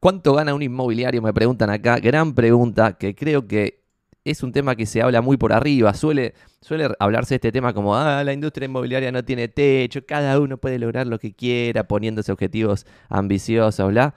¿Cuánto 0.00 0.34
gana 0.34 0.54
un 0.54 0.62
inmobiliario? 0.62 1.22
Me 1.22 1.32
preguntan 1.32 1.70
acá. 1.70 1.98
Gran 1.98 2.34
pregunta 2.34 2.94
que 2.98 3.14
creo 3.14 3.46
que 3.46 3.86
es 4.24 4.42
un 4.42 4.52
tema 4.52 4.74
que 4.74 4.86
se 4.86 5.02
habla 5.02 5.22
muy 5.22 5.36
por 5.36 5.52
arriba. 5.52 5.94
Suele, 5.94 6.34
suele 6.60 6.88
hablarse 6.98 7.34
de 7.34 7.36
este 7.36 7.52
tema 7.52 7.72
como, 7.72 7.96
ah, 7.96 8.24
la 8.24 8.32
industria 8.32 8.66
inmobiliaria 8.66 9.12
no 9.12 9.24
tiene 9.24 9.48
techo, 9.48 10.04
cada 10.04 10.38
uno 10.40 10.58
puede 10.58 10.78
lograr 10.78 11.06
lo 11.06 11.18
que 11.18 11.34
quiera 11.34 11.86
poniéndose 11.86 12.32
objetivos 12.32 12.86
ambiciosos, 13.08 13.88
bla. 13.88 14.14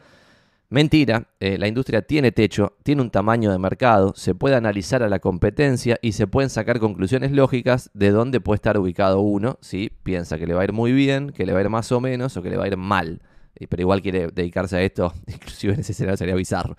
Mentira, 0.71 1.29
eh, 1.39 1.57
la 1.57 1.67
industria 1.67 2.03
tiene 2.03 2.31
techo, 2.31 2.77
tiene 2.83 3.01
un 3.01 3.09
tamaño 3.09 3.51
de 3.51 3.57
mercado, 3.57 4.13
se 4.15 4.35
puede 4.35 4.55
analizar 4.55 5.01
a 5.01 5.09
la 5.09 5.17
competencia 5.17 5.97
y 5.99 6.11
se 6.11 6.27
pueden 6.27 6.51
sacar 6.51 6.79
conclusiones 6.79 7.31
lógicas 7.31 7.89
de 7.95 8.11
dónde 8.11 8.39
puede 8.39 8.57
estar 8.57 8.77
ubicado 8.77 9.19
uno 9.19 9.57
si 9.61 9.89
piensa 10.03 10.37
que 10.37 10.45
le 10.45 10.53
va 10.53 10.61
a 10.61 10.65
ir 10.65 10.73
muy 10.73 10.91
bien, 10.91 11.31
que 11.31 11.47
le 11.47 11.53
va 11.53 11.59
a 11.59 11.63
ir 11.63 11.69
más 11.69 11.91
o 11.91 11.99
menos 11.99 12.37
o 12.37 12.43
que 12.43 12.51
le 12.51 12.57
va 12.57 12.65
a 12.65 12.67
ir 12.67 12.77
mal. 12.77 13.19
Pero 13.67 13.81
igual 13.81 14.01
quiere 14.01 14.27
dedicarse 14.27 14.77
a 14.77 14.81
esto, 14.81 15.13
inclusive 15.27 15.73
en 15.73 15.81
ese 15.81 15.91
escenario 15.91 16.17
sería 16.17 16.35
bizarro. 16.35 16.77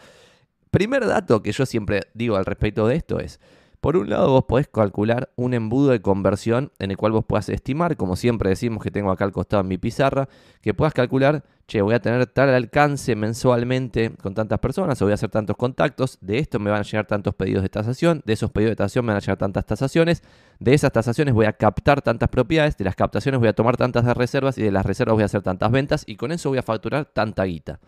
Primer 0.71 1.07
dato 1.07 1.43
que 1.43 1.53
yo 1.53 1.67
siempre 1.67 2.03
digo 2.15 2.37
al 2.37 2.47
respecto 2.47 2.87
de 2.87 2.97
esto 2.97 3.19
es, 3.19 3.41
por 3.81 3.97
un 3.97 4.11
lado, 4.11 4.31
vos 4.31 4.45
podés 4.45 4.69
calcular 4.69 5.31
un 5.37 5.55
embudo 5.55 5.91
de 5.91 6.03
conversión 6.03 6.71
en 6.79 6.91
el 6.91 6.99
cual 6.99 7.13
vos 7.13 7.25
puedas 7.25 7.49
estimar, 7.49 7.97
como 7.97 8.15
siempre 8.15 8.51
decimos 8.51 8.83
que 8.83 8.91
tengo 8.91 9.11
acá 9.11 9.25
al 9.25 9.33
costado 9.33 9.63
en 9.63 9.69
mi 9.69 9.79
pizarra, 9.79 10.29
que 10.61 10.75
puedas 10.75 10.93
calcular, 10.93 11.45
che, 11.67 11.81
voy 11.81 11.95
a 11.95 12.01
tener 12.01 12.27
tal 12.27 12.51
alcance 12.51 13.17
mensualmente 13.17 14.11
con 14.23 14.35
tantas 14.35 14.59
personas, 14.59 15.01
o 15.01 15.07
voy 15.07 15.13
a 15.13 15.15
hacer 15.15 15.31
tantos 15.31 15.57
contactos, 15.57 16.19
de 16.21 16.39
esto 16.39 16.59
me 16.59 16.71
van 16.71 16.81
a 16.81 16.83
llegar 16.83 17.07
tantos 17.07 17.35
pedidos 17.35 17.63
de 17.63 17.71
tasación, 17.71 18.23
de 18.27 18.35
esos 18.35 18.51
pedidos 18.51 18.73
de 18.73 18.77
tasación 18.77 19.07
me 19.07 19.13
van 19.13 19.17
a 19.17 19.21
llegar 19.21 19.39
tantas 19.39 19.65
tasaciones, 19.65 20.23
de 20.59 20.75
esas 20.75 20.93
tasaciones 20.93 21.33
voy 21.33 21.47
a 21.47 21.55
captar 21.55 22.03
tantas 22.03 22.29
propiedades, 22.29 22.77
de 22.77 22.85
las 22.85 22.97
captaciones 22.97 23.41
voy 23.41 23.49
a 23.49 23.55
tomar 23.55 23.79
tantas 23.79 24.05
reservas 24.15 24.59
y 24.59 24.63
de 24.63 24.73
las 24.73 24.85
reservas 24.85 25.15
voy 25.15 25.23
a 25.23 25.27
hacer 25.27 25.41
tantas 25.41 25.71
ventas 25.71 26.05
y 26.07 26.17
con 26.17 26.33
eso 26.33 26.51
voy 26.51 26.59
a 26.59 26.63
facturar 26.63 27.07
tanta 27.07 27.45
guita. 27.45 27.81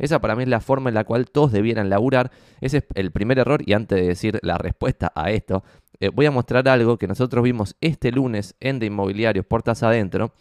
Esa 0.00 0.20
para 0.20 0.34
mí 0.34 0.42
es 0.42 0.48
la 0.48 0.60
forma 0.60 0.90
en 0.90 0.94
la 0.94 1.04
cual 1.04 1.30
todos 1.30 1.52
debieran 1.52 1.88
laburar. 1.90 2.32
Ese 2.60 2.78
es 2.78 2.84
el 2.94 3.12
primer 3.12 3.38
error 3.38 3.62
y 3.64 3.74
antes 3.74 4.00
de 4.00 4.06
decir 4.06 4.40
la 4.42 4.58
respuesta 4.58 5.12
a 5.14 5.30
esto, 5.30 5.62
eh, 6.00 6.08
voy 6.08 6.26
a 6.26 6.30
mostrar 6.30 6.68
algo 6.68 6.98
que 6.98 7.06
nosotros 7.06 7.44
vimos 7.44 7.76
este 7.80 8.10
lunes 8.10 8.56
en 8.60 8.78
De 8.78 8.86
Inmobiliarios 8.86 9.46
Puertas 9.46 9.82
Adentro 9.82 10.32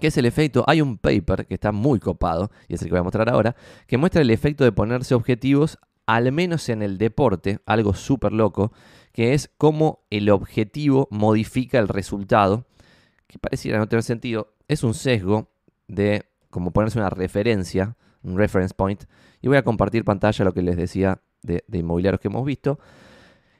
que 0.00 0.08
es 0.08 0.16
el 0.16 0.26
efecto, 0.26 0.64
hay 0.66 0.80
un 0.80 0.98
paper 0.98 1.46
que 1.46 1.54
está 1.54 1.70
muy 1.72 2.00
copado, 2.00 2.50
y 2.68 2.74
es 2.74 2.82
el 2.82 2.88
que 2.88 2.92
voy 2.92 3.00
a 3.00 3.04
mostrar 3.04 3.28
ahora, 3.28 3.54
que 3.86 3.98
muestra 3.98 4.22
el 4.22 4.30
efecto 4.30 4.64
de 4.64 4.72
ponerse 4.72 5.14
objetivos, 5.14 5.78
al 6.06 6.32
menos 6.32 6.68
en 6.68 6.82
el 6.82 6.98
deporte, 6.98 7.60
algo 7.66 7.94
súper 7.94 8.32
loco, 8.32 8.72
que 9.12 9.34
es 9.34 9.50
cómo 9.58 10.04
el 10.10 10.30
objetivo 10.30 11.08
modifica 11.10 11.78
el 11.78 11.88
resultado, 11.88 12.66
que 13.26 13.38
pareciera 13.38 13.78
no 13.78 13.88
tener 13.88 14.02
sentido, 14.02 14.54
es 14.68 14.82
un 14.82 14.94
sesgo 14.94 15.50
de 15.88 16.24
como 16.50 16.72
ponerse 16.72 16.98
una 16.98 17.10
referencia 17.10 17.96
un 18.22 18.36
reference 18.36 18.74
point. 18.74 19.04
Y 19.40 19.48
voy 19.48 19.56
a 19.56 19.62
compartir 19.62 20.04
pantalla 20.04 20.44
lo 20.44 20.52
que 20.52 20.62
les 20.62 20.76
decía 20.76 21.20
de, 21.42 21.64
inmobiliarios 21.72 22.20
que 22.20 22.28
hemos 22.28 22.44
visto. 22.44 22.78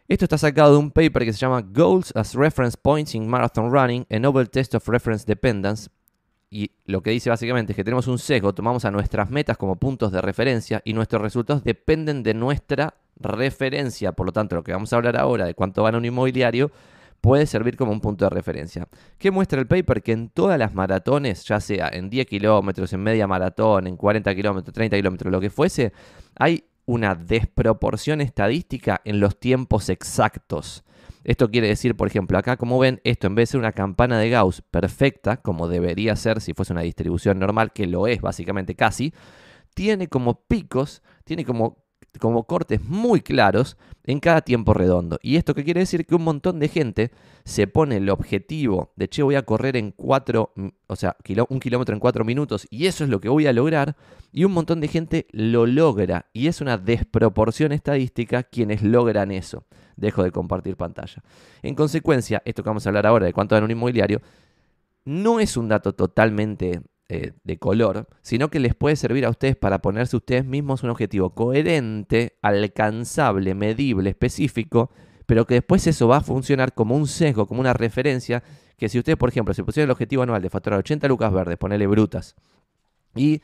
Esto 0.09 0.25
está 0.25 0.39
sacado 0.39 0.73
de 0.73 0.79
un 0.79 0.91
paper 0.91 1.25
que 1.25 1.33
se 1.33 1.39
llama 1.39 1.63
Goals 1.63 2.13
as 2.15 2.35
Reference 2.35 2.77
Points 2.81 3.15
in 3.15 3.29
Marathon 3.29 3.73
Running, 3.73 4.07
a 4.11 4.19
Novel 4.19 4.51
Test 4.51 4.75
of 4.75 4.87
Reference 4.89 5.25
Dependence. 5.27 5.89
Y 6.51 6.73
lo 6.85 7.03
que 7.03 7.11
dice 7.11 7.31
básicamente 7.31 7.73
es 7.73 7.77
que 7.77 7.85
tenemos 7.85 8.07
un 8.09 8.19
sesgo, 8.19 8.53
tomamos 8.53 8.85
a 8.85 8.91
nuestras 8.91 9.31
metas 9.31 9.57
como 9.57 9.77
puntos 9.77 10.13
de 10.13 10.21
referencia 10.21 10.83
y 10.85 10.93
nuestros 10.93 11.23
resultados 11.23 11.65
dependen 11.65 12.23
de 12.23 12.35
nuestra 12.35 12.95
referencia. 13.19 14.13
Por 14.13 14.27
lo 14.27 14.33
tanto, 14.33 14.57
lo 14.57 14.63
que 14.63 14.73
vamos 14.73 14.93
a 14.93 14.97
hablar 14.97 15.17
ahora 15.17 15.47
de 15.47 15.55
cuánto 15.55 15.83
gana 15.83 15.97
un 15.97 16.05
inmobiliario 16.05 16.71
puede 17.23 17.47
servir 17.47 17.77
como 17.77 17.93
un 17.93 18.01
punto 18.01 18.27
de 18.27 18.31
referencia. 18.31 18.87
¿Qué 19.17 19.31
muestra 19.31 19.61
el 19.61 19.67
paper? 19.67 20.03
Que 20.03 20.13
en 20.13 20.29
todas 20.29 20.59
las 20.59 20.75
maratones, 20.75 21.45
ya 21.45 21.61
sea 21.61 21.89
en 21.91 22.11
10 22.11 22.27
kilómetros, 22.27 22.93
en 22.93 23.01
media 23.01 23.27
maratón, 23.27 23.87
en 23.87 23.97
40 23.97 24.35
kilómetros, 24.35 24.75
30 24.75 24.97
kilómetros, 24.97 25.33
lo 25.33 25.41
que 25.41 25.49
fuese, 25.49 25.93
hay 26.37 26.65
una 26.85 27.15
desproporción 27.15 28.21
estadística 28.21 29.01
en 29.05 29.21
los 29.21 29.39
tiempos 29.39 29.89
exactos. 29.89 30.85
Esto 31.23 31.49
quiere 31.49 31.69
decir, 31.69 31.97
por 31.97 32.09
ejemplo, 32.09 32.37
acá 32.37 32.57
como 32.57 32.81
ven, 32.81 33.01
esto 33.05 33.29
en 33.29 33.37
vez 33.37 33.49
de 33.49 33.53
ser 33.53 33.61
una 33.61 33.71
campana 33.71 34.19
de 34.19 34.29
Gauss 34.29 34.61
perfecta, 34.61 35.37
como 35.37 35.69
debería 35.69 36.17
ser 36.17 36.41
si 36.41 36.55
fuese 36.55 36.73
una 36.73 36.83
distribución 36.83 37.39
normal, 37.39 37.73
que 37.73 37.87
lo 37.87 38.09
es 38.09 38.21
básicamente 38.21 38.75
casi, 38.75 39.15
tiene 39.75 40.09
como 40.09 40.43
picos, 40.43 41.03
tiene 41.25 41.45
como 41.45 41.82
como 42.19 42.45
cortes 42.45 42.83
muy 42.83 43.21
claros 43.21 43.77
en 44.05 44.21
cada 44.21 44.41
tiempo 44.43 44.75
redondo. 44.75 45.19
¿Y 45.23 45.37
esto 45.37 45.55
qué 45.55 45.65
quiere 45.65 45.81
decir? 45.81 46.07
Que 46.07 46.15
un 46.15 46.25
montón 46.25 46.59
de 46.59 46.69
gente 46.69 47.11
se 47.45 47.67
pone 47.67 47.97
el 47.97 48.11
objetivo 48.11 48.93
de, 48.97 49.09
che, 49.09 49.23
voy 49.23 49.35
a 49.35 49.43
correr 49.43 49.77
en 49.77 49.93
cuatro, 49.93 50.53
mm, 50.57 50.69
o 50.87 50.97
sea, 50.97 51.17
un 51.49 51.61
kilómetro 51.61 51.95
en 51.95 52.01
cuatro 52.01 52.25
minutos 52.25 52.67
y 52.71 52.87
eso 52.87 53.05
es 53.05 53.11
lo 53.11 53.21
que 53.21 53.29
voy 53.29 53.47
a 53.47 53.53
lograr. 53.53 53.97
Y 54.33 54.45
un 54.45 54.53
montón 54.53 54.81
de 54.81 54.89
gente 54.89 55.27
lo 55.31 55.67
logra 55.67 56.27
y 56.33 56.47
es 56.49 56.61
una 56.61 56.79
desproporción 56.79 57.73
estadística 57.73 58.43
quienes 58.43 58.83
logran 58.83 59.31
eso. 59.31 59.65
Dejo 59.97 60.23
de 60.23 60.31
compartir 60.31 60.77
pantalla. 60.77 61.23
En 61.63 61.75
consecuencia, 61.75 62.43
esto 62.45 62.63
que 62.63 62.71
vamos 62.71 62.87
a 62.87 62.91
hablar 62.91 63.07
ahora 63.07 63.27
de 63.27 63.33
cuánto 63.33 63.55
dan 63.55 63.65
un 63.65 63.71
inmobiliario, 63.71 64.21
no 65.05 65.41
es 65.41 65.57
un 65.57 65.69
dato 65.69 65.95
totalmente 65.95 66.81
eh, 67.15 67.33
de 67.45 67.59
color, 67.59 68.09
sino 68.23 68.49
que 68.49 68.59
les 68.59 68.75
puede 68.75 68.97
servir 68.97 69.27
a 69.27 69.29
ustedes 69.29 69.55
para 69.55 69.83
ponerse 69.83 70.17
ustedes 70.17 70.47
mismos 70.47 70.83
un 70.83 70.89
objetivo 70.89 71.35
coherente, 71.35 72.39
alcanzable, 72.41 73.55
medible, 73.55 74.09
específico, 74.09 74.91
pero 75.27 75.47
que 75.47 75.57
después 75.57 75.87
eso 75.87 76.09
va 76.09 76.17
a 76.17 76.21
funcionar 76.23 76.73
como 76.73 76.97
un 76.97 77.07
sesgo, 77.07 77.47
como 77.47 77.61
una 77.61 77.75
referencia, 77.75 78.43
que 78.79 78.89
si 78.89 78.99
ustedes, 78.99 79.19
por 79.19 79.29
ejemplo, 79.29 79.53
se 79.53 79.63
pusieron 79.63 79.89
el 79.89 79.91
objetivo 79.91 80.23
anual 80.23 80.41
de 80.41 80.49
facturar 80.49 80.79
80 80.79 81.07
lucas 81.09 81.31
verdes, 81.35 81.59
ponerle 81.59 81.87
brutas, 81.87 82.35
y 83.15 83.43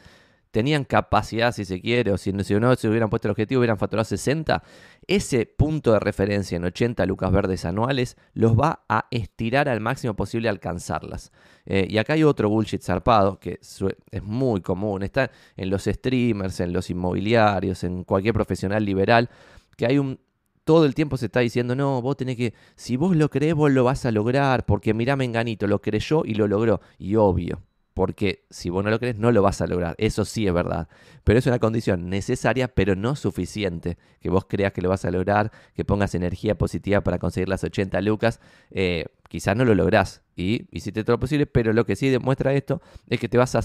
tenían 0.50 0.84
capacidad, 0.84 1.52
si 1.52 1.64
se 1.64 1.80
quiere, 1.80 2.12
o 2.12 2.18
si, 2.18 2.32
no 2.32 2.42
se 2.42 2.88
hubieran 2.88 3.10
puesto 3.10 3.28
el 3.28 3.32
objetivo, 3.32 3.60
hubieran 3.60 3.78
facturado 3.78 4.04
60, 4.04 4.62
ese 5.06 5.46
punto 5.46 5.92
de 5.92 6.00
referencia 6.00 6.56
en 6.56 6.64
80 6.64 7.06
lucas 7.06 7.32
verdes 7.32 7.64
anuales 7.64 8.16
los 8.34 8.58
va 8.58 8.84
a 8.88 9.06
estirar 9.10 9.68
al 9.68 9.80
máximo 9.80 10.14
posible 10.14 10.48
a 10.48 10.52
alcanzarlas. 10.52 11.32
Eh, 11.66 11.86
y 11.88 11.98
acá 11.98 12.14
hay 12.14 12.24
otro 12.24 12.48
bullshit 12.48 12.82
zarpado 12.82 13.38
que 13.38 13.58
es 13.60 14.22
muy 14.22 14.60
común, 14.60 15.02
está 15.02 15.30
en 15.56 15.70
los 15.70 15.84
streamers, 15.84 16.60
en 16.60 16.72
los 16.72 16.90
inmobiliarios, 16.90 17.84
en 17.84 18.04
cualquier 18.04 18.34
profesional 18.34 18.84
liberal, 18.84 19.28
que 19.76 19.86
hay 19.86 19.98
un, 19.98 20.18
todo 20.64 20.84
el 20.84 20.94
tiempo 20.94 21.16
se 21.16 21.26
está 21.26 21.40
diciendo, 21.40 21.74
no, 21.74 22.02
vos 22.02 22.16
tenés 22.16 22.36
que, 22.36 22.52
si 22.76 22.96
vos 22.96 23.16
lo 23.16 23.30
crees, 23.30 23.54
vos 23.54 23.70
lo 23.70 23.84
vas 23.84 24.04
a 24.04 24.12
lograr, 24.12 24.66
porque 24.66 24.92
mirá 24.92 25.16
Menganito, 25.16 25.66
lo 25.66 25.80
creyó 25.80 26.24
y 26.26 26.34
lo 26.34 26.46
logró. 26.46 26.82
Y 26.98 27.16
obvio, 27.16 27.62
porque 27.98 28.44
si 28.48 28.70
vos 28.70 28.84
no 28.84 28.90
lo 28.90 29.00
crees, 29.00 29.16
no 29.16 29.32
lo 29.32 29.42
vas 29.42 29.60
a 29.60 29.66
lograr. 29.66 29.96
Eso 29.98 30.24
sí 30.24 30.46
es 30.46 30.54
verdad. 30.54 30.86
Pero 31.24 31.40
es 31.40 31.48
una 31.48 31.58
condición 31.58 32.08
necesaria, 32.08 32.68
pero 32.68 32.94
no 32.94 33.16
suficiente. 33.16 33.98
Que 34.20 34.30
vos 34.30 34.44
creas 34.48 34.72
que 34.72 34.82
lo 34.82 34.88
vas 34.88 35.04
a 35.04 35.10
lograr, 35.10 35.50
que 35.74 35.84
pongas 35.84 36.14
energía 36.14 36.56
positiva 36.56 37.00
para 37.00 37.18
conseguir 37.18 37.48
las 37.48 37.64
80 37.64 38.00
lucas, 38.02 38.38
eh, 38.70 39.06
quizás 39.28 39.56
no 39.56 39.64
lo 39.64 39.74
lográs. 39.74 40.22
Y 40.36 40.68
hiciste 40.70 41.02
todo 41.02 41.16
lo 41.16 41.18
posible, 41.18 41.46
pero 41.46 41.72
lo 41.72 41.84
que 41.84 41.96
sí 41.96 42.08
demuestra 42.08 42.52
esto 42.52 42.80
es 43.08 43.18
que 43.18 43.28
te, 43.28 43.36
vas 43.36 43.56
a, 43.56 43.62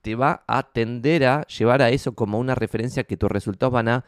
te 0.00 0.14
va 0.14 0.44
a 0.46 0.62
tender 0.62 1.26
a 1.26 1.46
llevar 1.46 1.82
a 1.82 1.90
eso 1.90 2.14
como 2.14 2.38
una 2.38 2.54
referencia 2.54 3.04
que 3.04 3.18
tus 3.18 3.30
resultados 3.30 3.74
van 3.74 3.88
a 3.88 4.04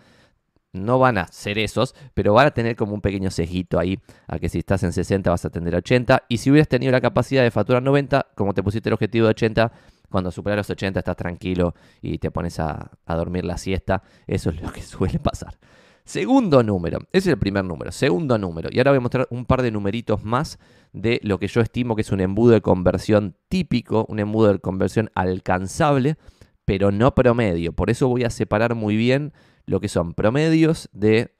no 0.76 0.98
van 0.98 1.18
a 1.18 1.26
ser 1.28 1.58
esos, 1.58 1.94
pero 2.14 2.34
van 2.34 2.46
a 2.46 2.50
tener 2.52 2.76
como 2.76 2.94
un 2.94 3.00
pequeño 3.00 3.30
cejito 3.30 3.78
ahí, 3.78 3.98
a 4.26 4.38
que 4.38 4.48
si 4.48 4.58
estás 4.58 4.82
en 4.82 4.92
60 4.92 5.30
vas 5.30 5.44
a 5.44 5.50
tener 5.50 5.74
80, 5.74 6.24
y 6.28 6.38
si 6.38 6.50
hubieras 6.50 6.68
tenido 6.68 6.92
la 6.92 7.00
capacidad 7.00 7.42
de 7.42 7.50
facturar 7.50 7.82
90, 7.82 8.26
como 8.34 8.54
te 8.54 8.62
pusiste 8.62 8.88
el 8.88 8.94
objetivo 8.94 9.26
de 9.26 9.30
80, 9.30 9.72
cuando 10.10 10.30
superas 10.30 10.58
los 10.58 10.70
80 10.70 11.00
estás 11.00 11.16
tranquilo 11.16 11.74
y 12.00 12.18
te 12.18 12.30
pones 12.30 12.60
a, 12.60 12.90
dormir 13.06 13.44
la 13.44 13.58
siesta, 13.58 14.02
eso 14.26 14.50
es 14.50 14.60
lo 14.60 14.72
que 14.72 14.82
suele 14.82 15.18
pasar. 15.18 15.58
Segundo 16.04 16.62
número, 16.62 17.00
ese 17.10 17.30
es 17.30 17.32
el 17.34 17.38
primer 17.38 17.64
número, 17.64 17.90
segundo 17.90 18.38
número, 18.38 18.68
y 18.70 18.78
ahora 18.78 18.92
voy 18.92 18.98
a 18.98 19.00
mostrar 19.00 19.26
un 19.30 19.44
par 19.44 19.62
de 19.62 19.72
numeritos 19.72 20.22
más 20.22 20.58
de 20.92 21.20
lo 21.24 21.38
que 21.40 21.48
yo 21.48 21.60
estimo 21.60 21.96
que 21.96 22.02
es 22.02 22.12
un 22.12 22.20
embudo 22.20 22.52
de 22.52 22.60
conversión 22.60 23.34
típico, 23.48 24.06
un 24.08 24.20
embudo 24.20 24.52
de 24.52 24.60
conversión 24.60 25.10
alcanzable, 25.16 26.16
pero 26.64 26.92
no 26.92 27.14
promedio, 27.14 27.72
por 27.72 27.90
eso 27.90 28.06
voy 28.06 28.22
a 28.22 28.30
separar 28.30 28.76
muy 28.76 28.96
bien 28.96 29.32
lo 29.66 29.80
que 29.80 29.88
son 29.88 30.14
promedios 30.14 30.88
de 30.92 31.36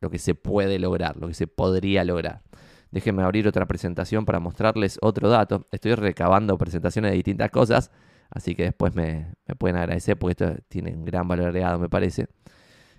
lo 0.00 0.10
que 0.10 0.18
se 0.18 0.34
puede 0.34 0.78
lograr, 0.78 1.16
lo 1.16 1.28
que 1.28 1.34
se 1.34 1.46
podría 1.46 2.04
lograr. 2.04 2.42
Déjenme 2.90 3.22
abrir 3.22 3.48
otra 3.48 3.66
presentación 3.66 4.26
para 4.26 4.38
mostrarles 4.40 4.98
otro 5.00 5.30
dato. 5.30 5.66
Estoy 5.72 5.94
recabando 5.94 6.58
presentaciones 6.58 7.12
de 7.12 7.16
distintas 7.16 7.50
cosas, 7.50 7.90
así 8.28 8.54
que 8.54 8.64
después 8.64 8.94
me, 8.94 9.34
pueden 9.58 9.76
agradecer 9.76 10.18
porque 10.18 10.44
esto 10.44 10.62
tiene 10.68 10.94
un 10.94 11.04
gran 11.04 11.26
valor 11.26 11.46
agregado, 11.46 11.78
me 11.78 11.88
parece. 11.88 12.28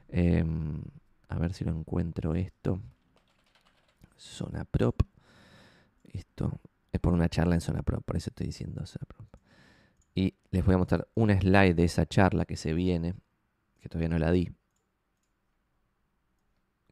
Em, 0.09 0.81
a 1.29 1.37
ver 1.37 1.53
si 1.53 1.63
lo 1.63 1.71
encuentro 1.71 2.33
esto. 2.33 2.79
Zona 4.17 4.65
prop. 4.65 5.01
Esto 6.11 6.59
es 6.91 6.99
por 6.99 7.13
una 7.13 7.29
charla 7.29 7.55
en 7.55 7.61
zona 7.61 7.83
prop, 7.83 8.03
por 8.03 8.15
eso 8.15 8.29
estoy 8.29 8.47
diciendo 8.47 8.85
zona 8.85 9.05
prop. 9.07 9.27
Y 10.15 10.35
les 10.51 10.65
voy 10.65 10.75
a 10.75 10.77
mostrar 10.77 11.07
un 11.15 11.29
slide 11.31 11.75
de 11.75 11.83
esa 11.83 12.05
charla 12.05 12.45
que 12.45 12.55
se 12.55 12.73
viene, 12.73 13.13
que 13.79 13.89
todavía 13.89 14.09
no 14.09 14.17
la 14.17 14.31
di 14.31 14.49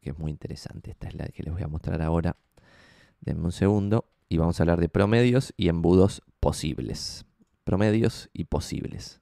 que 0.02 0.10
es 0.10 0.18
muy 0.18 0.32
interesante. 0.32 0.92
Esta 0.92 1.08
es 1.08 1.16
la 1.16 1.28
que 1.28 1.44
les 1.44 1.54
voy 1.54 1.64
a 1.64 1.68
mostrar 1.68 2.02
ahora. 2.02 2.36
Denme 3.22 3.46
un 3.46 3.52
segundo 3.52 4.06
y 4.30 4.38
vamos 4.38 4.60
a 4.60 4.64
hablar 4.64 4.80
de 4.80 4.90
promedios 4.90 5.54
y 5.58 5.70
embudos 5.70 6.24
posibles. 6.40 7.26
Promedios 7.64 8.30
y 8.34 8.46
posibles. 8.46 9.22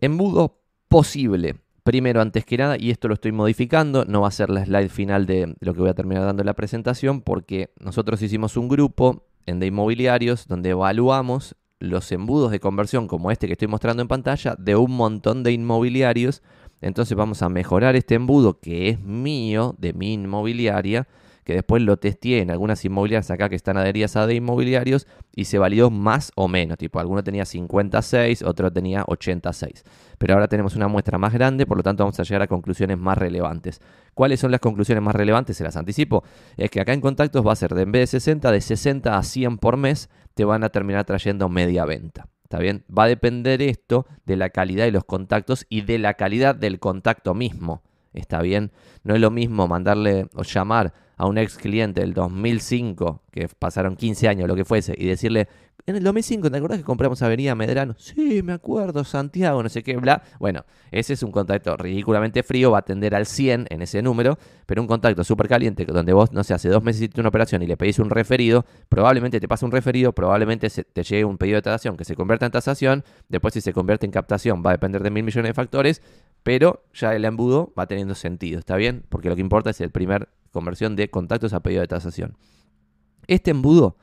Embudo 0.00 0.60
posible. 0.88 1.56
Primero, 1.82 2.20
antes 2.20 2.44
que 2.44 2.56
nada, 2.56 2.76
y 2.78 2.90
esto 2.90 3.06
lo 3.06 3.14
estoy 3.14 3.32
modificando, 3.32 4.04
no 4.04 4.22
va 4.22 4.28
a 4.28 4.32
ser 4.32 4.50
la 4.50 4.64
slide 4.64 4.88
final 4.88 5.26
de 5.26 5.54
lo 5.60 5.72
que 5.72 5.80
voy 5.80 5.90
a 5.90 5.94
terminar 5.94 6.24
dando 6.24 6.42
en 6.42 6.46
la 6.46 6.54
presentación, 6.54 7.20
porque 7.20 7.70
nosotros 7.78 8.20
hicimos 8.22 8.56
un 8.56 8.68
grupo 8.68 9.26
en 9.46 9.60
de 9.60 9.66
inmobiliarios 9.66 10.48
donde 10.48 10.70
evaluamos 10.70 11.54
los 11.78 12.10
embudos 12.10 12.50
de 12.50 12.60
conversión 12.60 13.06
como 13.06 13.30
este 13.30 13.46
que 13.46 13.52
estoy 13.52 13.68
mostrando 13.68 14.02
en 14.02 14.08
pantalla 14.08 14.56
de 14.58 14.76
un 14.76 14.92
montón 14.92 15.42
de 15.42 15.52
inmobiliarios. 15.52 16.42
Entonces 16.80 17.16
vamos 17.16 17.42
a 17.42 17.48
mejorar 17.48 17.96
este 17.96 18.14
embudo 18.14 18.60
que 18.60 18.88
es 18.88 19.00
mío, 19.00 19.74
de 19.78 19.92
mi 19.92 20.14
inmobiliaria, 20.14 21.06
que 21.46 21.54
después 21.54 21.80
lo 21.80 21.96
testé 21.96 22.40
en 22.40 22.50
algunas 22.50 22.84
inmobiliarias 22.84 23.30
acá 23.30 23.48
que 23.48 23.54
están 23.54 23.76
adheridas 23.76 24.16
a 24.16 24.26
de 24.26 24.34
inmobiliarios 24.34 25.06
y 25.32 25.44
se 25.44 25.58
validó 25.58 25.90
más 25.90 26.32
o 26.34 26.48
menos. 26.48 26.76
Tipo, 26.76 26.98
alguno 26.98 27.22
tenía 27.22 27.44
56, 27.44 28.42
otro 28.42 28.72
tenía 28.72 29.04
86. 29.06 29.84
Pero 30.18 30.34
ahora 30.34 30.48
tenemos 30.48 30.74
una 30.74 30.88
muestra 30.88 31.18
más 31.18 31.32
grande, 31.32 31.64
por 31.64 31.76
lo 31.76 31.84
tanto 31.84 32.02
vamos 32.02 32.18
a 32.18 32.24
llegar 32.24 32.42
a 32.42 32.48
conclusiones 32.48 32.98
más 32.98 33.16
relevantes. 33.16 33.80
¿Cuáles 34.12 34.40
son 34.40 34.50
las 34.50 34.60
conclusiones 34.60 35.04
más 35.04 35.14
relevantes? 35.14 35.56
Se 35.56 35.62
las 35.62 35.76
anticipo. 35.76 36.24
Es 36.56 36.68
que 36.68 36.80
acá 36.80 36.92
en 36.92 37.00
contactos 37.00 37.46
va 37.46 37.52
a 37.52 37.56
ser 37.56 37.74
de 37.74 37.82
en 37.82 37.92
vez 37.92 38.10
de 38.10 38.18
60, 38.18 38.50
de 38.50 38.60
60 38.60 39.16
a 39.16 39.22
100 39.22 39.58
por 39.58 39.76
mes, 39.76 40.10
te 40.34 40.44
van 40.44 40.64
a 40.64 40.70
terminar 40.70 41.04
trayendo 41.04 41.48
media 41.48 41.84
venta. 41.84 42.26
¿Está 42.46 42.60
bien? 42.60 42.84
Va 42.96 43.02
a 43.02 43.08
depender 43.08 43.60
esto 43.60 44.06
de 44.24 44.36
la 44.36 44.50
calidad 44.50 44.84
de 44.84 44.92
los 44.92 45.02
contactos 45.02 45.66
y 45.68 45.80
de 45.80 45.98
la 45.98 46.14
calidad 46.14 46.54
del 46.54 46.78
contacto 46.78 47.34
mismo. 47.34 47.82
¿Está 48.12 48.40
bien? 48.40 48.70
No 49.02 49.16
es 49.16 49.20
lo 49.20 49.32
mismo 49.32 49.66
mandarle 49.66 50.28
o 50.32 50.44
llamar 50.44 50.94
a 51.16 51.26
un 51.26 51.38
ex 51.38 51.56
cliente 51.56 52.02
del 52.02 52.14
2005, 52.14 53.20
que 53.32 53.48
pasaron 53.48 53.96
15 53.96 54.28
años, 54.28 54.46
lo 54.46 54.54
que 54.54 54.64
fuese, 54.64 54.94
y 54.96 55.06
decirle, 55.06 55.48
en 55.86 55.94
el 55.94 56.02
2005, 56.02 56.50
¿te 56.50 56.56
acordás 56.56 56.78
que 56.78 56.84
compramos 56.84 57.22
Avenida 57.22 57.54
Medrano? 57.54 57.94
Sí, 57.96 58.42
me 58.42 58.52
acuerdo, 58.52 59.04
Santiago, 59.04 59.62
no 59.62 59.68
sé 59.68 59.84
qué, 59.84 59.96
bla. 59.96 60.20
Bueno, 60.40 60.64
ese 60.90 61.12
es 61.12 61.22
un 61.22 61.30
contacto 61.30 61.76
ridículamente 61.76 62.42
frío, 62.42 62.72
va 62.72 62.78
a 62.78 62.82
tender 62.82 63.14
al 63.14 63.24
100 63.24 63.68
en 63.70 63.82
ese 63.82 64.02
número, 64.02 64.36
pero 64.66 64.82
un 64.82 64.88
contacto 64.88 65.22
súper 65.22 65.46
caliente, 65.48 65.84
donde 65.84 66.12
vos, 66.12 66.32
no 66.32 66.42
sé, 66.42 66.54
hace 66.54 66.68
dos 66.70 66.82
meses 66.82 67.02
hiciste 67.02 67.20
una 67.20 67.28
operación 67.28 67.62
y 67.62 67.68
le 67.68 67.76
pedís 67.76 68.00
un 68.00 68.10
referido, 68.10 68.66
probablemente 68.88 69.38
te 69.38 69.46
pase 69.46 69.64
un 69.64 69.70
referido, 69.70 70.12
probablemente 70.12 70.68
te 70.68 71.02
llegue 71.04 71.24
un 71.24 71.38
pedido 71.38 71.54
de 71.54 71.62
tasación 71.62 71.96
que 71.96 72.04
se 72.04 72.16
convierta 72.16 72.46
en 72.46 72.52
tasación, 72.52 73.04
después 73.28 73.54
si 73.54 73.60
se 73.60 73.72
convierte 73.72 74.06
en 74.06 74.12
captación 74.12 74.64
va 74.66 74.70
a 74.70 74.72
depender 74.72 75.04
de 75.04 75.10
mil 75.10 75.22
millones 75.22 75.50
de 75.50 75.54
factores, 75.54 76.02
pero 76.42 76.84
ya 76.94 77.14
el 77.14 77.24
embudo 77.24 77.72
va 77.78 77.86
teniendo 77.86 78.16
sentido, 78.16 78.58
¿está 78.58 78.74
bien? 78.74 79.04
Porque 79.08 79.28
lo 79.28 79.36
que 79.36 79.40
importa 79.40 79.70
es 79.70 79.80
el 79.80 79.90
primer 79.90 80.30
conversión 80.50 80.96
de 80.96 81.10
contactos 81.10 81.52
a 81.52 81.60
pedido 81.60 81.82
de 81.82 81.86
tasación. 81.86 82.36
Este 83.28 83.52
embudo 83.52 83.96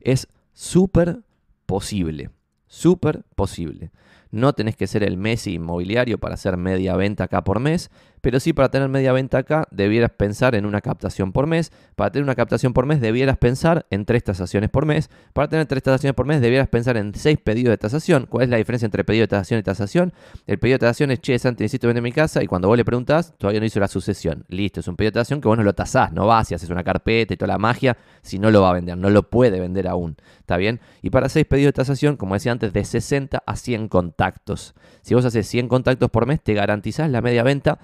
es 0.00 0.28
súper 0.58 1.20
posible, 1.66 2.30
súper 2.66 3.22
posible. 3.36 3.92
No 4.30 4.52
tenés 4.52 4.76
que 4.76 4.86
ser 4.86 5.02
el 5.02 5.16
Messi 5.16 5.54
inmobiliario 5.54 6.18
para 6.18 6.34
hacer 6.34 6.56
media 6.56 6.96
venta 6.96 7.24
acá 7.24 7.44
por 7.44 7.60
mes, 7.60 7.90
pero 8.20 8.40
sí 8.40 8.52
para 8.52 8.70
tener 8.70 8.88
media 8.88 9.12
venta 9.12 9.38
acá 9.38 9.66
debieras 9.70 10.10
pensar 10.10 10.54
en 10.54 10.66
una 10.66 10.80
captación 10.80 11.32
por 11.32 11.46
mes. 11.46 11.72
Para 11.96 12.10
tener 12.10 12.24
una 12.24 12.34
captación 12.34 12.72
por 12.72 12.86
mes 12.86 13.00
debieras 13.00 13.38
pensar 13.38 13.86
en 13.90 14.04
tres 14.04 14.24
tasaciones 14.24 14.70
por 14.70 14.86
mes. 14.86 15.10
Para 15.32 15.48
tener 15.48 15.66
tres 15.66 15.82
tasaciones 15.82 16.14
por 16.14 16.26
mes 16.26 16.40
debieras 16.40 16.68
pensar 16.68 16.96
en 16.96 17.14
seis 17.14 17.38
pedidos 17.42 17.70
de 17.70 17.78
tasación. 17.78 18.26
¿Cuál 18.26 18.44
es 18.44 18.50
la 18.50 18.56
diferencia 18.56 18.86
entre 18.86 19.04
pedido 19.04 19.22
de 19.22 19.28
tasación 19.28 19.60
y 19.60 19.62
tasación? 19.62 20.12
El 20.46 20.58
pedido 20.58 20.76
de 20.76 20.80
tasación 20.80 21.10
es, 21.10 21.20
che, 21.20 21.38
Santi, 21.38 21.64
necesito 21.64 21.86
vender 21.86 22.02
mi 22.02 22.12
casa 22.12 22.42
y 22.42 22.46
cuando 22.46 22.68
vos 22.68 22.76
le 22.76 22.84
preguntás, 22.84 23.34
todavía 23.38 23.60
no 23.60 23.66
hizo 23.66 23.80
la 23.80 23.88
sucesión. 23.88 24.44
Listo, 24.48 24.80
es 24.80 24.88
un 24.88 24.96
pedido 24.96 25.10
de 25.10 25.14
tasación 25.14 25.40
que 25.40 25.48
vos 25.48 25.56
no 25.56 25.64
lo 25.64 25.74
tasás, 25.74 26.12
no 26.12 26.26
vas 26.26 26.50
y 26.50 26.54
haces 26.54 26.70
una 26.70 26.84
carpeta 26.84 27.34
y 27.34 27.36
toda 27.36 27.48
la 27.48 27.58
magia, 27.58 27.96
si 28.22 28.38
no 28.38 28.50
lo 28.50 28.62
va 28.62 28.70
a 28.70 28.74
vender, 28.74 28.96
no 28.96 29.10
lo 29.10 29.30
puede 29.30 29.60
vender 29.60 29.88
aún. 29.88 30.16
¿Está 30.40 30.56
bien? 30.56 30.80
Y 31.02 31.10
para 31.10 31.28
seis 31.28 31.46
pedidos 31.46 31.68
de 31.68 31.72
tasación, 31.74 32.16
como 32.16 32.34
decía 32.34 32.52
antes, 32.52 32.72
de 32.72 32.84
60 32.84 33.42
a 33.44 33.56
100 33.56 33.88
contactos. 34.18 34.74
Si 35.02 35.14
vos 35.14 35.24
haces 35.24 35.46
100 35.46 35.68
contactos 35.68 36.10
por 36.10 36.26
mes, 36.26 36.42
te 36.42 36.52
garantizás 36.52 37.08
la 37.10 37.20
media 37.20 37.44
venta 37.44 37.78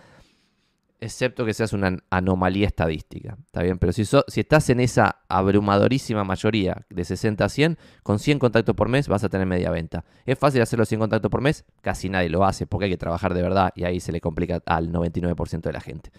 excepto 1.00 1.44
que 1.44 1.52
seas 1.52 1.72
una 1.75 1.98
anomalía 2.10 2.66
estadística. 2.66 3.36
¿Está 3.44 3.62
bien? 3.62 3.78
Pero 3.78 3.92
si, 3.92 4.04
si 4.04 4.40
estás 4.40 4.70
en 4.70 4.81
esa 4.81 5.20
abrumadorísima 5.28 6.25
mayoría 6.25 6.86
de 6.88 7.04
60 7.04 7.44
a 7.44 7.48
100, 7.48 7.78
con 8.02 8.19
100 8.19 8.38
contactos 8.38 8.75
por 8.75 8.88
mes 8.88 9.06
vas 9.06 9.22
a 9.22 9.28
tener 9.28 9.46
media 9.46 9.70
venta. 9.70 10.04
¿Es 10.25 10.38
fácil 10.38 10.62
hacer 10.62 10.78
los 10.78 10.88
100 10.88 11.00
contactos 11.00 11.31
por 11.31 11.42
mes? 11.42 11.64
Casi 11.82 12.08
nadie 12.08 12.31
lo 12.31 12.44
hace 12.44 12.66
porque 12.66 12.86
hay 12.86 12.90
que 12.90 12.96
trabajar 12.96 13.34
de 13.34 13.42
verdad 13.42 13.70
y 13.76 13.84
ahí 13.84 14.00
se 14.00 14.12
le 14.12 14.20
complica 14.20 14.62
al 14.64 14.90
99% 14.90 15.60
de 15.60 15.72
la 15.72 15.81
gente. 15.81 16.10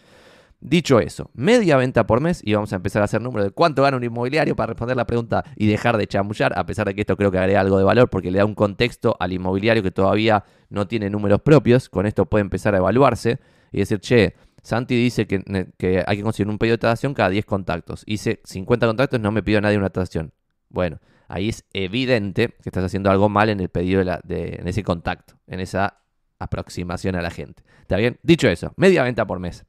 Dicho 0.67 0.99
eso, 0.99 1.29
media 1.35 1.77
venta 1.77 2.07
por 2.07 2.21
mes 2.21 2.41
y 2.43 2.55
vamos 2.55 2.73
a 2.73 2.77
empezar 2.77 3.03
a 3.03 3.05
hacer 3.05 3.21
números 3.21 3.45
de 3.45 3.51
cuánto 3.51 3.83
gana 3.83 3.97
un 3.97 4.03
inmobiliario 4.03 4.55
para 4.55 4.69
responder 4.69 4.97
la 4.97 5.05
pregunta 5.05 5.43
y 5.55 5.67
dejar 5.67 5.95
de 5.95 6.07
chamullar, 6.07 6.57
a 6.57 6.65
pesar 6.65 6.87
de 6.87 6.95
que 6.95 7.01
esto 7.01 7.15
creo 7.15 7.29
que 7.29 7.37
agrega 7.37 7.61
algo 7.61 7.77
de 7.77 7.83
valor 7.83 8.09
porque 8.09 8.31
le 8.31 8.39
da 8.39 8.45
un 8.45 8.55
contexto 8.55 9.15
al 9.19 9.31
inmobiliario 9.31 9.83
que 9.83 9.91
todavía 9.91 10.43
no 10.69 10.87
tiene 10.87 11.11
números 11.11 11.41
propios. 11.41 11.87
Con 11.87 12.07
esto 12.07 12.25
puede 12.25 12.41
empezar 12.41 12.73
a 12.73 12.79
evaluarse 12.79 13.37
y 13.71 13.77
decir, 13.77 13.99
che, 13.99 14.33
Santi 14.63 14.95
dice 14.95 15.27
que, 15.27 16.03
hay 16.07 16.17
que 16.17 16.23
conseguir 16.23 16.49
un 16.49 16.57
pedido 16.57 16.77
de 16.77 16.79
tasación 16.79 17.13
cada 17.13 17.29
10 17.29 17.45
contactos. 17.45 18.01
Hice 18.07 18.41
50 18.43 18.87
contactos, 18.87 19.19
no 19.19 19.31
me 19.31 19.43
pidió 19.43 19.61
nadie 19.61 19.77
una 19.77 19.91
tasación. 19.91 20.33
Bueno, 20.69 20.99
ahí 21.27 21.49
es 21.49 21.63
evidente 21.73 22.55
que 22.63 22.69
estás 22.69 22.83
haciendo 22.83 23.11
algo 23.11 23.29
mal 23.29 23.49
en 23.49 23.59
el 23.59 23.69
pedido 23.69 24.03
de, 24.03 24.55
en 24.59 24.67
ese 24.67 24.81
contacto, 24.81 25.35
en 25.45 25.59
esa 25.59 25.99
aproximación 26.39 27.15
a 27.15 27.21
la 27.21 27.29
gente. 27.29 27.61
¿Está 27.81 27.97
bien? 27.97 28.17
Dicho 28.23 28.47
eso, 28.47 28.73
media 28.77 29.03
venta 29.03 29.27
por 29.27 29.37
mes. 29.37 29.63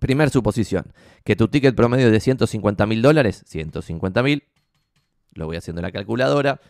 Primer 0.00 0.30
suposición, 0.30 0.92
que 1.24 1.36
tu 1.36 1.48
ticket 1.48 1.74
promedio 1.74 2.06
es 2.06 2.12
de 2.12 2.20
150 2.20 2.86
mil 2.86 3.02
dólares, 3.02 3.44
150 3.46 4.22
mil, 4.22 4.44
lo 5.34 5.46
voy 5.46 5.56
haciendo 5.56 5.80
en 5.80 5.84
la 5.84 5.92
calculadora, 5.92 6.60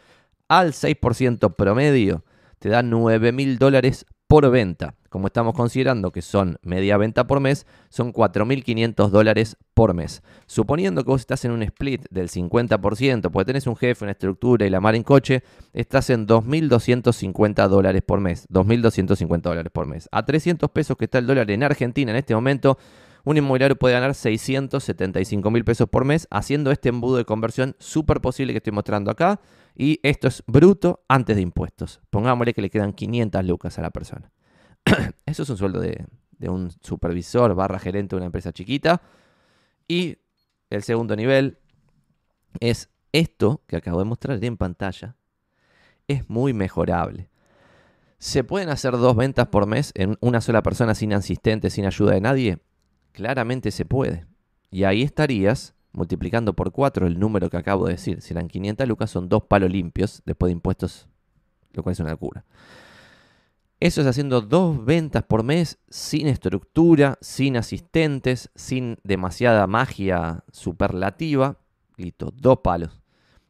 al 0.49 0.73
6% 0.73 1.55
promedio 1.55 2.25
te 2.59 2.69
da 2.69 2.83
9 2.83 3.33
mil 3.33 3.59
dólares 3.59 4.07
por 4.29 4.49
venta. 4.51 4.95
Como 5.11 5.27
estamos 5.27 5.53
considerando 5.55 6.11
que 6.11 6.23
son 6.23 6.59
media 6.63 6.97
venta 6.97 7.27
por 7.27 7.41
mes, 7.41 7.67
son 7.91 8.15
4.500 8.15 9.11
dólares 9.11 9.59
por 9.75 9.93
mes. 9.93 10.23
Suponiendo 10.47 11.05
que 11.05 11.11
vos 11.11 11.21
estás 11.21 11.45
en 11.45 11.51
un 11.51 11.63
split 11.63 12.07
del 12.09 12.31
50%, 12.31 13.31
porque 13.31 13.45
tenés 13.45 13.67
un 13.67 13.77
jefe, 13.77 14.05
una 14.05 14.13
estructura 14.13 14.65
y 14.65 14.71
la 14.71 14.81
mar 14.81 14.95
en 14.95 15.03
coche, 15.03 15.43
estás 15.75 16.09
en 16.09 16.27
2.250 16.27 17.69
dólares 17.69 18.01
por 18.07 18.21
mes. 18.21 18.49
2.250 18.49 19.41
dólares 19.43 19.71
por 19.71 19.87
mes. 19.87 20.09
A 20.13 20.25
300 20.25 20.71
pesos 20.71 20.97
que 20.97 21.05
está 21.05 21.19
el 21.19 21.27
dólar 21.27 21.51
en 21.51 21.63
Argentina 21.63 22.11
en 22.11 22.17
este 22.17 22.35
momento, 22.35 22.79
un 23.25 23.37
inmobiliario 23.37 23.77
puede 23.77 23.95
ganar 23.95 24.15
675 24.15 25.51
mil 25.51 25.65
pesos 25.65 25.89
por 25.89 26.05
mes 26.05 26.27
haciendo 26.31 26.71
este 26.71 26.89
embudo 26.89 27.17
de 27.17 27.25
conversión 27.25 27.77
súper 27.79 28.21
posible 28.21 28.53
que 28.53 28.59
estoy 28.59 28.73
mostrando 28.73 29.11
acá. 29.11 29.41
Y 29.75 30.01
esto 30.03 30.29
es 30.29 30.43
bruto 30.47 31.05
antes 31.09 31.37
de 31.37 31.43
impuestos. 31.43 32.01
Pongámosle 32.11 32.53
que 32.53 32.63
le 32.63 32.71
quedan 32.71 32.93
500 32.93 33.45
lucas 33.45 33.79
a 33.79 33.83
la 33.83 33.91
persona. 33.91 34.31
Eso 35.27 35.45
es 35.45 35.51
un 35.51 35.57
sueldo 35.57 35.81
de, 35.81 36.05
un 36.49 36.71
supervisor 36.81 37.55
barra 37.55 37.79
gerente 37.79 38.15
de 38.15 38.19
una 38.19 38.27
empresa 38.27 38.53
chiquita. 38.53 39.01
Y 39.87 40.19
el 40.69 40.83
segundo 40.83 41.15
nivel 41.15 41.59
es 42.61 42.91
esto 43.13 43.63
que 43.67 43.77
acabo 43.77 44.01
de 44.01 44.05
mostrar 44.05 44.43
en 44.43 44.57
pantalla. 44.57 45.17
Es 46.09 46.29
muy 46.29 46.53
mejorable. 46.53 47.29
¿Se 48.19 48.45
pueden 48.45 48.69
hacer 48.69 48.93
dos 48.93 49.17
ventas 49.17 49.49
por 49.49 49.67
mes 49.67 49.93
en 49.95 50.17
una 50.21 50.41
sola 50.41 50.63
persona 50.63 50.95
sin 50.95 51.13
asistente, 51.13 51.71
sin 51.71 51.87
ayuda 51.87 52.13
de 52.13 52.21
nadie? 52.21 52.59
Claramente 53.13 53.71
se 53.71 53.85
puede. 53.85 54.27
Y 54.71 54.85
ahí 54.85 55.03
estarías 55.03 55.75
multiplicando 55.93 56.55
por 56.55 56.73
4 56.73 57.07
el 57.07 57.19
número 57.19 57.51
que 57.51 57.57
acabo 57.57 57.87
de 57.87 57.93
decir. 57.93 58.21
Si 58.23 58.33
eran 58.33 58.49
500 58.49 58.89
lucas, 58.89 59.11
son 59.11 59.29
dos 59.29 59.45
palos 59.45 59.71
limpios 59.71 60.23
después 60.25 60.49
de 60.49 60.55
impuestos, 60.55 61.09
lo 61.73 61.83
cual 61.83 61.93
es 61.93 62.01
una 62.01 62.11
locura. 62.11 62.45
Eso 63.81 64.01
es 64.01 64.07
haciendo 64.07 64.41
dos 64.41 64.85
ventas 64.85 65.25
por 65.25 65.43
mes 65.43 65.79
sin 65.89 66.29
estructura, 66.29 67.19
sin 67.21 67.57
asistentes, 67.57 68.51
sin 68.55 68.99
demasiada 69.03 69.67
magia 69.67 70.45
superlativa. 70.53 71.59
Listo, 71.97 72.33
dos 72.37 72.59
palos. 72.63 73.03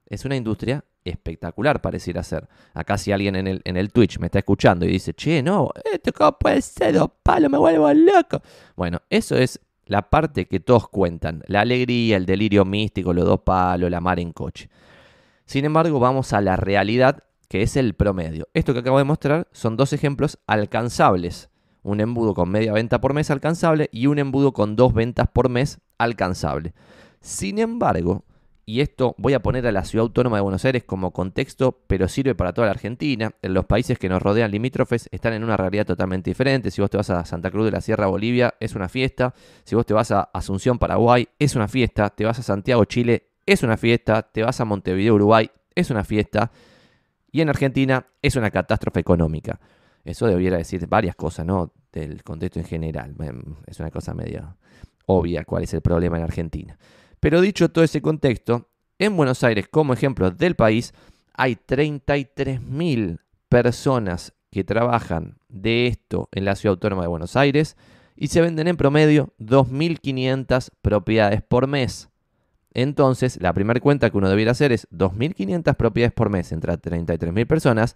Es 0.07 0.25
una 0.25 0.37
industria 0.37 0.85
espectacular 1.05 1.81
pareciera 1.81 2.23
ser. 2.23 2.49
Acá 2.75 2.99
si 2.99 3.13
alguien 3.13 3.37
en 3.37 3.47
el, 3.47 3.63
en 3.65 3.77
el 3.77 3.93
Twitch 3.93 4.19
me 4.19 4.27
está 4.27 4.39
escuchando 4.39 4.87
y 4.87 4.89
dice, 4.89 5.15
che, 5.15 5.43
no, 5.43 5.71
esto 5.93 6.13
cómo 6.13 6.39
puede 6.39 6.63
ser 6.63 6.95
dos 6.95 7.11
palos, 7.23 7.51
me 7.51 7.59
vuelvo 7.59 7.93
loco. 7.93 8.43
Bueno, 8.77 9.01
eso 9.11 9.37
es 9.37 9.61
la 9.87 10.09
parte 10.11 10.47
que 10.47 10.61
todos 10.61 10.89
cuentan. 10.89 11.43
La 11.47 11.61
alegría, 11.61 12.17
el 12.17 12.27
delirio 12.27 12.65
místico, 12.65 13.13
los 13.13 13.25
dos 13.25 13.41
palos, 13.41 13.91
la 13.91 14.01
mar 14.01 14.19
en 14.21 14.33
coche. 14.33 14.71
Sin 15.45 15.65
embargo, 15.65 15.99
vamos 16.01 16.33
a 16.33 16.41
la 16.41 16.57
realidad 16.57 17.25
que 17.49 17.63
es 17.63 17.77
el 17.77 17.95
promedio. 17.95 18.49
Esto 18.55 18.73
que 18.73 18.81
acabo 18.81 18.99
de 18.99 19.05
mostrar 19.05 19.49
son 19.53 19.77
dos 19.77 19.93
ejemplos 19.93 20.39
alcanzables. 20.47 21.51
Un 21.83 22.01
embudo 22.01 22.33
con 22.33 22.49
media 22.49 22.73
venta 22.73 23.01
por 23.01 23.13
mes 23.13 23.31
alcanzable 23.31 23.91
y 23.93 24.07
un 24.07 24.19
embudo 24.19 24.53
con 24.53 24.77
dos 24.77 24.95
ventas 24.95 25.29
por 25.29 25.49
mes 25.49 25.79
alcanzable. 25.99 26.73
Sin 27.21 27.59
embargo, 27.59 28.25
y 28.65 28.81
esto 28.81 29.15
voy 29.19 29.35
a 29.35 29.43
poner 29.43 29.67
a 29.67 29.73
la 29.73 29.85
ciudad 29.85 30.05
autónoma 30.05 30.37
de 30.37 30.43
Buenos 30.43 30.65
Aires 30.65 30.85
como 30.85 31.13
contexto, 31.13 31.81
pero 31.87 32.09
sirve 32.09 32.35
para 32.35 32.53
toda 32.53 32.67
la 32.67 32.73
Argentina. 32.73 33.33
En 33.43 33.55
los 33.55 33.65
países 33.65 33.99
que 33.99 34.09
nos 34.09 34.23
rodean 34.23 34.51
limítrofes 34.51 35.09
están 35.11 35.33
en 35.33 35.43
una 35.43 35.57
realidad 35.57 35.87
totalmente 35.87 36.31
diferente. 36.31 36.71
Si 36.71 36.81
vos 36.81 36.91
te 36.91 36.97
vas 36.97 37.11
a 37.11 37.25
Santa 37.25 37.51
Cruz 37.51 37.65
de 37.65 37.73
la 37.73 37.81
Sierra, 37.81 38.07
Bolivia, 38.07 38.55
es 38.61 38.75
una 38.75 38.89
fiesta. 38.89 39.35
Si 39.65 39.75
vos 39.75 39.85
te 39.85 39.95
vas 39.95 40.13
a 40.13 40.23
Asunción, 40.33 40.79
Paraguay, 40.79 41.29
es 41.39 41.57
una 41.57 41.67
fiesta. 41.67 42.11
Te 42.11 42.25
vas 42.25 42.39
a 42.39 42.43
Santiago, 42.43 42.85
Chile, 42.85 43.31
es 43.47 43.63
una 43.65 43.77
fiesta. 43.77 44.23
Te 44.23 44.43
vas 44.43 44.61
a 44.61 44.65
Montevideo, 44.65 45.15
Uruguay, 45.15 45.51
es 45.75 45.91
una 45.91 46.05
fiesta 46.05 46.53
y 47.33 47.41
en 47.41 47.49
Argentina 47.49 48.07
es 48.21 48.37
una 48.37 48.51
catástrofe 48.51 49.01
económica. 49.01 49.59
Eso 50.05 50.27
debiera 50.27 50.59
decir 50.59 50.87
varias 50.87 51.17
cosas, 51.17 51.47
¿no? 51.47 51.73
Del 51.91 52.23
contexto 52.23 52.61
en 52.61 52.67
general. 52.67 53.15
Es 53.67 53.81
una 53.81 53.91
cosa 53.91 54.15
media 54.15 54.55
obvia 55.07 55.45
cuál 55.45 55.65
es 55.65 55.75
el 55.75 55.81
problema 55.81 56.19
en 56.19 56.25
Argentina. 56.25 56.79
Pero 57.23 57.41
dicho 57.41 57.69
todo 57.69 57.85
ese 57.85 58.03
contexto, 58.03 58.69
en 58.99 59.17
Buenos 59.17 59.45
Aires, 59.45 59.69
como 59.71 59.93
ejemplo 59.93 60.33
del 60.33 60.57
país, 60.57 60.93
hay 61.35 61.55
33.000 61.55 63.21
personas 63.49 64.35
que 64.51 64.65
trabajan 64.65 65.39
de 65.49 65.87
esto 65.87 66.29
en 66.33 66.45
la 66.45 66.57
ciudad 66.57 66.73
autónoma 66.73 67.03
de 67.03 67.09
Buenos 67.09 67.37
Aires 67.37 67.77
y 68.17 68.27
se 68.27 68.41
venden 68.41 68.67
en 68.67 68.77
promedio 68.77 69.33
2.500 69.39 70.71
propiedades 70.83 71.43
por 71.43 71.69
mes. 71.69 72.09
Entonces, 72.75 73.41
la 73.41 73.53
primera 73.53 73.79
cuenta 73.79 74.11
que 74.11 74.19
uno 74.19 74.29
debiera 74.29 74.51
hacer 74.51 74.73
es 74.73 74.89
2.500 74.91 75.77
propiedades 75.77 76.13
por 76.13 76.29
mes 76.29 76.51
entre 76.51 76.73
33.000 76.73 77.47
personas. 77.47 77.95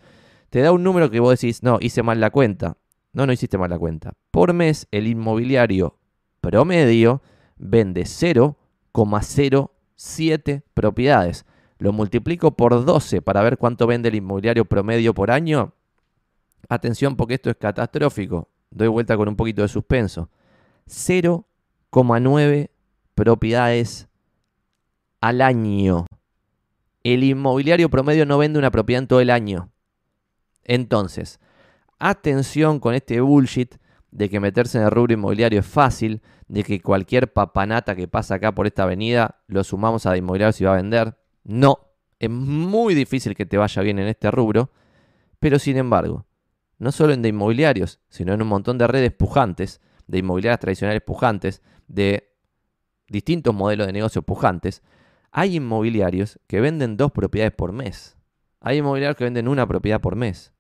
Te 0.51 0.61
da 0.61 0.71
un 0.71 0.85
número 0.85 1.11
que 1.11 1.19
vos 1.19 1.33
decís, 1.33 1.65
no, 1.65 1.79
hice 1.81 2.05
mal 2.05 2.21
la 2.21 2.31
cuenta. 2.31 2.77
No, 3.13 3.27
no 3.27 3.33
hiciste 3.33 3.59
mal 3.59 3.71
la 3.71 3.79
cuenta. 3.81 4.13
Por 4.31 4.53
mes, 4.53 4.87
el 4.93 5.09
inmobiliario 5.09 5.99
promedio 6.41 7.23
vende 7.57 8.05
0,07 8.97 10.63
propiedades. 10.73 11.45
Lo 11.79 11.93
multiplico 11.93 12.53
por 12.57 12.85
12 12.85 13.21
para 13.21 13.43
ver 13.43 13.59
cuánto 13.59 13.87
vende 13.87 14.09
el 14.09 14.15
inmobiliario 14.15 14.65
promedio 14.65 15.13
por 15.13 15.31
año. 15.31 15.75
Atención 16.69 17.17
porque 17.17 17.35
esto 17.35 17.51
es 17.51 17.57
catastrófico. 17.57 18.49
Doy 18.71 18.89
vuelta 18.89 19.17
con 19.17 19.29
un 19.29 19.37
poquito 19.37 19.63
de 19.63 19.69
suspenso. 19.69 20.31
0,9 20.89 22.71
propiedades 23.15 24.09
al 25.21 25.43
año. 25.43 26.07
El 27.05 27.23
inmobiliario 27.23 27.91
promedio 27.91 28.27
no 28.27 28.39
vende 28.39 28.59
una 28.59 28.71
propiedad 28.71 29.03
en 29.03 29.09
todo 29.09 29.21
el 29.21 29.31
año. 29.31 29.71
Entonces, 30.65 31.39
atención 31.99 32.81
con 32.81 32.95
este 32.95 33.21
bullshit 33.21 33.77
de 34.17 34.31
que 34.31 34.41
meterse 34.41 34.79
en 34.79 34.85
el 34.85 34.91
rubro 34.91 35.13
inmobiliario 35.13 35.61
es 35.61 35.67
fácil, 35.67 36.23
de 36.49 36.65
que 36.65 36.81
cualquier 36.81 37.35
papanata 37.35 37.95
que 37.95 38.09
pasa 38.09 38.37
acá 38.37 38.55
por 38.55 38.67
esta 38.67 38.85
avenida 38.85 39.43
lo 39.47 39.63
sumamos 39.63 40.07
a 40.07 40.17
inmobiliario 40.17 40.55
si 40.55 40.65
va 40.65 40.73
a 40.73 40.77
vender. 40.77 41.19
No, 41.45 41.91
es 42.19 42.31
muy 42.31 42.95
difícil 42.95 43.35
que 43.35 43.45
te 43.45 43.59
vaya 43.59 43.83
bien 43.83 43.99
en 43.99 44.09
este 44.09 44.31
rubro, 44.31 44.71
pero 45.39 45.59
sin 45.59 45.77
embargo, 45.77 46.25
no 46.79 46.93
solo 46.93 47.13
en 47.13 47.21
de 47.21 47.29
inmobiliarios, 47.29 48.01
sino 48.09 48.33
en 48.33 48.41
un 48.41 48.49
montón 48.49 48.79
de 48.79 48.87
redes 48.87 49.13
pujantes, 49.13 49.83
de 50.07 50.19
inmobiliarias 50.19 50.61
tradicionales 50.61 51.03
pujantes, 51.03 51.61
de 51.87 52.33
distintos 53.09 53.55
modelos 53.55 53.87
de 53.87 53.93
negocio 53.93 54.23
pujantes, 54.23 54.83
hay 55.31 55.57
inmobiliarios 55.57 56.41
que 56.47 56.63
venden 56.63 56.97
dos 56.97 57.13
propiedades 57.13 57.53
por 57.53 57.73
mes. 57.73 58.17
Hay 58.61 58.79
inmobiliarios 58.79 59.19
que 59.19 59.25
venden 59.25 59.47
una 59.47 59.67
propiedad 59.67 60.01
por 60.01 60.17
mes. 60.17 60.55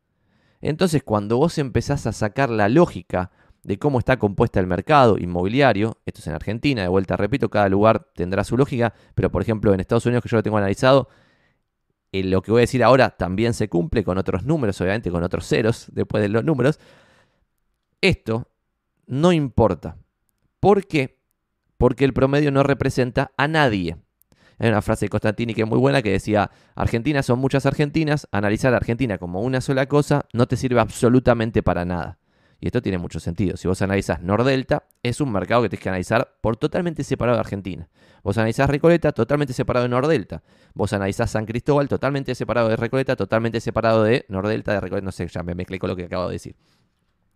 Entonces, 0.61 1.03
cuando 1.03 1.39
vos 1.39 1.57
empezás 1.57 2.07
a 2.07 2.13
sacar 2.13 2.51
la 2.51 2.69
lógica 2.69 3.31
de 3.67 3.81
cómo 3.81 3.99
está 3.99 4.17
compuesta 4.17 4.61
el 4.61 4.69
mercado 4.69 5.19
inmobiliario, 5.19 5.99
esto 6.07 6.21
es 6.21 6.27
en 6.29 6.35
Argentina, 6.35 6.83
de 6.83 6.89
vuelta 6.89 7.17
repito, 7.17 7.51
cada 7.51 7.69
lugar 7.69 8.07
tendrá 8.15 8.45
su 8.45 8.57
lógica, 8.57 8.95
pero 9.17 9.29
por 9.33 9.43
ejemplo 9.43 9.75
en 9.75 9.81
Estados 9.81 10.07
Unidos 10.07 10.23
que 10.23 10.29
yo 10.29 10.37
lo 10.37 10.45
tengo 10.45 10.57
analizado, 10.57 11.09
eh, 12.13 12.23
lo 12.23 12.43
que 12.43 12.53
voy 12.53 12.61
a 12.61 12.63
decir 12.63 12.85
ahora 12.85 13.11
también 13.11 13.55
se 13.55 13.69
cumple 13.69 14.05
con 14.05 14.19
otros 14.19 14.45
números, 14.45 14.81
obviamente 14.81 15.11
con 15.11 15.25
otros 15.25 15.49
ceros 15.49 15.87
después 15.91 16.23
de 16.23 16.29
los 16.29 16.45
números. 16.45 16.79
Esto 18.01 18.47
no 19.09 19.33
importa. 19.33 19.97
¿Por 20.61 20.87
qué? 20.87 21.19
Porque 21.77 22.05
el 22.05 22.13
promedio 22.13 22.53
no 22.53 22.63
representa 22.63 23.33
a 23.37 23.49
nadie. 23.49 23.97
Hay 24.61 24.69
una 24.69 24.81
frase 24.81 25.07
de 25.07 25.11
Constantini 25.11 25.55
que 25.55 25.63
es 25.63 25.69
muy 25.69 25.79
buena 25.79 26.03
que 26.03 26.13
decía, 26.13 26.53
Argentina 26.77 27.21
son 27.25 27.41
muchas 27.41 27.67
argentinas, 27.67 28.29
analizar 28.31 28.75
a 28.75 28.77
Argentina 28.77 29.19
como 29.19 29.41
una 29.41 29.61
sola 29.61 29.87
cosa 29.87 30.25
no 30.33 30.47
te 30.47 30.57
sirve 30.57 30.79
absolutamente 30.79 31.65
para 31.65 31.85
nada. 31.85 32.21
Y 32.61 32.67
esto 32.67 32.81
tiene 32.81 32.99
mucho 32.99 33.21
sentido. 33.21 33.57
Si 33.57 33.69
vos 33.69 33.83
analizas 33.83 34.23
Nordelta, 34.23 34.85
es 35.03 35.21
un 35.21 35.31
mercado 35.31 35.63
que 35.63 35.69
tienes 35.69 35.83
que 35.83 35.89
analizar 35.89 36.37
por 36.41 36.57
totalmente 36.57 37.05
separado 37.05 37.37
de 37.37 37.41
Argentina. 37.41 37.89
Vos 38.23 38.39
analizás 38.39 38.69
Recoleta, 38.69 39.13
totalmente 39.13 39.53
separado 39.53 39.85
de 39.85 39.91
Nordelta. 39.91 40.43
Vos 40.75 40.93
analizás 40.93 41.31
San 41.31 41.45
Cristóbal, 41.45 41.89
totalmente 41.89 42.35
separado 42.35 42.69
de 42.69 42.77
Recoleta, 42.77 43.15
totalmente 43.15 43.61
separado 43.61 44.03
de 44.03 44.25
Nordelta, 44.29 44.73
de 44.73 44.81
Recoleta. 44.81 45.05
No 45.05 45.13
sé, 45.13 45.29
ya 45.29 45.43
me 45.43 45.55
mezclé 45.55 45.79
con 45.79 45.91
lo 45.91 45.97
que 45.97 46.05
acabo 46.05 46.27
de 46.29 46.33
decir. 46.33 46.57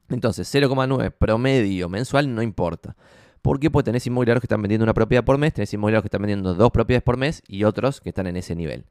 Entonces, 0.08 0.52
0,9 0.52 1.12
promedio 1.12 1.88
mensual 1.88 2.34
no 2.34 2.42
importa. 2.42 2.96
Porque 3.42 3.70
pues 3.70 3.84
tenés 3.84 4.06
inmobiliarios 4.06 4.40
que 4.40 4.46
están 4.46 4.60
vendiendo 4.60 4.84
una 4.84 4.92
propiedad 4.92 5.24
por 5.24 5.38
mes, 5.38 5.54
tenés 5.54 5.72
inmobiliarios 5.72 6.02
que 6.02 6.08
están 6.08 6.22
vendiendo 6.22 6.54
dos 6.54 6.70
propiedades 6.70 7.02
por 7.02 7.16
mes 7.16 7.42
y 7.46 7.64
otros 7.64 8.00
que 8.00 8.10
están 8.10 8.26
en 8.26 8.36
ese 8.36 8.54
nivel. 8.54 8.84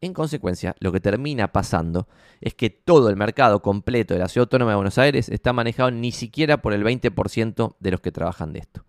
En 0.00 0.12
consecuencia, 0.12 0.76
lo 0.80 0.92
que 0.92 1.00
termina 1.00 1.52
pasando 1.52 2.06
es 2.40 2.54
que 2.54 2.70
todo 2.70 3.08
el 3.08 3.16
mercado 3.16 3.62
completo 3.62 4.14
de 4.14 4.20
la 4.20 4.28
Ciudad 4.28 4.44
Autónoma 4.44 4.72
de 4.72 4.76
Buenos 4.76 4.98
Aires 4.98 5.28
está 5.28 5.52
manejado 5.52 5.90
ni 5.90 6.12
siquiera 6.12 6.60
por 6.60 6.74
el 6.74 6.84
20% 6.84 7.76
de 7.80 7.90
los 7.90 8.00
que 8.00 8.12
trabajan 8.12 8.52
de 8.52 8.60
esto. 8.60 8.85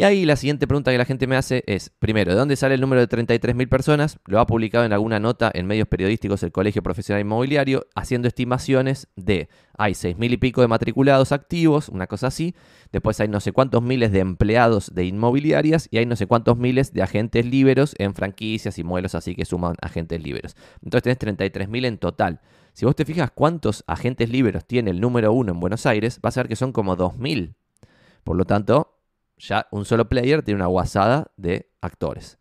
Y 0.00 0.02
ahí 0.02 0.24
la 0.24 0.36
siguiente 0.36 0.66
pregunta 0.66 0.90
que 0.90 0.96
la 0.96 1.04
gente 1.04 1.26
me 1.26 1.36
hace 1.36 1.62
es, 1.66 1.90
primero, 1.90 2.32
¿de 2.32 2.38
dónde 2.38 2.56
sale 2.56 2.74
el 2.74 2.80
número 2.80 3.06
de 3.06 3.06
33.000 3.06 3.68
personas? 3.68 4.18
Lo 4.24 4.40
ha 4.40 4.46
publicado 4.46 4.86
en 4.86 4.94
alguna 4.94 5.20
nota 5.20 5.50
en 5.52 5.66
medios 5.66 5.88
periodísticos 5.88 6.42
el 6.42 6.52
Colegio 6.52 6.82
Profesional 6.82 7.20
Inmobiliario, 7.20 7.86
haciendo 7.94 8.26
estimaciones 8.26 9.08
de, 9.16 9.50
hay 9.76 9.92
6.000 9.92 10.32
y 10.32 10.36
pico 10.38 10.62
de 10.62 10.68
matriculados 10.68 11.32
activos, 11.32 11.90
una 11.90 12.06
cosa 12.06 12.28
así, 12.28 12.54
después 12.92 13.20
hay 13.20 13.28
no 13.28 13.40
sé 13.40 13.52
cuántos 13.52 13.82
miles 13.82 14.10
de 14.10 14.20
empleados 14.20 14.94
de 14.94 15.04
inmobiliarias 15.04 15.86
y 15.90 15.98
hay 15.98 16.06
no 16.06 16.16
sé 16.16 16.26
cuántos 16.26 16.56
miles 16.56 16.94
de 16.94 17.02
agentes 17.02 17.44
liberos 17.44 17.94
en 17.98 18.14
franquicias 18.14 18.78
y 18.78 18.84
modelos 18.84 19.14
así 19.14 19.34
que 19.34 19.44
suman 19.44 19.74
agentes 19.82 20.22
liberos. 20.22 20.56
Entonces 20.82 21.18
tenés 21.18 21.38
33.000 21.38 21.84
en 21.84 21.98
total. 21.98 22.40
Si 22.72 22.86
vos 22.86 22.96
te 22.96 23.04
fijas 23.04 23.32
cuántos 23.32 23.84
agentes 23.86 24.30
liberos 24.30 24.64
tiene 24.64 24.92
el 24.92 24.98
número 25.02 25.30
uno 25.34 25.52
en 25.52 25.60
Buenos 25.60 25.84
Aires, 25.84 26.22
vas 26.22 26.38
a 26.38 26.44
ver 26.44 26.48
que 26.48 26.56
son 26.56 26.72
como 26.72 26.96
2.000. 26.96 27.52
Por 28.24 28.36
lo 28.36 28.46
tanto, 28.46 28.99
ya 29.40 29.66
un 29.70 29.84
solo 29.84 30.08
player 30.08 30.42
tiene 30.42 30.56
una 30.56 30.66
guasada 30.66 31.30
de 31.36 31.70
actores. 31.80 32.38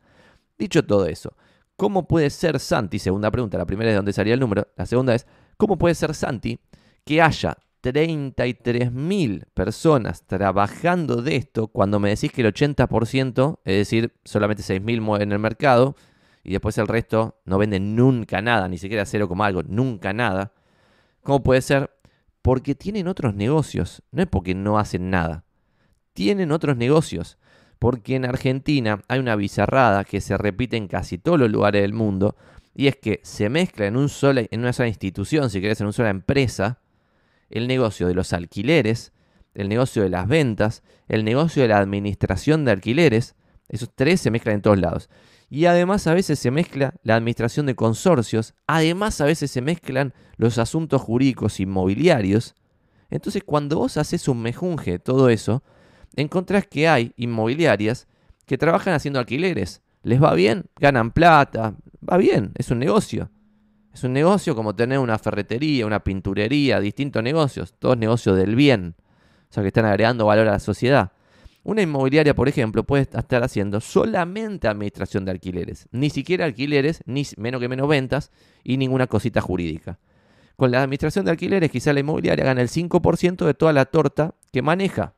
Dicho 0.58 0.86
todo 0.86 1.06
eso, 1.06 1.34
¿cómo 1.76 2.08
puede 2.08 2.30
ser 2.30 2.60
Santi? 2.60 3.00
Segunda 3.00 3.32
pregunta, 3.32 3.58
la 3.58 3.66
primera 3.66 3.90
es 3.90 3.94
de 3.94 3.98
dónde 3.98 4.14
salía 4.14 4.34
el 4.34 4.40
número, 4.40 4.68
la 4.76 4.86
segunda 4.86 5.16
es, 5.16 5.26
¿cómo 5.58 5.78
puede 5.78 5.96
ser 5.96 6.14
Santi 6.14 6.60
que 7.06 7.22
haya 7.22 7.58
33.000 7.82 9.46
personas 9.54 10.28
trabajando 10.28 11.22
de 11.22 11.38
esto 11.38 11.68
cuando 11.70 12.00
me 12.00 12.10
decís 12.10 12.32
que 12.32 12.42
el 12.42 12.54
80%, 12.54 13.60
es 13.64 13.78
decir, 13.78 14.14
solamente 14.26 14.64
6.000 14.64 15.00
mueven 15.00 15.32
el 15.32 15.40
mercado 15.40 15.96
y 16.44 16.52
después 16.52 16.78
el 16.78 16.88
resto 16.88 17.40
no 17.46 17.58
venden 17.58 17.96
nunca 17.96 18.42
nada, 18.42 18.68
ni 18.68 18.78
siquiera 18.78 19.06
cero 19.06 19.30
como 19.30 19.46
algo, 19.46 19.64
nunca 19.64 20.12
nada? 20.12 20.52
¿Cómo 21.24 21.42
puede 21.42 21.62
ser? 21.62 21.92
Porque 22.42 22.76
tienen 22.76 23.08
otros 23.08 23.34
negocios, 23.34 24.04
no 24.12 24.22
es 24.22 24.28
porque 24.28 24.56
no 24.56 24.78
hacen 24.78 25.10
nada 25.10 25.46
tienen 26.20 26.52
otros 26.52 26.76
negocios. 26.76 27.38
Porque 27.80 28.18
en 28.18 28.26
Argentina 28.26 29.02
hay 29.08 29.20
una 29.20 29.38
bizarrada 29.38 30.04
que 30.04 30.20
se 30.20 30.38
repite 30.38 30.76
en 30.76 30.90
casi 30.90 31.18
todos 31.18 31.40
los 31.40 31.50
lugares 31.50 31.82
del 31.82 31.94
mundo. 31.94 32.36
Y 32.76 32.88
es 32.88 32.98
que 32.98 33.22
se 33.24 33.48
mezcla 33.48 33.86
en, 33.88 33.96
un 33.96 34.10
en 34.22 34.60
una 34.60 34.74
sola 34.74 34.90
institución, 34.90 35.50
si 35.50 35.62
querés, 35.62 35.80
en 35.80 35.88
una 35.88 35.94
sola 35.94 36.10
empresa, 36.10 36.82
el 37.50 37.70
negocio 37.70 38.06
de 38.06 38.16
los 38.16 38.34
alquileres, 38.34 39.14
el 39.54 39.70
negocio 39.70 40.04
de 40.04 40.10
las 40.10 40.28
ventas, 40.28 40.84
el 41.08 41.24
negocio 41.24 41.62
de 41.62 41.70
la 41.70 41.78
administración 41.78 42.66
de 42.66 42.72
alquileres. 42.72 43.36
Esos 43.70 43.90
tres 43.96 44.20
se 44.20 44.30
mezclan 44.30 44.56
en 44.56 44.62
todos 44.62 44.78
lados. 44.78 45.10
Y 45.50 45.68
además 45.68 46.06
a 46.06 46.14
veces 46.14 46.38
se 46.38 46.52
mezcla 46.52 46.96
la 47.02 47.16
administración 47.16 47.66
de 47.66 47.76
consorcios. 47.76 48.56
Además 48.68 49.22
a 49.22 49.26
veces 49.26 49.52
se 49.52 49.62
mezclan 49.62 50.14
los 50.36 50.58
asuntos 50.58 51.02
jurídicos 51.02 51.62
inmobiliarios. 51.62 52.56
Entonces 53.10 53.42
cuando 53.46 53.78
vos 53.78 53.96
haces 53.96 54.28
un 54.28 54.42
mejunje 54.42 54.92
de 54.92 55.00
todo 55.00 55.30
eso, 55.30 55.64
encontrás 56.16 56.68
que 56.68 56.88
hay 56.88 57.14
inmobiliarias 57.18 58.08
que 58.46 58.58
trabajan 58.58 58.94
haciendo 58.94 59.20
alquileres. 59.20 59.82
Les 60.04 60.22
va 60.22 60.34
bien, 60.34 60.66
ganan 60.80 61.12
plata, 61.12 61.76
va 62.08 62.18
bien, 62.18 62.52
es 62.56 62.72
un 62.72 62.80
negocio. 62.80 63.30
Es 63.94 64.04
un 64.04 64.14
negocio 64.14 64.56
como 64.56 64.76
tener 64.76 65.00
una 65.00 65.18
ferretería, 65.18 65.86
una 65.86 66.04
pinturería, 66.04 66.80
distintos 66.80 67.24
negocios, 67.24 67.74
todos 67.80 67.98
negocios 67.98 68.38
del 68.38 68.56
bien, 68.56 68.96
o 69.50 69.54
sea 69.54 69.64
que 69.64 69.68
están 69.68 69.86
agregando 69.86 70.26
valor 70.26 70.48
a 70.48 70.54
la 70.54 70.60
sociedad. 70.60 71.12
Una 71.64 71.82
inmobiliaria, 71.82 72.34
por 72.34 72.48
ejemplo, 72.48 72.84
puede 72.84 73.04
estar 73.04 73.44
haciendo 73.44 73.82
solamente 73.82 74.68
administración 74.68 75.26
de 75.26 75.32
alquileres, 75.32 75.88
ni 75.92 76.10
siquiera 76.10 76.46
alquileres, 76.46 77.02
ni 77.06 77.26
menos 77.38 77.60
que 77.60 77.68
menos 77.68 77.88
ventas 77.88 78.32
y 78.64 78.78
ninguna 78.78 79.08
cosita 79.08 79.42
jurídica. 79.42 80.00
Con 80.56 80.72
la 80.72 80.82
administración 80.82 81.26
de 81.26 81.32
alquileres, 81.32 81.72
quizá 81.72 81.92
la 81.94 82.00
inmobiliaria 82.00 82.46
gana 82.46 82.62
el 82.62 82.70
5% 82.70 83.46
de 83.46 83.54
toda 83.54 83.74
la 83.74 83.86
torta 83.86 84.36
que 84.52 84.62
maneja. 84.62 85.16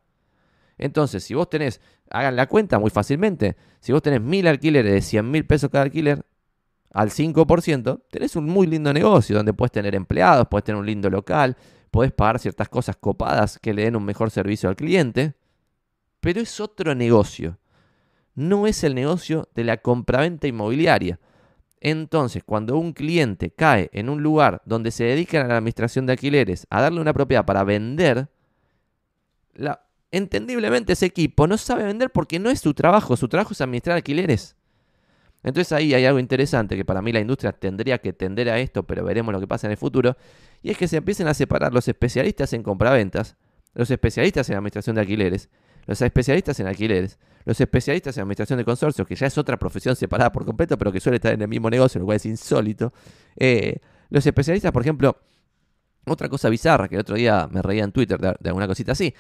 Entonces, 0.81 1.23
si 1.23 1.35
vos 1.35 1.47
tenés, 1.47 1.79
hagan 2.09 2.35
la 2.35 2.47
cuenta 2.47 2.79
muy 2.79 2.89
fácilmente, 2.89 3.55
si 3.79 3.93
vos 3.93 4.01
tenés 4.01 4.19
mil 4.19 4.47
alquileres 4.47 4.91
de 4.91 5.01
100 5.01 5.29
mil 5.29 5.45
pesos 5.45 5.69
cada 5.69 5.83
alquiler, 5.83 6.25
al 6.91 7.11
5%, 7.11 8.01
tenés 8.09 8.35
un 8.35 8.45
muy 8.45 8.65
lindo 8.67 8.91
negocio 8.91 9.37
donde 9.37 9.53
puedes 9.53 9.71
tener 9.71 9.93
empleados, 9.95 10.47
puedes 10.49 10.65
tener 10.65 10.79
un 10.79 10.85
lindo 10.85 11.09
local, 11.09 11.55
puedes 11.91 12.11
pagar 12.11 12.39
ciertas 12.39 12.67
cosas 12.67 12.97
copadas 12.97 13.59
que 13.59 13.73
le 13.73 13.83
den 13.83 13.95
un 13.95 14.03
mejor 14.03 14.31
servicio 14.31 14.67
al 14.67 14.75
cliente, 14.75 15.35
pero 16.19 16.41
es 16.41 16.59
otro 16.59 16.95
negocio. 16.95 17.59
No 18.33 18.65
es 18.65 18.83
el 18.83 18.95
negocio 18.95 19.47
de 19.53 19.63
la 19.63 19.77
compraventa 19.77 20.47
inmobiliaria. 20.47 21.19
Entonces, 21.79 22.43
cuando 22.43 22.77
un 22.77 22.93
cliente 22.93 23.51
cae 23.51 23.89
en 23.93 24.09
un 24.09 24.23
lugar 24.23 24.63
donde 24.65 24.89
se 24.89 25.03
dedican 25.03 25.45
a 25.45 25.47
la 25.47 25.57
administración 25.57 26.07
de 26.07 26.13
alquileres 26.13 26.65
a 26.71 26.81
darle 26.81 27.01
una 27.01 27.13
propiedad 27.13 27.45
para 27.45 27.63
vender, 27.63 28.29
la, 29.53 29.83
entendiblemente 30.11 30.93
ese 30.93 31.05
equipo 31.05 31.47
no 31.47 31.57
sabe 31.57 31.83
vender 31.83 32.11
porque 32.11 32.39
no 32.39 32.49
es 32.49 32.59
su 32.59 32.73
trabajo, 32.73 33.15
su 33.17 33.27
trabajo 33.27 33.53
es 33.53 33.61
administrar 33.61 33.95
alquileres. 33.95 34.55
Entonces 35.43 35.71
ahí 35.71 35.93
hay 35.93 36.05
algo 36.05 36.19
interesante 36.19 36.75
que 36.75 36.85
para 36.85 37.01
mí 37.01 37.11
la 37.11 37.19
industria 37.19 37.51
tendría 37.51 37.97
que 37.97 38.13
tender 38.13 38.49
a 38.49 38.59
esto, 38.59 38.83
pero 38.83 39.03
veremos 39.03 39.33
lo 39.33 39.39
que 39.39 39.47
pasa 39.47 39.67
en 39.67 39.71
el 39.71 39.77
futuro, 39.77 40.15
y 40.61 40.69
es 40.69 40.77
que 40.77 40.87
se 40.87 40.97
empiecen 40.97 41.27
a 41.27 41.33
separar 41.33 41.73
los 41.73 41.87
especialistas 41.87 42.53
en 42.53 42.61
compraventas, 42.61 43.37
los 43.73 43.89
especialistas 43.89 44.49
en 44.49 44.57
administración 44.57 44.95
de 44.95 45.01
alquileres, 45.01 45.49
los 45.87 45.99
especialistas 46.01 46.59
en 46.59 46.67
alquileres, 46.67 47.17
los 47.45 47.59
especialistas 47.59 48.15
en 48.17 48.21
administración 48.21 48.57
de 48.57 48.65
consorcios, 48.65 49.07
que 49.07 49.15
ya 49.15 49.25
es 49.25 49.37
otra 49.37 49.57
profesión 49.57 49.95
separada 49.95 50.31
por 50.31 50.45
completo, 50.45 50.77
pero 50.77 50.91
que 50.91 50.99
suele 50.99 51.15
estar 51.15 51.33
en 51.33 51.41
el 51.41 51.47
mismo 51.47 51.71
negocio, 51.71 51.97
lo 51.97 52.05
cual 52.05 52.17
es 52.17 52.25
insólito. 52.27 52.93
Eh, 53.35 53.77
los 54.09 54.23
especialistas, 54.23 54.71
por 54.71 54.83
ejemplo, 54.83 55.17
otra 56.05 56.29
cosa 56.29 56.49
bizarra 56.49 56.87
que 56.87 56.95
el 56.95 57.01
otro 57.01 57.15
día 57.15 57.47
me 57.51 57.63
reía 57.63 57.83
en 57.83 57.91
Twitter 57.91 58.19
de, 58.19 58.35
de 58.39 58.49
alguna 58.49 58.67
cosita 58.67 58.91
así, 58.91 59.13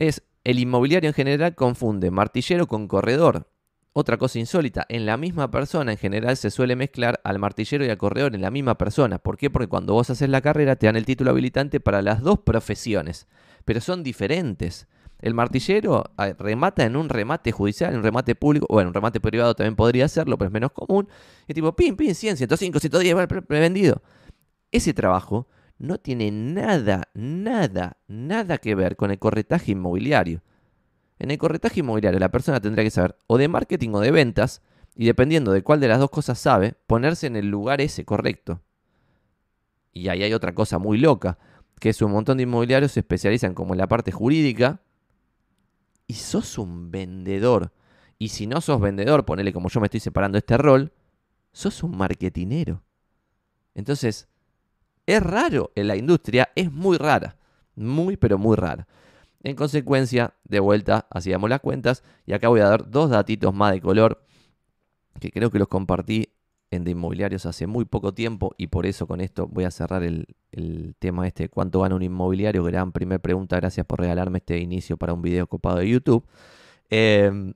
es 0.00 0.22
el 0.44 0.58
inmobiliario 0.58 1.08
en 1.08 1.14
general 1.14 1.54
confunde 1.54 2.10
martillero 2.10 2.66
con 2.66 2.88
corredor. 2.88 3.46
Otra 3.92 4.16
cosa 4.16 4.38
insólita, 4.38 4.86
en 4.88 5.04
la 5.04 5.16
misma 5.16 5.50
persona 5.50 5.92
en 5.92 5.98
general 5.98 6.36
se 6.36 6.50
suele 6.50 6.74
mezclar 6.74 7.20
al 7.22 7.38
martillero 7.38 7.84
y 7.84 7.90
al 7.90 7.98
corredor 7.98 8.34
en 8.34 8.40
la 8.40 8.50
misma 8.50 8.78
persona. 8.78 9.18
¿Por 9.18 9.36
qué? 9.36 9.50
Porque 9.50 9.68
cuando 9.68 9.92
vos 9.92 10.08
haces 10.08 10.28
la 10.30 10.40
carrera 10.40 10.76
te 10.76 10.86
dan 10.86 10.96
el 10.96 11.04
título 11.04 11.32
habilitante 11.32 11.80
para 11.80 12.00
las 12.00 12.22
dos 12.22 12.38
profesiones, 12.40 13.28
pero 13.64 13.80
son 13.80 14.02
diferentes. 14.02 14.88
El 15.18 15.34
martillero 15.34 16.04
ah, 16.16 16.32
remata 16.38 16.84
en 16.84 16.96
un 16.96 17.10
remate 17.10 17.52
judicial, 17.52 17.90
en 17.90 17.98
un 17.98 18.04
remate 18.04 18.34
público, 18.34 18.66
o 18.70 18.80
en 18.80 18.86
un 18.86 18.94
remate 18.94 19.20
privado 19.20 19.54
también 19.54 19.76
podría 19.76 20.06
hacerlo, 20.06 20.38
pero 20.38 20.46
es 20.48 20.52
menos 20.52 20.72
común. 20.72 21.08
Y 21.46 21.52
tipo, 21.52 21.76
pim, 21.76 21.94
pim, 21.94 22.14
100, 22.14 22.38
105, 22.38 22.80
110, 22.80 23.28
vendido. 23.48 24.00
Ese 24.72 24.94
trabajo 24.94 25.46
no 25.80 25.98
tiene 25.98 26.30
nada, 26.30 27.08
nada, 27.14 27.96
nada 28.06 28.58
que 28.58 28.74
ver 28.74 28.96
con 28.96 29.10
el 29.10 29.18
corretaje 29.18 29.72
inmobiliario. 29.72 30.42
En 31.18 31.30
el 31.30 31.38
corretaje 31.38 31.80
inmobiliario 31.80 32.20
la 32.20 32.30
persona 32.30 32.60
tendría 32.60 32.84
que 32.84 32.90
saber 32.90 33.16
o 33.26 33.38
de 33.38 33.48
marketing 33.48 33.90
o 33.94 34.00
de 34.00 34.10
ventas, 34.10 34.62
y 34.94 35.06
dependiendo 35.06 35.52
de 35.52 35.62
cuál 35.62 35.80
de 35.80 35.88
las 35.88 35.98
dos 35.98 36.10
cosas 36.10 36.38
sabe, 36.38 36.74
ponerse 36.86 37.26
en 37.26 37.36
el 37.36 37.48
lugar 37.48 37.80
ese 37.80 38.04
correcto. 38.04 38.60
Y 39.92 40.08
ahí 40.08 40.22
hay 40.22 40.34
otra 40.34 40.54
cosa 40.54 40.78
muy 40.78 40.98
loca, 40.98 41.38
que 41.80 41.88
es 41.88 42.02
un 42.02 42.12
montón 42.12 42.36
de 42.36 42.42
inmobiliarios 42.42 42.92
se 42.92 43.00
especializan 43.00 43.54
como 43.54 43.72
en 43.72 43.78
la 43.78 43.88
parte 43.88 44.12
jurídica, 44.12 44.82
y 46.06 46.14
sos 46.14 46.58
un 46.58 46.90
vendedor. 46.90 47.72
Y 48.18 48.28
si 48.28 48.46
no 48.46 48.60
sos 48.60 48.82
vendedor, 48.82 49.24
ponele 49.24 49.54
como 49.54 49.70
yo 49.70 49.80
me 49.80 49.86
estoy 49.86 50.00
separando 50.00 50.36
este 50.36 50.58
rol, 50.58 50.92
sos 51.52 51.82
un 51.82 51.96
marketinero. 51.96 52.82
Entonces, 53.74 54.28
es 55.16 55.22
raro 55.22 55.72
en 55.74 55.88
la 55.88 55.96
industria, 55.96 56.50
es 56.54 56.70
muy 56.70 56.96
rara. 56.96 57.36
Muy, 57.76 58.16
pero 58.16 58.38
muy 58.38 58.56
rara. 58.56 58.86
En 59.42 59.56
consecuencia, 59.56 60.34
de 60.44 60.60
vuelta, 60.60 61.06
hacíamos 61.10 61.48
las 61.48 61.60
cuentas 61.60 62.02
y 62.26 62.32
acá 62.32 62.48
voy 62.48 62.60
a 62.60 62.68
dar 62.68 62.90
dos 62.90 63.10
datitos 63.10 63.54
más 63.54 63.72
de 63.72 63.80
color 63.80 64.22
que 65.18 65.30
creo 65.30 65.50
que 65.50 65.58
los 65.58 65.68
compartí 65.68 66.30
en 66.70 66.84
de 66.84 66.92
inmobiliarios 66.92 67.46
hace 67.46 67.66
muy 67.66 67.84
poco 67.84 68.14
tiempo 68.14 68.54
y 68.56 68.68
por 68.68 68.86
eso 68.86 69.06
con 69.06 69.20
esto 69.20 69.48
voy 69.48 69.64
a 69.64 69.70
cerrar 69.70 70.02
el, 70.02 70.26
tema 70.98 71.26
este, 71.26 71.48
cuánto 71.48 71.80
gana 71.80 71.94
un 71.94 72.02
inmobiliario, 72.02 72.62
gran 72.64 72.92
primer 72.92 73.20
pregunta, 73.20 73.56
gracias 73.56 73.86
por 73.86 74.00
regalarme 74.00 74.38
este 74.38 74.58
inicio 74.58 74.96
para 74.96 75.12
un 75.12 75.22
video 75.22 75.46
copado 75.46 75.78
de 75.78 75.88
YouTube. 75.88 76.24
Em, 76.90 77.54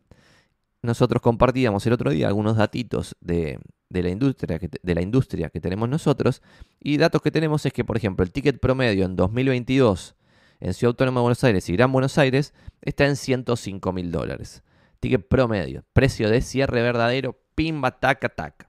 nosotros 0.85 1.23
compartíamos 1.23 1.87
el 1.87 1.95
otro 1.95 2.11
día 2.11 2.29
algunos 2.29 2.57
datitos 2.57 3.17
de, 3.21 3.59
la 3.89 4.09
industria 4.11 4.59
que, 4.59 4.69
de 4.83 4.95
la 4.95 5.01
industria 5.01 5.49
que 5.49 5.61
tenemos 5.61 5.89
nosotros 5.89 6.43
y 6.79 6.99
datos 6.99 7.23
que 7.23 7.31
tenemos 7.31 7.65
es 7.65 7.73
que, 7.73 7.85
por 7.85 7.97
ejemplo, 7.97 8.23
el 8.23 8.33
ticket 8.33 8.61
promedio 8.61 9.07
en 9.07 9.17
2022 9.17 10.15
en 10.61 10.75
Ciudad 10.75 10.91
Autónoma 10.91 11.21
de 11.21 11.23
Buenos 11.23 11.45
Aires 11.45 11.69
y 11.69 11.73
Gran 11.73 11.91
Buenos 11.91 12.19
Aires 12.19 12.53
está 12.83 13.07
en 13.07 13.17
105 13.17 13.93
mil 13.93 14.13
dólares. 14.13 14.63
Ticket 15.01 15.27
promedio, 15.27 15.85
precio 15.93 16.29
de 16.29 16.43
cierre 16.43 16.83
verdadero, 16.83 17.39
pimba, 17.55 17.99
taca, 17.99 18.29
taca. 18.29 18.69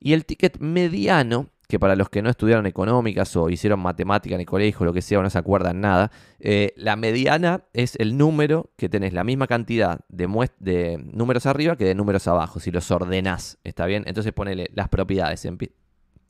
Y 0.00 0.14
el 0.14 0.24
ticket 0.24 0.58
mediano, 0.58 1.50
que 1.68 1.78
para 1.78 1.96
los 1.96 2.08
que 2.08 2.22
no 2.22 2.30
estudiaron 2.30 2.66
económicas 2.66 3.34
o 3.36 3.48
hicieron 3.50 3.80
matemática 3.80 4.34
en 4.34 4.40
el 4.40 4.46
colegio, 4.46 4.84
lo 4.84 4.92
que 4.92 5.02
sea, 5.02 5.18
o 5.18 5.22
no 5.22 5.30
se 5.30 5.38
acuerdan 5.38 5.80
nada, 5.80 6.10
eh, 6.40 6.72
la 6.76 6.96
mediana 6.96 7.64
es 7.72 7.96
el 7.96 8.16
número 8.16 8.70
que 8.76 8.88
tenés 8.88 9.12
la 9.12 9.24
misma 9.24 9.46
cantidad 9.46 10.00
de, 10.08 10.98
números 11.12 11.46
arriba 11.46 11.76
que 11.76 11.84
de 11.84 11.94
números 11.94 12.28
abajo, 12.28 12.60
si 12.60 12.70
los 12.70 12.90
ordenás, 12.90 13.58
¿está 13.64 13.86
bien? 13.86 14.04
Entonces 14.06 14.32
ponele 14.32 14.68
las 14.74 14.88
propiedades 14.88 15.44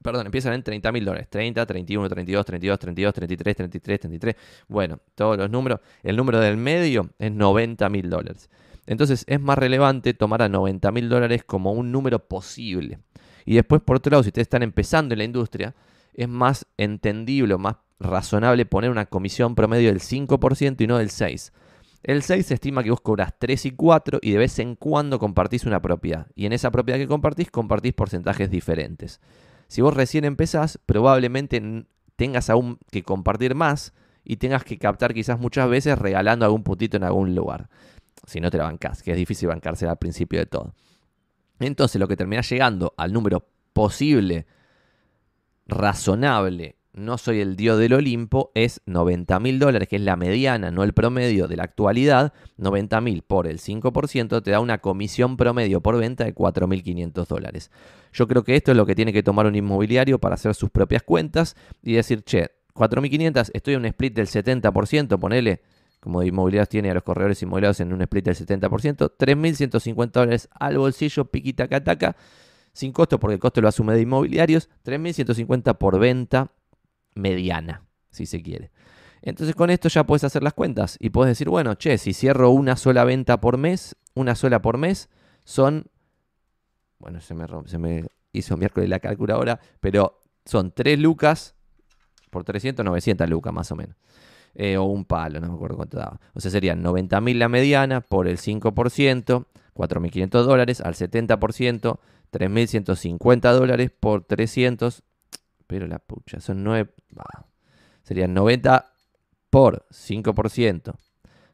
perdón, 0.05 0.27
empiezan 0.27 0.53
en 0.53 0.62
30 0.62 0.92
mil 0.92 1.05
dólares. 1.07 1.29
30, 1.31 1.64
31, 1.64 2.09
32, 2.11 2.44
32, 2.44 2.79
32, 2.79 3.14
33, 3.14 3.57
33, 3.57 4.01
33. 4.01 4.37
Bueno, 4.68 4.99
todos 5.14 5.38
los 5.38 5.49
números. 5.49 5.81
El 6.03 6.16
número 6.16 6.40
del 6.40 6.59
medio 6.59 7.09
es 7.18 7.33
90 7.33 7.88
mil 7.88 8.11
dólares. 8.11 8.51
Entonces 8.87 9.25
es 9.27 9.40
más 9.40 9.57
relevante 9.57 10.12
tomar 10.12 10.42
a 10.42 10.51
90 10.51 10.92
mil 10.92 11.09
dólares 11.09 11.42
como 11.44 11.73
un 11.73 11.90
número 11.90 12.18
posible. 12.18 12.99
Y 13.44 13.54
después, 13.54 13.83
por 13.83 13.96
otro 13.96 14.11
lado, 14.11 14.22
si 14.22 14.28
ustedes 14.28 14.46
están 14.46 14.62
empezando 14.62 15.14
en 15.14 15.18
la 15.18 15.24
industria, 15.24 15.74
es 16.14 16.28
más 16.28 16.66
entendible 16.76 17.54
o 17.54 17.59
más 17.59 17.76
razonable 17.98 18.66
poner 18.66 18.90
una 18.90 19.07
comisión 19.07 19.54
promedio 19.54 19.88
del 19.88 20.00
5% 20.00 20.80
y 20.80 20.87
no 20.87 20.98
del 20.98 21.11
6%. 21.11 21.52
El 22.02 22.22
6 22.22 22.44
se 22.44 22.54
estima 22.54 22.83
que 22.83 22.90
vos 22.90 23.00
cobras 23.00 23.33
3 23.38 23.64
y 23.64 23.70
4 23.70 24.18
y 24.20 24.33
de 24.33 24.38
vez 24.38 24.59
en 24.59 24.76
cuando 24.76 25.18
compartís 25.18 25.64
una 25.64 25.80
propiedad. 25.80 26.26
Y 26.35 26.44
en 26.44 26.52
esa 26.52 26.70
propiedad 26.70 26.98
que 26.98 27.09
compartís, 27.09 27.50
compartís 27.50 27.94
porcentajes 27.94 28.50
diferentes. 28.50 29.22
Si 29.68 29.80
vos 29.80 29.94
recién 29.94 30.26
empezás, 30.26 30.78
probablemente 30.85 31.87
tengas 32.16 32.50
aún 32.50 32.78
que 32.90 33.02
compartir 33.02 33.54
más 33.54 33.94
y 34.22 34.37
tengas 34.37 34.64
que 34.64 34.78
captar 34.78 35.14
quizás 35.14 35.40
muchas 35.40 35.66
veces 35.70 35.98
regalando 35.98 36.44
algún 36.44 36.62
puntito 36.62 36.98
en 36.98 37.04
algún 37.04 37.35
lugar. 37.35 37.70
Si 38.26 38.38
no 38.38 38.50
te 38.50 38.59
la 38.59 38.64
bancás, 38.64 39.02
que 39.02 39.12
es 39.12 39.16
difícil 39.16 39.48
bancarse 39.48 39.87
al 39.87 39.96
principio 39.96 40.38
de 40.40 40.46
todo. 40.46 40.74
Entonces 41.61 42.01
lo 42.01 42.09
que 42.09 42.17
termina 42.17 42.43
llegando 42.43 42.95
al 42.97 43.12
número 43.12 43.47
posible, 43.73 44.47
razonable, 45.67 46.77
no 46.95 47.19
soy 47.19 47.40
el 47.40 47.57
dios 47.57 47.77
del 47.81 47.93
Olimpo, 47.93 48.53
es 48.55 48.81
90 48.87 49.40
mil 49.40 49.59
dólares, 49.59 49.88
que 49.88 49.97
es 49.97 50.03
la 50.03 50.14
mediana, 50.14 50.71
no 50.71 50.85
el 50.85 50.93
promedio 50.93 51.49
de 51.49 51.57
la 51.57 51.64
actualidad. 51.64 52.33
90 52.57 53.01
mil 53.01 53.23
por 53.23 53.49
el 53.49 53.59
5% 53.59 54.43
te 54.43 54.51
da 54.53 54.61
una 54.61 54.79
comisión 54.79 55.37
promedio 55.37 55.81
por 55.81 55.99
venta 55.99 56.25
de 56.25 56.33
4.500 56.33 57.27
dólares. 57.27 57.73
Yo 58.12 58.29
creo 58.29 58.45
que 58.45 58.55
esto 58.55 58.71
es 58.71 58.77
lo 58.77 58.87
que 58.87 58.95
tiene 58.95 59.12
que 59.12 59.25
tomar 59.25 59.47
un 59.47 59.57
inmobiliario 59.57 60.21
para 60.21 60.37
hacer 60.37 60.55
sus 60.55 60.71
propias 60.71 61.03
cuentas 61.03 61.57
y 61.83 61.95
decir, 61.95 62.23
che, 62.23 62.53
4.500, 62.75 63.51
estoy 63.53 63.75
en 63.75 63.81
un 63.81 63.87
split 63.87 64.14
del 64.14 64.29
70%, 64.29 65.19
ponele, 65.19 65.62
como 66.05 66.21
de 66.21 66.29
inmobiliarios 66.29 66.69
tiene 66.69 66.90
a 66.90 66.95
los 66.95 67.03
corredores 67.03 67.43
inmobiliarios 67.43 67.81
en 67.81 67.93
un 67.93 68.03
split 68.03 68.27
del 68.27 68.37
70%, 68.37 69.12
3.150 69.19 70.11
dólares 70.12 70.49
al 70.53 70.79
bolsillo, 70.79 71.25
piquita 71.25 71.67
cataca, 71.67 72.14
sin 72.73 72.93
costo 72.93 73.19
porque 73.19 73.35
el 73.35 73.40
costo 73.40 73.61
lo 73.61 73.69
asume 73.69 73.95
de 73.95 74.03
inmobiliarios, 74.03 74.69
3.150 74.85 75.79
por 75.79 75.99
venta 75.99 76.53
mediana, 77.14 77.83
si 78.11 78.27
se 78.27 78.43
quiere. 78.43 78.71
Entonces 79.23 79.57
con 79.57 79.71
esto 79.71 79.88
ya 79.88 80.05
puedes 80.05 80.25
hacer 80.25 80.43
las 80.43 80.53
cuentas 80.53 80.99
y 81.01 81.09
puedes 81.09 81.31
decir, 81.31 81.49
bueno, 81.49 81.75
che, 81.75 81.97
si 81.97 82.12
cierro 82.12 82.51
una 82.51 82.77
sola 82.77 83.05
venta 83.05 83.40
por 83.40 83.57
mes, 83.57 83.97
una 84.14 84.35
sola 84.35 84.61
por 84.61 84.77
mes, 84.77 85.09
son 85.45 85.87
bueno, 86.99 87.21
se 87.21 87.35
me, 87.35 87.47
se 87.67 87.79
me 87.79 88.07
hizo 88.33 88.57
miércoles 88.57 88.88
la 88.88 89.01
calculadora, 89.01 89.61
pero 89.81 90.23
son 90.45 90.73
3 90.73 90.99
lucas 90.99 91.55
por 92.31 92.45
300, 92.45 92.85
900 92.85 93.29
lucas 93.29 93.53
más 93.53 93.71
o 93.73 93.77
menos. 93.77 93.97
Eh, 94.55 94.77
o 94.77 94.85
un 94.85 95.05
palo, 95.05 95.40
no 95.40 95.49
me 95.49 95.55
acuerdo 95.55 95.77
cuánto 95.77 95.99
daba. 95.99 96.21
O 96.33 96.40
sea, 96.40 96.51
serían 96.51 96.83
90.000 96.83 97.38
la 97.38 97.49
mediana 97.49 98.01
por 98.01 98.29
el 98.29 98.38
5%, 98.38 99.47
4.500 99.75 100.29
dólares 100.45 100.81
al 100.81 100.95
70%, 100.95 101.99
3.150 102.33 103.53
dólares 103.53 103.90
por 103.99 104.25
300. 104.25 105.03
Pero 105.67 105.87
la 105.87 105.99
pucha, 105.99 106.40
son 106.40 106.62
9. 106.62 106.90
serían 108.03 108.33
90 108.35 108.93
por 109.51 109.87
5%, 109.90 110.95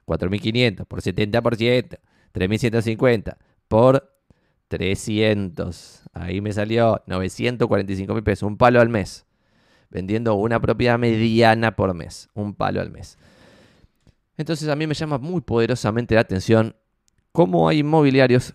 4.500 0.06 0.84
por 0.86 1.00
70%, 1.00 1.98
3.150 2.32 3.36
por 3.68 4.20
300. 4.68 6.02
Ahí 6.12 6.40
me 6.40 6.52
salió 6.52 7.02
945 7.06 8.14
mil 8.14 8.22
pesos, 8.22 8.46
un 8.46 8.56
palo 8.56 8.80
al 8.80 8.88
mes. 8.88 9.26
Vendiendo 9.90 10.34
una 10.34 10.60
propiedad 10.60 10.98
mediana 10.98 11.76
por 11.76 11.92
mes, 11.94 12.28
un 12.34 12.54
palo 12.54 12.80
al 12.80 12.90
mes. 12.90 13.18
Entonces 14.36 14.68
a 14.68 14.76
mí 14.76 14.86
me 14.86 14.94
llama 14.94 15.18
muy 15.18 15.40
poderosamente 15.42 16.14
la 16.14 16.22
atención 16.22 16.74
cómo 17.32 17.68
hay 17.68 17.80
inmobiliarios 17.80 18.54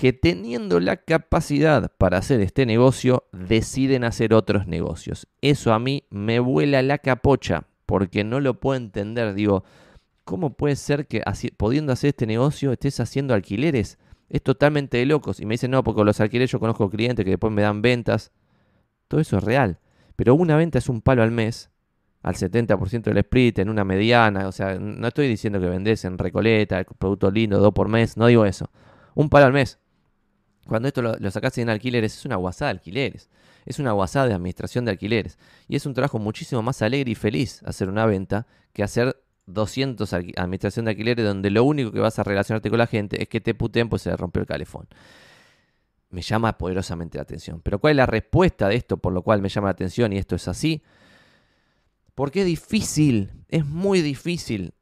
que 0.00 0.14
teniendo 0.14 0.80
la 0.80 0.96
capacidad 0.96 1.92
para 1.98 2.16
hacer 2.16 2.40
este 2.40 2.64
negocio, 2.64 3.24
deciden 3.32 4.04
hacer 4.04 4.32
otros 4.32 4.66
negocios. 4.66 5.28
Eso 5.42 5.74
a 5.74 5.78
mí 5.78 6.04
me 6.08 6.40
vuela 6.40 6.80
la 6.80 6.96
capocha, 6.96 7.64
porque 7.84 8.24
no 8.24 8.40
lo 8.40 8.60
puedo 8.60 8.78
entender. 8.78 9.34
Digo, 9.34 9.62
¿cómo 10.24 10.54
puede 10.54 10.76
ser 10.76 11.06
que 11.06 11.22
pudiendo 11.58 11.92
hacer 11.92 12.08
este 12.08 12.26
negocio 12.26 12.72
estés 12.72 12.98
haciendo 12.98 13.34
alquileres? 13.34 13.98
Es 14.30 14.42
totalmente 14.42 14.96
de 14.96 15.04
locos. 15.04 15.38
Y 15.38 15.44
me 15.44 15.52
dicen, 15.54 15.72
no, 15.72 15.84
porque 15.84 16.02
los 16.02 16.18
alquileres 16.18 16.50
yo 16.50 16.60
conozco 16.60 16.88
clientes 16.88 17.22
que 17.22 17.32
después 17.32 17.52
me 17.52 17.60
dan 17.60 17.82
ventas. 17.82 18.32
Todo 19.06 19.20
eso 19.20 19.36
es 19.36 19.44
real. 19.44 19.80
Pero 20.16 20.34
una 20.34 20.56
venta 20.56 20.78
es 20.78 20.88
un 20.88 21.00
palo 21.00 21.22
al 21.22 21.30
mes, 21.30 21.70
al 22.22 22.34
70% 22.34 23.02
del 23.02 23.18
split, 23.18 23.58
en 23.58 23.68
una 23.68 23.84
mediana. 23.84 24.48
O 24.48 24.52
sea, 24.52 24.78
no 24.78 25.08
estoy 25.08 25.28
diciendo 25.28 25.60
que 25.60 25.68
vendés 25.68 26.04
en 26.04 26.18
Recoleta, 26.18 26.84
productos 26.84 27.32
lindos, 27.32 27.60
dos 27.60 27.72
por 27.72 27.88
mes. 27.88 28.16
No 28.16 28.26
digo 28.26 28.44
eso. 28.44 28.70
Un 29.14 29.28
palo 29.28 29.46
al 29.46 29.52
mes. 29.52 29.78
Cuando 30.66 30.88
esto 30.88 31.02
lo, 31.02 31.16
lo 31.18 31.30
en 31.56 31.68
alquileres, 31.68 32.16
es 32.16 32.24
una 32.24 32.36
guasada 32.36 32.72
de 32.72 32.78
alquileres. 32.78 33.30
Es 33.66 33.78
una 33.78 33.92
guasada 33.92 34.28
de 34.28 34.34
administración 34.34 34.84
de 34.84 34.92
alquileres. 34.92 35.38
Y 35.68 35.76
es 35.76 35.86
un 35.86 35.94
trabajo 35.94 36.18
muchísimo 36.18 36.62
más 36.62 36.82
alegre 36.82 37.10
y 37.10 37.14
feliz 37.14 37.62
hacer 37.64 37.88
una 37.88 38.06
venta 38.06 38.46
que 38.72 38.82
hacer 38.82 39.16
200 39.46 40.12
administración 40.12 40.84
de 40.84 40.92
alquileres 40.92 41.24
donde 41.24 41.50
lo 41.50 41.64
único 41.64 41.92
que 41.92 42.00
vas 42.00 42.18
a 42.18 42.22
relacionarte 42.22 42.70
con 42.70 42.78
la 42.78 42.86
gente 42.86 43.22
es 43.22 43.28
que 43.28 43.40
te 43.40 43.54
puten 43.54 43.88
pues 43.88 44.02
se 44.02 44.10
le 44.10 44.16
rompió 44.16 44.40
el 44.40 44.46
calefón. 44.46 44.86
Me 46.10 46.22
llama 46.22 46.58
poderosamente 46.58 47.18
la 47.18 47.22
atención. 47.22 47.60
Pero 47.62 47.78
¿cuál 47.78 47.92
es 47.92 47.96
la 47.96 48.06
respuesta 48.06 48.68
de 48.68 48.76
esto 48.76 48.96
por 48.96 49.12
lo 49.12 49.22
cual 49.22 49.40
me 49.40 49.48
llama 49.48 49.68
la 49.68 49.72
atención 49.72 50.12
y 50.12 50.18
esto 50.18 50.36
es 50.36 50.48
así? 50.48 50.82
Porque 52.14 52.40
es 52.40 52.46
difícil, 52.46 53.30
es 53.48 53.64
muy 53.64 54.02
difícil. 54.02 54.74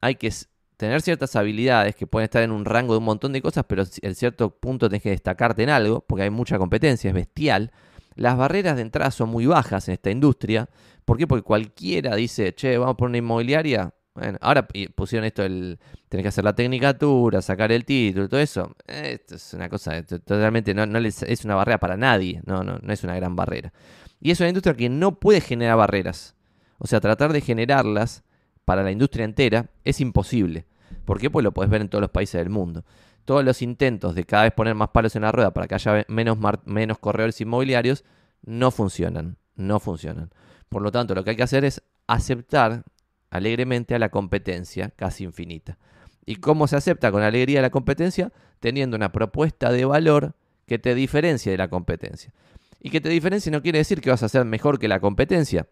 Hay 0.00 0.16
que 0.16 0.32
tener 0.76 1.02
ciertas 1.02 1.36
habilidades 1.36 1.94
que 1.94 2.06
pueden 2.06 2.24
estar 2.24 2.42
en 2.42 2.50
un 2.50 2.64
rango 2.64 2.94
de 2.94 2.98
un 2.98 3.04
montón 3.04 3.32
de 3.32 3.42
cosas, 3.42 3.64
pero 3.68 3.84
en 4.00 4.14
cierto 4.14 4.50
punto 4.50 4.88
tienes 4.88 5.02
que 5.02 5.10
destacarte 5.10 5.62
en 5.62 5.68
algo, 5.68 6.00
porque 6.00 6.22
hay 6.22 6.30
mucha 6.30 6.58
competencia, 6.58 7.08
es 7.08 7.14
bestial. 7.14 7.70
Las 8.14 8.36
barreras 8.38 8.76
de 8.76 8.82
entrada 8.82 9.10
son 9.10 9.28
muy 9.28 9.44
bajas 9.46 9.88
en 9.88 9.94
esta 9.94 10.10
industria. 10.10 10.70
¿Por 11.04 11.18
qué? 11.18 11.26
Porque 11.26 11.42
cualquiera 11.42 12.16
dice, 12.16 12.54
che, 12.54 12.78
vamos 12.78 12.96
por 12.96 13.08
una 13.08 13.18
inmobiliaria, 13.18 13.92
bueno, 14.20 14.38
ahora 14.42 14.68
pusieron 14.94 15.24
esto, 15.24 15.42
el 15.42 15.78
tenés 16.10 16.24
que 16.24 16.28
hacer 16.28 16.44
la 16.44 16.54
tecnicatura, 16.54 17.40
sacar 17.40 17.72
el 17.72 17.86
título, 17.86 18.28
todo 18.28 18.40
eso. 18.40 18.76
Esto 18.86 19.36
es 19.36 19.54
una 19.54 19.70
cosa, 19.70 20.02
totalmente, 20.02 20.74
no, 20.74 20.84
no 20.84 20.98
es 20.98 21.44
una 21.44 21.54
barrera 21.54 21.78
para 21.78 21.96
nadie, 21.96 22.42
no, 22.44 22.62
no, 22.62 22.78
no 22.82 22.92
es 22.92 23.02
una 23.02 23.16
gran 23.16 23.34
barrera. 23.34 23.72
Y 24.20 24.30
es 24.30 24.38
una 24.40 24.50
industria 24.50 24.74
que 24.74 24.90
no 24.90 25.18
puede 25.18 25.40
generar 25.40 25.78
barreras. 25.78 26.36
O 26.78 26.86
sea, 26.86 27.00
tratar 27.00 27.32
de 27.32 27.40
generarlas 27.40 28.22
para 28.66 28.82
la 28.82 28.90
industria 28.90 29.24
entera 29.24 29.70
es 29.84 30.02
imposible. 30.02 30.66
¿Por 31.06 31.18
qué? 31.18 31.30
Pues 31.30 31.42
lo 31.42 31.52
puedes 31.52 31.70
ver 31.70 31.80
en 31.80 31.88
todos 31.88 32.02
los 32.02 32.10
países 32.10 32.38
del 32.38 32.50
mundo. 32.50 32.84
Todos 33.24 33.42
los 33.42 33.62
intentos 33.62 34.14
de 34.14 34.24
cada 34.24 34.42
vez 34.42 34.52
poner 34.52 34.74
más 34.74 34.90
palos 34.90 35.16
en 35.16 35.22
la 35.22 35.32
rueda 35.32 35.52
para 35.52 35.66
que 35.66 35.76
haya 35.76 36.04
menos, 36.08 36.36
menos 36.66 36.98
corredores 36.98 37.40
inmobiliarios 37.40 38.04
no 38.42 38.70
funcionan. 38.70 39.38
No 39.56 39.80
funcionan. 39.80 40.30
Por 40.68 40.82
lo 40.82 40.92
tanto, 40.92 41.14
lo 41.14 41.24
que 41.24 41.30
hay 41.30 41.36
que 41.36 41.42
hacer 41.42 41.64
es 41.64 41.82
aceptar 42.06 42.84
alegremente 43.30 43.94
a 43.94 43.98
la 43.98 44.10
competencia 44.10 44.90
casi 44.90 45.24
infinita. 45.24 45.78
¿Y 46.26 46.36
cómo 46.36 46.66
se 46.66 46.76
acepta 46.76 47.10
con 47.10 47.22
alegría 47.22 47.62
la 47.62 47.70
competencia? 47.70 48.32
Teniendo 48.60 48.96
una 48.96 49.12
propuesta 49.12 49.72
de 49.72 49.84
valor 49.84 50.34
que 50.66 50.78
te 50.78 50.94
diferencie 50.94 51.50
de 51.50 51.58
la 51.58 51.68
competencia. 51.68 52.32
Y 52.80 52.90
que 52.90 53.00
te 53.00 53.08
diferencie 53.08 53.50
no 53.50 53.62
quiere 53.62 53.78
decir 53.78 54.00
que 54.00 54.10
vas 54.10 54.22
a 54.22 54.28
ser 54.28 54.44
mejor 54.44 54.78
que 54.78 54.88
la 54.88 55.00
competencia. 55.00 55.68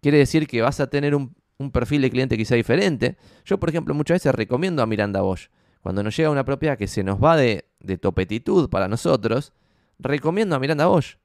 Quiere 0.00 0.18
decir 0.18 0.46
que 0.46 0.62
vas 0.62 0.80
a 0.80 0.88
tener 0.88 1.14
un, 1.14 1.34
perfil 1.72 2.02
de 2.02 2.10
cliente 2.10 2.36
quizá 2.36 2.54
diferente. 2.54 3.16
Yo, 3.44 3.58
por 3.58 3.68
ejemplo, 3.68 3.92
muchas 3.92 4.16
veces 4.16 4.34
recomiendo 4.34 4.82
a 4.82 4.86
Miranda 4.86 5.22
Bosch. 5.22 5.48
Cuando 5.80 6.02
nos 6.02 6.16
llega 6.16 6.30
una 6.30 6.44
propiedad 6.44 6.78
que 6.78 6.86
se 6.86 7.02
nos 7.02 7.22
va 7.22 7.36
de, 7.36 7.66
de 7.80 7.98
topetitud 7.98 8.68
para 8.68 8.88
nosotros, 8.88 9.52
recomiendo 9.98 10.54
a 10.54 10.60
Miranda 10.60 10.86
Bosch. 10.86 11.16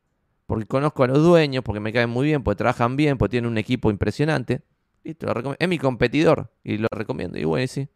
Porque 0.46 0.66
conozco 0.66 1.04
a 1.04 1.08
los 1.08 1.20
dueños, 1.20 1.64
porque 1.64 1.80
me 1.80 1.94
caen 1.94 2.10
muy 2.10 2.28
bien, 2.28 2.44
porque 2.44 2.58
trabajan 2.58 2.96
bien, 2.96 3.18
porque 3.18 3.32
tienen 3.32 3.52
un 3.52 3.58
equipo 3.58 3.92
impresionante 3.92 4.62
es 5.04 5.68
mi 5.68 5.78
competidor 5.78 6.52
y 6.64 6.78
lo 6.78 6.88
recomiendo. 6.92 7.38
Y 7.38 7.44
bueno, 7.44 7.68
sí. 7.68 7.88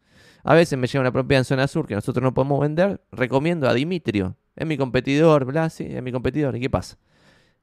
A 0.44 0.54
veces 0.54 0.78
me 0.78 0.86
llega 0.86 1.00
una 1.00 1.12
propiedad 1.12 1.40
en 1.40 1.44
zona 1.44 1.66
sur 1.66 1.86
que 1.86 1.94
nosotros 1.94 2.22
no 2.22 2.32
podemos 2.34 2.60
vender. 2.60 3.00
Recomiendo 3.12 3.68
a 3.68 3.74
Dimitrio. 3.74 4.36
Es 4.54 4.66
mi 4.66 4.76
competidor, 4.76 5.44
bla, 5.44 5.70
sí, 5.70 5.86
es 5.88 6.02
mi 6.02 6.12
competidor. 6.12 6.56
¿Y 6.56 6.60
qué 6.60 6.70
pasa? 6.70 6.98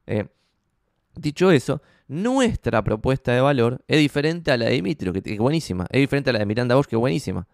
Eh, 0.08 0.28
dicho 1.16 1.52
eso, 1.52 1.82
nuestra 2.08 2.84
propuesta 2.84 3.34
de 3.34 3.42
valor 3.42 3.84
es 3.88 4.00
diferente 4.00 4.52
a 4.52 4.58
la 4.58 4.66
de 4.66 4.72
Dimitrio, 4.72 5.14
que 5.14 5.22
es 5.24 5.40
buenísima. 5.40 5.88
Es 5.90 6.00
diferente 6.00 6.30
a 6.30 6.34
la 6.34 6.40
de 6.40 6.46
Miranda 6.46 6.76
Bosch, 6.76 6.88
que 6.88 6.96
es 6.96 7.00
buenísima. 7.00 7.48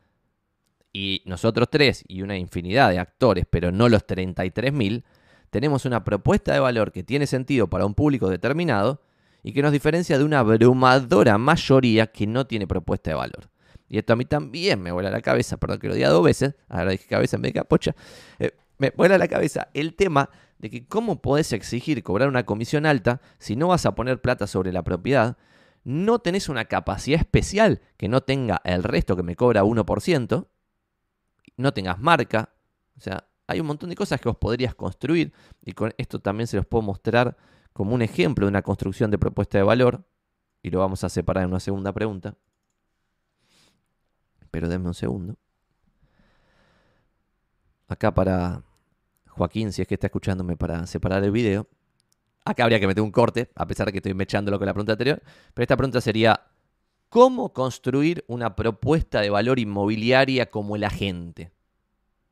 Y 0.93 1.21
nosotros 1.25 1.69
tres 1.71 2.03
y 2.07 2.21
una 2.21 2.37
infinidad 2.37 2.89
de 2.89 2.99
actores, 2.99 3.45
pero 3.49 3.71
no 3.71 3.87
los 3.87 4.05
33.000, 4.05 5.03
tenemos 5.49 5.85
una 5.85 6.03
propuesta 6.03 6.53
de 6.53 6.59
valor 6.59 6.91
que 6.91 7.03
tiene 7.03 7.27
sentido 7.27 7.69
para 7.69 7.85
un 7.85 7.93
público 7.93 8.29
determinado 8.29 9.01
y 9.43 9.53
que 9.53 9.61
nos 9.61 9.71
diferencia 9.71 10.17
de 10.17 10.23
una 10.23 10.39
abrumadora 10.39 11.37
mayoría 11.37 12.07
que 12.07 12.27
no 12.27 12.45
tiene 12.45 12.67
propuesta 12.67 13.11
de 13.11 13.15
valor. 13.15 13.49
Y 13.87 13.97
esto 13.97 14.13
a 14.13 14.15
mí 14.15 14.25
también 14.25 14.81
me 14.81 14.91
vuela 14.91 15.09
la 15.09 15.21
cabeza, 15.21 15.57
perdón 15.57 15.79
que 15.79 15.87
lo 15.89 15.95
diga 15.95 16.09
dos 16.09 16.23
veces, 16.23 16.55
ahora 16.69 16.91
dije 16.91 17.07
cabeza 17.07 17.35
en 17.35 17.41
vez 17.41 17.53
de 17.53 17.95
eh, 18.39 18.51
me 18.77 18.91
vuela 18.91 19.17
la 19.17 19.27
cabeza 19.27 19.67
el 19.73 19.95
tema 19.95 20.29
de 20.59 20.69
que 20.69 20.87
cómo 20.87 21.21
podés 21.21 21.51
exigir 21.53 22.01
cobrar 22.03 22.29
una 22.29 22.45
comisión 22.45 22.85
alta 22.85 23.19
si 23.37 23.55
no 23.55 23.67
vas 23.67 23.85
a 23.85 23.93
poner 23.93 24.21
plata 24.21 24.47
sobre 24.47 24.71
la 24.71 24.83
propiedad, 24.83 25.37
no 25.83 26.19
tenés 26.19 26.49
una 26.49 26.65
capacidad 26.65 27.19
especial 27.19 27.81
que 27.97 28.07
no 28.07 28.21
tenga 28.21 28.61
el 28.63 28.83
resto 28.83 29.15
que 29.15 29.23
me 29.23 29.35
cobra 29.35 29.63
1%, 29.63 30.47
no 31.57 31.73
tengas 31.73 31.99
marca, 31.99 32.53
o 32.97 33.01
sea, 33.01 33.27
hay 33.47 33.59
un 33.59 33.67
montón 33.67 33.89
de 33.89 33.95
cosas 33.95 34.21
que 34.21 34.29
vos 34.29 34.37
podrías 34.37 34.73
construir 34.75 35.33
y 35.65 35.73
con 35.73 35.93
esto 35.97 36.19
también 36.19 36.47
se 36.47 36.57
los 36.57 36.65
puedo 36.65 36.83
mostrar 36.83 37.35
como 37.73 37.93
un 37.95 38.01
ejemplo 38.01 38.45
de 38.45 38.49
una 38.49 38.61
construcción 38.61 39.11
de 39.11 39.17
propuesta 39.17 39.57
de 39.57 39.63
valor, 39.63 40.03
y 40.63 40.69
lo 40.69 40.79
vamos 40.79 41.03
a 41.03 41.09
separar 41.09 41.43
en 41.43 41.49
una 41.49 41.59
segunda 41.59 41.91
pregunta. 41.91 42.35
Pero 44.51 44.67
denme 44.67 44.87
un 44.87 44.93
segundo. 44.93 45.35
Acá 47.87 48.13
para 48.13 48.63
Joaquín, 49.27 49.71
si 49.71 49.81
es 49.81 49.87
que 49.87 49.95
está 49.95 50.07
escuchándome 50.07 50.55
para 50.57 50.85
separar 50.87 51.23
el 51.23 51.31
video. 51.31 51.67
Acá 52.43 52.63
habría 52.63 52.79
que 52.79 52.87
meter 52.87 53.03
un 53.03 53.11
corte, 53.11 53.49
a 53.55 53.65
pesar 53.65 53.85
de 53.85 53.91
que 53.91 53.99
estoy 53.99 54.13
mechándolo 54.13 54.57
con 54.57 54.65
la 54.65 54.73
pregunta 54.73 54.93
anterior. 54.93 55.21
Pero 55.53 55.63
esta 55.63 55.77
pregunta 55.77 56.01
sería, 56.01 56.47
¿cómo 57.09 57.53
construir 57.53 58.23
una 58.27 58.55
propuesta 58.55 59.21
de 59.21 59.29
valor 59.29 59.59
inmobiliaria 59.59 60.49
como 60.49 60.75
el 60.75 60.83
agente? 60.83 61.51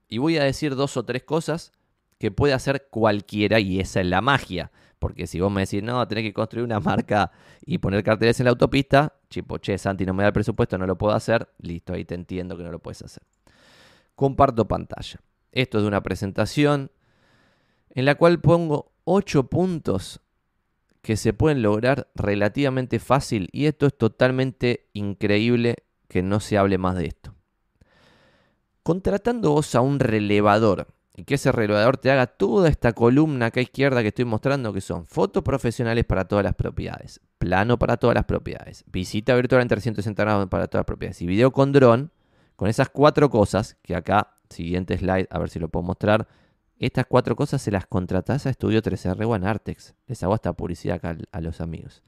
Y 0.08 0.18
voy 0.18 0.38
a 0.38 0.44
decir 0.44 0.76
dos 0.76 0.98
o 0.98 1.06
tres 1.06 1.24
cosas 1.24 1.72
que 2.18 2.32
puede 2.32 2.54
hacer 2.54 2.88
cualquiera 2.90 3.60
y 3.60 3.80
esa 3.80 4.02
es 4.02 4.08
la 4.08 4.22
magia. 4.22 4.72
Porque 5.00 5.28
si 5.28 5.40
vos 5.40 5.52
me 5.52 5.62
decís, 5.62 5.82
no, 5.82 6.06
tenés 6.08 6.26
que 6.26 6.34
construir 6.34 6.66
una 6.66 6.80
marca 6.82 7.32
y 7.66 7.78
poner 7.78 8.04
carteles 8.04 8.40
en 8.40 8.46
la 8.46 8.52
autopista, 8.52 9.14
chipo, 9.30 9.58
che, 9.58 9.78
Santi, 9.78 10.06
no 10.06 10.14
me 10.14 10.24
da 10.24 10.28
el 10.28 10.34
presupuesto, 10.34 10.78
no 10.78 10.86
lo 10.86 10.98
puedo 10.98 11.16
hacer, 11.16 11.50
listo, 11.60 11.94
ahí 11.94 12.06
te 12.06 12.16
entiendo 12.16 12.58
que 12.58 12.64
no 12.64 12.72
lo 12.72 12.80
puedes 12.80 13.02
hacer. 13.02 13.24
Comparto 14.16 14.68
pantalla. 14.68 15.20
Esto 15.52 15.80
es 15.80 15.86
una 15.86 16.04
presentación 16.04 16.92
en 17.90 18.06
la 18.06 18.16
cual 18.16 18.40
pongo 18.40 18.92
8 19.06 19.44
puntos 19.48 20.22
que 21.02 21.18
se 21.18 21.34
pueden 21.34 21.62
lograr 21.62 22.10
relativamente 22.14 23.00
fácil 23.00 23.50
y 23.52 23.66
esto 23.66 23.88
es 23.88 23.98
totalmente 23.98 24.90
increíble 24.94 25.76
que 26.08 26.22
no 26.22 26.40
se 26.40 26.58
hable 26.58 26.78
más 26.78 26.96
de 26.96 27.08
esto. 27.08 27.34
Contratando 28.84 29.52
vos 29.52 29.74
a 29.76 29.82
un 29.82 30.00
relevador 30.00 30.88
y 31.16 31.24
que 31.24 31.36
ese 31.36 31.52
relevador 31.52 31.98
te 31.98 32.12
haga 32.12 32.28
toda 32.28 32.70
esta 32.70 32.94
columna 32.94 33.48
acá 33.48 33.62
izquierda 33.62 34.02
que 34.02 34.10
estoy 34.10 34.26
mostrando, 34.26 34.72
que 34.74 34.82
son 34.82 35.06
fotos 35.06 35.44
profesionales 35.44 36.06
para 36.06 36.26
todas 36.26 36.44
las 36.44 36.56
propiedades, 36.56 37.20
plano 37.38 37.78
para 37.78 37.98
todas 37.98 38.16
las 38.16 38.26
propiedades, 38.26 38.84
visita 38.88 39.36
virtual 39.36 39.62
en 39.62 39.68
360 39.68 40.24
grados 40.24 40.48
para 40.48 40.68
todas 40.68 40.82
las 40.82 40.88
propiedades 40.88 41.22
y 41.22 41.28
video 41.28 41.52
con 41.52 41.72
dron, 41.72 42.12
con 42.56 42.68
esas 42.70 42.90
cuatro 42.90 43.30
cosas, 43.30 43.78
que 43.82 43.96
acá, 43.96 44.36
siguiente 44.50 44.98
slide, 44.98 45.28
a 45.30 45.40
ver 45.40 45.50
si 45.50 45.60
lo 45.60 45.70
puedo 45.70 45.84
mostrar, 45.84 46.28
estas 46.80 47.06
cuatro 47.08 47.36
cosas 47.36 47.62
se 47.62 47.72
las 47.72 47.86
contratás 47.86 48.46
a 48.46 48.50
Estudio 48.50 48.82
3R 48.82 49.28
o 49.28 49.34
a 49.34 49.40
Nartex. 49.40 49.96
Les 50.08 50.24
hago 50.24 50.34
esta 50.34 50.54
publicidad 50.54 50.96
acá 50.96 51.18
a 51.32 51.42
los 51.42 51.60
amigos. 51.60 52.04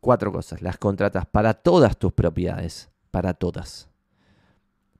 Cuatro 0.00 0.32
cosas, 0.32 0.60
las 0.60 0.76
contratas 0.76 1.26
para 1.26 1.54
todas 1.54 1.96
tus 1.96 2.12
propiedades, 2.12 2.90
para 3.12 3.34
todas. 3.34 3.89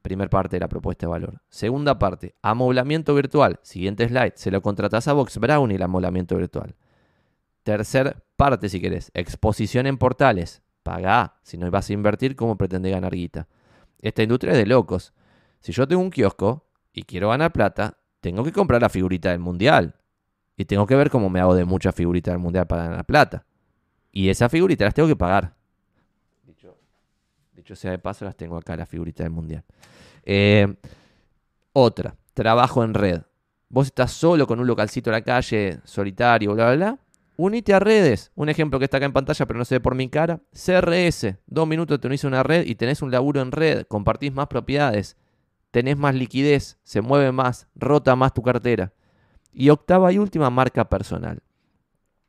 Primer 0.02 0.30
parte 0.30 0.56
de 0.56 0.60
la 0.60 0.68
propuesta 0.68 1.06
de 1.06 1.10
valor. 1.10 1.42
Segunda 1.48 1.98
parte, 1.98 2.34
amoblamiento 2.42 3.14
virtual. 3.14 3.60
Siguiente 3.62 4.08
slide, 4.08 4.32
se 4.36 4.50
lo 4.50 4.62
contratás 4.62 5.08
a 5.08 5.12
Box 5.12 5.38
Brown 5.38 5.70
y 5.70 5.74
el 5.74 5.82
amoblamiento 5.82 6.36
virtual. 6.36 6.74
Tercer 7.62 8.24
parte, 8.36 8.68
si 8.68 8.80
querés, 8.80 9.10
exposición 9.14 9.86
en 9.86 9.98
portales. 9.98 10.62
Pagá. 10.82 11.38
Si 11.42 11.58
no 11.58 11.70
vas 11.70 11.90
a 11.90 11.92
invertir, 11.92 12.34
¿cómo 12.34 12.56
pretende 12.56 12.90
ganar 12.90 13.14
guita? 13.14 13.48
Esta 14.00 14.22
industria 14.22 14.52
es 14.52 14.58
de 14.58 14.66
locos. 14.66 15.12
Si 15.60 15.72
yo 15.72 15.86
tengo 15.86 16.00
un 16.00 16.10
kiosco 16.10 16.66
y 16.92 17.02
quiero 17.02 17.28
ganar 17.28 17.52
plata, 17.52 17.98
tengo 18.20 18.42
que 18.44 18.52
comprar 18.52 18.80
la 18.80 18.88
figurita 18.88 19.30
del 19.30 19.40
mundial. 19.40 19.96
Y 20.56 20.64
tengo 20.64 20.86
que 20.86 20.96
ver 20.96 21.10
cómo 21.10 21.28
me 21.30 21.40
hago 21.40 21.54
de 21.54 21.64
muchas 21.64 21.94
figuritas 21.94 22.32
del 22.32 22.40
mundial 22.40 22.66
para 22.66 22.84
ganar 22.84 23.04
plata. 23.04 23.46
Y 24.10 24.28
esas 24.30 24.50
figuritas 24.50 24.86
las 24.86 24.94
tengo 24.94 25.08
que 25.08 25.16
pagar. 25.16 25.54
Dicho 26.44 26.76
sea 27.74 27.90
de 27.90 27.98
paso, 27.98 28.24
las 28.24 28.36
tengo 28.36 28.56
acá, 28.56 28.76
la 28.76 28.86
figurita 28.86 29.22
del 29.22 29.32
mundial. 29.32 29.64
Eh, 30.24 30.74
otra, 31.72 32.16
trabajo 32.34 32.84
en 32.84 32.94
red. 32.94 33.22
Vos 33.68 33.86
estás 33.86 34.12
solo 34.12 34.46
con 34.46 34.58
un 34.58 34.66
localcito 34.66 35.10
en 35.10 35.12
la 35.12 35.22
calle, 35.22 35.80
solitario, 35.84 36.54
bla, 36.54 36.66
bla, 36.66 36.76
bla. 36.76 36.98
Unite 37.36 37.72
a 37.72 37.78
redes. 37.78 38.32
Un 38.34 38.48
ejemplo 38.48 38.78
que 38.78 38.84
está 38.84 38.98
acá 38.98 39.06
en 39.06 39.12
pantalla, 39.12 39.46
pero 39.46 39.58
no 39.58 39.64
se 39.64 39.76
ve 39.76 39.80
por 39.80 39.94
mi 39.94 40.08
cara. 40.08 40.40
CRS. 40.52 41.38
Dos 41.46 41.66
minutos 41.66 42.00
te 42.00 42.06
unís 42.06 42.24
a 42.24 42.28
una 42.28 42.42
red 42.42 42.66
y 42.66 42.74
tenés 42.74 43.00
un 43.00 43.10
laburo 43.10 43.40
en 43.40 43.52
red. 43.52 43.86
Compartís 43.86 44.32
más 44.32 44.48
propiedades. 44.48 45.16
tenés 45.70 45.96
más 45.96 46.16
liquidez, 46.16 46.78
se 46.82 47.00
mueve 47.00 47.30
más, 47.30 47.68
rota 47.76 48.16
más 48.16 48.34
tu 48.34 48.42
cartera. 48.42 48.92
Y 49.52 49.70
octava 49.70 50.12
y 50.12 50.18
última, 50.18 50.50
marca 50.50 50.88
personal. 50.88 51.42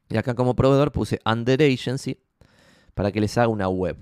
Y 0.09 0.17
acá 0.17 0.35
como 0.35 0.55
proveedor 0.55 0.91
puse 0.91 1.19
Under 1.25 1.61
Agency 1.61 2.19
para 2.93 3.11
que 3.11 3.19
les 3.19 3.37
haga 3.37 3.47
una 3.47 3.67
web. 3.67 3.97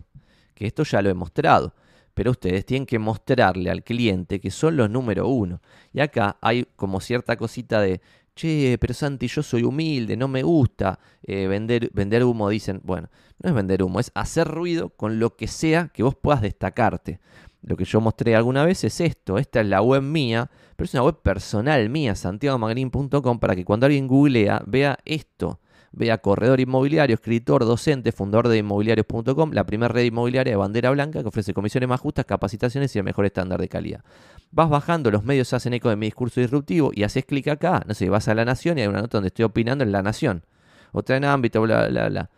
Que 0.59 0.67
esto 0.67 0.83
ya 0.83 1.01
lo 1.01 1.09
he 1.09 1.13
mostrado. 1.13 1.73
Pero 2.13 2.31
ustedes 2.31 2.65
tienen 2.65 2.85
que 2.85 2.99
mostrarle 2.99 3.69
al 3.69 3.81
cliente 3.81 4.41
que 4.41 4.51
son 4.51 4.75
los 4.75 4.89
número 4.89 5.29
uno. 5.29 5.61
Y 5.93 6.01
acá 6.01 6.37
hay 6.41 6.67
como 6.75 6.99
cierta 6.99 7.37
cosita 7.37 7.79
de, 7.79 8.01
che, 8.35 8.77
pero 8.77 8.93
Santi, 8.93 9.27
yo 9.27 9.41
soy 9.41 9.63
humilde, 9.63 10.17
no 10.17 10.27
me 10.27 10.43
gusta 10.43 10.99
eh, 11.23 11.47
vender, 11.47 11.89
vender 11.93 12.25
humo. 12.25 12.49
Dicen, 12.49 12.81
bueno, 12.83 13.09
no 13.41 13.49
es 13.49 13.55
vender 13.55 13.81
humo, 13.83 14.01
es 14.01 14.11
hacer 14.15 14.49
ruido 14.49 14.89
con 14.89 15.17
lo 15.17 15.37
que 15.37 15.47
sea 15.47 15.87
que 15.93 16.03
vos 16.03 16.15
puedas 16.15 16.41
destacarte. 16.41 17.21
Lo 17.61 17.77
que 17.77 17.85
yo 17.85 18.01
mostré 18.01 18.35
alguna 18.35 18.65
vez 18.65 18.83
es 18.83 18.99
esto. 18.99 19.37
Esta 19.37 19.61
es 19.61 19.67
la 19.67 19.81
web 19.81 20.01
mía, 20.01 20.51
pero 20.75 20.85
es 20.85 20.93
una 20.93 21.03
web 21.03 21.21
personal 21.21 21.89
mía, 21.89 22.15
santiagomagrin.com, 22.15 23.39
para 23.39 23.55
que 23.55 23.63
cuando 23.63 23.85
alguien 23.85 24.07
googlea 24.07 24.61
vea 24.67 24.99
esto. 25.05 25.61
Vea 25.91 26.19
corredor 26.19 26.59
inmobiliario, 26.59 27.15
escritor, 27.15 27.65
docente, 27.65 28.11
fundador 28.11 28.47
de 28.47 28.57
inmobiliarios.com, 28.57 29.51
la 29.53 29.65
primera 29.65 29.91
red 29.91 30.03
inmobiliaria 30.03 30.51
de 30.51 30.57
bandera 30.57 30.91
blanca 30.91 31.21
que 31.21 31.27
ofrece 31.27 31.53
comisiones 31.53 31.89
más 31.89 31.99
justas, 31.99 32.25
capacitaciones 32.25 32.95
y 32.95 32.99
el 32.99 33.05
mejor 33.05 33.25
estándar 33.25 33.59
de 33.59 33.67
calidad. 33.67 34.03
Vas 34.51 34.69
bajando, 34.69 35.11
los 35.11 35.23
medios 35.23 35.51
hacen 35.53 35.73
eco 35.73 35.89
de 35.89 35.95
mi 35.95 36.07
discurso 36.07 36.41
disruptivo 36.41 36.91
y 36.93 37.03
haces 37.03 37.25
clic 37.25 37.47
acá. 37.47 37.83
No 37.87 37.93
sé, 37.93 38.09
vas 38.09 38.27
a 38.27 38.35
La 38.35 38.45
Nación 38.45 38.77
y 38.77 38.81
hay 38.81 38.87
una 38.87 39.01
nota 39.01 39.17
donde 39.17 39.27
estoy 39.27 39.45
opinando 39.45 39.83
en 39.83 39.91
La 39.91 40.01
Nación. 40.03 40.43
Otra 40.91 41.17
en 41.17 41.25
ámbito, 41.25 41.61
bla, 41.61 41.87
bla, 41.87 42.09
bla. 42.09 42.29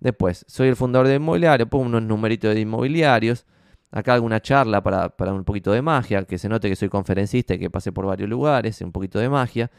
Después, 0.00 0.44
soy 0.48 0.68
el 0.68 0.76
fundador 0.76 1.08
de 1.08 1.16
inmobiliario, 1.16 1.66
pongo 1.68 1.86
unos 1.86 2.02
numeritos 2.02 2.54
de 2.54 2.60
inmobiliarios 2.60 3.46
acá 3.92 4.14
alguna 4.14 4.40
charla 4.40 4.82
para, 4.82 5.10
para, 5.10 5.32
un 5.32 5.44
poquito 5.44 5.70
de 5.70 5.82
magia, 5.82 6.24
que 6.24 6.38
se 6.38 6.48
note 6.48 6.68
que 6.68 6.76
soy 6.76 6.88
conferencista 6.88 7.54
y 7.54 7.58
que 7.58 7.70
pasé 7.70 7.92
por 7.92 8.06
varios 8.06 8.28
lugares, 8.28 8.80
un 8.80 8.90
poquito 8.90 9.18
de 9.18 9.28
magia. 9.28 9.70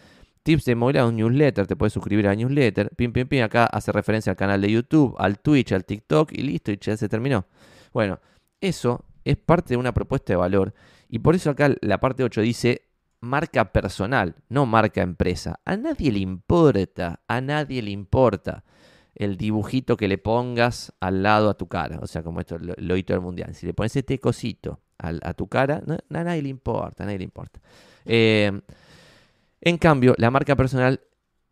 Tips 0.43 0.65
de 0.65 0.73
inmobiliario, 0.73 1.09
un 1.09 1.15
newsletter, 1.15 1.65
te 1.65 1.75
puedes 1.75 1.93
suscribir 1.93 2.27
al 2.27 2.37
newsletter. 2.37 2.89
Pim, 2.95 3.13
pim, 3.13 3.27
pim, 3.27 3.43
acá 3.43 3.65
hace 3.65 3.91
referencia 3.93 4.31
al 4.31 4.35
canal 4.35 4.61
de 4.61 4.69
YouTube, 4.69 5.15
al 5.17 5.39
Twitch, 5.39 5.71
al 5.71 5.85
TikTok 5.85 6.33
y 6.33 6.41
listo, 6.41 6.71
y 6.71 6.77
ya 6.77 6.97
se 6.97 7.07
terminó. 7.07 7.45
Bueno, 7.93 8.19
eso 8.59 9.05
es 9.23 9.37
parte 9.37 9.69
de 9.69 9.77
una 9.77 9.93
propuesta 9.93 10.33
de 10.33 10.37
valor. 10.37 10.73
Y 11.07 11.19
por 11.19 11.35
eso 11.35 11.49
acá 11.49 11.73
la 11.81 11.99
parte 11.99 12.23
8 12.23 12.41
dice 12.41 12.89
marca 13.21 13.71
personal, 13.71 14.35
no 14.49 14.65
marca 14.65 15.01
empresa. 15.01 15.59
A 15.63 15.77
nadie 15.77 16.11
le 16.11 16.19
importa, 16.19 17.21
a 17.27 17.39
nadie 17.39 17.81
le 17.81 17.91
importa 17.91 18.65
el 19.15 19.37
dibujito 19.37 19.95
que 19.95 20.07
le 20.07 20.17
pongas 20.17 20.93
al 20.99 21.23
lado 21.23 21.49
a 21.49 21.57
tu 21.57 21.67
cara. 21.67 21.99
O 22.01 22.07
sea, 22.07 22.21
como 22.21 22.41
esto 22.41 22.57
lo, 22.57 22.73
lo 22.77 22.95
del 22.95 23.21
mundial. 23.21 23.55
Si 23.55 23.65
le 23.65 23.73
pones 23.73 23.95
este 23.95 24.19
cosito 24.19 24.81
a 24.97 25.33
tu 25.33 25.47
cara, 25.47 25.81
no, 25.85 25.95
a 25.95 26.23
nadie 26.23 26.41
le 26.41 26.49
importa, 26.49 27.03
a 27.03 27.05
nadie 27.05 27.19
le 27.19 27.25
importa. 27.25 27.59
Eh, 28.05 28.61
en 29.65 29.77
cambio, 29.77 30.13
la 30.17 30.29
marca 30.29 30.57
personal 30.57 30.99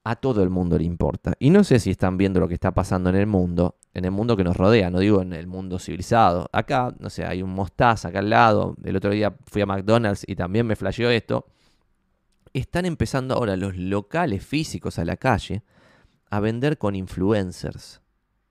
a 0.04 0.15
todo 0.15 0.43
el 0.43 0.50
mundo 0.50 0.78
le 0.78 0.84
importa. 0.84 1.34
Y 1.39 1.50
no 1.50 1.63
sé 1.63 1.80
si 1.80 1.91
están 1.91 2.17
viendo 2.17 2.41
lo 2.41 2.47
que 2.47 2.56
está 2.56 2.74
pasando 2.74 3.10
en 3.10 3.15
el 3.15 3.28
mundo, 3.28 3.78
en 3.93 4.04
el 4.04 4.12
mundo 4.12 4.36
que 4.36 4.43
nos 4.43 4.58
rodea, 4.58 4.89
no 4.89 5.00
digo 5.00 5.21
en 5.21 5.32
el 5.32 5.47
mundo 5.47 5.80
civilizado. 5.80 6.50
Acá, 6.52 6.93
no 7.00 7.10
sé, 7.10 7.24
hay 7.26 7.41
un 7.41 7.52
mostaza 7.52 8.10
acá 8.10 8.19
al 8.19 8.30
lado. 8.30 8.76
El 8.84 8.97
otro 8.97 9.12
día 9.12 9.34
fui 9.45 9.62
a 9.62 9.65
McDonald's 9.65 10.26
y 10.28 10.36
también 10.36 10.67
me 10.67 10.76
flasheó 10.76 11.10
esto. 11.10 11.45
Están 12.52 12.86
empezando 12.86 13.36
ahora 13.36 13.56
los 13.56 13.78
locales 13.78 14.45
físicos 14.45 15.00
a 15.00 15.06
la 15.06 15.15
calle 15.15 15.63
a 16.30 16.41
vender 16.41 16.78
con 16.78 16.95
influencers. 16.95 18.02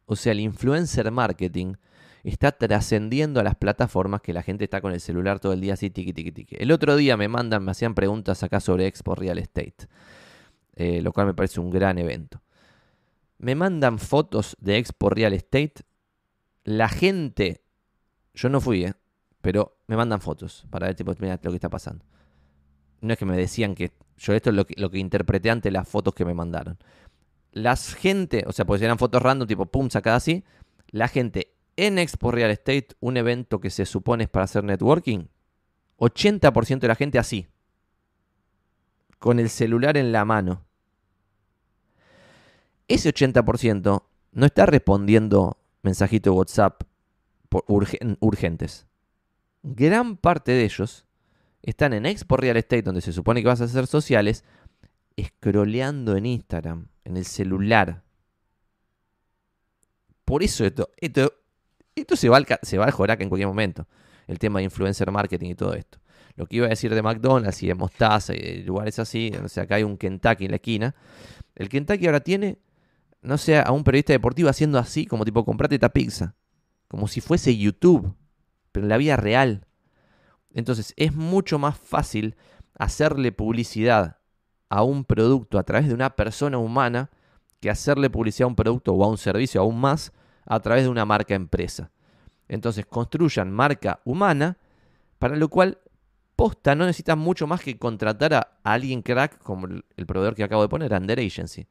O 0.06 0.16
sea, 0.16 0.32
el 0.32 0.40
influencer 0.40 1.10
marketing 1.10 1.74
está 2.24 2.52
trascendiendo 2.52 3.40
a 3.40 3.42
las 3.42 3.56
plataformas 3.56 4.20
que 4.20 4.32
la 4.32 4.42
gente 4.42 4.64
está 4.64 4.80
con 4.80 4.92
el 4.92 5.00
celular 5.00 5.40
todo 5.40 5.52
el 5.52 5.60
día 5.60 5.74
así, 5.74 5.90
tiki, 5.90 6.12
tiki, 6.12 6.32
tiki. 6.32 6.56
El 6.58 6.72
otro 6.72 6.96
día 6.96 7.16
me 7.16 7.28
mandan, 7.28 7.64
me 7.64 7.70
hacían 7.70 7.94
preguntas 7.94 8.42
acá 8.42 8.60
sobre 8.60 8.86
Expo 8.86 9.14
Real 9.14 9.38
Estate, 9.38 9.88
eh, 10.76 11.00
lo 11.02 11.12
cual 11.12 11.26
me 11.26 11.34
parece 11.34 11.60
un 11.60 11.70
gran 11.70 11.98
evento. 11.98 12.42
Me 13.38 13.54
mandan 13.54 13.98
fotos 13.98 14.56
de 14.60 14.78
Expo 14.78 15.10
Real 15.10 15.32
Estate. 15.32 15.74
La 16.64 16.88
gente, 16.88 17.62
yo 18.34 18.48
no 18.48 18.60
fui, 18.60 18.84
eh, 18.84 18.94
pero 19.40 19.78
me 19.86 19.96
mandan 19.96 20.20
fotos 20.20 20.66
para 20.70 20.86
ver 20.86 20.96
tipo, 20.96 21.14
mira 21.18 21.40
lo 21.42 21.50
que 21.50 21.56
está 21.56 21.70
pasando. 21.70 22.04
No 23.00 23.14
es 23.14 23.18
que 23.18 23.24
me 23.24 23.36
decían 23.36 23.74
que 23.74 23.92
yo 24.18 24.34
esto 24.34 24.50
es 24.50 24.56
lo 24.56 24.66
que, 24.66 24.74
lo 24.76 24.90
que 24.90 24.98
interpreté 24.98 25.50
ante 25.50 25.70
las 25.70 25.88
fotos 25.88 26.14
que 26.14 26.26
me 26.26 26.34
mandaron 26.34 26.76
las 27.52 27.94
gente, 27.94 28.44
o 28.46 28.52
sea, 28.52 28.64
pues 28.64 28.80
eran 28.82 28.98
fotos 28.98 29.22
random, 29.22 29.48
tipo 29.48 29.66
pum, 29.66 29.90
sacada 29.90 30.16
así, 30.16 30.44
la 30.90 31.08
gente 31.08 31.54
en 31.80 31.98
Expo 31.98 32.30
Real 32.30 32.50
Estate, 32.50 32.88
un 33.00 33.16
evento 33.16 33.58
que 33.58 33.70
se 33.70 33.86
supone 33.86 34.24
es 34.24 34.30
para 34.30 34.44
hacer 34.44 34.62
networking, 34.62 35.28
80% 35.96 36.78
de 36.78 36.88
la 36.88 36.94
gente 36.94 37.18
así, 37.18 37.46
con 39.18 39.38
el 39.38 39.48
celular 39.48 39.96
en 39.96 40.12
la 40.12 40.26
mano. 40.26 40.62
Ese 42.86 43.14
80% 43.14 44.02
no 44.32 44.46
está 44.46 44.66
respondiendo 44.66 45.56
mensajitos 45.80 46.30
de 46.30 46.36
WhatsApp 46.36 46.82
urgentes. 48.20 48.86
Gran 49.62 50.18
parte 50.18 50.52
de 50.52 50.64
ellos 50.64 51.06
están 51.62 51.94
en 51.94 52.04
Expo 52.04 52.36
Real 52.36 52.58
Estate, 52.58 52.82
donde 52.82 53.00
se 53.00 53.14
supone 53.14 53.40
que 53.40 53.48
vas 53.48 53.62
a 53.62 53.64
hacer 53.64 53.86
sociales, 53.86 54.44
scrolleando 55.18 56.14
en 56.14 56.26
Instagram, 56.26 56.88
en 57.04 57.16
el 57.16 57.24
celular. 57.24 58.02
Por 60.26 60.42
eso 60.42 60.66
esto, 60.66 60.90
esto, 60.98 61.39
esto 62.00 62.16
se, 62.16 62.28
va 62.28 62.36
al, 62.36 62.46
se 62.62 62.78
va 62.78 62.84
al 62.84 63.20
en 63.20 63.28
cualquier 63.28 63.48
momento. 63.48 63.86
El 64.26 64.38
tema 64.38 64.60
de 64.60 64.64
influencer 64.64 65.10
marketing 65.10 65.50
y 65.50 65.54
todo 65.54 65.74
esto. 65.74 65.98
Lo 66.36 66.46
que 66.46 66.56
iba 66.56 66.66
a 66.66 66.70
decir 66.70 66.94
de 66.94 67.02
McDonald's 67.02 67.62
y 67.62 67.66
de 67.66 67.74
Mostaza 67.74 68.34
y 68.34 68.38
de 68.38 68.64
lugares 68.64 68.98
así, 68.98 69.32
o 69.42 69.48
sea, 69.48 69.64
acá 69.64 69.76
hay 69.76 69.82
un 69.82 69.96
Kentucky 69.96 70.44
en 70.44 70.52
la 70.52 70.56
esquina. 70.56 70.94
El 71.54 71.68
Kentucky 71.68 72.06
ahora 72.06 72.20
tiene, 72.20 72.58
no 73.22 73.36
sé, 73.38 73.58
a 73.58 73.70
un 73.72 73.84
periodista 73.84 74.12
deportivo 74.12 74.48
haciendo 74.48 74.78
así, 74.78 75.06
como 75.06 75.24
tipo, 75.24 75.44
comprate 75.44 75.74
esta 75.74 75.90
pizza. 75.90 76.34
Como 76.88 77.08
si 77.08 77.20
fuese 77.20 77.56
YouTube, 77.56 78.14
pero 78.72 78.84
en 78.84 78.88
la 78.88 78.96
vida 78.96 79.16
real. 79.16 79.66
Entonces 80.52 80.94
es 80.96 81.14
mucho 81.14 81.58
más 81.58 81.78
fácil 81.78 82.36
hacerle 82.78 83.32
publicidad 83.32 84.18
a 84.68 84.82
un 84.82 85.04
producto 85.04 85.58
a 85.58 85.64
través 85.64 85.88
de 85.88 85.94
una 85.94 86.10
persona 86.10 86.58
humana 86.58 87.10
que 87.60 87.70
hacerle 87.70 88.08
publicidad 88.08 88.46
a 88.46 88.48
un 88.48 88.56
producto 88.56 88.94
o 88.94 89.04
a 89.04 89.08
un 89.08 89.18
servicio 89.18 89.60
aún 89.60 89.80
más 89.80 90.12
a 90.50 90.58
través 90.58 90.82
de 90.82 90.90
una 90.90 91.04
marca 91.04 91.36
empresa. 91.36 91.92
Entonces 92.48 92.84
construyan 92.84 93.52
marca 93.52 94.00
humana, 94.04 94.58
para 95.20 95.36
lo 95.36 95.48
cual 95.48 95.78
posta 96.34 96.74
no 96.74 96.86
necesitan 96.86 97.20
mucho 97.20 97.46
más 97.46 97.60
que 97.60 97.78
contratar 97.78 98.34
a 98.34 98.48
alguien 98.64 99.00
crack 99.02 99.38
como 99.38 99.68
el, 99.68 100.06
proveedor 100.06 100.34
que 100.34 100.42
acabo 100.42 100.62
de 100.62 100.68
poner, 100.68 100.92
Under 100.92 101.20
Agency. 101.20 101.68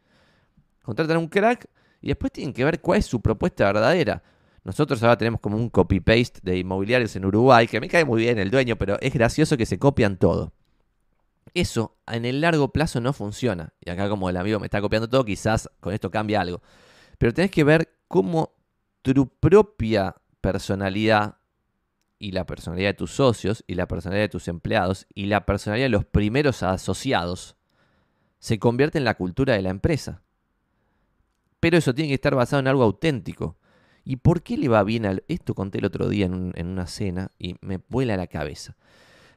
Contratan 0.82 1.18
a 1.18 1.20
un 1.20 1.28
crack 1.28 1.68
y 2.02 2.08
después 2.08 2.32
tienen 2.32 2.54
que 2.54 2.64
ver 2.64 2.80
cuál 2.80 3.00
es 3.00 3.06
su 3.06 3.22
propuesta 3.22 3.66
verdadera. 3.66 4.24
Nosotros 4.64 5.04
ahora 5.04 5.18
tenemos 5.18 5.42
como 5.42 5.58
un 5.58 5.70
copy-paste 5.70 6.40
de 6.42 6.60
inmobiliarios 6.60 7.14
en 7.18 7.26
Uruguay, 7.26 7.68
que 7.68 7.82
me 7.82 7.90
cae 7.90 8.06
muy 8.06 8.22
bien 8.22 8.40
el 8.40 8.50
dueño, 8.50 8.78
pero 8.78 8.98
es 9.02 9.14
gracioso 9.14 9.58
que 9.58 9.66
se 9.66 9.78
copian 9.78 10.16
todo. 10.16 10.54
Eso 11.54 11.98
en 12.08 12.24
el 12.24 12.40
largo 12.40 12.72
plazo 12.72 13.02
no 13.02 13.12
funciona. 13.12 13.74
Y 13.82 13.90
acá 13.90 14.08
como 14.08 14.30
el 14.30 14.38
amigo 14.38 14.58
me 14.58 14.68
está 14.68 14.80
copiando 14.80 15.10
todo, 15.10 15.26
quizás 15.26 15.70
con 15.82 15.94
esto 15.94 16.10
cambia 16.10 16.40
algo. 16.40 16.62
Pero 17.18 17.34
tenés 17.34 17.52
que 17.52 17.66
ver 17.66 17.90
cómo 18.08 18.54
tu 19.02 19.28
propia 19.28 20.16
personalidad 20.42 21.38
y 22.20 22.32
la 22.32 22.46
personalidad 22.46 22.90
de 22.90 22.94
tus 22.96 23.12
socios 23.12 23.64
y 23.66 23.76
la 23.76 23.88
personalidad 23.88 24.26
de 24.26 24.30
tus 24.30 24.48
empleados 24.48 25.08
y 25.14 25.28
la 25.28 25.46
personalidad 25.46 25.86
de 25.86 25.90
los 25.90 26.06
primeros 26.06 26.64
asociados 26.64 27.56
se 28.40 28.60
convierte 28.60 28.98
en 28.98 29.06
la 29.06 29.16
cultura 29.16 29.54
de 29.54 29.62
la 29.62 29.70
empresa. 29.70 30.22
Pero 31.60 31.78
eso 31.78 31.94
tiene 31.94 32.10
que 32.10 32.16
estar 32.16 32.36
basado 32.36 32.60
en 32.60 32.68
algo 32.68 32.84
auténtico. 32.84 33.58
¿Y 34.06 34.18
por 34.18 34.44
qué 34.44 34.58
le 34.58 34.70
va 34.70 34.84
bien 34.84 35.06
a... 35.06 35.18
Esto 35.28 35.54
conté 35.54 35.80
el 35.80 35.86
otro 35.86 36.08
día 36.08 36.26
en, 36.26 36.54
en 36.56 36.68
una 36.68 36.88
cena 36.88 37.32
y 37.38 37.56
me 37.62 37.80
vuela 37.90 38.16
la 38.18 38.28
cabeza. 38.28 38.78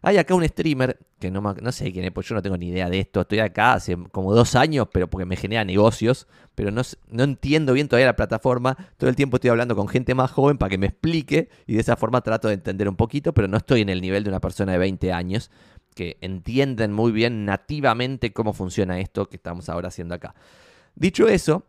Hay 0.04 0.18
acá 0.18 0.34
un 0.34 0.46
streamer, 0.46 0.98
que 1.20 1.30
no, 1.30 1.54
sé 1.70 1.92
quién 1.92 2.04
es, 2.04 2.10
pues 2.10 2.28
yo 2.28 2.34
no 2.34 2.42
tengo 2.42 2.56
ni 2.56 2.68
idea 2.68 2.90
de 2.90 2.98
esto. 2.98 3.20
Estoy 3.20 3.38
acá 3.38 3.74
hace 3.74 3.96
como 4.10 4.34
dos 4.34 4.56
años, 4.56 4.88
pero 4.92 5.08
porque 5.08 5.24
me 5.24 5.36
genera 5.36 5.64
negocios. 5.64 6.26
Pero 6.56 6.72
no, 6.72 6.82
no 7.08 7.22
entiendo 7.22 7.72
bien 7.72 7.86
todavía 7.86 8.06
la 8.06 8.16
plataforma. 8.16 8.76
Todo 8.96 9.08
el 9.08 9.14
tiempo 9.14 9.36
estoy 9.36 9.50
hablando 9.50 9.76
con 9.76 9.86
gente 9.86 10.14
más 10.16 10.32
joven 10.32 10.58
para 10.58 10.70
que 10.70 10.78
me 10.78 10.86
explique. 10.86 11.50
Y 11.68 11.74
de 11.74 11.80
esa 11.80 11.96
forma 11.96 12.20
trato 12.20 12.48
de 12.48 12.54
entender 12.54 12.88
un 12.88 12.96
poquito, 12.96 13.32
pero 13.32 13.46
no 13.46 13.56
estoy 13.56 13.82
en 13.82 13.90
el 13.90 14.00
nivel 14.00 14.24
de 14.24 14.30
una 14.30 14.40
persona 14.40 14.72
de 14.72 14.78
20 14.78 15.12
años 15.12 15.52
que 15.94 16.16
entienden 16.20 16.92
muy 16.92 17.12
bien 17.12 17.44
nativamente 17.44 18.32
cómo 18.32 18.52
funciona 18.52 18.98
esto 18.98 19.28
que 19.28 19.36
estamos 19.36 19.68
ahora 19.68 19.88
haciendo 19.88 20.14
acá. 20.14 20.34
Dicho 20.96 21.28
eso, 21.28 21.66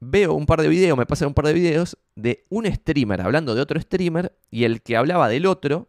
veo 0.00 0.34
un 0.34 0.46
par 0.46 0.62
de 0.62 0.68
videos, 0.68 0.98
me 0.98 1.06
pasan 1.06 1.28
un 1.28 1.34
par 1.34 1.46
de 1.46 1.52
videos 1.52 1.96
de 2.16 2.44
un 2.48 2.66
streamer 2.66 3.20
hablando 3.20 3.54
de 3.54 3.60
otro 3.60 3.80
streamer 3.80 4.36
y 4.50 4.64
el 4.64 4.82
que 4.82 4.96
hablaba 4.96 5.28
del 5.28 5.46
otro 5.46 5.88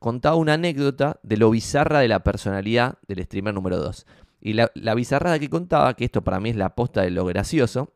contaba 0.00 0.34
una 0.34 0.54
anécdota 0.54 1.20
de 1.22 1.36
lo 1.36 1.50
bizarra 1.50 2.00
de 2.00 2.08
la 2.08 2.24
personalidad 2.24 2.98
del 3.06 3.22
streamer 3.22 3.54
número 3.54 3.76
2. 3.76 4.06
Y 4.40 4.54
la, 4.54 4.72
la 4.74 4.94
bizarrada 4.94 5.38
que 5.38 5.48
contaba, 5.48 5.94
que 5.94 6.04
esto 6.04 6.24
para 6.24 6.40
mí 6.40 6.50
es 6.50 6.56
la 6.56 6.66
aposta 6.66 7.02
de 7.02 7.10
lo 7.10 7.24
gracioso, 7.26 7.92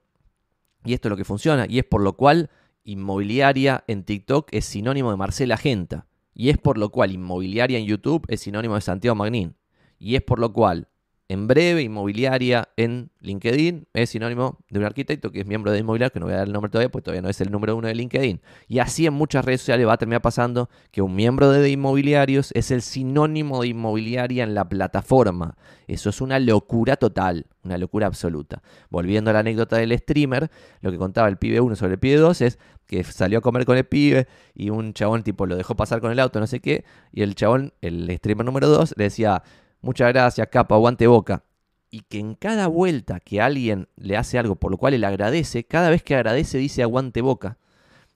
y 0.85 0.93
esto 0.93 1.09
es 1.09 1.11
lo 1.11 1.17
que 1.17 1.25
funciona, 1.25 1.67
y 1.69 1.79
es 1.79 1.85
por 1.85 2.03
lo 2.03 2.13
cual 2.13 2.51
inmobiliaria 2.85 3.83
en 3.87 4.05
TikTok 4.05 4.49
es 4.53 4.67
sinónimo 4.67 5.11
de 5.11 5.17
Marcela 5.17 5.57
Genta, 5.57 6.07
Y 6.35 6.51
es 6.51 6.59
por 6.59 6.79
lo 6.79 6.91
cual 6.91 7.13
inmobiliaria 7.13 7.79
en 7.79 7.87
YouTube 7.87 8.27
es 8.29 8.41
sinónimo 8.41 8.75
de 8.75 8.81
Santiago 8.83 9.15
Magnín. 9.15 9.57
Y 9.99 10.17
es 10.17 10.23
por 10.23 10.39
lo 10.39 10.53
cual 10.53 10.89
en 11.29 11.47
breve, 11.47 11.83
inmobiliaria 11.83 12.69
en 12.77 13.11
LinkedIn 13.21 13.89
es 13.95 14.11
sinónimo 14.11 14.59
de 14.69 14.79
un 14.79 14.85
arquitecto 14.85 15.33
que 15.33 15.41
es 15.41 15.47
miembro 15.47 15.73
de 15.73 15.79
inmobiliaria, 15.79 16.11
que 16.11 16.21
no 16.21 16.27
voy 16.27 16.35
a 16.35 16.39
dar 16.39 16.47
el 16.47 16.53
nombre 16.53 16.71
todavía, 16.71 16.91
pues 16.91 17.03
todavía 17.03 17.23
no 17.23 17.31
es 17.31 17.41
el 17.41 17.51
número 17.51 17.77
uno 17.77 17.89
de 17.89 17.95
LinkedIn. 17.95 18.43
Y 18.69 18.79
así 18.81 19.07
en 19.07 19.15
muchas 19.15 19.45
redes 19.45 19.63
sociales 19.63 19.89
va 19.89 19.95
a 19.95 19.97
terminar 19.97 20.21
pasando 20.21 20.69
que 20.91 21.01
un 21.01 21.15
miembro 21.15 21.51
de 21.51 21.71
inmobiliarios 21.71 22.51
es 22.53 22.71
el 22.71 22.83
sinónimo 22.83 23.63
de 23.63 23.69
inmobiliaria 23.69 24.45
en 24.45 24.55
la 24.55 24.69
plataforma. 24.69 25.57
Eso 25.87 26.11
es 26.11 26.21
una 26.21 26.39
locura 26.39 26.97
total, 26.97 27.47
una 27.63 27.79
locura 27.79 28.07
absoluta. 28.07 28.63
Volviendo 28.91 29.31
a 29.31 29.33
la 29.33 29.41
anécdota 29.41 29.77
del 29.77 29.97
streamer, 29.99 30.51
lo 30.83 30.91
que 30.91 30.99
contaba 30.99 31.29
el 31.29 31.39
pibe 31.39 31.61
1 31.61 31.75
sobre 31.77 31.95
el 31.95 31.99
pibe 31.99 32.17
2 32.17 32.41
es 32.43 32.59
que 32.87 33.03
salió 33.03 33.39
a 33.39 33.41
comer 33.41 33.65
con 33.65 33.79
el 33.79 33.85
pibe 33.85 34.29
y 34.55 34.69
un 34.69 34.93
chabón 34.93 35.23
tipo 35.23 35.47
lo 35.47 35.57
dejó 35.57 35.75
pasar 35.75 36.03
con 36.03 36.13
el 36.13 36.21
auto, 36.21 36.39
no 36.39 36.47
sé 36.47 36.61
qué, 36.61 36.85
y 37.13 37.23
el 37.23 37.35
chabón, 37.35 37.73
el 37.81 38.15
streamer 38.19 38.45
número 38.45 38.69
2, 38.69 38.95
le 38.99 39.05
decía 39.05 39.43
muchas 39.85 40.13
gracias, 40.13 40.49
capa, 40.49 40.75
aguante 40.75 41.07
boca. 41.07 41.45
Y 41.91 42.01
que 42.01 42.19
en 42.19 42.35
cada 42.35 42.67
vuelta 42.67 43.21
que 43.21 43.41
alguien 43.41 43.89
le 43.97 44.17
hace 44.17 44.39
algo 44.39 44.57
por 44.57 44.71
lo 44.71 44.79
cual 44.79 44.95
él 44.95 45.05
agradece, 45.05 45.65
cada 45.65 45.91
vez 45.91 46.03
que 46.03 46.17
agradece 46.17 46.59
dice 46.59 46.83
aguante 46.83 47.21
boca. 47.21 47.59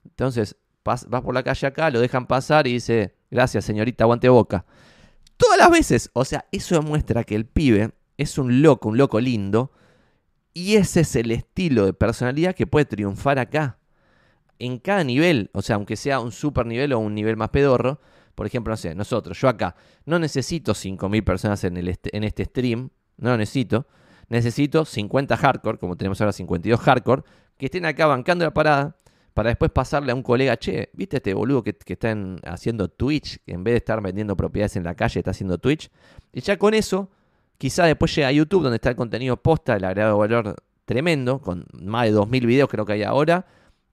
Entonces, 0.03 0.57
vas, 0.83 1.05
por 1.05 1.33
la 1.33 1.43
calle 1.43 1.67
acá, 1.67 1.89
lo 1.89 2.01
dejan 2.01 2.27
pasar 2.27 2.67
y 2.67 2.73
dice, 2.73 3.15
gracias 3.31 3.63
señorita, 3.63 4.03
aguante 4.03 4.27
boca. 4.27 4.65
Todas 5.37 5.57
las 5.57 5.71
veces. 5.71 6.09
O 6.13 6.25
sea, 6.25 6.45
eso 6.51 6.75
demuestra 6.75 7.23
que 7.23 7.35
el 7.35 7.45
pibe 7.45 7.91
es 8.17 8.37
un 8.37 8.61
loco, 8.61 8.89
un 8.89 8.97
loco 8.97 9.21
lindo. 9.21 9.71
Y 10.53 10.75
ese 10.75 11.01
es 11.01 11.15
el 11.15 11.31
estilo 11.31 11.85
de 11.85 11.93
personalidad 11.93 12.55
que 12.55 12.67
puede 12.67 12.85
triunfar 12.85 13.39
acá. 13.39 13.77
En 14.57 14.77
cada 14.79 15.05
nivel, 15.05 15.49
o 15.53 15.61
sea, 15.61 15.77
aunque 15.77 15.95
sea 15.95 16.19
un 16.19 16.33
super 16.33 16.65
nivel 16.65 16.91
o 16.91 16.99
un 16.99 17.15
nivel 17.15 17.37
más 17.37 17.49
pedorro, 17.49 18.01
por 18.39 18.45
ejemplo, 18.45 18.71
no 18.71 18.77
sé, 18.77 18.95
nosotros, 18.95 19.37
yo 19.37 19.49
acá, 19.49 19.75
no 20.05 20.17
necesito 20.17 20.71
5.000 20.71 21.25
personas 21.25 21.61
en, 21.65 21.75
el 21.75 21.99
en 22.05 22.23
este 22.23 22.45
stream, 22.45 22.89
no 23.17 23.31
lo 23.31 23.37
necesito. 23.37 23.85
Necesito 24.29 24.85
50 24.85 25.35
hardcore, 25.35 25.77
como 25.77 25.97
tenemos 25.97 26.21
ahora 26.21 26.31
52 26.31 26.79
hardcore, 26.79 27.23
que 27.57 27.65
estén 27.65 27.85
acá 27.85 28.05
bancando 28.05 28.45
la 28.45 28.53
parada 28.53 28.95
para 29.33 29.49
después 29.49 29.71
pasarle 29.71 30.13
a 30.13 30.15
un 30.15 30.23
colega, 30.23 30.55
che, 30.55 30.89
¿viste 30.93 31.17
este 31.17 31.33
boludo 31.33 31.63
que, 31.63 31.73
que 31.73 31.91
está 31.91 32.15
haciendo 32.45 32.87
Twitch? 32.87 33.43
Que 33.45 33.51
en 33.51 33.65
vez 33.65 33.73
de 33.73 33.77
estar 33.79 34.01
vendiendo 34.01 34.37
propiedades 34.37 34.77
en 34.77 34.85
la 34.85 34.95
calle, 34.95 35.19
está 35.19 35.31
haciendo 35.31 35.57
Twitch. 35.57 35.91
Y 36.31 36.39
ya 36.39 36.55
con 36.57 36.73
eso, 36.73 37.09
quizá 37.57 37.83
después 37.87 38.15
llega 38.15 38.29
a 38.29 38.31
YouTube, 38.31 38.63
donde 38.63 38.77
está 38.77 38.87
el 38.87 38.95
contenido 38.95 39.35
posta, 39.35 39.75
el 39.75 39.83
agregado 39.83 40.17
valor 40.17 40.55
tremendo, 40.85 41.41
con 41.41 41.65
más 41.73 42.05
de 42.05 42.13
2.000 42.13 42.45
videos 42.45 42.69
creo 42.69 42.85
que 42.85 42.93
hay 42.93 43.03
ahora, 43.03 43.45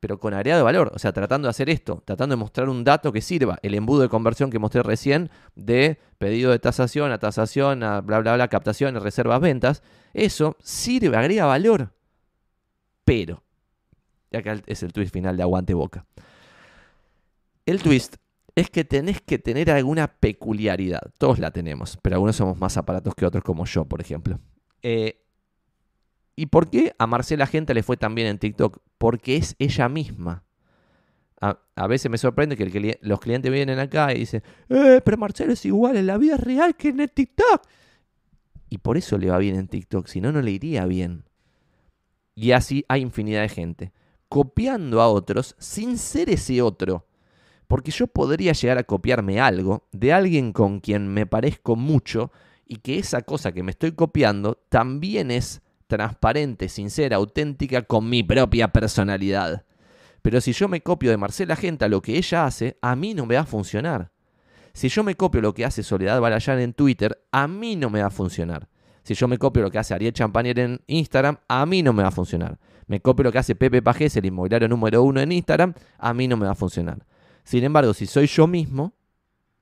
pero 0.06 0.20
con 0.20 0.34
área 0.34 0.56
de 0.56 0.62
valor, 0.62 0.92
o 0.94 1.00
sea, 1.00 1.12
tratando 1.12 1.46
de 1.46 1.50
hacer 1.50 1.68
esto, 1.68 2.00
tratando 2.04 2.36
de 2.36 2.38
mostrar 2.38 2.68
un 2.68 2.84
dato 2.84 3.10
que 3.10 3.20
sirva, 3.20 3.58
el 3.62 3.74
embudo 3.74 4.02
de 4.02 4.08
conversión 4.08 4.50
que 4.52 4.60
mostré 4.60 4.84
recién 4.84 5.30
de 5.56 5.98
pedido 6.18 6.52
de 6.52 6.60
tasación 6.60 7.10
a 7.10 7.18
tasación, 7.18 7.82
a 7.82 8.02
bla, 8.02 8.20
bla, 8.20 8.36
bla, 8.36 8.46
captación, 8.46 8.94
reservas, 9.02 9.40
ventas, 9.40 9.82
eso 10.14 10.56
sirve, 10.62 11.16
agrega 11.16 11.44
valor. 11.46 11.92
Pero, 13.04 13.42
y 14.30 14.36
acá 14.36 14.62
es 14.66 14.84
el 14.84 14.92
twist 14.92 15.12
final 15.12 15.36
de 15.36 15.42
aguante 15.42 15.74
boca. 15.74 16.06
El 17.64 17.82
twist 17.82 18.14
es 18.54 18.70
que 18.70 18.84
tenés 18.84 19.20
que 19.20 19.40
tener 19.40 19.72
alguna 19.72 20.06
peculiaridad. 20.06 21.02
Todos 21.18 21.40
la 21.40 21.50
tenemos, 21.50 21.98
pero 22.00 22.14
algunos 22.14 22.36
somos 22.36 22.60
más 22.60 22.76
aparatos 22.76 23.12
que 23.16 23.26
otros, 23.26 23.42
como 23.42 23.64
yo, 23.64 23.86
por 23.86 24.00
ejemplo. 24.00 24.38
Eh, 24.82 25.25
¿Y 26.36 26.46
por 26.46 26.68
qué 26.68 26.94
a 26.98 27.06
Marcela 27.06 27.46
Gente 27.46 27.72
le 27.72 27.82
fue 27.82 27.96
tan 27.96 28.14
bien 28.14 28.28
en 28.28 28.38
TikTok? 28.38 28.78
Porque 28.98 29.36
es 29.36 29.56
ella 29.58 29.88
misma. 29.88 30.44
A, 31.40 31.86
veces 31.86 32.10
me 32.10 32.18
sorprende 32.18 32.56
que 32.56 32.98
los 33.02 33.20
clientes 33.20 33.52
vienen 33.52 33.78
acá 33.78 34.12
y 34.14 34.20
dicen, 34.20 34.42
eh, 34.70 35.00
pero 35.04 35.18
Marcelo 35.18 35.52
es 35.52 35.64
igual 35.66 35.96
en 35.96 36.06
la 36.06 36.16
vida 36.16 36.36
real 36.36 36.74
que 36.76 36.88
en 36.88 37.00
el 37.00 37.10
TikTok. 37.10 37.62
Y 38.68 38.78
por 38.78 38.96
eso 38.96 39.18
le 39.18 39.30
va 39.30 39.38
bien 39.38 39.56
en 39.56 39.68
TikTok, 39.68 40.06
si 40.06 40.20
no, 40.20 40.32
no 40.32 40.40
le 40.40 40.50
iría 40.50 40.86
bien. 40.86 41.24
Y 42.34 42.52
así 42.52 42.84
hay 42.88 43.02
infinidad 43.02 43.42
de 43.42 43.48
gente, 43.48 43.92
copiando 44.28 45.00
a 45.00 45.08
otros 45.08 45.54
sin 45.58 45.98
ser 45.98 46.30
ese 46.30 46.60
otro. 46.62 47.06
Porque 47.66 47.90
yo 47.90 48.06
podría 48.06 48.52
llegar 48.52 48.78
a 48.78 48.84
copiarme 48.84 49.40
algo 49.40 49.86
de 49.92 50.12
alguien 50.12 50.52
con 50.52 50.80
quien 50.80 51.08
me 51.08 51.26
parezco 51.26 51.76
mucho 51.76 52.30
y 52.66 52.76
que 52.76 52.98
esa 52.98 53.22
cosa 53.22 53.52
que 53.52 53.62
me 53.62 53.70
estoy 53.70 53.92
copiando 53.92 54.56
también 54.68 55.30
es 55.30 55.62
transparente, 55.86 56.68
sincera, 56.68 57.16
auténtica 57.16 57.82
con 57.82 58.08
mi 58.08 58.22
propia 58.22 58.68
personalidad. 58.68 59.64
Pero 60.22 60.40
si 60.40 60.52
yo 60.52 60.68
me 60.68 60.80
copio 60.80 61.10
de 61.10 61.16
Marcela 61.16 61.56
Genta 61.56 61.88
lo 61.88 62.02
que 62.02 62.16
ella 62.16 62.46
hace, 62.46 62.76
a 62.82 62.96
mí 62.96 63.14
no 63.14 63.26
me 63.26 63.36
va 63.36 63.42
a 63.42 63.46
funcionar. 63.46 64.10
Si 64.72 64.88
yo 64.88 65.04
me 65.04 65.14
copio 65.14 65.40
lo 65.40 65.54
que 65.54 65.64
hace 65.64 65.82
Soledad 65.82 66.20
Balayán 66.20 66.58
en 66.58 66.72
Twitter, 66.74 67.22
a 67.32 67.48
mí 67.48 67.76
no 67.76 67.88
me 67.88 68.00
va 68.00 68.08
a 68.08 68.10
funcionar. 68.10 68.68
Si 69.04 69.14
yo 69.14 69.28
me 69.28 69.38
copio 69.38 69.62
lo 69.62 69.70
que 69.70 69.78
hace 69.78 69.94
Ariel 69.94 70.12
Champanier 70.12 70.58
en 70.58 70.80
Instagram, 70.88 71.38
a 71.48 71.64
mí 71.64 71.82
no 71.82 71.92
me 71.92 72.02
va 72.02 72.08
a 72.08 72.12
funcionar. 72.12 72.58
Me 72.88 73.00
copio 73.00 73.24
lo 73.24 73.32
que 73.32 73.38
hace 73.38 73.54
Pepe 73.54 73.80
Pajés, 73.80 74.16
el 74.16 74.26
inmobiliario 74.26 74.68
número 74.68 75.02
uno 75.02 75.20
en 75.20 75.32
Instagram, 75.32 75.74
a 75.98 76.12
mí 76.12 76.28
no 76.28 76.36
me 76.36 76.46
va 76.46 76.52
a 76.52 76.56
funcionar. 76.56 77.06
Sin 77.44 77.62
embargo, 77.62 77.94
si 77.94 78.06
soy 78.06 78.26
yo 78.26 78.48
mismo, 78.48 78.92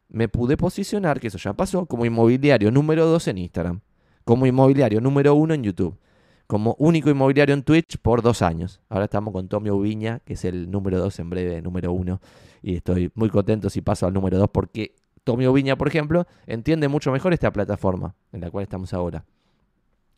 me 0.08 0.28
pude 0.28 0.56
posicionar, 0.56 1.20
que 1.20 1.26
eso 1.26 1.38
ya 1.38 1.52
pasó, 1.52 1.84
como 1.86 2.06
inmobiliario 2.06 2.70
número 2.70 3.06
dos 3.06 3.28
en 3.28 3.38
Instagram, 3.38 3.80
como 4.24 4.46
inmobiliario 4.46 5.00
número 5.00 5.34
uno 5.34 5.52
en 5.52 5.62
YouTube 5.62 5.98
como 6.46 6.76
único 6.78 7.10
inmobiliario 7.10 7.54
en 7.54 7.62
Twitch 7.62 7.98
por 7.98 8.22
dos 8.22 8.42
años. 8.42 8.80
Ahora 8.88 9.04
estamos 9.04 9.32
con 9.32 9.48
Tomio 9.48 9.78
Viña, 9.78 10.20
que 10.20 10.34
es 10.34 10.44
el 10.44 10.70
número 10.70 10.98
dos 10.98 11.18
en 11.18 11.30
breve, 11.30 11.62
número 11.62 11.92
uno. 11.92 12.20
Y 12.62 12.76
estoy 12.76 13.10
muy 13.14 13.30
contento 13.30 13.70
si 13.70 13.80
paso 13.80 14.06
al 14.06 14.12
número 14.12 14.38
dos 14.38 14.48
porque 14.52 14.94
Tomio 15.24 15.52
Viña, 15.52 15.76
por 15.76 15.88
ejemplo, 15.88 16.26
entiende 16.46 16.88
mucho 16.88 17.12
mejor 17.12 17.32
esta 17.32 17.52
plataforma 17.52 18.14
en 18.32 18.40
la 18.42 18.50
cual 18.50 18.62
estamos 18.62 18.92
ahora. 18.92 19.24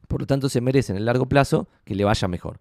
Por 0.09 0.21
lo 0.21 0.27
tanto, 0.27 0.49
se 0.49 0.61
merece 0.61 0.93
en 0.93 0.99
el 0.99 1.05
largo 1.05 1.27
plazo 1.27 1.69
que 1.85 1.95
le 1.95 2.05
vaya 2.05 2.29
mejor. 2.29 2.61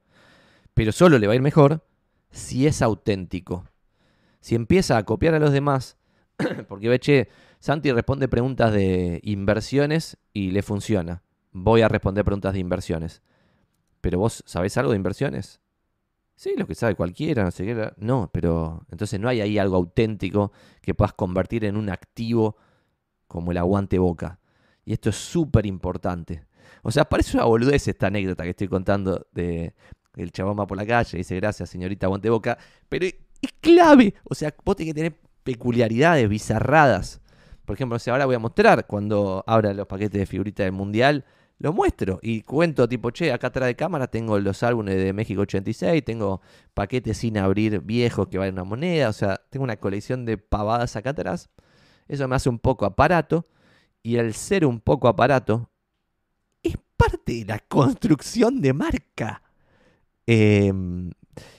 Pero 0.74 0.92
solo 0.92 1.18
le 1.20 1.28
va 1.28 1.34
a 1.34 1.36
ir 1.36 1.42
mejor 1.42 1.84
si 2.32 2.68
es 2.68 2.82
auténtico. 2.82 3.66
Si 4.42 4.56
empieza 4.56 4.98
a 4.98 5.04
copiar 5.04 5.34
a 5.34 5.40
los 5.40 5.52
demás, 5.52 5.98
porque 6.68 6.90
ve, 6.90 7.00
che, 7.00 7.30
Santi 7.60 7.92
responde 7.92 8.28
preguntas 8.28 8.74
de 8.74 9.22
inversiones 9.24 10.18
y 10.34 10.52
le 10.52 10.62
funciona. 10.62 11.24
Voy 11.52 11.82
a 11.82 11.88
responder 11.88 12.26
preguntas 12.26 12.54
de 12.54 12.60
inversiones 12.60 13.24
pero 14.06 14.20
vos 14.20 14.44
sabés 14.46 14.78
algo 14.78 14.92
de 14.92 14.98
inversiones. 14.98 15.60
Sí, 16.36 16.54
lo 16.56 16.68
que 16.68 16.76
sabe 16.76 16.94
cualquiera, 16.94 17.44
no 17.44 17.50
sé 17.50 17.66
qué. 17.66 17.92
No, 17.98 18.30
pero 18.32 18.86
entonces 18.92 19.20
no 19.20 19.28
hay 19.28 19.42
ahí 19.42 19.58
algo 19.58 19.78
auténtico 19.78 20.52
que 20.80 20.94
puedas 20.94 21.14
convertir 21.14 21.66
en 21.66 21.76
un 21.76 21.90
activo 21.90 22.56
como 23.28 23.50
el 23.50 23.58
aguante 23.58 23.98
boca. 23.98 24.40
Y 24.84 24.94
esto 24.94 25.10
es 25.10 25.16
súper 25.16 25.66
importante. 25.66 26.46
O 26.84 26.92
sea, 26.92 27.06
parece 27.06 27.36
una 27.36 27.48
boludez 27.48 27.88
esta 27.88 28.06
anécdota 28.06 28.44
que 28.44 28.52
estoy 28.52 28.68
contando 28.68 29.26
de 29.32 29.74
el 30.18 30.32
chabón 30.32 30.60
va 30.60 30.68
por 30.68 30.78
la 30.78 30.86
calle 30.86 31.18
y 31.18 31.22
dice 31.22 31.36
gracias 31.38 31.68
señorita 31.68 32.06
aguante 32.06 32.30
boca, 32.30 32.60
pero 32.88 33.08
es 33.08 33.16
clave. 33.60 34.14
O 34.26 34.36
sea, 34.36 34.54
vos 34.64 34.76
tenés 34.76 34.94
que 34.94 35.02
tener 35.02 35.20
peculiaridades 35.44 36.30
bizarradas. 36.30 37.22
Por 37.66 37.74
ejemplo, 37.74 37.98
ahora 38.06 38.28
voy 38.28 38.36
a 38.36 38.40
mostrar 38.40 38.86
cuando 38.86 39.44
abra 39.48 39.74
los 39.74 39.88
paquetes 39.88 40.20
de 40.20 40.28
figuritas 40.28 40.64
del 40.64 40.74
mundial 40.74 41.26
lo 41.66 41.74
muestro 41.74 42.20
y 42.22 42.44
cuento 42.44 42.88
tipo, 42.88 43.10
che, 43.10 43.34
acá 43.34 43.48
atrás 43.48 43.66
de 43.66 43.76
cámara 43.76 44.06
tengo 44.06 44.38
los 44.38 44.62
álbumes 44.62 44.98
de 44.98 45.14
México 45.14 45.42
86, 45.42 46.06
tengo 46.06 46.40
paquetes 46.76 47.18
sin 47.18 47.40
abrir 47.40 47.82
viejos 47.82 48.28
que 48.28 48.38
valen 48.38 48.54
una 48.54 48.64
moneda, 48.64 49.10
o 49.10 49.14
sea, 49.14 49.42
tengo 49.50 49.64
una 49.64 49.78
colección 49.78 50.26
de 50.26 50.38
pavadas 50.38 50.96
acá 50.96 51.10
atrás. 51.10 51.50
Eso 52.08 52.28
me 52.28 52.36
hace 52.36 52.50
un 52.50 52.60
poco 52.60 52.86
aparato 52.86 53.48
y 54.04 54.18
el 54.18 54.36
ser 54.36 54.64
un 54.64 54.80
poco 54.80 55.08
aparato 55.08 55.72
es 56.62 56.76
parte 56.98 57.34
de 57.34 57.46
la 57.46 57.58
construcción 57.58 58.62
de 58.62 58.74
marca. 58.74 59.42
Em, 60.28 61.10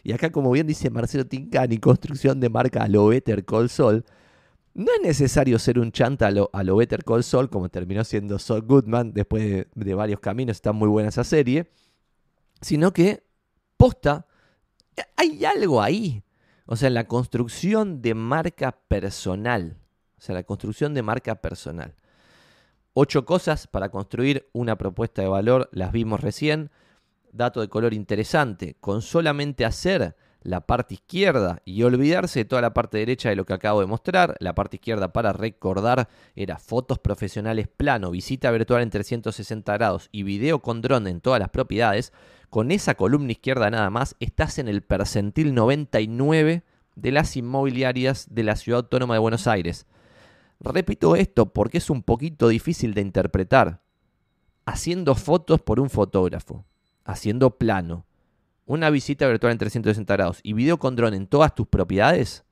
y 0.04 0.12
acá, 0.12 0.30
como 0.30 0.52
bien 0.52 0.68
dice 0.68 0.88
Marcelo 0.88 1.26
Tincani, 1.26 1.78
construcción 1.78 2.38
de 2.38 2.48
marca 2.48 2.84
a 2.84 2.88
lo 2.88 3.08
Better 3.08 3.44
Call 3.44 3.68
Sol. 3.68 4.04
No 4.76 4.92
es 4.92 5.00
necesario 5.00 5.58
ser 5.58 5.78
un 5.78 5.90
chanta 5.90 6.26
a 6.26 6.62
lo, 6.62 6.76
Better 6.76 7.02
Call 7.02 7.24
Saul, 7.24 7.48
como 7.48 7.70
terminó 7.70 8.04
siendo 8.04 8.38
Saul 8.38 8.60
Goodman 8.60 9.14
después 9.14 9.66
de, 9.74 9.94
varios 9.94 10.20
caminos, 10.20 10.58
está 10.58 10.72
muy 10.72 10.86
buena 10.86 11.08
esa 11.08 11.24
serie, 11.24 11.70
sino 12.60 12.92
que, 12.92 13.24
posta, 13.78 14.26
hay 15.16 15.46
algo 15.46 15.80
ahí. 15.80 16.22
O 16.66 16.76
sea, 16.76 16.90
la 16.90 17.08
construcción 17.08 18.02
de 18.02 18.12
marca 18.12 18.72
personal. 18.72 19.78
O 20.18 20.20
sea, 20.20 20.34
la 20.34 20.42
construcción 20.42 20.92
de 20.92 21.00
marca 21.00 21.36
personal. 21.36 21.94
Ocho 22.92 23.24
cosas 23.24 23.66
para 23.66 23.88
construir 23.88 24.46
una 24.52 24.76
propuesta 24.76 25.22
de 25.22 25.28
valor, 25.28 25.70
las 25.72 25.90
vimos 25.90 26.20
recién. 26.20 26.70
Dato 27.32 27.62
de 27.62 27.70
color 27.70 27.94
interesante, 27.94 28.76
con 28.78 29.00
solamente 29.00 29.64
hacer 29.64 30.16
la 30.46 30.60
parte 30.60 30.94
izquierda 30.94 31.60
y 31.64 31.82
olvidarse 31.82 32.40
de 32.40 32.44
toda 32.44 32.62
la 32.62 32.72
parte 32.72 32.98
derecha 32.98 33.28
de 33.28 33.36
lo 33.36 33.44
que 33.44 33.52
acabo 33.52 33.80
de 33.80 33.86
mostrar. 33.86 34.36
La 34.38 34.54
parte 34.54 34.76
izquierda 34.76 35.12
para 35.12 35.32
recordar 35.32 36.08
era 36.36 36.58
fotos 36.58 37.00
profesionales 37.00 37.66
plano, 37.68 38.12
visita 38.12 38.50
virtual 38.52 38.82
en 38.82 38.90
360 38.90 39.72
grados 39.72 40.08
y 40.12 40.22
video 40.22 40.60
con 40.60 40.82
dron 40.82 41.08
en 41.08 41.20
todas 41.20 41.40
las 41.40 41.50
propiedades. 41.50 42.12
Con 42.48 42.70
esa 42.70 42.94
columna 42.94 43.32
izquierda 43.32 43.70
nada 43.70 43.90
más 43.90 44.14
estás 44.20 44.58
en 44.58 44.68
el 44.68 44.82
percentil 44.82 45.52
99 45.52 46.62
de 46.94 47.12
las 47.12 47.36
inmobiliarias 47.36 48.28
de 48.30 48.44
la 48.44 48.54
Ciudad 48.54 48.82
Autónoma 48.82 49.14
de 49.14 49.20
Buenos 49.20 49.48
Aires. 49.48 49.86
Repito 50.60 51.16
esto 51.16 51.52
porque 51.52 51.78
es 51.78 51.90
un 51.90 52.04
poquito 52.04 52.46
difícil 52.48 52.94
de 52.94 53.00
interpretar. 53.00 53.80
Haciendo 54.64 55.16
fotos 55.16 55.60
por 55.60 55.80
un 55.80 55.90
fotógrafo, 55.90 56.64
haciendo 57.04 57.58
plano, 57.58 58.06
una 58.66 58.90
visita 58.90 59.26
virtual 59.28 59.52
en 59.52 59.58
360 59.58 60.12
grados 60.12 60.40
y 60.42 60.52
video 60.52 60.78
con 60.78 60.96
dron 60.96 61.14
en 61.14 61.26
todas 61.26 61.54
tus 61.54 61.68
propiedades, 61.68 62.44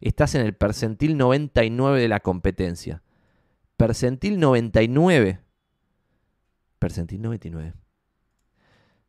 estás 0.00 0.34
en 0.34 0.42
el 0.42 0.54
percentil 0.54 1.16
99 1.16 2.00
de 2.00 2.08
la 2.08 2.20
competencia. 2.20 3.02
Percentil 3.76 4.38
99. 4.38 5.40
Percentil 6.78 7.20
99. 7.20 7.74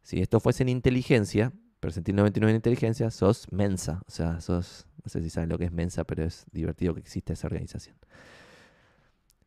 Si 0.01 0.19
esto 0.19 0.39
fuese 0.39 0.63
en 0.63 0.69
inteligencia, 0.69 1.53
percentil 1.79 2.15
99 2.15 2.49
en 2.49 2.55
inteligencia, 2.55 3.11
sos 3.11 3.51
mensa. 3.51 4.01
O 4.07 4.11
sea, 4.11 4.41
sos, 4.41 4.87
no 5.03 5.09
sé 5.09 5.21
si 5.21 5.29
saben 5.29 5.49
lo 5.49 5.57
que 5.57 5.65
es 5.65 5.71
mensa, 5.71 6.05
pero 6.05 6.23
es 6.23 6.45
divertido 6.51 6.93
que 6.95 7.01
exista 7.01 7.33
esa 7.33 7.47
organización. 7.47 7.95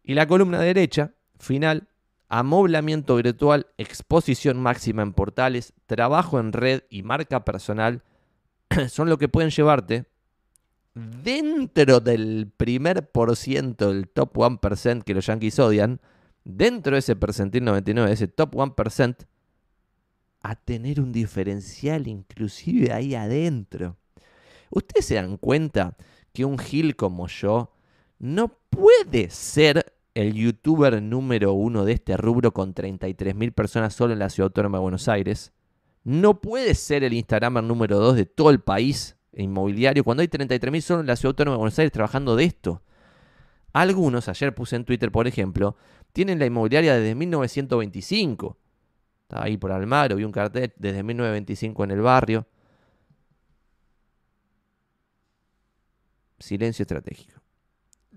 Y 0.02 0.14
la 0.14 0.26
columna 0.26 0.60
derecha, 0.60 1.12
final, 1.38 1.88
amoblamiento 2.30 3.16
virtual, 3.16 3.66
exposición 3.76 4.62
máxima 4.62 5.02
en 5.02 5.12
portales, 5.12 5.74
trabajo 5.86 6.38
en 6.38 6.52
red 6.52 6.84
y 6.88 7.02
marca 7.02 7.44
personal, 7.44 8.02
son 8.88 9.10
lo 9.10 9.18
que 9.18 9.28
pueden 9.28 9.50
llevarte 9.50 10.06
dentro 10.94 12.00
del 12.00 12.50
primer 12.56 13.10
por 13.10 13.36
ciento 13.36 13.92
del 13.92 14.08
top 14.08 14.36
1% 14.36 15.02
que 15.02 15.14
los 15.14 15.26
yankees 15.26 15.58
odian, 15.58 16.00
dentro 16.44 16.94
de 16.94 17.00
ese 17.00 17.16
percentil 17.16 17.64
99, 17.64 18.08
de 18.08 18.14
ese 18.14 18.28
top 18.28 18.54
1%, 18.54 19.26
a 20.42 20.54
tener 20.54 21.00
un 21.00 21.12
diferencial 21.12 22.06
inclusive 22.06 22.92
ahí 22.92 23.14
adentro. 23.14 23.96
Ustedes 24.70 25.06
se 25.06 25.16
dan 25.16 25.36
cuenta 25.36 25.96
que 26.32 26.44
un 26.44 26.58
Gil 26.58 26.94
como 26.94 27.26
yo 27.26 27.72
no 28.18 28.56
puede 28.70 29.30
ser 29.30 29.99
el 30.14 30.34
youtuber 30.34 31.02
número 31.02 31.52
uno 31.52 31.84
de 31.84 31.92
este 31.92 32.16
rubro 32.16 32.52
con 32.52 32.74
33.000 32.74 33.52
personas 33.52 33.94
solo 33.94 34.12
en 34.12 34.18
la 34.18 34.30
ciudad 34.30 34.46
autónoma 34.46 34.78
de 34.78 34.82
Buenos 34.82 35.08
Aires. 35.08 35.52
No 36.02 36.40
puede 36.40 36.74
ser 36.74 37.04
el 37.04 37.12
Instagramer 37.12 37.62
número 37.62 37.98
dos 37.98 38.16
de 38.16 38.26
todo 38.26 38.50
el 38.50 38.60
país 38.60 39.16
inmobiliario 39.32 40.02
cuando 40.02 40.22
hay 40.22 40.28
33.000 40.28 40.80
solo 40.80 41.00
en 41.00 41.06
la 41.06 41.16
ciudad 41.16 41.30
autónoma 41.30 41.54
de 41.54 41.58
Buenos 41.58 41.78
Aires 41.78 41.92
trabajando 41.92 42.36
de 42.36 42.44
esto. 42.44 42.82
Algunos, 43.72 44.28
ayer 44.28 44.54
puse 44.54 44.76
en 44.76 44.84
Twitter 44.84 45.12
por 45.12 45.26
ejemplo, 45.26 45.76
tienen 46.12 46.38
la 46.38 46.46
inmobiliaria 46.46 46.96
desde 46.96 47.14
1925. 47.14 48.56
Estaba 49.22 49.44
ahí 49.44 49.56
por 49.56 49.70
Almaro, 49.70 50.16
vi 50.16 50.24
un 50.24 50.32
cartel 50.32 50.72
desde 50.76 51.02
1925 51.04 51.84
en 51.84 51.90
el 51.92 52.00
barrio. 52.00 52.46
Silencio 56.40 56.82
estratégico. 56.82 57.39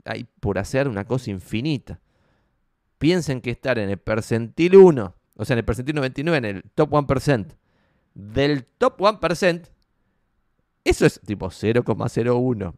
Hay 0.05 0.25
por 0.39 0.57
hacer 0.59 0.87
una 0.87 1.05
cosa 1.05 1.31
infinita. 1.31 1.99
Piensen 2.97 3.41
que 3.41 3.51
estar 3.51 3.79
en 3.79 3.89
el 3.89 3.97
percentil 3.97 4.75
1, 4.75 5.15
o 5.35 5.45
sea, 5.45 5.53
en 5.53 5.59
el 5.59 5.65
percentil 5.65 5.95
99, 5.95 6.37
en 6.37 6.45
el 6.45 6.63
top 6.75 6.91
1%, 6.91 7.47
del 8.13 8.65
top 8.65 8.99
1%, 8.99 9.69
eso 10.83 11.05
es 11.05 11.19
tipo 11.25 11.47
0,01. 11.47 12.73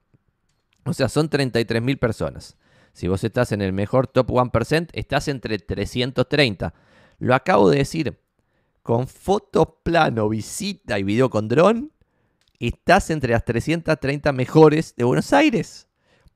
O 0.85 0.93
sea, 0.93 1.09
son 1.09 1.29
33.000 1.29 1.99
personas. 1.99 2.57
Si 2.93 3.07
vos 3.07 3.23
estás 3.23 3.51
en 3.51 3.61
el 3.61 3.73
mejor 3.73 4.07
top 4.07 4.29
1%, 4.29 4.89
estás 4.93 5.27
entre 5.27 5.57
330. 5.59 6.73
Lo 7.19 7.35
acabo 7.35 7.69
de 7.69 7.79
decir. 7.79 8.19
Con 8.83 9.07
foto 9.07 9.79
plano, 9.83 10.29
visita 10.29 10.99
y 10.99 11.03
video 11.03 11.31
con 11.31 11.47
dron, 11.47 11.91
estás 12.59 13.09
entre 13.09 13.33
las 13.33 13.43
330 13.43 14.31
mejores 14.31 14.95
de 14.95 15.03
Buenos 15.03 15.33
Aires. 15.33 15.87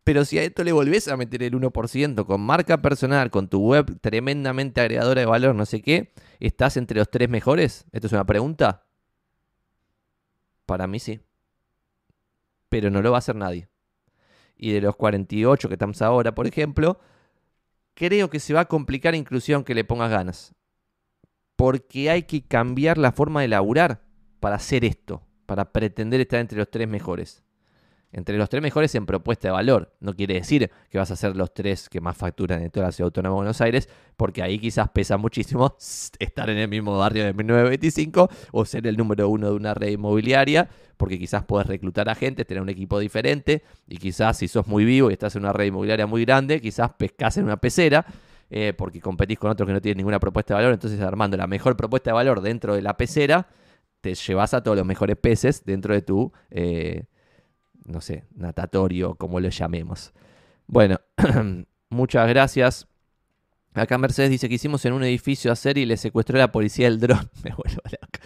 Pero 0.03 0.25
si 0.25 0.39
a 0.39 0.43
esto 0.43 0.63
le 0.63 0.71
volvés 0.71 1.07
a 1.07 1.17
meter 1.17 1.43
el 1.43 1.53
1% 1.53 2.25
con 2.25 2.41
marca 2.41 2.81
personal, 2.81 3.29
con 3.29 3.47
tu 3.47 3.59
web 3.59 3.99
tremendamente 3.99 4.81
agregadora 4.81 5.21
de 5.21 5.27
valor, 5.27 5.55
no 5.55 5.65
sé 5.65 5.81
qué, 5.81 6.13
¿estás 6.39 6.77
entre 6.77 6.97
los 6.97 7.09
tres 7.09 7.29
mejores? 7.29 7.85
¿Esto 7.91 8.07
es 8.07 8.13
una 8.13 8.25
pregunta? 8.25 8.85
Para 10.65 10.87
mí 10.87 10.99
sí. 10.99 11.19
Pero 12.69 12.89
no 12.89 13.01
lo 13.01 13.11
va 13.11 13.17
a 13.17 13.19
hacer 13.19 13.35
nadie. 13.35 13.67
Y 14.55 14.71
de 14.71 14.81
los 14.81 14.95
48 14.95 15.67
que 15.67 15.75
estamos 15.75 16.01
ahora, 16.01 16.33
por 16.33 16.47
ejemplo, 16.47 16.99
creo 17.93 18.29
que 18.29 18.39
se 18.39 18.53
va 18.53 18.61
a 18.61 18.67
complicar 18.67 19.15
inclusive 19.15 19.55
aunque 19.55 19.75
le 19.75 19.83
pongas 19.83 20.11
ganas. 20.11 20.55
Porque 21.55 22.09
hay 22.09 22.23
que 22.23 22.47
cambiar 22.47 22.97
la 22.97 23.11
forma 23.11 23.41
de 23.41 23.49
laburar 23.49 24.01
para 24.39 24.55
hacer 24.55 24.85
esto, 24.85 25.23
para 25.45 25.71
pretender 25.71 26.21
estar 26.21 26.39
entre 26.39 26.57
los 26.57 26.69
tres 26.69 26.87
mejores 26.87 27.43
entre 28.11 28.37
los 28.37 28.49
tres 28.49 28.61
mejores 28.61 28.93
en 28.95 29.05
propuesta 29.05 29.47
de 29.47 29.51
valor. 29.51 29.93
No 29.99 30.15
quiere 30.15 30.35
decir 30.35 30.69
que 30.89 30.97
vas 30.97 31.11
a 31.11 31.15
ser 31.15 31.35
los 31.35 31.53
tres 31.53 31.89
que 31.89 32.01
más 32.01 32.17
facturan 32.17 32.61
en 32.61 32.71
toda 32.71 32.87
la 32.87 32.91
ciudad 32.91 33.07
autónoma 33.07 33.33
de 33.33 33.37
Buenos 33.37 33.61
Aires, 33.61 33.89
porque 34.17 34.41
ahí 34.41 34.59
quizás 34.59 34.89
pesa 34.89 35.17
muchísimo 35.17 35.75
estar 36.19 36.49
en 36.49 36.57
el 36.57 36.67
mismo 36.67 36.97
barrio 36.97 37.25
de 37.25 37.33
1925 37.33 38.29
o 38.51 38.65
ser 38.65 38.87
el 38.87 38.97
número 38.97 39.29
uno 39.29 39.49
de 39.49 39.53
una 39.53 39.73
red 39.73 39.89
inmobiliaria, 39.89 40.67
porque 40.97 41.19
quizás 41.19 41.45
puedes 41.45 41.67
reclutar 41.67 42.09
a 42.09 42.15
gente, 42.15 42.45
tener 42.45 42.61
un 42.61 42.69
equipo 42.69 42.99
diferente, 42.99 43.63
y 43.87 43.97
quizás 43.97 44.37
si 44.37 44.47
sos 44.47 44.67
muy 44.67 44.85
vivo 44.85 45.09
y 45.09 45.13
estás 45.13 45.35
en 45.35 45.43
una 45.43 45.53
red 45.53 45.67
inmobiliaria 45.67 46.07
muy 46.07 46.25
grande, 46.25 46.59
quizás 46.59 46.91
pescas 46.93 47.37
en 47.37 47.45
una 47.45 47.57
pecera. 47.57 48.05
Eh, 48.51 48.73
porque 48.75 48.99
competís 48.99 49.37
con 49.37 49.51
otros 49.51 49.67
que 49.67 49.73
no 49.73 49.79
tienen 49.79 49.97
ninguna 49.97 50.19
propuesta 50.19 50.55
de 50.55 50.61
valor, 50.61 50.73
entonces 50.73 50.99
armando 51.01 51.37
la 51.37 51.45
mejor 51.45 51.77
propuesta 51.77 52.09
de 52.09 52.15
valor 52.15 52.41
dentro 52.41 52.73
de 52.73 52.81
la 52.81 52.97
pecera, 52.97 53.47
te 54.01 54.15
llevas 54.15 54.55
a 54.55 54.63
todos 54.63 54.75
los 54.75 54.87
mejores 54.87 55.17
peces 55.17 55.63
dentro 55.65 55.93
de 55.93 56.01
tu 56.01 56.31
eh, 56.49 57.03
no 57.85 58.01
sé, 58.01 58.25
natatorio, 58.35 59.15
como 59.15 59.39
lo 59.39 59.49
llamemos. 59.49 60.13
Bueno, 60.67 60.99
muchas 61.89 62.27
gracias. 62.29 62.87
Acá 63.73 63.97
Mercedes 63.97 64.29
dice 64.29 64.49
que 64.49 64.55
hicimos 64.55 64.83
en 64.85 64.93
un 64.93 65.03
edificio 65.03 65.51
hacer 65.51 65.77
y 65.77 65.85
le 65.85 65.97
secuestró 65.97 66.37
la 66.37 66.51
policía 66.51 66.87
el 66.87 66.99
dron. 66.99 67.29
Me 67.43 67.51
vuelvo 67.51 67.81
loco. 67.85 68.25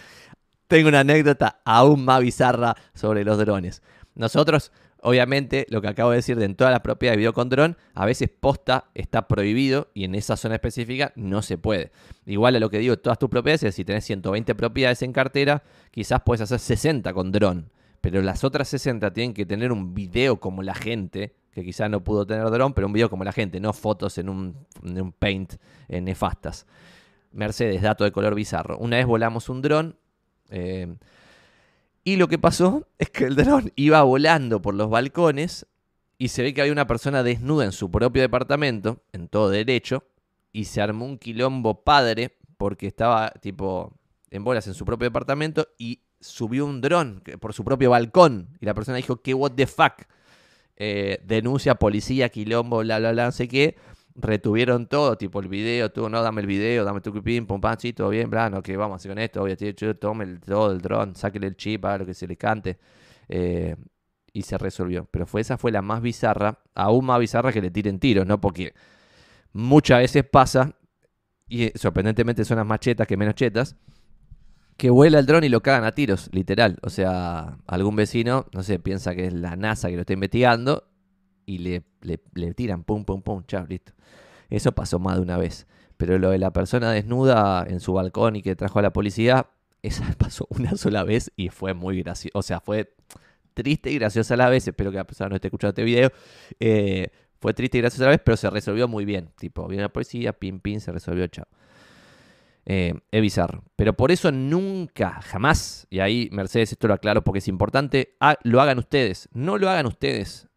Tengo 0.66 0.88
una 0.88 1.00
anécdota 1.00 1.60
aún 1.64 2.04
más 2.04 2.20
bizarra 2.20 2.74
sobre 2.94 3.24
los 3.24 3.38
drones. 3.38 3.82
Nosotros, 4.14 4.72
obviamente, 5.02 5.66
lo 5.68 5.82
que 5.82 5.88
acabo 5.88 6.10
de 6.10 6.16
decir 6.16 6.38
de 6.38 6.46
en 6.46 6.54
todas 6.54 6.72
las 6.72 6.80
propiedades 6.80 7.16
de 7.16 7.18
video 7.18 7.34
con 7.34 7.48
dron, 7.48 7.76
a 7.94 8.06
veces 8.06 8.28
posta 8.28 8.90
está 8.94 9.28
prohibido 9.28 9.90
y 9.94 10.04
en 10.04 10.14
esa 10.14 10.36
zona 10.36 10.54
específica 10.54 11.12
no 11.16 11.42
se 11.42 11.58
puede. 11.58 11.92
Igual 12.26 12.56
a 12.56 12.60
lo 12.60 12.70
que 12.70 12.78
digo, 12.78 12.98
todas 12.98 13.18
tus 13.18 13.28
propiedades, 13.28 13.74
si 13.74 13.84
tenés 13.84 14.04
120 14.04 14.54
propiedades 14.54 15.02
en 15.02 15.12
cartera, 15.12 15.62
quizás 15.90 16.22
puedes 16.24 16.40
hacer 16.40 16.58
60 16.58 17.12
con 17.12 17.30
dron 17.30 17.70
pero 18.04 18.20
las 18.20 18.44
otras 18.44 18.68
60 18.68 19.14
tienen 19.14 19.32
que 19.32 19.46
tener 19.46 19.72
un 19.72 19.94
video 19.94 20.38
como 20.38 20.62
la 20.62 20.74
gente, 20.74 21.34
que 21.52 21.64
quizá 21.64 21.88
no 21.88 22.04
pudo 22.04 22.26
tener 22.26 22.44
dron, 22.50 22.74
pero 22.74 22.86
un 22.86 22.92
video 22.92 23.08
como 23.08 23.24
la 23.24 23.32
gente, 23.32 23.60
no 23.60 23.72
fotos 23.72 24.18
en 24.18 24.28
un, 24.28 24.66
paint 25.18 25.54
en 25.88 26.04
nefastas. 26.04 26.66
Mercedes, 27.32 27.80
dato 27.80 28.04
de 28.04 28.12
color 28.12 28.34
bizarro. 28.34 28.76
Una 28.76 28.98
vez 28.98 29.06
volamos 29.06 29.48
un 29.48 29.62
dron 29.62 29.96
eh, 30.50 30.94
y 32.04 32.16
lo 32.16 32.28
que 32.28 32.36
pasó 32.36 32.86
es 32.98 33.08
que 33.08 33.24
el 33.24 33.36
dron 33.36 33.72
iba 33.74 34.02
volando 34.02 34.60
por 34.60 34.74
los 34.74 34.90
balcones 34.90 35.66
y 36.18 36.28
se 36.28 36.42
ve 36.42 36.52
que 36.52 36.60
había 36.60 36.74
una 36.74 36.86
persona 36.86 37.22
desnuda 37.22 37.64
en 37.64 37.72
su 37.72 37.90
propio 37.90 38.20
departamento, 38.20 39.02
en 39.14 39.28
todo 39.28 39.48
derecho, 39.48 40.04
y 40.52 40.66
se 40.66 40.82
armó 40.82 41.06
un 41.06 41.16
quilombo 41.16 41.84
padre 41.84 42.36
porque 42.58 42.86
estaba 42.86 43.30
tipo 43.30 43.98
en 44.30 44.44
bolas 44.44 44.66
en 44.66 44.74
su 44.74 44.84
propio 44.84 45.06
departamento 45.06 45.68
y 45.78 46.03
subió 46.24 46.66
un 46.66 46.80
dron 46.80 47.22
por 47.40 47.52
su 47.52 47.64
propio 47.64 47.90
balcón 47.90 48.48
y 48.60 48.66
la 48.66 48.74
persona 48.74 48.96
dijo 48.96 49.20
que 49.20 49.34
what 49.34 49.52
the 49.52 49.66
fuck. 49.66 50.02
Eh, 50.76 51.20
denuncia 51.24 51.76
policía, 51.76 52.28
quilombo, 52.28 52.78
bla, 52.80 52.98
bla, 52.98 53.12
bla, 53.12 53.26
no 53.26 53.32
sé 53.32 53.46
qué. 53.46 53.76
Retuvieron 54.16 54.86
todo, 54.86 55.18
tipo 55.18 55.40
el 55.40 55.48
video, 55.48 55.90
tú, 55.90 56.08
no, 56.08 56.22
dame 56.22 56.40
el 56.40 56.46
video, 56.46 56.84
dame 56.84 57.00
tu 57.00 57.12
pim, 57.22 57.46
pum, 57.46 57.60
pam, 57.60 57.76
sí, 57.78 57.92
todo 57.92 58.10
bien, 58.10 58.30
bla, 58.30 58.48
no, 58.48 58.62
que 58.62 58.76
vamos 58.76 58.94
a 58.94 58.96
hacer 58.96 59.10
con 59.10 59.18
esto, 59.18 59.42
obviamente, 59.42 59.94
tome 59.94 60.24
el, 60.24 60.40
todo 60.40 60.70
el 60.70 60.80
dron, 60.80 61.16
sáquele 61.16 61.48
el 61.48 61.56
chip, 61.56 61.84
haga 61.84 61.98
lo 61.98 62.06
que 62.06 62.14
se 62.14 62.26
le 62.26 62.36
cante. 62.36 62.78
Eh, 63.28 63.76
y 64.32 64.42
se 64.42 64.58
resolvió. 64.58 65.06
Pero 65.10 65.26
fue, 65.26 65.40
esa 65.40 65.56
fue 65.56 65.72
la 65.72 65.80
más 65.80 66.02
bizarra, 66.02 66.60
aún 66.74 67.06
más 67.06 67.20
bizarra 67.20 67.52
que 67.52 67.62
le 67.62 67.70
tiren 67.70 67.98
tiros, 67.98 68.26
¿no? 68.26 68.40
Porque 68.40 68.74
muchas 69.52 70.00
veces 70.00 70.24
pasa, 70.24 70.76
y 71.48 71.70
sorprendentemente 71.76 72.44
son 72.44 72.58
las 72.58 72.66
más 72.66 72.80
chetas 72.80 73.06
que 73.06 73.16
menos 73.16 73.36
chetas, 73.36 73.76
que 74.76 74.90
vuela 74.90 75.18
el 75.18 75.26
dron 75.26 75.44
y 75.44 75.48
lo 75.48 75.62
cagan 75.62 75.84
a 75.84 75.92
tiros, 75.92 76.28
literal. 76.32 76.78
O 76.82 76.90
sea, 76.90 77.58
algún 77.66 77.96
vecino, 77.96 78.46
no 78.52 78.62
sé, 78.62 78.78
piensa 78.78 79.14
que 79.14 79.26
es 79.26 79.32
la 79.32 79.56
NASA 79.56 79.88
que 79.88 79.94
lo 79.94 80.00
está 80.00 80.12
investigando 80.12 80.84
y 81.46 81.58
le, 81.58 81.82
le, 82.02 82.54
tiran 82.54 82.82
pum, 82.84 83.04
pum, 83.04 83.22
pum, 83.22 83.44
chao, 83.46 83.66
listo. 83.66 83.92
Eso 84.50 84.72
pasó 84.72 84.98
más 84.98 85.16
de 85.16 85.22
una 85.22 85.36
vez. 85.36 85.66
Pero 85.96 86.18
lo 86.18 86.30
de 86.30 86.38
la 86.38 86.52
persona 86.52 86.90
desnuda 86.90 87.64
en 87.68 87.80
su 87.80 87.92
balcón 87.92 88.36
y 88.36 88.42
que 88.42 88.56
trajo 88.56 88.78
a 88.78 88.82
la 88.82 88.92
policía, 88.92 89.48
esa 89.82 90.12
pasó 90.18 90.46
una 90.50 90.76
sola 90.76 91.04
vez 91.04 91.30
y 91.36 91.50
fue 91.50 91.74
muy 91.74 92.02
gracioso. 92.02 92.38
O 92.38 92.42
sea, 92.42 92.60
fue 92.60 92.94
triste 93.54 93.90
y 93.90 93.98
graciosa 93.98 94.34
a 94.34 94.36
la 94.36 94.48
vez. 94.48 94.66
Espero 94.66 94.90
que 94.90 94.96
la 94.96 95.04
persona 95.04 95.30
no 95.30 95.36
esté 95.36 95.48
escuchando 95.48 95.70
este 95.70 95.84
video. 95.84 96.10
Eh, 96.58 97.10
fue 97.40 97.54
triste 97.54 97.78
y 97.78 97.80
graciosa 97.80 98.04
a 98.04 98.06
la 98.06 98.10
vez, 98.12 98.20
pero 98.24 98.36
se 98.36 98.50
resolvió 98.50 98.88
muy 98.88 99.04
bien. 99.04 99.30
Tipo, 99.36 99.68
viene 99.68 99.82
la 99.82 99.92
policía, 99.92 100.32
pim, 100.32 100.58
pim, 100.60 100.80
se 100.80 100.90
resolvió, 100.90 101.26
chao. 101.28 101.46
Eh, 102.66 102.94
bizarro. 103.12 103.64
Pero 103.76 103.94
por 103.94 104.10
eso 104.10 104.32
nunca, 104.32 105.20
jamás, 105.22 105.86
y 105.90 106.00
ahí 106.00 106.28
Mercedes 106.32 106.72
esto 106.72 106.88
lo 106.88 106.94
aclaro 106.94 107.22
porque 107.22 107.38
es 107.38 107.48
importante, 107.48 108.16
lo 108.42 108.60
hagan 108.60 108.78
ustedes. 108.78 109.28
No 109.32 109.58
lo 109.58 109.68
hagan 109.68 109.86
ustedes. 109.86 110.48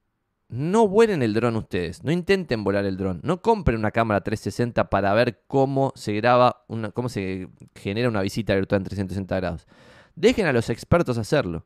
no 0.50 0.88
vuelen 0.88 1.24
el 1.24 1.34
dron 1.34 1.58
ustedes, 1.58 2.06
no 2.06 2.12
intenten 2.14 2.64
volar 2.64 2.86
el 2.86 2.96
dron, 2.96 3.20
no 3.22 3.42
compren 3.42 3.80
una 3.80 3.92
cámara 3.92 4.22
360 4.22 4.90
para 4.90 5.14
ver 5.14 5.42
cómo 5.48 5.92
se 5.96 6.14
graba, 6.14 6.64
una, 6.70 6.92
cómo 6.92 7.10
se 7.10 7.50
genera 7.76 8.08
una 8.08 8.22
visita 8.22 8.56
virtual 8.56 8.80
en 8.80 8.86
360 8.86 9.36
grados. 9.36 9.68
Dejen 10.16 10.46
a 10.46 10.54
los 10.54 10.70
expertos 10.70 11.18
hacerlo. 11.18 11.66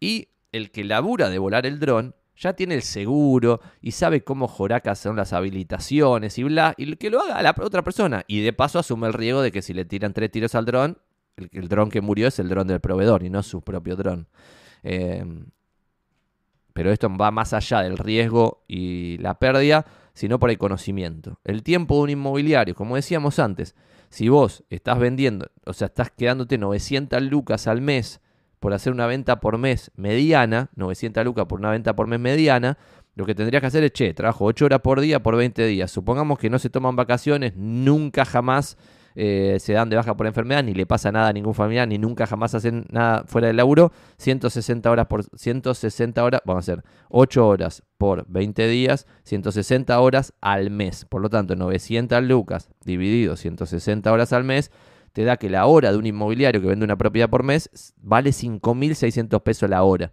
Y 0.00 0.28
el 0.50 0.72
que 0.72 0.84
labura 0.84 1.30
de 1.30 1.38
volar 1.38 1.66
el 1.66 1.78
dron 1.78 2.16
ya 2.36 2.52
tiene 2.54 2.74
el 2.74 2.82
seguro 2.82 3.60
y 3.80 3.92
sabe 3.92 4.24
cómo 4.24 4.48
Joraca 4.48 4.94
son 4.94 5.16
las 5.16 5.32
habilitaciones 5.32 6.38
y 6.38 6.42
bla, 6.44 6.74
y 6.76 6.96
que 6.96 7.10
lo 7.10 7.20
haga 7.20 7.42
la 7.42 7.54
otra 7.60 7.82
persona. 7.82 8.24
Y 8.26 8.40
de 8.40 8.52
paso 8.52 8.78
asume 8.78 9.06
el 9.06 9.12
riesgo 9.12 9.42
de 9.42 9.52
que 9.52 9.62
si 9.62 9.72
le 9.74 9.84
tiran 9.84 10.12
tres 10.12 10.30
tiros 10.30 10.54
al 10.54 10.64
dron, 10.64 10.98
el, 11.36 11.68
dron 11.68 11.90
que 11.90 12.00
murió 12.00 12.28
es 12.28 12.38
el 12.38 12.48
dron 12.48 12.66
del 12.66 12.80
proveedor 12.80 13.22
y 13.22 13.30
no 13.30 13.42
su 13.42 13.62
propio 13.62 13.96
dron. 13.96 14.28
Em, 14.82 15.46
pero 16.72 16.90
esto 16.90 17.08
va 17.16 17.30
más 17.30 17.52
allá 17.52 17.82
del 17.82 17.98
riesgo 17.98 18.64
y 18.66 19.16
la 19.18 19.38
pérdida, 19.38 19.86
sino 20.12 20.38
por 20.38 20.50
el 20.50 20.58
conocimiento. 20.58 21.38
El 21.44 21.62
tiempo 21.62 21.96
de 21.96 22.02
un 22.02 22.10
inmobiliario, 22.10 22.74
como 22.74 22.96
decíamos 22.96 23.38
antes, 23.38 23.74
si 24.10 24.28
vos 24.28 24.64
estás 24.70 24.98
vendiendo, 24.98 25.50
o 25.64 25.72
sea, 25.72 25.86
estás 25.86 26.10
quedándote 26.10 26.58
900 26.58 27.22
lucas 27.22 27.66
al 27.66 27.80
mes 27.80 28.20
por 28.60 28.72
hacer 28.72 28.92
una 28.92 29.06
venta 29.06 29.40
por 29.40 29.58
mes 29.58 29.90
mediana, 29.96 30.70
900 30.76 31.24
lucas 31.24 31.46
por 31.46 31.60
una 31.60 31.70
venta 31.70 31.94
por 31.94 32.06
mes 32.06 32.20
mediana, 32.20 32.78
lo 33.14 33.26
que 33.26 33.34
tendrías 33.34 33.60
que 33.60 33.66
hacer 33.68 33.84
es, 33.84 33.92
che, 33.92 34.12
trabajo 34.14 34.44
8 34.44 34.64
horas 34.64 34.80
por 34.80 35.00
día 35.00 35.22
por 35.22 35.36
20 35.36 35.66
días. 35.66 35.90
Supongamos 35.90 36.38
que 36.38 36.50
no 36.50 36.58
se 36.58 36.70
toman 36.70 36.96
vacaciones, 36.96 37.54
nunca 37.56 38.24
jamás 38.24 38.76
eh, 39.16 39.58
se 39.60 39.72
dan 39.74 39.88
de 39.88 39.96
baja 39.96 40.16
por 40.16 40.26
enfermedad, 40.26 40.64
ni 40.64 40.74
le 40.74 40.86
pasa 40.86 41.12
nada 41.12 41.28
a 41.28 41.32
ningún 41.32 41.54
familiar, 41.54 41.86
ni 41.86 41.98
nunca 41.98 42.26
jamás 42.26 42.54
hacen 42.54 42.86
nada 42.90 43.24
fuera 43.26 43.46
del 43.46 43.56
laburo, 43.56 43.92
160 44.16 44.90
horas 44.90 45.06
por 45.06 45.24
160 45.36 46.24
horas, 46.24 46.40
vamos 46.44 46.68
a 46.68 46.72
hacer 46.72 46.84
8 47.10 47.46
horas 47.46 47.84
por 47.96 48.26
20 48.28 48.66
días, 48.66 49.06
160 49.22 50.00
horas 50.00 50.32
al 50.40 50.70
mes. 50.70 51.04
Por 51.04 51.22
lo 51.22 51.30
tanto, 51.30 51.54
900 51.54 52.22
lucas 52.24 52.68
dividido 52.84 53.36
160 53.36 54.12
horas 54.12 54.32
al 54.32 54.42
mes, 54.42 54.72
te 55.14 55.24
da 55.24 55.36
que 55.36 55.48
la 55.48 55.66
hora 55.66 55.92
de 55.92 55.96
un 55.96 56.06
inmobiliario 56.06 56.60
que 56.60 56.66
vende 56.66 56.84
una 56.84 56.98
propiedad 56.98 57.30
por 57.30 57.44
mes 57.44 57.94
vale 58.02 58.30
5.600 58.30 59.40
pesos 59.42 59.70
la 59.70 59.84
hora. 59.84 60.12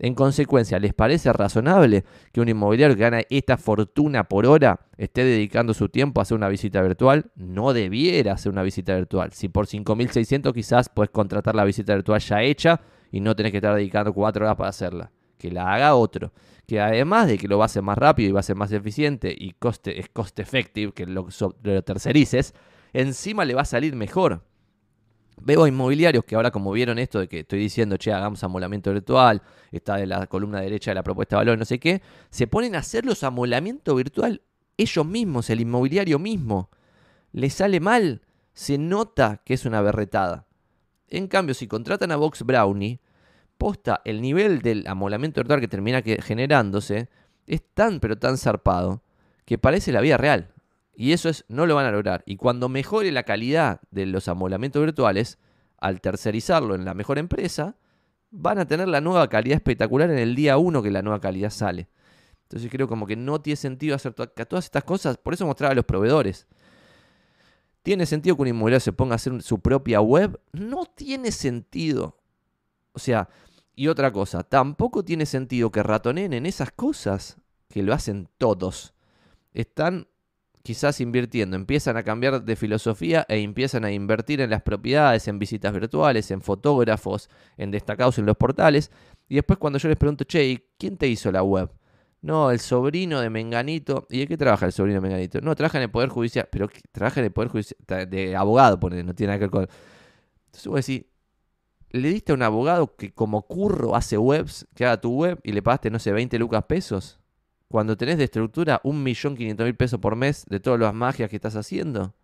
En 0.00 0.14
consecuencia, 0.14 0.78
¿les 0.80 0.92
parece 0.92 1.32
razonable 1.32 2.04
que 2.32 2.40
un 2.40 2.48
inmobiliario 2.48 2.96
que 2.96 3.02
gana 3.02 3.20
esta 3.30 3.56
fortuna 3.56 4.24
por 4.24 4.46
hora 4.46 4.80
esté 4.96 5.24
dedicando 5.24 5.72
su 5.72 5.88
tiempo 5.88 6.20
a 6.20 6.22
hacer 6.22 6.36
una 6.36 6.48
visita 6.48 6.82
virtual? 6.82 7.30
No 7.36 7.72
debiera 7.72 8.32
hacer 8.32 8.50
una 8.50 8.64
visita 8.64 8.96
virtual. 8.96 9.30
Si 9.32 9.48
por 9.48 9.66
5.600 9.66 10.52
quizás 10.52 10.88
puedes 10.88 11.10
contratar 11.10 11.54
la 11.54 11.64
visita 11.64 11.94
virtual 11.94 12.18
ya 12.18 12.42
hecha 12.42 12.80
y 13.12 13.20
no 13.20 13.36
tenés 13.36 13.52
que 13.52 13.58
estar 13.58 13.76
dedicando 13.76 14.12
cuatro 14.12 14.44
horas 14.44 14.56
para 14.56 14.70
hacerla. 14.70 15.12
Que 15.38 15.52
la 15.52 15.72
haga 15.72 15.94
otro. 15.94 16.32
Que 16.66 16.80
además 16.80 17.28
de 17.28 17.38
que 17.38 17.46
lo 17.46 17.58
va 17.58 17.64
a 17.64 17.66
hacer 17.66 17.82
más 17.82 17.98
rápido 17.98 18.30
y 18.30 18.32
va 18.32 18.40
a 18.40 18.42
ser 18.42 18.56
más 18.56 18.72
eficiente 18.72 19.32
y 19.38 19.52
coste, 19.52 20.00
es 20.00 20.08
cost 20.08 20.36
effective, 20.40 20.92
que 20.92 21.06
lo, 21.06 21.28
lo 21.62 21.82
tercerices, 21.82 22.54
encima 22.92 23.44
le 23.44 23.54
va 23.54 23.62
a 23.62 23.66
salir 23.66 23.94
mejor. 23.94 24.44
Veo 25.42 25.66
inmobiliarios 25.66 26.24
que 26.24 26.34
ahora 26.34 26.50
como 26.50 26.70
vieron 26.72 26.98
esto 26.98 27.18
de 27.18 27.28
que 27.28 27.40
estoy 27.40 27.60
diciendo, 27.60 27.96
che, 27.96 28.12
hagamos 28.12 28.44
amolamiento 28.44 28.92
virtual, 28.92 29.42
está 29.72 29.96
de 29.96 30.06
la 30.06 30.26
columna 30.26 30.60
derecha 30.60 30.90
de 30.90 30.96
la 30.96 31.02
propuesta 31.02 31.36
de 31.36 31.40
valor, 31.40 31.58
no 31.58 31.64
sé 31.64 31.78
qué, 31.78 32.02
se 32.28 32.46
ponen 32.46 32.74
a 32.74 32.80
hacer 32.80 33.06
los 33.06 33.24
amolamiento 33.24 33.94
virtual 33.94 34.42
ellos 34.80 35.06
mismos, 35.06 35.50
el 35.50 35.60
inmobiliario 35.60 36.18
mismo. 36.18 36.70
Les 37.32 37.54
sale 37.54 37.80
mal, 37.80 38.22
se 38.52 38.78
nota 38.78 39.42
que 39.44 39.54
es 39.54 39.64
una 39.64 39.80
berretada. 39.82 40.46
En 41.08 41.28
cambio, 41.28 41.54
si 41.54 41.66
contratan 41.66 42.12
a 42.12 42.16
Vox 42.16 42.42
Brownie, 42.44 43.00
posta, 43.58 44.00
el 44.04 44.22
nivel 44.22 44.62
del 44.62 44.86
amolamiento 44.86 45.40
virtual 45.40 45.60
que 45.60 45.68
termina 45.68 46.02
generándose 46.02 47.08
es 47.46 47.62
tan 47.74 48.00
pero 48.00 48.18
tan 48.18 48.38
zarpado 48.38 49.02
que 49.44 49.58
parece 49.58 49.92
la 49.92 50.00
vida 50.00 50.16
real. 50.16 50.52
Y 51.00 51.14
eso 51.14 51.30
es, 51.30 51.46
no 51.48 51.64
lo 51.64 51.74
van 51.74 51.86
a 51.86 51.92
lograr. 51.92 52.22
Y 52.26 52.36
cuando 52.36 52.68
mejore 52.68 53.10
la 53.10 53.22
calidad 53.22 53.80
de 53.90 54.04
los 54.04 54.28
amolamientos 54.28 54.82
virtuales, 54.82 55.38
al 55.78 56.02
tercerizarlo 56.02 56.74
en 56.74 56.84
la 56.84 56.92
mejor 56.92 57.16
empresa, 57.16 57.78
van 58.30 58.58
a 58.58 58.66
tener 58.66 58.86
la 58.86 59.00
nueva 59.00 59.26
calidad 59.30 59.56
espectacular 59.56 60.10
en 60.10 60.18
el 60.18 60.34
día 60.34 60.58
uno 60.58 60.82
que 60.82 60.90
la 60.90 61.00
nueva 61.00 61.18
calidad 61.18 61.48
sale. 61.48 61.88
Entonces 62.42 62.70
creo 62.70 62.86
como 62.86 63.06
que 63.06 63.16
no 63.16 63.40
tiene 63.40 63.56
sentido 63.56 63.96
hacer 63.96 64.12
todas 64.12 64.66
estas 64.66 64.84
cosas. 64.84 65.16
Por 65.16 65.32
eso 65.32 65.46
mostraba 65.46 65.72
a 65.72 65.74
los 65.74 65.86
proveedores. 65.86 66.46
¿Tiene 67.82 68.04
sentido 68.04 68.36
que 68.36 68.42
un 68.42 68.48
inmobiliario 68.48 68.80
se 68.80 68.92
ponga 68.92 69.14
a 69.14 69.16
hacer 69.16 69.40
su 69.40 69.58
propia 69.58 70.02
web? 70.02 70.38
No 70.52 70.84
tiene 70.84 71.32
sentido. 71.32 72.18
O 72.92 72.98
sea, 72.98 73.30
y 73.74 73.88
otra 73.88 74.12
cosa, 74.12 74.42
tampoco 74.42 75.02
tiene 75.02 75.24
sentido 75.24 75.72
que 75.72 75.82
ratoneen 75.82 76.34
en 76.34 76.44
esas 76.44 76.72
cosas 76.72 77.38
que 77.70 77.82
lo 77.82 77.94
hacen 77.94 78.28
todos. 78.36 78.92
Están 79.54 80.09
quizás 80.62 81.00
invirtiendo, 81.00 81.56
empiezan 81.56 81.96
a 81.96 82.02
cambiar 82.02 82.42
de 82.42 82.56
filosofía 82.56 83.24
e 83.28 83.38
empiezan 83.40 83.84
a 83.84 83.92
invertir 83.92 84.40
en 84.40 84.50
las 84.50 84.62
propiedades, 84.62 85.26
en 85.28 85.38
visitas 85.38 85.72
virtuales, 85.72 86.30
en 86.30 86.42
fotógrafos, 86.42 87.28
en 87.56 87.70
destacados 87.70 88.18
en 88.18 88.26
los 88.26 88.36
portales. 88.36 88.90
Y 89.28 89.36
después 89.36 89.58
cuando 89.58 89.78
yo 89.78 89.88
les 89.88 89.96
pregunto, 89.96 90.24
che, 90.24 90.66
¿quién 90.78 90.96
te 90.96 91.08
hizo 91.08 91.32
la 91.32 91.42
web? 91.42 91.70
No, 92.22 92.50
el 92.50 92.60
sobrino 92.60 93.20
de 93.20 93.30
Menganito. 93.30 94.06
¿Y 94.10 94.18
de 94.18 94.26
qué 94.26 94.36
trabaja 94.36 94.66
el 94.66 94.72
sobrino 94.72 94.96
de 94.96 95.00
Menganito? 95.00 95.40
No, 95.40 95.54
trabaja 95.54 95.78
en 95.78 95.84
el 95.84 95.90
Poder 95.90 96.10
Judicial. 96.10 96.48
Pero 96.50 96.68
trabaja 96.92 97.20
en 97.20 97.26
el 97.26 97.32
Poder 97.32 97.48
Judicial. 97.50 97.78
De 98.10 98.36
abogado, 98.36 98.78
pone, 98.78 99.02
no 99.02 99.14
tiene 99.14 99.28
nada 99.28 99.38
que 99.38 99.44
ver 99.44 99.50
con. 99.50 99.68
Entonces 100.46 100.66
vos 100.66 100.86
decís, 100.86 101.06
le 101.90 102.08
diste 102.10 102.32
a 102.32 102.34
un 102.34 102.42
abogado 102.42 102.94
que 102.96 103.14
como 103.14 103.46
curro 103.46 103.96
hace 103.96 104.18
webs, 104.18 104.66
que 104.74 104.84
haga 104.84 105.00
tu 105.00 105.12
web 105.12 105.40
y 105.42 105.52
le 105.52 105.62
pagaste, 105.62 105.90
no 105.90 105.98
sé, 105.98 106.12
20 106.12 106.38
lucas 106.38 106.64
pesos 106.64 107.19
cuando 107.70 107.96
tenés 107.96 108.18
de 108.18 108.24
estructura 108.24 108.80
un 108.82 109.00
millón 109.00 109.36
quinientos 109.36 109.64
mil 109.64 109.76
pesos 109.76 110.00
por 110.00 110.16
mes 110.16 110.44
de 110.46 110.58
todas 110.58 110.80
las 110.80 110.92
magias 110.92 111.30
que 111.30 111.36
estás 111.36 111.54
haciendo? 111.54 112.16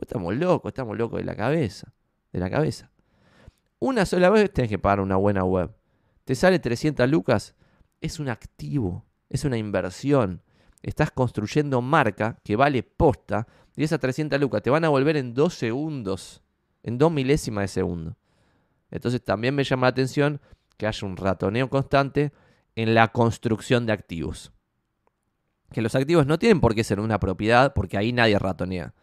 estamos 0.00 0.34
locos, 0.34 0.70
estamos 0.70 0.96
locos 0.96 1.18
de 1.18 1.26
la 1.26 1.36
cabeza. 1.36 1.92
De 2.32 2.38
la 2.38 2.48
cabeza. 2.48 2.90
Una 3.80 4.06
sola 4.06 4.30
vez 4.30 4.50
tenés 4.50 4.70
que 4.70 4.78
pagar 4.78 5.00
una 5.00 5.16
buena 5.16 5.44
web. 5.44 5.74
Te 6.24 6.34
sale 6.34 6.58
300 6.58 7.06
lucas, 7.10 7.54
es 8.00 8.18
un 8.18 8.30
activo, 8.30 9.04
es 9.28 9.44
una 9.44 9.58
inversión. 9.58 10.40
Estás 10.82 11.10
construyendo 11.10 11.82
marca 11.82 12.38
que 12.42 12.56
vale 12.56 12.82
posta 12.82 13.46
y 13.76 13.84
esas 13.84 14.00
300 14.00 14.40
lucas 14.40 14.62
te 14.62 14.70
van 14.70 14.86
a 14.86 14.88
volver 14.88 15.18
en 15.18 15.34
dos 15.34 15.52
segundos, 15.52 16.42
en 16.82 16.96
dos 16.96 17.12
milésimas 17.12 17.64
de 17.64 17.68
segundo. 17.68 18.16
Entonces 18.90 19.22
también 19.22 19.54
me 19.54 19.64
llama 19.64 19.88
la 19.88 19.90
atención 19.90 20.40
que 20.78 20.86
haya 20.86 21.06
un 21.06 21.18
ratoneo 21.18 21.68
constante 21.68 22.32
en 22.74 22.94
la 22.94 23.08
construcción 23.08 23.84
de 23.84 23.92
activos 23.92 24.52
que 25.72 25.82
los 25.82 25.94
activos 25.94 26.26
no 26.26 26.38
tienen 26.38 26.60
por 26.60 26.74
qué 26.74 26.84
ser 26.84 27.00
una 27.00 27.18
propiedad, 27.20 27.74
porque 27.74 27.98
ahí 27.98 28.12
nadie 28.12 28.38
ratonea. 28.38 28.94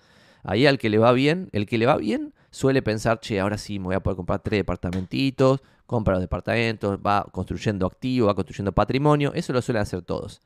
Ahí 0.43 0.68
al 0.68 0.78
que 0.78 0.89
le 0.89 0.97
va 0.97 1.11
bien, 1.11 1.49
el 1.53 1.66
que 1.66 1.78
le 1.78 1.86
va 1.86 1.97
bien 1.97 2.34
suele 2.51 2.82
pensar, 2.82 3.20
che, 3.20 3.39
ahora 3.39 3.57
sí 3.57 3.80
me 3.80 3.86
voy 3.86 3.95
a 3.95 4.03
poder 4.03 4.16
comprar 4.16 4.39
tres 4.39 4.59
departamentitos, 4.59 5.61
compra 5.86 6.13
los 6.13 6.22
departamentos, 6.22 6.99
va 7.05 7.26
construyendo 7.32 7.86
activo, 7.86 8.28
va 8.28 8.36
construyendo 8.36 8.72
patrimonio, 8.72 9.34
eso 9.34 9.53
lo 9.53 9.61
suelen 9.61 9.82
hacer 9.82 10.01
todos. 10.03 10.41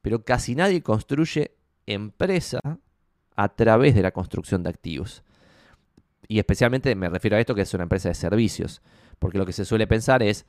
Pero 0.00 0.24
casi 0.24 0.54
nadie 0.54 0.82
construye 0.82 1.56
empresa 1.86 2.60
a 3.34 3.48
través 3.48 3.94
de 3.94 4.02
la 4.02 4.12
construcción 4.12 4.62
de 4.62 4.70
activos. 4.70 5.22
Y 6.28 6.38
especialmente 6.38 6.94
me 6.94 7.08
refiero 7.08 7.36
a 7.36 7.40
esto 7.40 7.54
que 7.54 7.62
es 7.62 7.74
una 7.74 7.84
empresa 7.84 8.08
de 8.08 8.14
servicios, 8.14 8.82
porque 9.18 9.38
lo 9.38 9.46
que 9.46 9.52
se 9.52 9.64
suele 9.64 9.86
pensar 9.86 10.22
es, 10.22 10.46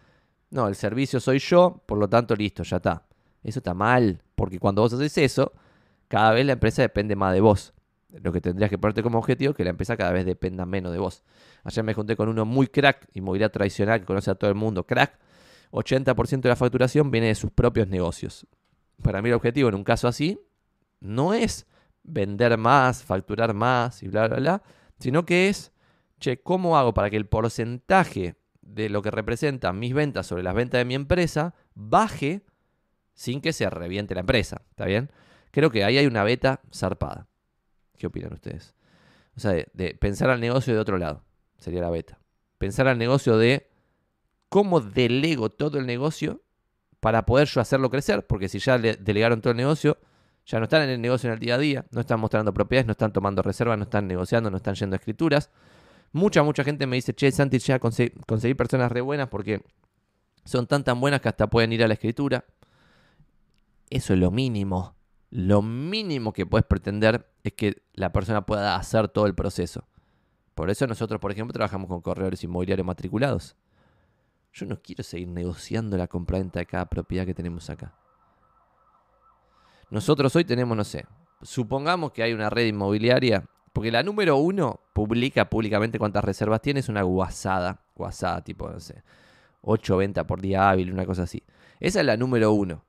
no, 0.50 0.68
el 0.68 0.76
servicio 0.76 1.20
soy 1.20 1.39
yo, 1.39 1.84
por 1.86 1.98
lo 1.98 2.08
tanto, 2.08 2.36
listo, 2.36 2.64
ya 2.64 2.78
está. 2.78 3.07
Eso 3.48 3.60
está 3.60 3.74
mal, 3.74 4.22
porque 4.36 4.60
cuando 4.60 4.82
vos 4.82 4.91
haces 4.91 5.18
eso, 5.18 5.54
cada 6.10 6.32
vez 6.32 6.45
la 6.45 6.52
empresa 6.52 6.82
depende 6.82 7.16
más 7.16 7.34
de 7.34 7.39
vos. 7.39 7.74
Lo 8.10 8.34
que 8.34 8.41
tendrías 8.41 8.70
que 8.70 8.78
ponerte 8.78 9.02
como 9.02 9.20
objetivo 9.20 9.52
es 9.52 9.56
que 9.56 9.64
la 9.64 9.70
empresa 9.70 9.95
cada 9.95 10.12
vez 10.12 10.26
dependa 10.26 10.66
menos 10.66 10.91
de 10.91 11.00
vos. 11.00 11.24
Ayer 11.64 11.82
me 11.86 11.93
junté 11.93 12.18
con 12.18 12.28
uno 12.28 12.43
muy 12.43 12.68
crack, 12.68 13.08
inmobiliario 13.14 13.50
tradicional, 13.50 14.02
que 14.02 14.06
conoce 14.06 14.30
a 14.32 14.36
todo 14.36 14.50
el 14.50 14.58
mundo, 14.58 14.86
crack. 14.86 15.18
80% 15.72 16.41
de 16.41 16.50
la 16.50 16.58
facturación 16.58 17.10
viene 17.10 17.28
de 17.28 17.36
sus 17.36 17.50
propios 17.50 17.88
negocios. 17.88 18.45
Para 19.02 19.22
mí 19.22 19.30
el 19.30 19.36
objetivo 19.36 19.70
en 19.70 19.76
un 19.76 19.86
caso 19.86 20.10
así 20.10 20.38
no 21.00 21.34
es 21.34 21.68
vender 22.04 22.58
más, 22.58 23.04
facturar 23.04 23.54
más 23.54 24.04
y 24.04 24.10
bla, 24.10 24.28
bla, 24.28 24.38
bla, 24.38 24.64
sino 25.00 25.26
que 25.26 25.48
es, 25.48 25.72
che, 26.20 26.41
¿cómo 26.41 26.78
hago 26.78 26.93
para 26.93 27.10
que 27.10 27.16
el 27.16 27.28
porcentaje 27.28 28.36
de 28.62 28.89
lo 28.89 29.02
que 29.02 29.12
representan 29.12 29.80
mis 29.80 29.93
ventas 29.93 30.28
sobre 30.28 30.43
las 30.43 30.54
ventas 30.54 30.80
de 30.80 30.86
mi 30.86 30.95
empresa 30.95 31.56
baje 31.76 32.43
sin 33.18 33.41
que 33.41 33.51
se 33.51 33.68
reviente 33.70 34.13
la 34.13 34.22
empresa. 34.22 34.61
¿Está 34.70 34.86
bien? 34.86 35.09
Creo 35.49 35.72
que 35.72 35.84
ahí 35.84 35.97
hay 35.97 36.05
una 36.05 36.24
beta 36.24 36.61
zarpada. 36.72 37.28
¿Qué 37.97 38.05
opinan 38.05 38.32
ustedes? 38.32 38.76
O 39.36 39.39
sea, 39.39 39.53
de, 39.74 39.97
pensar 39.99 40.30
al 40.30 40.39
negocio 40.39 40.74
de 40.76 40.80
otro 40.80 40.99
lado. 40.99 41.24
Sería 41.57 41.82
la 41.82 41.89
beta. 41.89 42.20
Pensar 42.59 42.88
al 42.88 42.99
negocio 42.99 43.38
de 43.38 43.68
cómo 44.49 44.82
delego 44.82 45.49
todo 45.49 45.80
el 45.80 45.88
negocio 45.88 46.43
para 46.99 47.26
poder 47.26 47.47
yo 47.47 47.59
hacerlo 47.59 47.89
crecer. 47.89 48.28
Porque 48.28 48.49
si 48.49 48.59
ya 48.59 48.78
le 48.78 48.93
delegaron 48.93 49.41
todo 49.41 49.49
el 49.49 49.57
negocio, 49.57 49.97
ya 50.45 50.59
no 50.59 50.65
están 50.65 50.84
en 50.84 50.91
el 50.91 51.01
negocio 51.01 51.28
en 51.28 51.34
el 51.34 51.39
día 51.39 51.55
a 51.55 51.57
día, 51.57 51.86
no 51.89 52.01
están 52.01 52.20
mostrando 52.20 52.53
propiedades, 52.53 52.86
no 52.86 52.91
están 52.91 53.11
tomando 53.11 53.41
reservas, 53.41 53.80
no 53.80 53.86
están 53.86 54.07
negociando, 54.07 54.51
no 54.51 54.57
están 54.57 54.76
yendo 54.76 54.93
a 54.93 54.97
escrituras. 54.97 55.49
Mucha, 56.11 56.43
mucha 56.43 56.63
gente 56.63 56.86
me 56.86 56.97
dice, 56.97 57.15
che, 57.15 57.32
Santi, 57.32 57.57
ya 57.57 57.80
conseguí 57.80 58.53
personas 58.53 58.91
re 58.91 59.01
buenas 59.01 59.28
porque 59.28 59.63
son 60.45 60.68
tan 60.68 60.84
tan 60.84 61.01
buenas 61.01 61.20
que 61.20 61.30
hasta 61.30 61.47
pueden 61.47 61.74
ir 61.74 61.84
a 61.84 61.88
la 61.88 61.95
escritura. 61.95 62.45
Eso 63.90 64.14
es 64.14 64.20
lo 64.20 64.32
mínimo. 64.32 64.96
Lo 65.30 65.62
mínimo 65.62 66.34
que 66.34 66.46
puedes 66.46 66.66
pretender 66.66 67.30
es 67.44 67.54
que 67.54 67.84
la 67.94 68.12
persona 68.12 68.46
pueda 68.46 68.76
hacer 68.76 69.08
todo 69.10 69.26
el 69.26 69.36
proceso. 69.36 69.86
Por 70.56 70.70
eso 70.70 70.88
nosotros, 70.88 71.20
por 71.20 71.32
ejemplo, 71.32 71.54
trabajamos 71.54 71.88
con 71.88 72.02
corredores 72.02 72.44
inmobiliarios 72.44 72.86
matriculados. 72.86 73.56
Yo 74.54 74.66
no 74.66 74.82
quiero 74.82 75.04
seguir 75.04 75.28
negociando 75.28 75.98
la 75.98 76.08
compraventa 76.08 76.60
de 76.60 76.66
cada 76.66 76.86
propiedad 76.86 77.26
que 77.26 77.34
tenemos 77.34 77.70
acá. 77.70 77.94
Nosotros 79.90 80.36
hoy 80.36 80.46
tenemos, 80.46 80.76
no 80.76 80.84
sé, 80.84 81.06
supongamos 81.42 82.12
que 82.12 82.24
hay 82.24 82.34
una 82.34 82.50
red 82.50 82.66
inmobiliaria, 82.66 83.46
porque 83.72 83.92
la 83.92 84.02
número 84.02 84.38
uno 84.38 84.80
publica 84.94 85.50
públicamente 85.50 86.00
cuántas 86.00 86.24
reservas 86.24 86.62
tiene, 86.62 86.80
es 86.80 86.90
una 86.90 87.04
guasada, 87.04 87.86
guasada 87.96 88.44
tipo, 88.44 88.68
no 88.68 88.80
sé, 88.80 89.04
8 89.62 89.98
ventas 89.98 90.26
por 90.26 90.42
día 90.42 90.70
hábil, 90.70 90.92
una 90.92 91.06
cosa 91.06 91.24
así. 91.24 91.44
Esa 91.80 92.00
es 92.00 92.06
la 92.06 92.18
número 92.18 92.52
uno. 92.52 92.87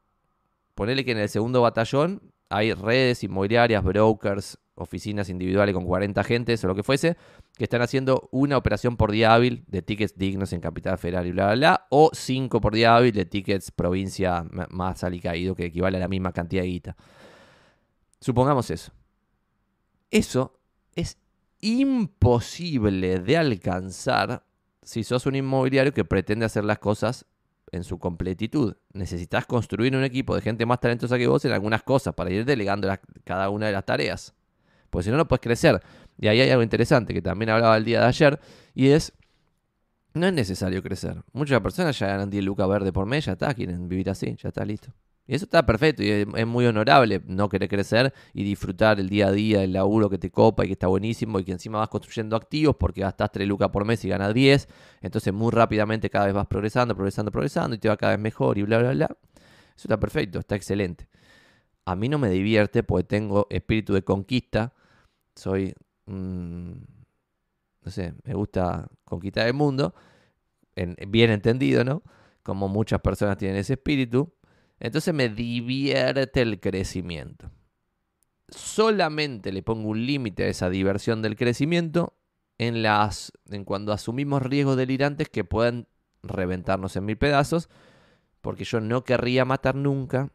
Ponele 0.78 1.04
que 1.04 1.10
en 1.10 1.18
el 1.18 1.28
segundo 1.28 1.60
batallón 1.60 2.22
hay 2.50 2.72
redes 2.72 3.24
inmobiliarias, 3.24 3.82
brokers, 3.82 4.60
oficinas 4.76 5.28
individuales 5.28 5.74
con 5.74 5.84
40 5.84 6.20
agentes 6.20 6.62
o 6.62 6.68
lo 6.68 6.76
que 6.76 6.84
fuese, 6.84 7.16
que 7.56 7.64
están 7.64 7.82
haciendo 7.82 8.28
una 8.30 8.56
operación 8.56 8.96
por 8.96 9.10
día 9.10 9.34
hábil 9.34 9.64
de 9.66 9.82
tickets 9.82 10.16
dignos 10.16 10.52
en 10.52 10.60
Capital 10.60 10.96
Federal 10.96 11.26
y 11.26 11.32
bla, 11.32 11.46
bla, 11.46 11.54
bla, 11.56 11.86
o 11.90 12.10
5 12.12 12.60
por 12.60 12.74
día 12.74 12.94
hábil 12.94 13.12
de 13.12 13.24
tickets 13.24 13.72
provincia 13.72 14.46
más 14.70 15.02
alicaído, 15.02 15.56
que 15.56 15.64
equivale 15.64 15.96
a 15.96 16.00
la 16.00 16.06
misma 16.06 16.30
cantidad 16.30 16.62
de 16.62 16.68
guita. 16.68 16.96
Supongamos 18.20 18.70
eso. 18.70 18.92
Eso 20.12 20.60
es 20.94 21.18
imposible 21.60 23.18
de 23.18 23.36
alcanzar 23.36 24.44
si 24.84 25.02
sos 25.02 25.26
un 25.26 25.34
inmobiliario 25.34 25.92
que 25.92 26.04
pretende 26.04 26.44
hacer 26.44 26.64
las 26.64 26.78
cosas 26.78 27.26
en 27.72 27.84
su 27.84 27.98
completitud. 27.98 28.76
Necesitas 28.92 29.46
construir 29.46 29.96
un 29.96 30.04
equipo 30.04 30.34
de 30.34 30.40
gente 30.40 30.66
más 30.66 30.80
talentosa 30.80 31.18
que 31.18 31.26
vos 31.26 31.44
en 31.44 31.52
algunas 31.52 31.82
cosas 31.82 32.14
para 32.14 32.30
ir 32.30 32.44
delegando 32.44 32.88
cada 33.24 33.50
una 33.50 33.66
de 33.66 33.72
las 33.72 33.84
tareas. 33.84 34.34
Pues 34.90 35.04
si 35.04 35.10
no, 35.10 35.16
no 35.16 35.28
puedes 35.28 35.42
crecer. 35.42 35.82
Y 36.18 36.28
ahí 36.28 36.40
hay 36.40 36.50
algo 36.50 36.62
interesante 36.62 37.14
que 37.14 37.22
también 37.22 37.50
hablaba 37.50 37.76
el 37.76 37.84
día 37.84 38.00
de 38.00 38.06
ayer 38.06 38.40
y 38.74 38.88
es, 38.88 39.12
no 40.14 40.26
es 40.26 40.32
necesario 40.32 40.82
crecer. 40.82 41.22
Muchas 41.32 41.60
personas 41.60 41.98
ya 41.98 42.08
ganan 42.08 42.30
10 42.30 42.44
lucas 42.44 42.68
verde 42.68 42.92
por 42.92 43.06
mes, 43.06 43.26
ya 43.26 43.32
está, 43.32 43.54
quieren 43.54 43.88
vivir 43.88 44.10
así, 44.10 44.36
ya 44.36 44.48
está 44.48 44.64
listo. 44.64 44.92
Y 45.28 45.34
eso 45.34 45.44
está 45.44 45.66
perfecto 45.66 46.02
y 46.02 46.08
es, 46.08 46.46
muy 46.46 46.64
honorable 46.64 47.20
no 47.26 47.50
querer 47.50 47.68
crecer 47.68 48.14
y 48.32 48.44
disfrutar 48.44 48.98
el 48.98 49.10
día 49.10 49.26
a 49.26 49.30
día, 49.30 49.62
el 49.62 49.74
laburo 49.74 50.08
que 50.08 50.16
te 50.16 50.30
copa 50.30 50.64
y 50.64 50.68
que 50.68 50.72
está 50.72 50.86
buenísimo 50.86 51.38
y 51.38 51.44
que 51.44 51.52
encima 51.52 51.80
vas 51.80 51.90
construyendo 51.90 52.34
activos 52.34 52.76
porque 52.76 53.02
gastas 53.02 53.30
3 53.32 53.46
lucas 53.46 53.68
por 53.68 53.84
mes 53.84 54.02
y 54.06 54.08
ganas 54.08 54.32
10. 54.32 54.66
Entonces 55.02 55.34
muy 55.34 55.52
rápidamente 55.52 56.08
cada 56.08 56.24
vez 56.24 56.34
vas 56.34 56.46
progresando, 56.46 56.94
progresando, 56.94 57.30
progresando 57.30 57.76
y 57.76 57.78
te 57.78 57.90
va 57.90 57.98
cada 57.98 58.12
vez 58.12 58.20
mejor 58.22 58.56
y 58.56 58.62
bla, 58.62 58.78
bla, 58.78 58.92
bla. 58.92 59.06
Eso 59.76 59.86
está 59.86 60.00
perfecto, 60.00 60.38
está 60.38 60.56
excelente. 60.56 61.06
A 61.84 61.94
mí 61.94 62.08
no 62.08 62.18
me 62.18 62.30
divierte 62.30 62.82
porque 62.82 63.04
tengo 63.04 63.46
espíritu 63.50 63.92
de 63.92 64.02
conquista. 64.02 64.72
Soy, 65.36 65.74
no 66.06 66.80
sé, 67.90 68.14
me 68.24 68.32
gusta 68.32 68.88
conquistar 69.04 69.46
el 69.46 69.52
mundo. 69.52 69.94
bien 71.06 71.30
entendido, 71.30 71.84
¿no? 71.84 72.02
Como 72.42 72.66
muchas 72.68 73.02
personas 73.02 73.36
tienen 73.36 73.58
ese 73.58 73.74
espíritu 73.74 74.32
entonces 74.80 75.12
me 75.14 75.28
divierte 75.28 76.42
el 76.42 76.60
crecimiento. 76.60 77.50
Solamente 78.48 79.52
le 79.52 79.62
pongo 79.62 79.90
un 79.90 80.06
límite 80.06 80.44
a 80.44 80.48
esa 80.48 80.70
diversión 80.70 81.20
del 81.20 81.36
crecimiento 81.36 82.16
en, 82.56 82.82
las, 82.82 83.32
en 83.50 83.64
cuando 83.64 83.92
asumimos 83.92 84.42
riesgos 84.42 84.76
delirantes 84.76 85.28
que 85.28 85.44
puedan 85.44 85.86
reventarnos 86.22 86.96
en 86.96 87.04
mil 87.04 87.18
pedazos, 87.18 87.68
porque 88.40 88.64
yo 88.64 88.80
no 88.80 89.04
querría 89.04 89.44
matar 89.44 89.74
nunca 89.74 90.32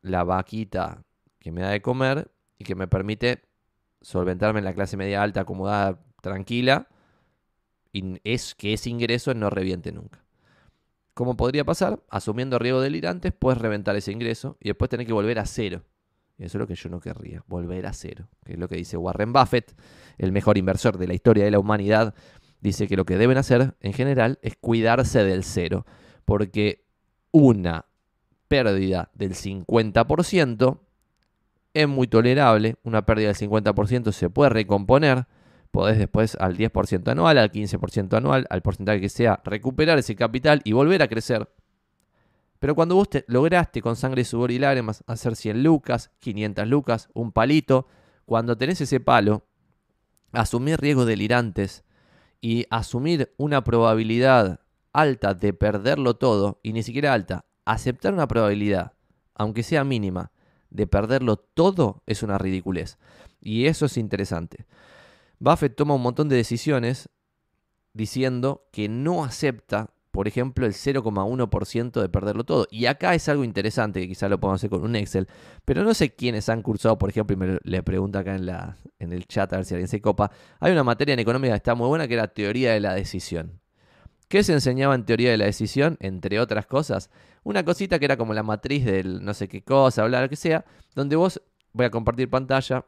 la 0.00 0.24
vaquita 0.24 1.04
que 1.38 1.52
me 1.52 1.62
da 1.62 1.70
de 1.70 1.82
comer 1.82 2.30
y 2.58 2.64
que 2.64 2.74
me 2.74 2.88
permite 2.88 3.42
solventarme 4.00 4.58
en 4.58 4.64
la 4.64 4.74
clase 4.74 4.96
media 4.96 5.22
alta, 5.22 5.42
acomodada, 5.42 6.00
tranquila, 6.20 6.88
y 7.92 8.20
es 8.24 8.54
que 8.54 8.72
ese 8.72 8.90
ingreso 8.90 9.34
no 9.34 9.50
reviente 9.50 9.92
nunca. 9.92 10.21
¿Cómo 11.14 11.36
podría 11.36 11.64
pasar? 11.64 12.02
Asumiendo 12.08 12.58
riesgo 12.58 12.80
delirantes, 12.80 13.32
puedes 13.32 13.60
reventar 13.60 13.94
ese 13.96 14.12
ingreso 14.12 14.56
y 14.60 14.68
después 14.68 14.88
tener 14.88 15.06
que 15.06 15.12
volver 15.12 15.38
a 15.38 15.46
cero. 15.46 15.82
Eso 16.38 16.58
es 16.58 16.60
lo 16.60 16.66
que 16.66 16.74
yo 16.74 16.88
no 16.88 17.00
querría, 17.00 17.44
volver 17.46 17.86
a 17.86 17.92
cero. 17.92 18.28
Que 18.44 18.54
es 18.54 18.58
lo 18.58 18.66
que 18.68 18.76
dice 18.76 18.96
Warren 18.96 19.32
Buffett, 19.32 19.76
el 20.18 20.32
mejor 20.32 20.56
inversor 20.56 20.96
de 20.96 21.06
la 21.06 21.14
historia 21.14 21.44
de 21.44 21.50
la 21.50 21.58
humanidad. 21.58 22.14
Dice 22.60 22.88
que 22.88 22.96
lo 22.96 23.04
que 23.04 23.18
deben 23.18 23.36
hacer 23.36 23.74
en 23.80 23.92
general 23.92 24.38
es 24.42 24.56
cuidarse 24.56 25.22
del 25.24 25.44
cero. 25.44 25.84
Porque 26.24 26.86
una 27.30 27.86
pérdida 28.48 29.10
del 29.14 29.34
50% 29.34 30.80
es 31.74 31.88
muy 31.88 32.06
tolerable. 32.06 32.76
Una 32.82 33.04
pérdida 33.04 33.32
del 33.32 33.50
50% 33.50 34.12
se 34.12 34.30
puede 34.30 34.50
recomponer 34.50 35.26
podés 35.72 35.98
después 35.98 36.36
al 36.38 36.56
10% 36.56 37.08
anual, 37.10 37.38
al 37.38 37.50
15% 37.50 38.16
anual, 38.16 38.46
al 38.50 38.62
porcentaje 38.62 39.00
que 39.00 39.08
sea, 39.08 39.40
recuperar 39.44 39.98
ese 39.98 40.14
capital 40.14 40.60
y 40.64 40.72
volver 40.72 41.02
a 41.02 41.08
crecer. 41.08 41.50
Pero 42.60 42.76
cuando 42.76 42.94
vos 42.94 43.08
lograste 43.26 43.82
con 43.82 43.96
sangre, 43.96 44.24
sudor 44.24 44.52
y 44.52 44.58
lágrimas 44.60 45.02
hacer 45.08 45.34
100 45.34 45.64
lucas, 45.64 46.12
500 46.20 46.68
lucas, 46.68 47.08
un 47.14 47.32
palito, 47.32 47.88
cuando 48.26 48.56
tenés 48.56 48.80
ese 48.80 49.00
palo, 49.00 49.44
asumir 50.30 50.78
riesgos 50.78 51.06
delirantes 51.06 51.84
y 52.40 52.66
asumir 52.70 53.34
una 53.36 53.64
probabilidad 53.64 54.60
alta 54.92 55.34
de 55.34 55.54
perderlo 55.54 56.14
todo, 56.14 56.60
y 56.62 56.72
ni 56.72 56.82
siquiera 56.82 57.14
alta, 57.14 57.46
aceptar 57.64 58.12
una 58.12 58.28
probabilidad, 58.28 58.92
aunque 59.34 59.62
sea 59.62 59.84
mínima, 59.84 60.30
de 60.70 60.86
perderlo 60.86 61.36
todo 61.36 62.02
es 62.06 62.22
una 62.22 62.38
ridiculez. 62.38 62.98
Y 63.40 63.66
eso 63.66 63.86
es 63.86 63.96
interesante. 63.96 64.66
Buffett 65.42 65.74
toma 65.74 65.94
un 65.94 66.02
montón 66.02 66.28
de 66.28 66.36
decisiones 66.36 67.08
diciendo 67.94 68.68
que 68.70 68.88
no 68.88 69.24
acepta, 69.24 69.90
por 70.12 70.28
ejemplo, 70.28 70.66
el 70.66 70.72
0,1% 70.72 72.00
de 72.00 72.08
perderlo 72.08 72.44
todo. 72.44 72.68
Y 72.70 72.86
acá 72.86 73.12
es 73.16 73.28
algo 73.28 73.42
interesante 73.42 74.00
que 74.00 74.06
quizás 74.06 74.30
lo 74.30 74.38
podemos 74.38 74.60
hacer 74.60 74.70
con 74.70 74.84
un 74.84 74.94
Excel, 74.94 75.26
pero 75.64 75.82
no 75.82 75.94
sé 75.94 76.14
quiénes 76.14 76.48
han 76.48 76.62
cursado, 76.62 76.96
por 76.96 77.10
ejemplo, 77.10 77.34
y 77.34 77.36
me 77.36 77.58
le 77.60 77.82
pregunta 77.82 78.20
acá 78.20 78.36
en 78.36 79.12
el 79.12 79.26
chat 79.26 79.52
a 79.52 79.56
ver 79.56 79.64
si 79.64 79.74
alguien 79.74 79.88
se 79.88 80.00
copa. 80.00 80.30
Hay 80.60 80.70
una 80.70 80.84
materia 80.84 81.12
en 81.14 81.18
economía 81.18 81.50
que 81.50 81.56
está 81.56 81.74
muy 81.74 81.88
buena 81.88 82.06
que 82.06 82.14
era 82.14 82.28
teoría 82.28 82.74
de 82.74 82.78
la 82.78 82.94
decisión. 82.94 83.60
¿Qué 84.28 84.44
se 84.44 84.52
enseñaba 84.52 84.94
en 84.94 85.04
teoría 85.04 85.32
de 85.32 85.38
la 85.38 85.46
decisión? 85.46 85.96
Entre 85.98 86.38
otras 86.38 86.66
cosas, 86.66 87.10
una 87.42 87.64
cosita 87.64 87.98
que 87.98 88.04
era 88.04 88.16
como 88.16 88.32
la 88.32 88.44
matriz 88.44 88.84
del 88.84 89.24
no 89.24 89.34
sé 89.34 89.48
qué 89.48 89.64
cosa, 89.64 90.02
hablar, 90.02 90.22
lo 90.22 90.28
que 90.28 90.36
sea, 90.36 90.64
donde 90.94 91.16
vos, 91.16 91.42
voy 91.72 91.86
a 91.86 91.90
compartir 91.90 92.30
pantalla, 92.30 92.86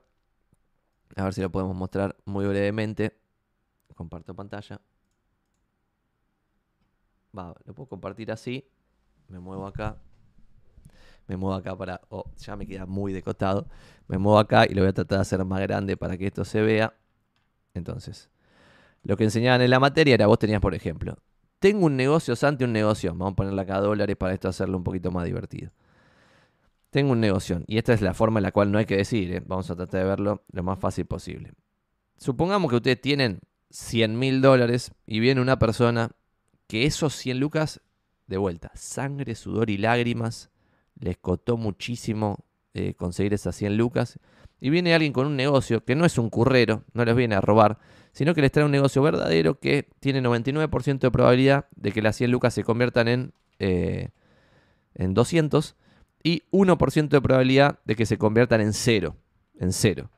a 1.16 1.24
ver 1.24 1.34
si 1.34 1.40
lo 1.40 1.50
podemos 1.50 1.76
mostrar 1.76 2.16
muy 2.24 2.46
brevemente. 2.46 3.16
Comparto 3.94 4.34
pantalla. 4.34 4.80
Va, 7.36 7.54
lo 7.64 7.74
puedo 7.74 7.88
compartir 7.88 8.32
así. 8.32 8.68
Me 9.28 9.38
muevo 9.38 9.66
acá. 9.66 9.96
Me 11.26 11.36
muevo 11.36 11.54
acá 11.54 11.76
para... 11.76 12.00
Oh, 12.08 12.24
ya 12.36 12.56
me 12.56 12.66
queda 12.66 12.86
muy 12.86 13.12
decotado. 13.12 13.66
Me 14.08 14.18
muevo 14.18 14.38
acá 14.38 14.66
y 14.66 14.74
lo 14.74 14.82
voy 14.82 14.90
a 14.90 14.92
tratar 14.92 15.18
de 15.18 15.22
hacer 15.22 15.44
más 15.44 15.60
grande 15.60 15.96
para 15.96 16.16
que 16.18 16.26
esto 16.26 16.44
se 16.44 16.60
vea. 16.60 16.94
Entonces, 17.72 18.28
lo 19.02 19.16
que 19.16 19.24
enseñaban 19.24 19.62
en 19.62 19.70
la 19.70 19.80
materia 19.80 20.14
era, 20.14 20.26
vos 20.26 20.38
tenías, 20.38 20.60
por 20.60 20.74
ejemplo, 20.74 21.16
tengo 21.58 21.86
un 21.86 21.96
negocio, 21.96 22.34
ante 22.42 22.64
un 22.64 22.72
negocio. 22.72 23.12
Vamos 23.12 23.32
a 23.32 23.36
ponerle 23.36 23.62
acá 23.62 23.80
dólares 23.80 24.16
para 24.16 24.34
esto 24.34 24.48
hacerlo 24.48 24.76
un 24.76 24.84
poquito 24.84 25.10
más 25.10 25.24
divertido. 25.24 25.70
Tengo 26.94 27.10
un 27.10 27.18
negocio 27.18 27.60
y 27.66 27.78
esta 27.78 27.92
es 27.92 28.02
la 28.02 28.14
forma 28.14 28.38
en 28.38 28.44
la 28.44 28.52
cual 28.52 28.70
no 28.70 28.78
hay 28.78 28.84
que 28.84 28.96
decir, 28.96 29.34
¿eh? 29.34 29.42
vamos 29.44 29.68
a 29.68 29.74
tratar 29.74 30.02
de 30.02 30.06
verlo 30.06 30.44
lo 30.52 30.62
más 30.62 30.78
fácil 30.78 31.06
posible. 31.06 31.50
Supongamos 32.18 32.70
que 32.70 32.76
ustedes 32.76 33.00
tienen 33.00 33.40
100 33.70 34.16
mil 34.16 34.40
dólares 34.40 34.92
y 35.04 35.18
viene 35.18 35.40
una 35.40 35.58
persona 35.58 36.12
que 36.68 36.86
esos 36.86 37.16
100 37.16 37.40
lucas, 37.40 37.80
de 38.28 38.36
vuelta, 38.36 38.70
sangre, 38.76 39.34
sudor 39.34 39.70
y 39.70 39.76
lágrimas, 39.76 40.50
les 40.94 41.16
costó 41.16 41.56
muchísimo 41.56 42.44
eh, 42.74 42.94
conseguir 42.94 43.34
esas 43.34 43.56
100 43.56 43.76
lucas. 43.76 44.20
Y 44.60 44.70
viene 44.70 44.94
alguien 44.94 45.12
con 45.12 45.26
un 45.26 45.34
negocio 45.34 45.84
que 45.84 45.96
no 45.96 46.04
es 46.04 46.16
un 46.16 46.30
currero, 46.30 46.84
no 46.92 47.04
les 47.04 47.16
viene 47.16 47.34
a 47.34 47.40
robar, 47.40 47.80
sino 48.12 48.36
que 48.36 48.40
les 48.40 48.52
trae 48.52 48.66
un 48.66 48.70
negocio 48.70 49.02
verdadero 49.02 49.58
que 49.58 49.88
tiene 49.98 50.22
99% 50.22 51.00
de 51.00 51.10
probabilidad 51.10 51.66
de 51.74 51.90
que 51.90 52.02
las 52.02 52.14
100 52.14 52.30
lucas 52.30 52.54
se 52.54 52.62
conviertan 52.62 53.08
en, 53.08 53.32
eh, 53.58 54.10
en 54.94 55.12
200 55.12 55.74
y 56.24 56.42
1% 56.50 57.08
de 57.08 57.20
probabilidad 57.20 57.78
de 57.84 57.94
que 57.94 58.06
se 58.06 58.18
conviertan 58.18 58.60
en 58.62 58.72
cero. 58.72 59.14
En 59.60 59.72
cero. 59.72 60.10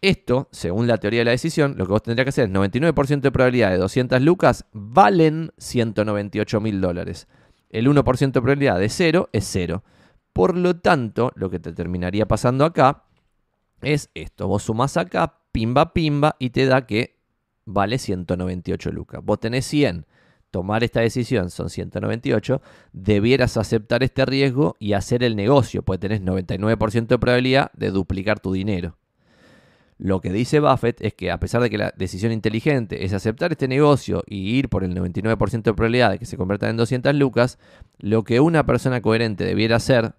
Esto, 0.00 0.48
según 0.50 0.86
la 0.86 0.98
teoría 0.98 1.20
de 1.20 1.26
la 1.26 1.30
decisión, 1.30 1.76
lo 1.78 1.86
que 1.86 1.92
vos 1.92 2.02
tendrías 2.02 2.24
que 2.24 2.30
hacer 2.30 2.48
es 2.48 2.54
99% 2.54 3.20
de 3.20 3.30
probabilidad 3.30 3.70
de 3.70 3.78
200 3.78 4.20
lucas 4.22 4.66
valen 4.72 5.52
198 5.58 6.60
mil 6.60 6.80
dólares. 6.80 7.28
El 7.70 7.86
1% 7.86 8.32
de 8.32 8.32
probabilidad 8.32 8.78
de 8.78 8.88
cero 8.88 9.28
es 9.32 9.46
cero. 9.50 9.84
Por 10.32 10.56
lo 10.56 10.76
tanto, 10.76 11.32
lo 11.36 11.48
que 11.48 11.58
te 11.58 11.72
terminaría 11.72 12.26
pasando 12.26 12.64
acá 12.64 13.04
es 13.82 14.10
esto. 14.14 14.48
Vos 14.48 14.64
sumás 14.64 14.96
acá, 14.96 15.40
pimba, 15.52 15.92
pimba, 15.92 16.36
y 16.38 16.50
te 16.50 16.66
da 16.66 16.86
que 16.86 17.20
vale 17.64 17.98
198 17.98 18.90
lucas. 18.90 19.20
Vos 19.22 19.40
tenés 19.40 19.64
100 19.66 20.06
tomar 20.54 20.84
esta 20.84 21.00
decisión 21.00 21.50
son 21.50 21.68
198, 21.68 22.62
debieras 22.92 23.56
aceptar 23.56 24.04
este 24.04 24.24
riesgo 24.24 24.76
y 24.78 24.92
hacer 24.92 25.24
el 25.24 25.34
negocio, 25.34 25.82
pues 25.82 25.98
tenés 25.98 26.22
99% 26.22 27.08
de 27.08 27.18
probabilidad 27.18 27.72
de 27.72 27.90
duplicar 27.90 28.38
tu 28.38 28.52
dinero. 28.52 28.96
Lo 29.98 30.20
que 30.20 30.32
dice 30.32 30.60
Buffett 30.60 31.00
es 31.00 31.12
que 31.14 31.32
a 31.32 31.40
pesar 31.40 31.60
de 31.60 31.70
que 31.70 31.78
la 31.78 31.92
decisión 31.96 32.30
inteligente 32.30 33.04
es 33.04 33.12
aceptar 33.12 33.50
este 33.50 33.66
negocio 33.66 34.22
y 34.28 34.56
ir 34.56 34.68
por 34.68 34.84
el 34.84 34.94
99% 34.94 35.62
de 35.62 35.74
probabilidad 35.74 36.12
de 36.12 36.20
que 36.20 36.24
se 36.24 36.36
convierta 36.36 36.70
en 36.70 36.76
200 36.76 37.12
lucas, 37.16 37.58
lo 37.98 38.22
que 38.22 38.38
una 38.38 38.64
persona 38.64 39.02
coherente 39.02 39.44
debiera 39.44 39.74
hacer 39.74 40.14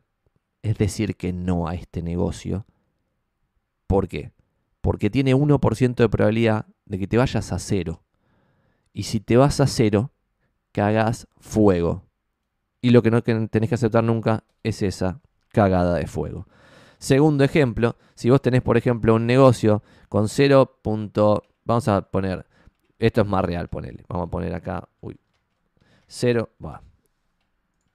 es 0.63 0.77
decir 0.77 1.15
que 1.15 1.31
no 1.31 1.69
a 1.69 1.75
este 1.75 2.01
negocio. 2.01 2.65
¿Por 3.87 4.09
qué? 4.09 4.33
Porque 4.81 5.09
tiene 5.09 5.33
1% 5.33 5.95
de 5.95 6.09
probabilidad 6.09 6.65
de 6.83 6.99
que 6.99 7.07
te 7.07 7.15
vayas 7.15 7.53
a 7.53 7.59
cero. 7.59 8.03
Y 8.91 9.03
si 9.03 9.21
te 9.21 9.37
vas 9.37 9.61
a 9.61 9.67
cero, 9.67 10.11
cagas 10.75 11.25
fuego. 11.39 12.03
Y 12.81 12.89
lo 12.89 13.01
que 13.01 13.09
no 13.09 13.23
tenés 13.23 13.69
que 13.69 13.75
aceptar 13.75 14.03
nunca 14.03 14.43
es 14.61 14.81
esa 14.81 15.21
cagada 15.53 15.95
de 15.95 16.05
fuego. 16.05 16.47
Segundo 16.97 17.45
ejemplo, 17.45 17.95
si 18.13 18.29
vos 18.29 18.41
tenés, 18.41 18.61
por 18.61 18.75
ejemplo, 18.75 19.15
un 19.15 19.25
negocio 19.25 19.83
con 20.09 20.27
0. 20.27 20.79
vamos 21.63 21.87
a 21.87 22.01
poner, 22.01 22.45
esto 22.99 23.21
es 23.21 23.27
más 23.27 23.45
real, 23.45 23.69
ponele. 23.69 24.03
Vamos 24.09 24.27
a 24.27 24.29
poner 24.29 24.53
acá, 24.53 24.89
uy, 24.99 25.17
0, 26.07 26.49
va. 26.63 26.81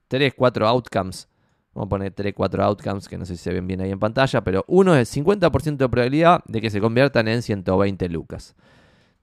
3, 0.08 0.32
4 0.34 0.66
outcomes. 0.66 1.28
Vamos 1.74 1.86
a 1.86 1.90
poner 1.90 2.12
3, 2.12 2.32
4 2.34 2.64
outcomes, 2.64 3.08
que 3.08 3.18
no 3.18 3.26
sé 3.26 3.36
si 3.36 3.42
se 3.44 3.52
ven 3.52 3.66
bien 3.66 3.82
ahí 3.82 3.90
en 3.90 3.98
pantalla, 3.98 4.42
pero 4.42 4.64
uno 4.68 4.96
es 4.96 5.14
50% 5.14 5.76
de 5.76 5.88
probabilidad 5.88 6.42
de 6.46 6.62
que 6.62 6.70
se 6.70 6.80
conviertan 6.80 7.28
en 7.28 7.42
120 7.42 8.08
lucas. 8.08 8.56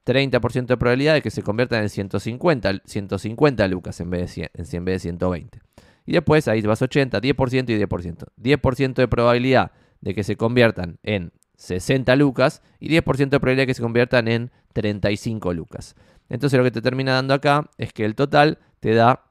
30% 0.07 0.67
de 0.67 0.77
probabilidad 0.77 1.15
de 1.15 1.21
que 1.21 1.31
se 1.31 1.43
conviertan 1.43 1.83
en 1.83 1.89
150, 1.89 2.81
150 2.85 3.67
lucas 3.67 3.99
en 3.99 4.09
vez, 4.09 4.35
de 4.35 4.49
en 4.55 4.85
vez 4.85 4.95
de 4.95 4.99
120. 4.99 5.59
Y 6.05 6.13
después 6.13 6.47
ahí 6.47 6.61
vas 6.61 6.81
80, 6.81 7.19
10% 7.19 7.69
y 7.69 7.83
10%. 7.83 8.27
10% 8.41 8.93
de 8.93 9.07
probabilidad 9.09 9.71
de 9.99 10.15
que 10.15 10.23
se 10.23 10.37
conviertan 10.37 10.99
en 11.03 11.33
60 11.57 12.15
lucas 12.15 12.61
y 12.79 12.87
10% 12.89 13.29
de 13.29 13.39
probabilidad 13.39 13.63
de 13.63 13.67
que 13.67 13.73
se 13.73 13.81
conviertan 13.81 14.29
en 14.29 14.51
35 14.71 15.53
lucas. 15.53 15.95
Entonces 16.29 16.57
lo 16.57 16.63
que 16.63 16.71
te 16.71 16.81
termina 16.81 17.13
dando 17.13 17.33
acá 17.33 17.69
es 17.77 17.91
que 17.91 18.05
el 18.05 18.15
total 18.15 18.59
te 18.79 18.93
da 18.93 19.25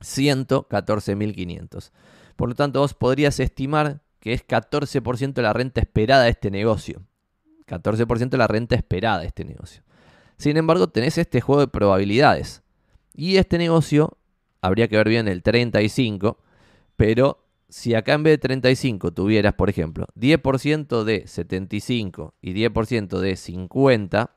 114.500. 0.00 1.90
Por 2.36 2.48
lo 2.48 2.54
tanto, 2.54 2.80
vos 2.80 2.94
podrías 2.94 3.38
estimar 3.38 4.00
que 4.20 4.32
es 4.32 4.46
14% 4.46 5.42
la 5.42 5.52
renta 5.52 5.80
esperada 5.80 6.24
de 6.24 6.30
este 6.30 6.50
negocio. 6.50 7.02
14% 7.66 8.36
la 8.36 8.46
renta 8.46 8.74
esperada 8.74 9.20
de 9.20 9.26
este 9.26 9.44
negocio. 9.44 9.82
Sin 10.40 10.56
embargo, 10.56 10.88
tenés 10.88 11.18
este 11.18 11.42
juego 11.42 11.60
de 11.60 11.68
probabilidades. 11.68 12.62
Y 13.14 13.36
este 13.36 13.58
negocio 13.58 14.16
habría 14.62 14.88
que 14.88 14.96
ver 14.96 15.06
bien 15.06 15.28
el 15.28 15.42
35, 15.42 16.38
pero 16.96 17.44
si 17.68 17.94
acá 17.94 18.14
en 18.14 18.22
vez 18.22 18.32
de 18.32 18.38
35 18.38 19.12
tuvieras, 19.12 19.52
por 19.52 19.68
ejemplo, 19.68 20.06
10% 20.18 21.04
de 21.04 21.26
75 21.26 22.32
y 22.40 22.54
10% 22.54 23.18
de 23.18 23.36
50, 23.36 24.34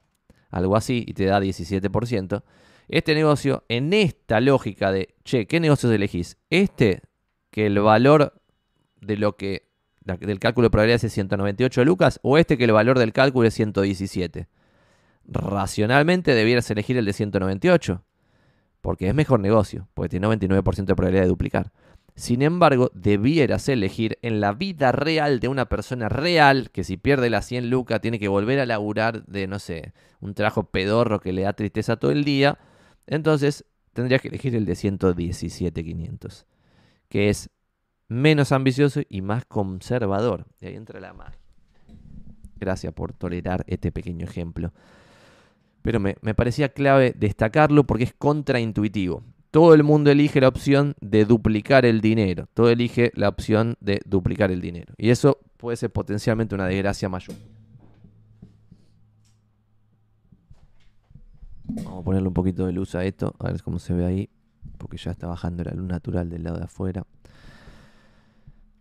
algo 0.49 0.75
así, 0.75 1.05
y 1.07 1.13
te 1.13 1.23
da 1.23 1.39
17%, 1.39 2.43
este 2.89 3.15
negocio, 3.15 3.63
en 3.69 3.93
esta 3.93 4.41
lógica 4.41 4.91
de, 4.91 5.15
che, 5.23 5.47
¿qué 5.47 5.61
negocios 5.61 5.93
elegís? 5.93 6.35
Este, 6.49 7.03
que 7.49 7.67
el 7.67 7.79
valor 7.79 8.41
de 8.99 9.15
lo 9.15 9.37
que, 9.37 9.69
del 10.01 10.39
cálculo 10.39 10.65
de 10.65 10.71
probabilidades 10.71 11.05
es 11.05 11.13
198 11.13 11.85
lucas, 11.85 12.19
o 12.23 12.37
este 12.37 12.57
que 12.57 12.65
el 12.65 12.73
valor 12.73 12.99
del 12.99 13.13
cálculo 13.13 13.47
es 13.47 13.53
117. 13.53 14.49
Racionalmente 15.25 16.33
debieras 16.33 16.69
elegir 16.69 16.97
el 16.97 17.05
de 17.05 17.13
198 17.13 18.03
porque 18.83 19.07
es 19.07 19.15
mejor 19.15 19.39
negocio, 19.39 19.87
porque 19.93 20.09
tiene 20.09 20.27
99% 20.27 20.85
de 20.85 20.95
probabilidad 20.95 21.23
de 21.23 21.29
duplicar. 21.29 21.71
Sin 22.15 22.41
embargo, 22.41 22.91
debieras 22.93 23.69
elegir 23.69 24.19
en 24.21 24.41
la 24.41 24.51
vida 24.51 24.91
real 24.91 25.39
de 25.39 25.47
una 25.47 25.69
persona 25.69 26.09
real 26.09 26.69
que 26.69 26.83
si 26.83 26.97
pierde 26.97 27.29
las 27.29 27.45
100 27.45 27.69
lucas 27.69 28.01
tiene 28.01 28.19
que 28.19 28.27
volver 28.27 28.59
a 28.59 28.65
laburar 28.65 29.25
de, 29.25 29.47
no 29.47 29.57
sé, 29.59 29.93
un 30.19 30.33
trabajo 30.33 30.65
pedorro 30.65 31.21
que 31.21 31.31
le 31.31 31.43
da 31.43 31.53
tristeza 31.53 31.95
todo 31.95 32.11
el 32.11 32.25
día. 32.25 32.59
Entonces, 33.07 33.63
tendrías 33.93 34.21
que 34.21 34.27
elegir 34.27 34.53
el 34.53 34.65
de 34.65 34.73
117.500, 34.73 36.43
que 37.07 37.29
es 37.29 37.49
menos 38.09 38.51
ambicioso 38.51 38.99
y 39.07 39.21
más 39.21 39.45
conservador. 39.45 40.45
Y 40.59 40.65
ahí 40.65 40.75
entra 40.75 40.99
la 40.99 41.13
magia. 41.13 41.39
Gracias 42.57 42.91
por 42.91 43.13
tolerar 43.13 43.63
este 43.65 43.93
pequeño 43.93 44.25
ejemplo 44.25 44.73
pero 45.83 45.99
me, 45.99 46.15
parecía 46.15 46.69
clave 46.69 47.13
destacarlo 47.15 47.83
porque 47.83 48.05
es 48.05 48.13
contraintuitivo. 48.13 49.21
Todo 49.51 49.75
el 49.75 49.83
mundo 49.83 50.09
elige 50.09 50.41
la 50.41 50.47
opción 50.47 50.95
de 50.99 51.25
duplicar 51.25 51.85
el 51.85 52.01
dinero. 52.01 52.47
Todo 52.55 52.69
elige 52.69 53.11
la 53.13 53.29
opción 53.29 53.75
de 53.81 53.99
duplicar 54.05 54.49
el 54.49 54.61
dinero. 54.61 54.93
Y 54.97 55.11
eso 55.11 55.37
puede 55.57 55.77
ser 55.77 55.91
potencialmente 55.91 56.55
una 56.55 56.65
desgracia 56.65 57.09
mayor. 57.09 57.35
Vamos 61.65 62.01
a 62.01 62.03
ponerle 62.03 62.27
un 62.29 62.33
poquito 62.33 62.65
de 62.65 62.71
luz 62.71 62.95
a 62.95 63.03
esto, 63.03 63.35
a 63.39 63.51
ver 63.51 63.61
cómo 63.61 63.77
se 63.77 63.93
ve 63.93 64.05
ahí, 64.05 64.29
porque 64.77 64.97
ya 64.97 65.11
está 65.11 65.27
bajando 65.27 65.63
la 65.63 65.71
luz 65.73 65.87
natural 65.87 66.29
del 66.29 66.43
lado 66.43 66.57
de 66.57 66.63
afuera. 66.63 67.03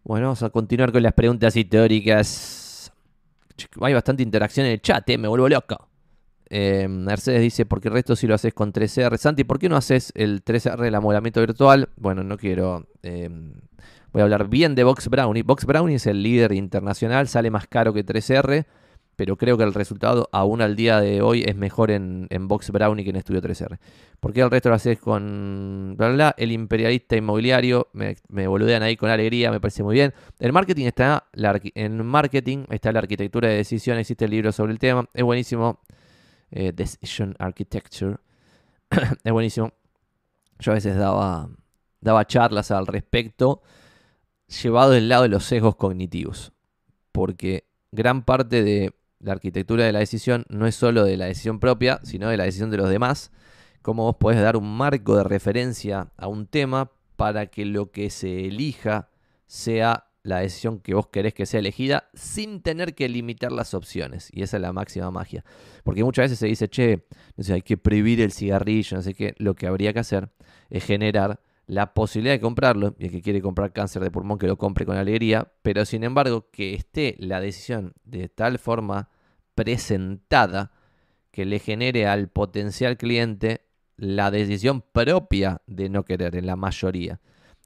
Bueno, 0.05 0.27
vamos 0.27 0.43
a 0.43 0.51
continuar 0.51 0.93
con 0.93 1.03
las 1.03 1.13
preguntas 1.13 1.55
históricas. 1.57 2.93
Hay 3.81 3.93
bastante 3.93 4.23
interacción 4.23 4.67
en 4.67 4.73
el 4.73 4.81
chat, 4.81 5.09
¿eh? 5.11 5.19
me 5.19 5.29
vuelvo 5.29 5.49
loco. 5.49 5.92
Eh, 6.55 6.87
Mercedes 6.87 7.41
dice, 7.41 7.65
porque 7.65 7.89
el 7.89 7.95
resto 7.95 8.15
si 8.15 8.27
lo 8.27 8.35
haces 8.35 8.53
con 8.53 8.75
3R. 8.75 9.17
Santi, 9.17 9.43
¿por 9.43 9.59
qué 9.59 9.71
no 9.71 9.77
haces 9.77 10.13
el 10.15 10.45
3R 10.45 10.83
del 10.83 10.95
amolamiento 10.95 11.41
virtual? 11.41 11.89
Bueno, 11.97 12.23
no 12.25 12.37
quiero... 12.37 12.87
Eh, 13.03 13.31
voy 14.13 14.21
a 14.21 14.25
hablar 14.25 14.49
bien 14.51 14.75
de 14.75 14.85
Box 14.85 15.09
Brownie. 15.09 15.43
Box 15.45 15.65
Brownie 15.65 15.95
es 15.95 16.07
el 16.07 16.23
líder 16.23 16.53
internacional, 16.53 17.27
sale 17.27 17.51
más 17.51 17.67
caro 17.69 17.95
que 17.95 18.05
3R, 18.05 18.67
pero 19.17 19.39
creo 19.39 19.57
que 19.57 19.65
el 19.65 19.73
resultado 19.73 20.29
aún 20.31 20.61
al 20.61 20.77
día 20.77 21.01
de 21.01 21.23
hoy 21.23 21.43
es 21.43 21.57
mejor 21.57 21.91
en, 21.91 22.29
Box 22.43 22.71
Brownie 22.71 23.03
que 23.03 23.11
en 23.11 23.17
Estudio 23.17 23.41
3R. 23.41 23.79
¿Por 24.21 24.35
qué 24.35 24.43
el 24.43 24.51
resto 24.51 24.69
lo 24.69 24.75
haces 24.75 24.99
con 24.99 25.95
bla, 25.97 26.11
bla, 26.11 26.35
el 26.37 26.53
imperialista 26.53 27.17
inmobiliario? 27.17 27.89
Me, 27.95 28.17
me, 28.29 28.47
boludean 28.47 28.83
ahí 28.83 28.99
con 28.99 29.09
alegría, 29.09 29.51
me 29.51 29.59
parece 29.59 29.83
muy 29.83 29.95
bien. 29.95 30.13
El 30.39 30.53
marketing 30.53 30.85
está, 30.85 31.29
en 31.33 32.05
marketing 32.05 32.67
está 32.69 32.93
la 32.93 32.99
arquitectura 32.99 33.49
de 33.49 33.55
decisión, 33.55 33.97
existe 33.97 34.27
el 34.27 34.33
libro 34.33 34.53
sobre 34.53 34.73
el 34.73 34.79
tema, 34.79 35.09
es 35.15 35.25
buenísimo. 35.25 35.81
Eh, 36.53 36.73
Decision 36.73 37.35
Architecture. 37.39 38.17
es 39.25 39.33
buenísimo. 39.33 39.73
Yo 40.59 40.73
a 40.73 40.75
veces 40.75 40.97
daba, 40.97 41.49
daba 42.01 42.27
charlas 42.27 42.71
al 42.71 42.87
respecto, 42.87 43.63
llevado 44.63 44.91
del 44.91 45.09
lado 45.09 45.23
de 45.23 45.31
los 45.31 45.45
sesgos 45.45 45.77
cognitivos. 45.77 46.53
Porque 47.11 47.65
gran 47.91 48.23
parte 48.23 48.63
de 48.63 48.95
la 49.19 49.33
arquitectura 49.33 49.85
de 49.85 49.93
la 49.93 50.01
decisión 50.01 50.45
no 50.51 50.67
es 50.67 50.75
solo 50.75 51.05
de 51.05 51.17
la 51.17 51.25
decisión 51.25 51.59
propia, 51.59 52.01
sino 52.03 52.29
de 52.29 52.37
la 52.37 52.45
decisión 52.45 52.71
de 52.71 52.77
los 52.77 52.91
demás. 52.91 53.33
Cómo 53.81 54.05
vos 54.05 54.17
podés 54.17 54.41
dar 54.41 54.57
un 54.57 54.77
marco 54.77 55.17
de 55.17 55.25
referencia 55.25 56.13
a 56.17 56.29
un 56.29 56.47
tema 56.47 56.93
para 57.17 57.47
que 57.47 57.65
lo 57.65 57.91
que 57.91 58.11
se 58.11 58.47
elija 58.47 59.09
sea 59.47 60.12
la 60.23 60.39
decisión 60.39 60.79
que 60.79 60.95
vos 60.95 61.09
querés 61.09 61.35
que 61.35 61.47
sea 61.47 61.61
elegida 61.61 62.09
sin 62.15 62.63
tener 62.63 62.95
que 62.95 63.09
limitar 63.09 63.53
las 63.53 63.75
opciones. 63.75 64.29
Y 64.33 64.43
esa 64.43 64.57
es 64.57 64.63
la 64.63 64.73
máxima 64.73 65.11
magia. 65.11 65.45
Porque 65.85 66.05
muchas 66.05 66.25
veces 66.25 66.39
se 66.39 66.47
dice, 66.47 66.69
che, 66.69 67.07
no 67.37 67.45
sé, 67.45 67.55
hay 67.55 67.63
que 67.63 67.77
prohibir 67.77 68.21
el 68.21 68.33
cigarrillo, 68.33 68.97
no 68.97 69.03
sé 69.03 69.15
qué. 69.15 69.35
Lo 69.39 69.55
que 69.55 69.67
habría 69.67 69.93
que 69.93 70.01
hacer 70.01 70.31
es 70.71 70.85
generar 70.85 71.41
la 71.67 71.95
posibilidad 71.95 72.35
de 72.35 72.41
comprarlo, 72.41 72.95
y 72.99 73.07
el 73.07 73.11
que 73.11 73.23
quiere 73.23 73.41
comprar 73.41 73.73
cáncer 73.73 74.03
de 74.03 74.11
pulmón 74.11 74.39
que 74.39 74.47
lo 74.47 74.59
compre 74.59 74.85
con 74.85 74.97
alegría, 74.97 75.53
pero 75.63 75.85
sin 75.85 76.05
embargo 76.05 76.51
que 76.51 76.75
esté 76.75 77.17
la 77.19 77.41
decisión 77.41 77.95
de 78.05 78.29
tal 78.29 78.59
forma 78.59 79.09
presentada 79.55 80.73
que 81.31 81.45
le 81.45 81.59
genere 81.59 82.07
al 82.07 82.29
potencial 82.29 82.97
cliente 82.97 83.63
la 83.97 84.31
decisión 84.31 84.83
propia 84.83 85.63
de 85.67 85.89
no 85.89 86.05
querer 86.05 86.37
en 86.37 86.47
la 86.47 86.57
mayoría. 86.57 87.21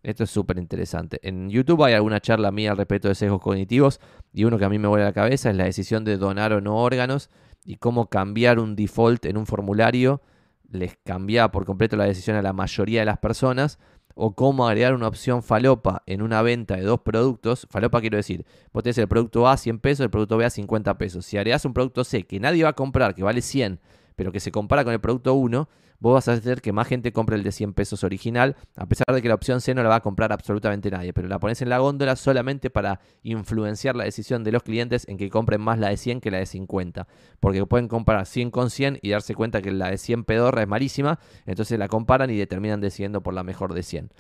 Esto 0.07 0.23
es 0.23 0.31
súper 0.31 0.59
interesante. 0.59 1.19
En 1.25 1.51
YouTube 1.51 1.83
hay 1.83 1.95
alguna 1.95 2.21
charla 2.21 2.53
mía 2.53 2.71
al 2.71 2.77
respecto 2.77 3.09
de 3.09 3.17
sesgos 3.17 3.41
cognitivos 3.41 3.99
y 4.33 4.45
uno 4.45 4.57
que 4.57 4.65
a 4.65 4.69
mí 4.69 4.79
me 4.79 4.87
vuelve 4.87 5.03
a 5.03 5.09
la 5.09 5.13
cabeza 5.13 5.51
es 5.51 5.57
la 5.57 5.65
decisión 5.65 6.05
de 6.05 6.17
donar 6.17 6.53
o 6.53 6.61
no 6.61 6.77
órganos 6.77 7.29
y 7.65 7.79
cómo 7.79 8.09
cambiar 8.09 8.61
un 8.61 8.77
default 8.77 9.27
en 9.27 9.37
un 9.37 9.47
formulario 9.47 10.23
les 10.71 10.97
cambia 11.03 11.51
por 11.51 11.65
completo 11.65 11.97
la 11.97 12.05
decisión 12.05 12.37
a 12.37 12.43
la 12.43 12.53
mayoría 12.53 13.01
de 13.01 13.07
las 13.07 13.19
personas 13.19 13.81
o 14.15 14.37
cómo 14.37 14.69
agregar 14.69 14.95
una 14.95 15.09
opción 15.09 15.43
falopa 15.43 16.05
en 16.07 16.23
una 16.23 16.41
venta 16.41 16.77
de 16.77 16.83
dos 16.83 17.01
productos. 17.01 17.67
Falopa 17.69 18.01
quiero 18.01 18.17
decir, 18.17 18.47
vos 18.73 18.85
tenés 18.85 18.99
el 18.99 19.09
producto 19.09 19.49
A 19.49 19.55
a 19.55 19.57
100 19.57 19.81
pesos, 19.81 20.05
el 20.05 20.11
producto 20.11 20.37
B 20.37 20.45
a 20.45 20.51
50 20.51 20.99
pesos. 20.99 21.27
Si 21.27 21.37
agregás 21.37 21.65
un 21.65 21.75
producto 21.75 22.05
C 22.05 22.23
que 22.23 22.39
nadie 22.39 22.63
va 22.63 22.71
a 22.71 22.75
comprar, 22.75 23.17
que 23.17 23.25
vale 23.25 23.43
100, 23.43 23.81
pero 24.15 24.31
que 24.31 24.39
se 24.39 24.53
compara 24.53 24.85
con 24.85 24.93
el 24.93 25.01
producto 25.01 25.35
1, 25.35 25.69
vos 25.99 26.15
vas 26.15 26.29
a 26.29 26.33
hacer 26.33 26.61
que 26.61 26.73
más 26.73 26.87
gente 26.87 27.13
compre 27.13 27.37
el 27.37 27.43
de 27.43 27.53
100 27.53 27.73
pesos 27.75 28.05
original, 28.05 28.57
a 28.77 28.87
pesar 28.87 29.07
de 29.15 29.23
que 29.23 29.29
la 29.29 29.35
opción 29.35 29.61
C 29.61 29.75
no 29.75 29.83
la 29.83 29.89
va 29.89 29.97
a 29.97 30.01
comprar 30.01 30.33
absolutamente 30.33 30.91
nadie, 30.91 31.13
pero 31.13 31.29
la 31.29 31.39
pones 31.39 31.63
en 31.63 31.69
la 31.69 31.79
góndola 31.79 32.17
solamente 32.17 32.71
para 32.71 33.01
influenciar 33.23 33.97
la 33.97 34.05
decisión 34.05 34.45
de 34.45 34.53
los 34.53 34.63
clientes 34.63 35.07
en 35.09 35.17
que 35.17 35.31
compren 35.31 35.61
más 35.61 35.79
la 35.79 35.89
de 35.89 35.97
100 35.97 36.21
que 36.21 36.31
la 36.31 36.39
de 36.39 36.47
50, 36.47 37.07
porque 37.41 37.65
pueden 37.67 37.89
comparar 37.89 38.27
100 38.27 38.51
con 38.51 38.71
100 38.71 38.99
y 39.03 39.11
darse 39.11 39.35
cuenta 39.35 39.63
que 39.63 39.71
la 39.73 39.91
de 39.91 39.99
100 39.99 40.25
pedorra 40.25 40.63
es 40.63 40.69
malísima, 40.69 41.19
entonces 41.47 41.79
la 41.79 41.89
comparan 41.89 42.31
y 42.31 42.37
determinan 42.37 42.81
decidiendo 42.81 43.23
por 43.23 43.35
la 43.35 43.43
mejor 43.43 43.75
de 43.75 43.83
100. 43.83 44.11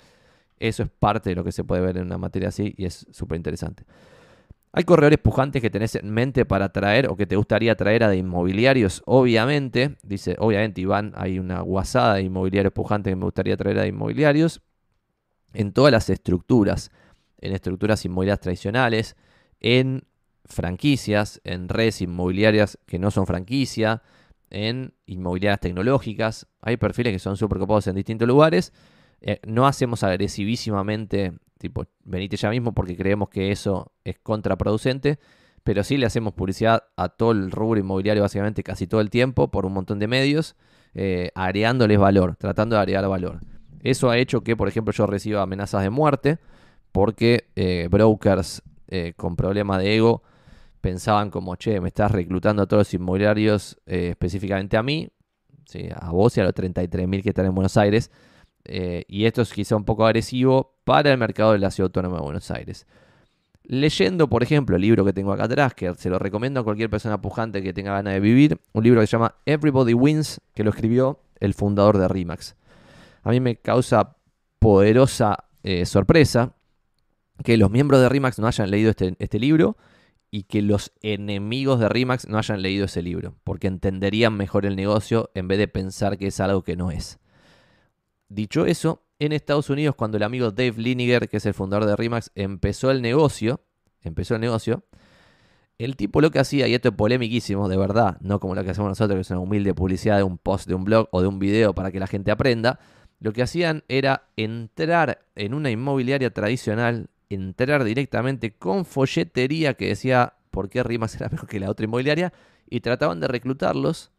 Eso 0.58 0.82
es 0.82 0.88
parte 0.88 1.30
de 1.30 1.36
lo 1.36 1.44
que 1.44 1.52
se 1.52 1.64
puede 1.64 1.82
ver 1.82 1.98
en 1.98 2.04
una 2.04 2.18
materia 2.18 2.48
así 2.48 2.74
y 2.76 2.86
es 2.86 3.06
súper 3.10 3.36
interesante. 3.36 3.84
¿Hay 4.78 4.84
corredores 4.84 5.18
pujantes 5.18 5.62
que 5.62 5.70
tenés 5.70 5.94
en 5.94 6.10
mente 6.10 6.44
para 6.44 6.68
traer 6.68 7.08
o 7.08 7.16
que 7.16 7.24
te 7.24 7.34
gustaría 7.34 7.74
traer 7.76 8.04
a 8.04 8.10
de 8.10 8.18
inmobiliarios? 8.18 9.02
Obviamente, 9.06 9.96
dice, 10.02 10.36
obviamente 10.38 10.82
Iván, 10.82 11.14
hay 11.16 11.38
una 11.38 11.62
guasada 11.62 12.16
de 12.16 12.24
inmobiliarios 12.24 12.74
pujantes 12.74 13.10
que 13.10 13.16
me 13.16 13.24
gustaría 13.24 13.56
traer 13.56 13.78
a 13.78 13.82
de 13.84 13.88
inmobiliarios. 13.88 14.60
En 15.54 15.72
todas 15.72 15.90
las 15.92 16.10
estructuras, 16.10 16.90
en 17.38 17.54
estructuras 17.54 18.04
inmobiliarias 18.04 18.40
tradicionales, 18.40 19.16
en 19.60 20.02
franquicias, 20.44 21.40
en 21.44 21.70
redes 21.70 22.02
inmobiliarias 22.02 22.78
que 22.84 22.98
no 22.98 23.10
son 23.10 23.26
franquicia, 23.26 24.02
en 24.50 24.92
inmobiliarias 25.06 25.60
tecnológicas. 25.60 26.48
Hay 26.60 26.76
perfiles 26.76 27.14
que 27.14 27.18
son 27.18 27.38
súper 27.38 27.60
copados 27.60 27.86
en 27.86 27.94
distintos 27.94 28.28
lugares. 28.28 28.74
Eh, 29.22 29.40
no 29.46 29.66
hacemos 29.66 30.02
agresivísimamente 30.02 31.32
tipo, 31.58 31.86
venite 32.04 32.36
ya 32.36 32.50
mismo 32.50 32.72
porque 32.72 32.96
creemos 32.96 33.28
que 33.28 33.50
eso 33.50 33.92
es 34.04 34.18
contraproducente, 34.18 35.18
pero 35.64 35.82
sí 35.82 35.96
le 35.96 36.06
hacemos 36.06 36.34
publicidad 36.34 36.84
a 36.96 37.08
todo 37.08 37.32
el 37.32 37.50
rubro 37.50 37.80
inmobiliario 37.80 38.22
básicamente 38.22 38.62
casi 38.62 38.86
todo 38.86 39.00
el 39.00 39.10
tiempo 39.10 39.50
por 39.50 39.66
un 39.66 39.72
montón 39.72 39.98
de 39.98 40.06
medios, 40.06 40.54
eh, 40.94 41.30
agregándoles 41.34 41.98
valor, 41.98 42.36
tratando 42.36 42.76
de 42.76 42.82
agregar 42.82 43.08
valor. 43.08 43.40
Eso 43.82 44.10
ha 44.10 44.18
hecho 44.18 44.42
que, 44.42 44.56
por 44.56 44.68
ejemplo, 44.68 44.92
yo 44.92 45.06
reciba 45.06 45.42
amenazas 45.42 45.82
de 45.82 45.90
muerte 45.90 46.38
porque 46.92 47.48
eh, 47.56 47.88
brokers 47.90 48.62
eh, 48.88 49.12
con 49.16 49.36
problemas 49.36 49.78
de 49.80 49.96
ego 49.96 50.22
pensaban 50.80 51.30
como, 51.30 51.56
che, 51.56 51.80
me 51.80 51.88
estás 51.88 52.12
reclutando 52.12 52.62
a 52.62 52.66
todos 52.66 52.82
los 52.82 52.94
inmobiliarios, 52.94 53.78
específicamente 53.86 54.76
a 54.76 54.82
mí, 54.82 55.08
a 55.94 56.12
vos 56.12 56.36
y 56.36 56.40
a 56.40 56.44
los 56.44 56.54
33.000 56.54 57.22
que 57.22 57.30
están 57.30 57.46
en 57.46 57.54
Buenos 57.54 57.76
Aires, 57.76 58.12
eh, 58.68 59.04
y 59.08 59.24
esto 59.24 59.42
es 59.42 59.52
quizá 59.52 59.76
un 59.76 59.84
poco 59.84 60.06
agresivo 60.06 60.74
para 60.84 61.12
el 61.12 61.18
mercado 61.18 61.52
de 61.52 61.58
la 61.58 61.70
ciudad 61.70 61.86
autónoma 61.86 62.16
de 62.16 62.22
Buenos 62.22 62.50
Aires. 62.50 62.86
Leyendo, 63.64 64.28
por 64.28 64.42
ejemplo, 64.42 64.76
el 64.76 64.82
libro 64.82 65.04
que 65.04 65.12
tengo 65.12 65.32
acá 65.32 65.44
atrás, 65.44 65.74
que 65.74 65.92
se 65.94 66.08
lo 66.08 66.18
recomiendo 66.18 66.60
a 66.60 66.64
cualquier 66.64 66.88
persona 66.88 67.20
pujante 67.20 67.62
que 67.62 67.72
tenga 67.72 67.92
ganas 67.92 68.14
de 68.14 68.20
vivir, 68.20 68.60
un 68.72 68.84
libro 68.84 69.00
que 69.00 69.06
se 69.06 69.12
llama 69.12 69.34
Everybody 69.44 69.94
Wins, 69.94 70.40
que 70.54 70.62
lo 70.62 70.70
escribió 70.70 71.20
el 71.40 71.54
fundador 71.54 71.98
de 71.98 72.06
RIMAX. 72.06 72.54
A 73.22 73.30
mí 73.30 73.40
me 73.40 73.56
causa 73.56 74.16
poderosa 74.60 75.44
eh, 75.64 75.84
sorpresa 75.84 76.54
que 77.42 77.56
los 77.56 77.70
miembros 77.70 78.00
de 78.00 78.08
RIMAX 78.08 78.38
no 78.38 78.46
hayan 78.46 78.70
leído 78.70 78.90
este, 78.90 79.16
este 79.18 79.38
libro 79.40 79.76
y 80.30 80.44
que 80.44 80.62
los 80.62 80.92
enemigos 81.02 81.80
de 81.80 81.88
RIMAX 81.88 82.28
no 82.28 82.38
hayan 82.38 82.62
leído 82.62 82.84
ese 82.84 83.02
libro, 83.02 83.34
porque 83.44 83.66
entenderían 83.66 84.36
mejor 84.36 84.66
el 84.66 84.76
negocio 84.76 85.30
en 85.34 85.48
vez 85.48 85.58
de 85.58 85.68
pensar 85.68 86.18
que 86.18 86.28
es 86.28 86.40
algo 86.40 86.62
que 86.62 86.76
no 86.76 86.90
es. 86.90 87.18
Dicho 88.28 88.66
eso, 88.66 89.02
en 89.18 89.32
Estados 89.32 89.70
Unidos, 89.70 89.94
cuando 89.94 90.16
el 90.16 90.22
amigo 90.22 90.50
Dave 90.50 90.74
Liniger, 90.76 91.28
que 91.28 91.36
es 91.36 91.46
el 91.46 91.54
fundador 91.54 91.86
de 91.86 91.96
Remax, 91.96 92.32
empezó 92.34 92.90
el 92.90 93.00
negocio, 93.00 93.60
empezó 94.02 94.34
el 94.34 94.40
negocio, 94.40 94.84
el 95.78 95.96
tipo 95.96 96.20
lo 96.20 96.30
que 96.30 96.38
hacía, 96.38 96.66
y 96.66 96.74
esto 96.74 96.88
es 96.88 96.94
polémiquísimo, 96.94 97.68
de 97.68 97.76
verdad, 97.76 98.18
no 98.20 98.40
como 98.40 98.54
lo 98.54 98.64
que 98.64 98.70
hacemos 98.70 98.88
nosotros, 98.88 99.16
que 99.16 99.20
es 99.20 99.30
una 99.30 99.40
humilde 99.40 99.74
publicidad 99.74 100.16
de 100.16 100.22
un 100.22 100.38
post, 100.38 100.66
de 100.66 100.74
un 100.74 100.84
blog 100.84 101.08
o 101.12 101.20
de 101.20 101.28
un 101.28 101.38
video 101.38 101.74
para 101.74 101.92
que 101.92 102.00
la 102.00 102.06
gente 102.06 102.30
aprenda, 102.30 102.80
lo 103.20 103.32
que 103.32 103.42
hacían 103.42 103.84
era 103.88 104.28
entrar 104.36 105.24
en 105.34 105.54
una 105.54 105.70
inmobiliaria 105.70 106.30
tradicional, 106.32 107.08
entrar 107.28 107.84
directamente 107.84 108.52
con 108.52 108.84
folletería 108.84 109.74
que 109.74 109.88
decía 109.88 110.34
por 110.50 110.68
qué 110.68 110.82
Rimax 110.82 111.16
era 111.16 111.28
mejor 111.32 111.48
que 111.48 111.60
la 111.60 111.70
otra 111.70 111.84
inmobiliaria, 111.84 112.32
y 112.68 112.80
trataban 112.80 113.20
de 113.20 113.28
reclutarlos 113.28 114.10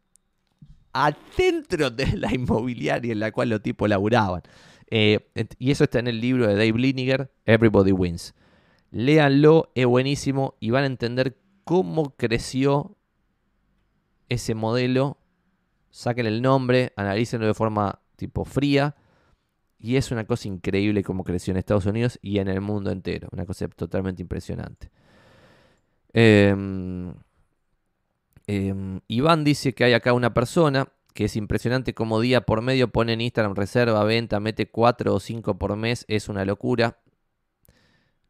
adentro 1.06 1.90
de 1.90 2.16
la 2.16 2.34
inmobiliaria 2.34 3.12
en 3.12 3.20
la 3.20 3.32
cual 3.32 3.50
los 3.50 3.62
tipos 3.62 3.88
laburaban. 3.88 4.42
Eh, 4.90 5.20
y 5.58 5.70
eso 5.70 5.84
está 5.84 5.98
en 5.98 6.08
el 6.08 6.20
libro 6.20 6.46
de 6.46 6.54
Dave 6.54 6.78
Liniger, 6.78 7.30
Everybody 7.44 7.92
Wins. 7.92 8.34
Léanlo, 8.90 9.70
es 9.74 9.86
buenísimo 9.86 10.54
y 10.60 10.70
van 10.70 10.84
a 10.84 10.86
entender 10.86 11.36
cómo 11.64 12.16
creció 12.16 12.96
ese 14.28 14.54
modelo. 14.54 15.18
Saquen 15.90 16.26
el 16.26 16.42
nombre, 16.42 16.92
analícenlo 16.96 17.46
de 17.46 17.54
forma 17.54 18.00
tipo 18.16 18.44
fría. 18.44 18.96
Y 19.78 19.96
es 19.96 20.10
una 20.10 20.24
cosa 20.24 20.48
increíble 20.48 21.04
cómo 21.04 21.22
creció 21.22 21.52
en 21.52 21.58
Estados 21.58 21.86
Unidos 21.86 22.18
y 22.20 22.38
en 22.38 22.48
el 22.48 22.60
mundo 22.60 22.90
entero. 22.90 23.28
Una 23.30 23.46
cosa 23.46 23.68
totalmente 23.68 24.22
impresionante. 24.22 24.90
Eh, 26.12 26.56
Em, 28.48 29.00
Iván 29.08 29.44
dice 29.44 29.74
que 29.74 29.84
hay 29.84 29.92
acá 29.92 30.14
una 30.14 30.32
persona 30.32 30.88
que 31.12 31.26
es 31.26 31.36
impresionante 31.36 31.92
como 31.92 32.18
día 32.18 32.40
por 32.40 32.62
medio 32.62 32.88
pone 32.88 33.12
en 33.12 33.20
Instagram 33.20 33.54
reserva, 33.54 34.02
venta, 34.04 34.40
mete 34.40 34.70
4 34.70 35.14
o 35.14 35.20
5 35.20 35.58
por 35.58 35.76
mes, 35.76 36.06
es 36.08 36.30
una 36.30 36.46
locura. 36.46 36.98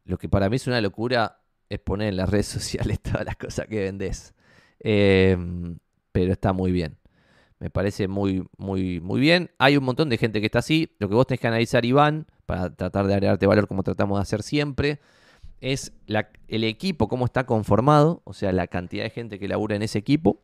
Lo 0.03 0.17
que 0.17 0.27
para 0.27 0.49
mí 0.49 0.57
es 0.57 0.67
una 0.67 0.81
locura 0.81 1.39
es 1.69 1.79
poner 1.79 2.09
en 2.09 2.17
las 2.17 2.29
redes 2.31 2.47
sociales 2.47 2.99
todas 2.99 3.25
las 3.25 3.37
cosas 3.37 3.67
que 3.67 3.79
vendés. 3.79 4.33
Em, 4.81 5.79
pero 6.11 6.33
está 6.33 6.51
muy 6.51 6.73
bien. 6.73 6.97
Me 7.59 7.69
parece 7.69 8.09
muy, 8.09 8.45
muy, 8.57 8.99
muy 8.99 9.21
bien. 9.21 9.51
Hay 9.57 9.77
un 9.77 9.85
montón 9.85 10.09
de 10.09 10.17
gente 10.17 10.41
que 10.41 10.47
está 10.47 10.59
así. 10.59 10.95
Lo 10.99 11.07
que 11.07 11.15
vos 11.15 11.27
tenés 11.27 11.39
que 11.39 11.47
analizar, 11.47 11.85
Iván, 11.85 12.27
para 12.45 12.75
tratar 12.75 13.07
de 13.07 13.13
agregarte 13.13 13.47
valor 13.47 13.67
como 13.67 13.83
tratamos 13.83 14.17
de 14.17 14.23
hacer 14.23 14.43
siempre, 14.43 14.99
es 15.61 15.93
el 16.47 16.63
equipo, 16.63 17.07
cómo 17.07 17.25
está 17.25 17.45
conformado, 17.45 18.21
o 18.23 18.33
sea, 18.33 18.51
la 18.51 18.67
cantidad 18.67 19.03
de 19.03 19.09
gente 19.09 19.39
que 19.39 19.47
labura 19.47 19.75
en 19.75 19.81
ese 19.81 19.99
equipo 19.99 20.41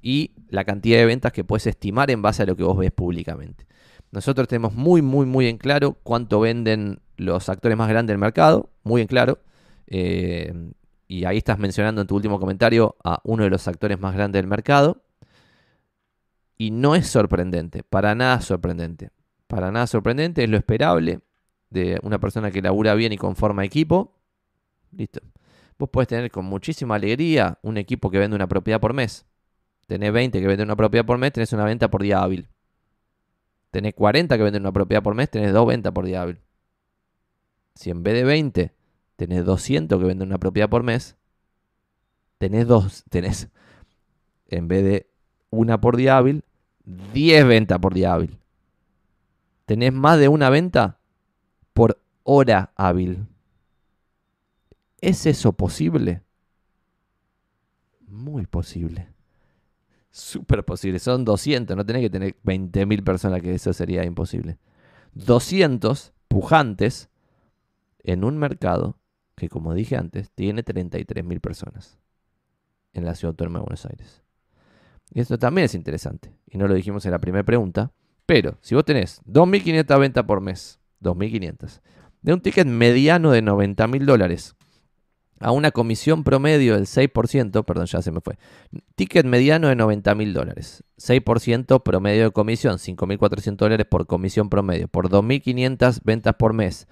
y 0.00 0.32
la 0.48 0.64
cantidad 0.64 0.98
de 0.98 1.06
ventas 1.06 1.32
que 1.32 1.44
puedes 1.44 1.66
estimar 1.66 2.10
en 2.10 2.22
base 2.22 2.42
a 2.42 2.46
lo 2.46 2.56
que 2.56 2.62
vos 2.62 2.76
ves 2.76 2.92
públicamente. 2.92 3.66
Nosotros 4.10 4.46
tenemos 4.48 4.74
muy, 4.74 5.02
muy, 5.02 5.26
muy 5.26 5.48
en 5.48 5.58
claro 5.58 5.98
cuánto 6.02 6.40
venden 6.40 7.00
los 7.16 7.48
actores 7.48 7.76
más 7.76 7.88
grandes 7.88 8.12
del 8.12 8.18
mercado, 8.18 8.70
muy 8.82 9.02
en 9.02 9.08
claro. 9.08 9.40
Eh, 9.86 10.52
y 11.08 11.24
ahí 11.24 11.38
estás 11.38 11.58
mencionando 11.58 12.00
en 12.00 12.06
tu 12.06 12.16
último 12.16 12.38
comentario 12.38 12.96
a 13.04 13.20
uno 13.24 13.44
de 13.44 13.50
los 13.50 13.66
actores 13.68 13.98
más 13.98 14.14
grandes 14.14 14.40
del 14.40 14.46
mercado. 14.46 15.02
Y 16.56 16.70
no 16.70 16.94
es 16.94 17.08
sorprendente, 17.08 17.82
para 17.82 18.14
nada 18.14 18.40
sorprendente. 18.40 19.10
Para 19.46 19.70
nada 19.72 19.86
sorprendente, 19.86 20.44
es 20.44 20.50
lo 20.50 20.56
esperable 20.56 21.20
de 21.70 21.98
una 22.02 22.18
persona 22.18 22.50
que 22.50 22.62
labura 22.62 22.94
bien 22.94 23.12
y 23.12 23.16
conforma 23.16 23.64
equipo. 23.64 24.14
Listo. 24.96 25.20
Vos 25.78 25.88
podés 25.90 26.08
tener 26.08 26.30
con 26.30 26.44
muchísima 26.44 26.94
alegría 26.94 27.58
un 27.62 27.76
equipo 27.76 28.10
que 28.10 28.18
vende 28.18 28.36
una 28.36 28.46
propiedad 28.46 28.80
por 28.80 28.92
mes. 28.92 29.26
Tenés 29.86 30.12
20 30.12 30.40
que 30.40 30.46
venden 30.46 30.68
una 30.68 30.76
propiedad 30.76 31.04
por 31.04 31.18
mes, 31.18 31.32
tenés 31.32 31.52
una 31.52 31.64
venta 31.64 31.90
por 31.90 32.02
día 32.02 32.22
hábil. 32.22 32.48
Tenés 33.70 33.94
40 33.94 34.36
que 34.36 34.42
venden 34.42 34.62
una 34.62 34.72
propiedad 34.72 35.02
por 35.02 35.14
mes, 35.14 35.28
tenés 35.28 35.52
dos 35.52 35.66
ventas 35.66 35.92
por 35.92 36.06
día 36.06 36.22
hábil. 36.22 36.40
Si 37.74 37.90
en 37.90 38.02
vez 38.04 38.14
de 38.14 38.24
20 38.24 38.72
tenés 39.16 39.44
200 39.44 39.98
que 39.98 40.04
venden 40.06 40.28
una 40.28 40.38
propiedad 40.38 40.68
por 40.68 40.84
mes, 40.84 41.16
tenés 42.38 42.68
dos, 42.68 43.04
tenés 43.10 43.48
en 44.46 44.68
vez 44.68 44.84
de 44.84 45.10
una 45.50 45.80
por 45.80 45.96
día 45.96 46.16
hábil, 46.16 46.44
10 46.84 47.46
ventas 47.46 47.78
por 47.78 47.94
día 47.94 48.14
hábil. 48.14 48.38
Tenés 49.66 49.92
más 49.92 50.18
de 50.18 50.28
una 50.28 50.50
venta 50.50 50.98
por 51.72 52.00
hora 52.22 52.72
hábil. 52.76 53.26
¿Es 55.04 55.26
eso 55.26 55.52
posible? 55.52 56.22
Muy 58.08 58.46
posible. 58.46 59.08
Súper 60.10 60.64
posible. 60.64 60.98
Son 60.98 61.26
200, 61.26 61.76
no 61.76 61.84
tenés 61.84 62.00
que 62.00 62.08
tener 62.08 62.36
20.000 62.42 63.04
personas, 63.04 63.42
que 63.42 63.54
eso 63.54 63.74
sería 63.74 64.02
imposible. 64.06 64.56
200 65.12 66.14
pujantes 66.26 67.10
en 68.02 68.24
un 68.24 68.38
mercado 68.38 68.98
que, 69.36 69.50
como 69.50 69.74
dije 69.74 69.98
antes, 69.98 70.30
tiene 70.30 70.64
33.000 70.64 71.38
personas 71.38 71.98
en 72.94 73.04
la 73.04 73.14
ciudad 73.14 73.32
autónoma 73.32 73.58
de 73.58 73.64
Buenos 73.64 73.84
Aires. 73.84 74.22
Y 75.12 75.20
esto 75.20 75.38
también 75.38 75.66
es 75.66 75.74
interesante. 75.74 76.32
Y 76.46 76.56
no 76.56 76.66
lo 76.66 76.72
dijimos 76.72 77.04
en 77.04 77.10
la 77.10 77.20
primera 77.20 77.44
pregunta. 77.44 77.92
Pero 78.24 78.56
si 78.62 78.74
vos 78.74 78.86
tenés 78.86 79.20
2.500 79.26 80.00
ventas 80.00 80.24
por 80.24 80.40
mes, 80.40 80.80
2.500, 81.02 81.82
de 82.22 82.32
un 82.32 82.40
ticket 82.40 82.66
mediano 82.66 83.32
de 83.32 83.42
90.000 83.42 84.06
dólares, 84.06 84.56
a 85.40 85.50
una 85.50 85.70
comisión 85.70 86.24
promedio 86.24 86.74
del 86.74 86.86
6%, 86.86 87.64
perdón, 87.64 87.86
ya 87.86 88.02
se 88.02 88.10
me 88.10 88.20
fue. 88.20 88.38
Ticket 88.94 89.26
mediano 89.26 89.68
de 89.68 89.76
90 89.76 90.14
mil 90.14 90.32
dólares. 90.32 90.84
6% 90.98 91.82
promedio 91.82 92.24
de 92.24 92.30
comisión, 92.30 92.78
5.400 92.78 93.56
dólares 93.56 93.86
por 93.88 94.06
comisión 94.06 94.48
promedio, 94.48 94.88
por 94.88 95.08
2.500 95.08 96.00
ventas 96.04 96.34
por 96.34 96.52
mes. 96.52 96.86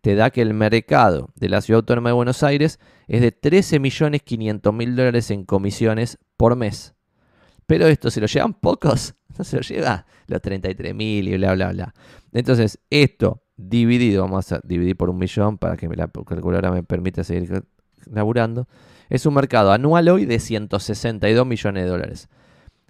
Te 0.00 0.14
da 0.14 0.30
que 0.30 0.42
el 0.42 0.54
mercado 0.54 1.30
de 1.34 1.48
la 1.48 1.60
Ciudad 1.60 1.78
Autónoma 1.78 2.10
de 2.10 2.14
Buenos 2.14 2.42
Aires 2.42 2.78
es 3.08 3.20
de 3.20 3.38
13.500.000 3.38 4.94
dólares 4.94 5.30
en 5.30 5.44
comisiones 5.44 6.18
por 6.36 6.54
mes. 6.54 6.94
Pero 7.66 7.86
esto, 7.86 8.10
si 8.10 8.20
lo 8.20 8.26
llevan 8.26 8.54
pocos, 8.54 9.14
no 9.38 9.44
se 9.44 9.56
lo 9.56 9.62
lleva 9.62 10.06
los 10.26 10.40
33 10.40 10.94
mil 10.94 11.28
y 11.28 11.36
bla, 11.36 11.54
bla, 11.54 11.72
bla. 11.72 11.94
Entonces, 12.32 12.78
esto 12.90 13.42
dividido, 13.56 14.22
vamos 14.22 14.52
a 14.52 14.60
dividir 14.62 14.96
por 14.96 15.10
un 15.10 15.18
millón 15.18 15.58
para 15.58 15.76
que 15.76 15.88
la 15.88 16.08
calculadora 16.08 16.70
me 16.70 16.82
permita 16.84 17.24
seguir 17.24 17.64
laburando, 18.12 18.68
es 19.08 19.26
un 19.26 19.34
mercado 19.34 19.72
anual 19.72 20.08
hoy 20.08 20.26
de 20.26 20.38
162 20.38 21.46
millones 21.46 21.84
de 21.84 21.88
dólares. 21.88 22.28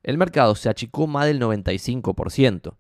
El 0.02 0.18
mercado 0.18 0.54
se 0.54 0.68
achicó 0.68 1.06
más 1.06 1.26
del 1.26 1.40
95%. 1.40 2.74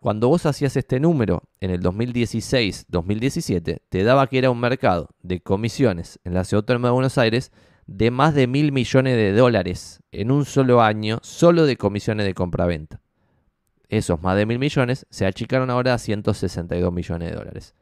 Cuando 0.00 0.28
vos 0.28 0.46
hacías 0.46 0.76
este 0.76 0.98
número 0.98 1.42
en 1.60 1.70
el 1.70 1.82
2016-2017, 1.82 3.82
te 3.88 4.02
daba 4.02 4.26
que 4.28 4.38
era 4.38 4.50
un 4.50 4.58
mercado 4.58 5.10
de 5.22 5.40
comisiones 5.40 6.18
en 6.24 6.32
la 6.32 6.44
ciudad 6.44 6.62
autónoma 6.62 6.88
de 6.88 6.92
Buenos 6.92 7.18
Aires 7.18 7.52
de 7.86 8.10
más 8.10 8.34
de 8.34 8.46
mil 8.46 8.72
millones 8.72 9.16
de 9.16 9.32
dólares 9.32 10.00
en 10.12 10.30
un 10.30 10.44
solo 10.44 10.80
año, 10.80 11.18
solo 11.22 11.66
de 11.66 11.76
comisiones 11.76 12.24
de 12.24 12.34
compraventa. 12.34 13.00
Esos 13.88 14.22
más 14.22 14.36
de 14.36 14.46
mil 14.46 14.58
millones 14.58 15.06
se 15.10 15.26
achicaron 15.26 15.68
ahora 15.68 15.94
a 15.94 15.98
162 15.98 16.92
millones 16.92 17.30
de 17.30 17.36
dólares. 17.36 17.74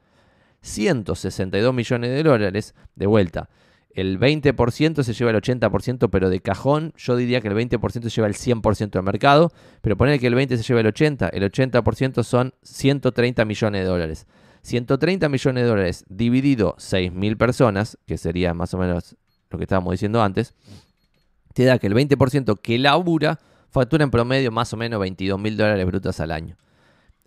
162 0.61 1.73
millones 1.73 2.09
de 2.09 2.23
dólares, 2.23 2.75
de 2.95 3.05
vuelta, 3.05 3.49
el 3.93 4.19
20% 4.19 5.03
se 5.03 5.13
lleva 5.13 5.31
el 5.31 5.37
80%, 5.37 6.09
pero 6.09 6.29
de 6.29 6.39
cajón, 6.41 6.93
yo 6.95 7.15
diría 7.15 7.41
que 7.41 7.47
el 7.47 7.55
20% 7.55 8.03
se 8.03 8.09
lleva 8.09 8.27
el 8.27 8.35
100% 8.35 8.91
del 8.91 9.03
mercado, 9.03 9.51
pero 9.81 9.97
poner 9.97 10.19
que 10.19 10.27
el 10.27 10.35
20% 10.35 10.57
se 10.57 10.63
lleva 10.63 10.81
el 10.81 10.87
80%, 10.87 11.29
el 11.33 11.51
80% 11.51 12.23
son 12.23 12.53
130 12.63 13.45
millones 13.45 13.81
de 13.81 13.87
dólares. 13.87 14.27
130 14.61 15.29
millones 15.29 15.63
de 15.63 15.69
dólares 15.69 16.05
dividido 16.09 16.75
6.000 16.77 17.37
personas, 17.37 17.97
que 18.05 18.17
sería 18.17 18.53
más 18.53 18.73
o 18.73 18.77
menos 18.77 19.15
lo 19.49 19.57
que 19.57 19.63
estábamos 19.63 19.91
diciendo 19.91 20.21
antes, 20.21 20.53
te 21.53 21.63
da 21.63 21.79
que 21.79 21.87
el 21.87 21.93
20% 21.93 22.59
que 22.61 22.77
labura 22.77 23.39
factura 23.69 24.03
en 24.03 24.11
promedio 24.11 24.51
más 24.51 24.73
o 24.73 24.77
menos 24.77 24.99
22 24.99 25.39
mil 25.39 25.57
dólares 25.57 25.85
brutos 25.85 26.19
al 26.19 26.31
año. 26.31 26.57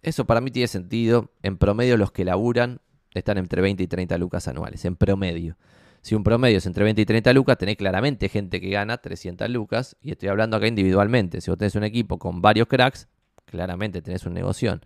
Eso 0.03 0.25
para 0.25 0.41
mí 0.41 0.51
tiene 0.51 0.67
sentido. 0.69 1.31
En 1.43 1.57
promedio 1.57 1.97
los 1.97 2.13
que 2.13 2.25
laburan 2.25 2.81
están 3.15 3.39
entre 3.39 3.63
20 3.63 3.83
y 3.83 3.87
30 3.87 4.19
lucas 4.19 4.49
anuales, 4.49 4.85
en 4.85 4.97
promedio. 4.97 5.57
Si 6.03 6.17
un 6.17 6.25
promedio 6.25 6.59
es 6.59 6.67
entre 6.67 6.83
20 6.83 7.01
y 7.01 7.07
30 7.07 7.33
lucas, 7.33 7.57
tenés 7.57 7.77
claramente 7.77 8.29
gente 8.29 8.61
que 8.61 8.71
gana 8.71 8.99
300 8.99 9.49
lucas. 9.49 9.97
Y 10.01 10.11
estoy 10.11 10.29
hablando 10.29 10.57
acá 10.57 10.67
individualmente. 10.67 11.41
Si 11.41 11.49
vos 11.49 11.57
tenés 11.57 11.77
un 11.77 11.85
equipo 11.85 12.19
con 12.19 12.43
varios 12.43 12.67
cracks, 12.67 13.09
claramente 13.45 14.03
tenés 14.03 14.27
un 14.27 14.35
negocio. 14.35 14.81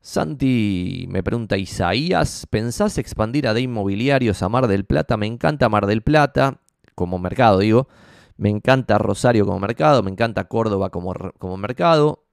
Santi 0.00 1.06
me 1.10 1.24
pregunta, 1.24 1.58
Isaías, 1.58 2.46
¿pensás 2.48 2.98
expandir 2.98 3.48
a 3.48 3.52
de 3.52 3.62
inmobiliarios 3.62 4.42
a 4.42 4.48
Mar 4.48 4.68
del 4.68 4.84
Plata? 4.84 5.16
Me 5.16 5.26
encanta 5.26 5.68
Mar 5.68 5.86
del 5.86 6.02
Plata, 6.02 6.60
como 6.94 7.18
mercado 7.18 7.58
digo. 7.58 7.88
Me 8.36 8.48
encanta 8.48 8.96
Rosario 8.96 9.44
como 9.44 9.58
mercado, 9.58 10.04
me 10.04 10.10
encanta 10.10 10.44
Córdoba 10.44 10.90
como, 10.90 11.14
como 11.38 11.56
mercado. 11.56 12.24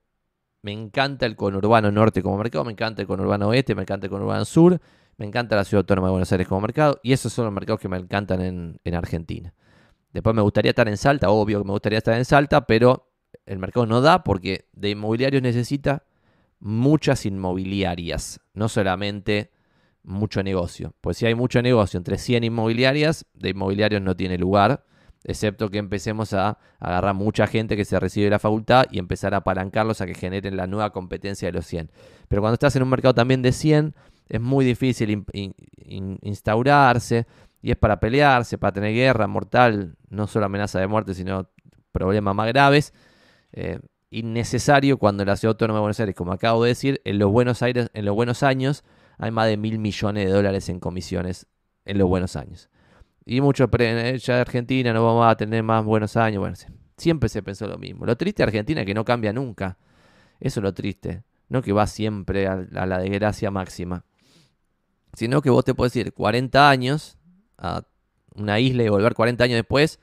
Me 0.62 0.72
encanta 0.72 1.26
el 1.26 1.34
conurbano 1.36 1.90
norte 1.90 2.22
como 2.22 2.38
mercado, 2.38 2.64
me 2.64 2.72
encanta 2.72 3.02
el 3.02 3.08
conurbano 3.08 3.48
oeste, 3.48 3.74
me 3.74 3.82
encanta 3.82 4.06
el 4.06 4.10
conurbano 4.10 4.44
sur. 4.44 4.80
Me 5.18 5.26
encanta 5.26 5.56
la 5.56 5.64
ciudad 5.64 5.80
autónoma 5.80 6.06
de 6.06 6.12
Buenos 6.12 6.30
Aires 6.30 6.46
como 6.46 6.60
mercado 6.60 7.00
y 7.02 7.12
esos 7.12 7.32
son 7.32 7.44
los 7.44 7.52
mercados 7.52 7.80
que 7.80 7.88
me 7.88 7.96
encantan 7.96 8.40
en, 8.40 8.94
Argentina. 8.94 9.52
Después 10.12 10.34
me 10.34 10.42
gustaría 10.42 10.70
estar 10.70 10.88
en 10.88 10.96
Salta, 10.96 11.28
obvio 11.30 11.58
que 11.58 11.64
me 11.64 11.72
gustaría 11.72 11.98
estar 11.98 12.14
en 12.14 12.24
Salta, 12.24 12.66
pero 12.66 13.10
el 13.44 13.58
mercado 13.58 13.84
no 13.84 14.00
da 14.00 14.22
porque 14.22 14.68
de 14.72 14.90
inmobiliarios 14.90 15.42
necesita 15.42 16.04
muchas 16.60 17.26
inmobiliarias, 17.26 18.40
no 18.54 18.68
solamente 18.68 19.50
mucho 20.04 20.44
negocio. 20.44 20.94
Pues 21.00 21.16
si 21.16 21.26
hay 21.26 21.34
mucho 21.34 21.62
negocio 21.62 21.98
entre 21.98 22.16
100 22.16 22.44
inmobiliarias, 22.44 23.26
de 23.34 23.50
inmobiliarios 23.50 24.00
no 24.00 24.16
tiene 24.16 24.38
lugar, 24.38 24.84
excepto 25.24 25.68
que 25.68 25.78
empecemos 25.78 26.32
a 26.32 26.58
agarrar 26.78 27.14
mucha 27.14 27.48
gente 27.48 27.76
que 27.76 27.84
se 27.84 27.98
recibe 27.98 28.26
de 28.26 28.30
la 28.30 28.38
facultad 28.38 28.84
y 28.92 29.00
empezar 29.00 29.34
a 29.34 29.38
apalancarlos 29.38 30.00
a 30.00 30.06
que 30.06 30.14
generen 30.14 30.56
la 30.56 30.68
nueva 30.68 30.90
competencia 30.90 31.48
de 31.48 31.52
los 31.52 31.66
100. 31.66 31.90
Pero 32.28 32.40
cuando 32.40 32.54
estás 32.54 32.76
en 32.76 32.84
un 32.84 32.88
mercado 32.88 33.14
también 33.14 33.42
de 33.42 33.50
100, 33.50 33.94
es 34.28 34.40
muy 34.40 34.64
difícil 34.64 35.24
instaurarse 36.22 37.26
y 37.62 37.70
es 37.70 37.76
para 37.76 37.98
pelearse, 37.98 38.58
para 38.58 38.72
tener 38.72 38.94
guerra 38.94 39.26
mortal, 39.26 39.96
no 40.10 40.26
solo 40.26 40.46
amenaza 40.46 40.78
de 40.78 40.86
muerte, 40.86 41.14
sino 41.14 41.50
problemas 41.92 42.34
más 42.34 42.48
graves. 42.48 42.92
Eh, 43.52 43.80
innecesario 44.10 44.98
cuando 44.98 45.24
la 45.24 45.36
ciudad 45.36 45.54
autónoma 45.54 45.78
de 45.78 45.80
Buenos 45.80 46.00
Aires, 46.00 46.14
como 46.14 46.32
acabo 46.32 46.62
de 46.64 46.68
decir, 46.70 47.00
en 47.04 47.18
los 47.18 47.30
Buenos 47.30 47.62
Aires, 47.62 47.90
en 47.94 48.04
los 48.04 48.14
buenos 48.14 48.42
años, 48.42 48.84
hay 49.18 49.30
más 49.30 49.46
de 49.48 49.56
mil 49.56 49.78
millones 49.78 50.26
de 50.26 50.30
dólares 50.30 50.68
en 50.68 50.78
comisiones 50.78 51.46
en 51.84 51.98
los 51.98 52.08
buenos 52.08 52.36
años. 52.36 52.70
Y 53.24 53.40
muchos 53.40 53.68
eh, 53.78 54.18
ya 54.22 54.36
de 54.36 54.40
Argentina 54.40 54.92
no 54.92 55.04
vamos 55.04 55.26
a 55.26 55.36
tener 55.36 55.62
más 55.62 55.84
buenos 55.84 56.16
años. 56.16 56.40
Bueno, 56.40 56.56
siempre 56.96 57.28
se 57.28 57.42
pensó 57.42 57.66
lo 57.66 57.76
mismo. 57.76 58.06
Lo 58.06 58.16
triste 58.16 58.42
de 58.42 58.44
Argentina 58.44 58.80
es 58.80 58.86
que 58.86 58.94
no 58.94 59.04
cambia 59.04 59.32
nunca. 59.32 59.76
Eso 60.40 60.60
es 60.60 60.64
lo 60.64 60.72
triste. 60.72 61.24
No 61.48 61.60
que 61.60 61.72
va 61.72 61.86
siempre 61.86 62.46
a 62.46 62.56
la 62.56 62.98
desgracia 62.98 63.50
máxima 63.50 64.04
sino 65.14 65.42
que 65.42 65.50
vos 65.50 65.64
te 65.64 65.74
puedes 65.74 65.94
ir 65.96 66.12
40 66.12 66.68
años 66.68 67.18
a 67.56 67.82
una 68.34 68.60
isla 68.60 68.84
y 68.84 68.88
volver 68.88 69.14
40 69.14 69.44
años 69.44 69.56
después 69.56 69.98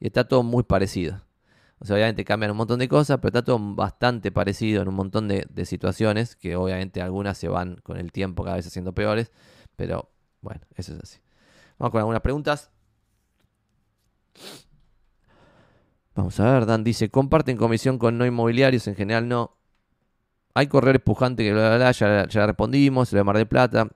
y 0.00 0.06
está 0.06 0.26
todo 0.26 0.42
muy 0.42 0.62
parecido. 0.62 1.22
O 1.80 1.84
sea, 1.84 1.94
obviamente 1.94 2.24
cambian 2.24 2.50
un 2.50 2.56
montón 2.56 2.80
de 2.80 2.88
cosas, 2.88 3.18
pero 3.18 3.28
está 3.28 3.42
todo 3.44 3.58
bastante 3.74 4.32
parecido 4.32 4.82
en 4.82 4.88
un 4.88 4.94
montón 4.94 5.28
de, 5.28 5.46
situaciones, 5.64 6.34
que 6.34 6.56
obviamente 6.56 7.00
algunas 7.00 7.38
se 7.38 7.48
van 7.48 7.76
con 7.82 7.98
el 7.98 8.10
tiempo 8.10 8.42
cada 8.42 8.56
vez 8.56 8.66
haciendo 8.66 8.92
peores, 8.92 9.30
pero 9.76 10.10
bueno, 10.40 10.60
eso 10.74 10.94
es 10.94 11.00
así. 11.00 11.18
Vamos 11.78 11.92
con 11.92 12.00
algunas 12.00 12.20
preguntas. 12.20 12.70
Vamos 16.16 16.40
a 16.40 16.52
ver, 16.52 16.66
Dan 16.66 16.82
dice, 16.82 17.10
comparten 17.10 17.56
comisión 17.56 17.98
con 17.98 18.18
no 18.18 18.26
inmobiliarios, 18.26 18.88
en 18.88 18.96
general 18.96 19.28
no. 19.28 19.56
Hay 20.54 20.66
correr 20.66 21.04
pujante 21.04 21.44
que 21.44 21.52
bla, 21.52 21.68
bla, 21.68 21.76
bla, 21.76 21.92
ya, 21.92 22.26
ya 22.26 22.46
respondimos, 22.46 23.12
lo 23.12 23.18
de 23.18 23.24
Mar 23.24 23.36
de 23.36 23.46
Plata. 23.46 23.88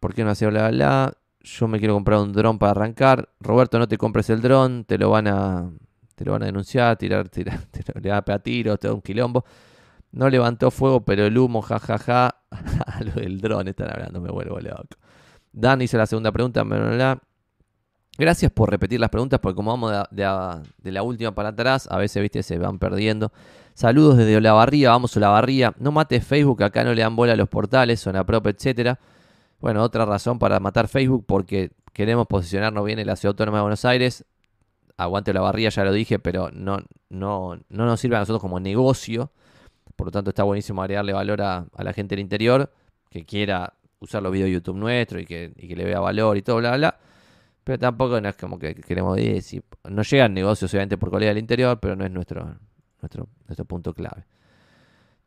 ¿Por 0.00 0.14
qué 0.14 0.24
no 0.24 0.30
hace 0.30 0.46
bla, 0.46 0.68
bla, 0.68 0.70
bla? 0.70 1.14
Yo 1.40 1.68
me 1.68 1.78
quiero 1.78 1.94
comprar 1.94 2.20
un 2.20 2.32
dron 2.32 2.58
para 2.58 2.72
arrancar. 2.72 3.28
Roberto, 3.40 3.78
no 3.78 3.88
te 3.88 3.96
compres 3.98 4.30
el 4.30 4.40
dron, 4.40 4.84
te 4.84 4.98
lo 4.98 5.10
van 5.10 5.28
a, 5.28 5.70
te 6.14 6.24
lo 6.24 6.32
van 6.32 6.42
a 6.42 6.46
denunciar, 6.46 6.96
tirar, 6.96 7.28
tirar, 7.28 7.60
lo, 7.94 8.00
le 8.00 8.10
va 8.10 8.18
a 8.18 8.24
pegar 8.24 8.42
tiros, 8.42 8.78
te 8.78 8.88
da 8.88 8.94
un 8.94 9.02
quilombo. 9.02 9.44
No 10.12 10.28
levantó 10.28 10.70
fuego, 10.70 11.04
pero 11.04 11.26
el 11.26 11.36
humo, 11.36 11.62
jajaja. 11.62 12.34
a 12.50 13.04
lo 13.04 13.12
del 13.12 13.40
dron 13.40 13.68
están 13.68 13.90
hablando, 13.90 14.20
me 14.20 14.30
vuelvo 14.30 14.58
loco. 14.60 14.96
Dan 15.52 15.82
hizo 15.82 15.96
la 15.96 16.06
segunda 16.06 16.32
pregunta, 16.32 16.62
bla, 16.62 16.78
bla, 16.78 16.90
bla. 16.90 17.22
Gracias 18.18 18.50
por 18.50 18.68
repetir 18.68 18.98
las 18.98 19.10
preguntas, 19.10 19.38
porque 19.38 19.54
como 19.54 19.70
vamos 19.70 19.92
de, 20.10 20.24
la 20.90 21.02
última 21.04 21.32
para 21.32 21.50
atrás, 21.50 21.86
a 21.88 21.98
veces, 21.98 22.20
viste, 22.20 22.42
se 22.42 22.58
van 22.58 22.80
perdiendo. 22.80 23.30
Saludos 23.74 24.16
desde 24.16 24.36
Olavarría, 24.36 24.90
vamos 24.90 25.16
a 25.16 25.20
Olavarría. 25.20 25.72
No 25.78 25.92
mates 25.92 26.26
Facebook, 26.26 26.64
acá 26.64 26.82
no 26.82 26.92
le 26.94 27.02
dan 27.02 27.14
bola 27.14 27.34
a 27.34 27.36
los 27.36 27.48
portales, 27.48 28.00
zona 28.00 28.26
prop, 28.26 28.48
etcétera. 28.48 28.98
Bueno, 29.60 29.82
otra 29.82 30.04
razón 30.04 30.38
para 30.38 30.60
matar 30.60 30.88
Facebook 30.88 31.24
porque 31.26 31.72
queremos 31.92 32.26
posicionarnos 32.28 32.84
bien 32.84 32.98
en 33.00 33.06
la 33.06 33.16
ciudad 33.16 33.32
autónoma 33.32 33.58
de 33.58 33.62
Buenos 33.62 33.84
Aires. 33.84 34.24
Aguante 34.96 35.32
la 35.32 35.40
barría, 35.40 35.68
ya 35.70 35.84
lo 35.84 35.92
dije, 35.92 36.18
pero 36.18 36.50
no, 36.52 36.78
no, 37.08 37.58
no 37.68 37.86
nos 37.86 38.00
sirve 38.00 38.16
a 38.16 38.20
nosotros 38.20 38.40
como 38.40 38.60
negocio. 38.60 39.32
Por 39.96 40.06
lo 40.08 40.10
tanto, 40.12 40.30
está 40.30 40.44
buenísimo 40.44 40.80
agregarle 40.82 41.12
valor 41.12 41.42
a, 41.42 41.66
la 41.76 41.92
gente 41.92 42.14
del 42.14 42.20
interior 42.22 42.72
que 43.10 43.24
quiera 43.24 43.74
usar 44.00 44.22
los 44.22 44.30
videos 44.30 44.46
de 44.46 44.52
YouTube 44.52 44.76
nuestro 44.76 45.18
y 45.18 45.26
que, 45.26 45.52
le 45.56 45.84
vea 45.84 45.98
valor 45.98 46.36
y 46.36 46.42
todo, 46.42 46.58
bla, 46.58 46.76
bla. 46.76 46.96
Pero 47.64 47.78
tampoco 47.78 48.20
no 48.20 48.28
es 48.28 48.36
como 48.36 48.58
que 48.58 48.76
queremos 48.76 49.16
decir. 49.16 49.64
No 49.90 50.02
llegan 50.02 50.34
negocios, 50.34 50.72
obviamente, 50.72 50.98
por 50.98 51.10
colega 51.10 51.30
del 51.30 51.38
interior, 51.38 51.78
pero 51.80 51.96
no 51.96 52.04
es 52.04 52.10
nuestro, 52.12 52.58
nuestro, 53.02 53.28
nuestro 53.46 53.64
punto 53.64 53.92
clave. 53.92 54.24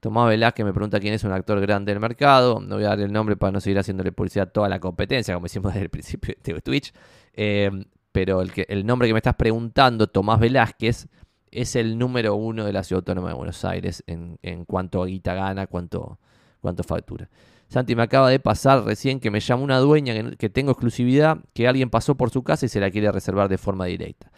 Tomás 0.02 0.30
Velázquez 0.30 0.66
me 0.66 0.74
pregunta 0.74 0.99
quién 0.99 1.14
es 1.14 1.24
un 1.24 1.32
actor 1.32 1.62
grande 1.62 1.91
del 1.91 2.02
mercado. 2.02 2.60
No 2.60 2.76
voy 2.76 2.86
a 2.86 2.89
dar 2.89 2.99
el 3.02 3.14
nombre 3.14 3.38
para 3.38 3.52
no 3.52 3.62
seguir 3.62 3.78
haciéndole 3.78 4.12
publicidad 4.12 4.47
a 4.47 4.52
toda 4.52 4.68
la 4.68 4.80
competencia, 4.80 5.36
como 5.36 5.45
hicimos 5.45 5.72
desde 5.74 5.84
el 5.86 5.89
principio 5.89 6.36
de 6.43 6.62
Twitch. 6.62 6.91
Eh, 7.34 7.70
pero 8.12 8.41
el, 8.41 8.86
nombre 8.86 9.08
que 9.08 9.14
me 9.14 9.20
estás 9.20 9.36
preguntando, 9.36 10.08
Tomás 10.08 10.39
Velázquez, 10.39 11.08
es 11.52 11.76
el 11.76 11.99
número 11.99 12.34
uno 12.34 12.66
de 12.66 12.74
la 12.74 12.84
Ciudad 12.84 13.02
Autónoma 13.02 13.30
de 13.30 13.36
Buenos 13.36 13.64
Aires 13.64 14.04
en, 14.08 14.66
cuanto 14.66 15.04
a 15.04 15.06
guita 15.06 15.36
gana, 15.36 15.68
cuánto, 15.68 16.18
cuánto 16.62 16.84
factura. 16.84 17.30
Santi, 17.68 17.95
me 17.95 18.02
acaba 18.02 18.30
de 18.30 18.39
pasar 18.39 18.84
recién 18.84 19.20
que 19.20 19.30
me 19.30 19.39
llama 19.39 19.64
una 19.64 19.78
dueña 19.78 20.32
que 20.32 20.49
tengo 20.49 20.72
exclusividad, 20.72 21.38
que 21.54 21.68
alguien 21.68 21.91
pasó 21.91 22.16
por 22.16 22.32
su 22.32 22.43
casa 22.43 22.66
y 22.66 22.70
se 22.70 22.80
la 22.80 22.89
quiere 22.89 23.12
reservar 23.12 23.49
de 23.49 23.60
forma 23.60 23.86
directa. 23.86 24.32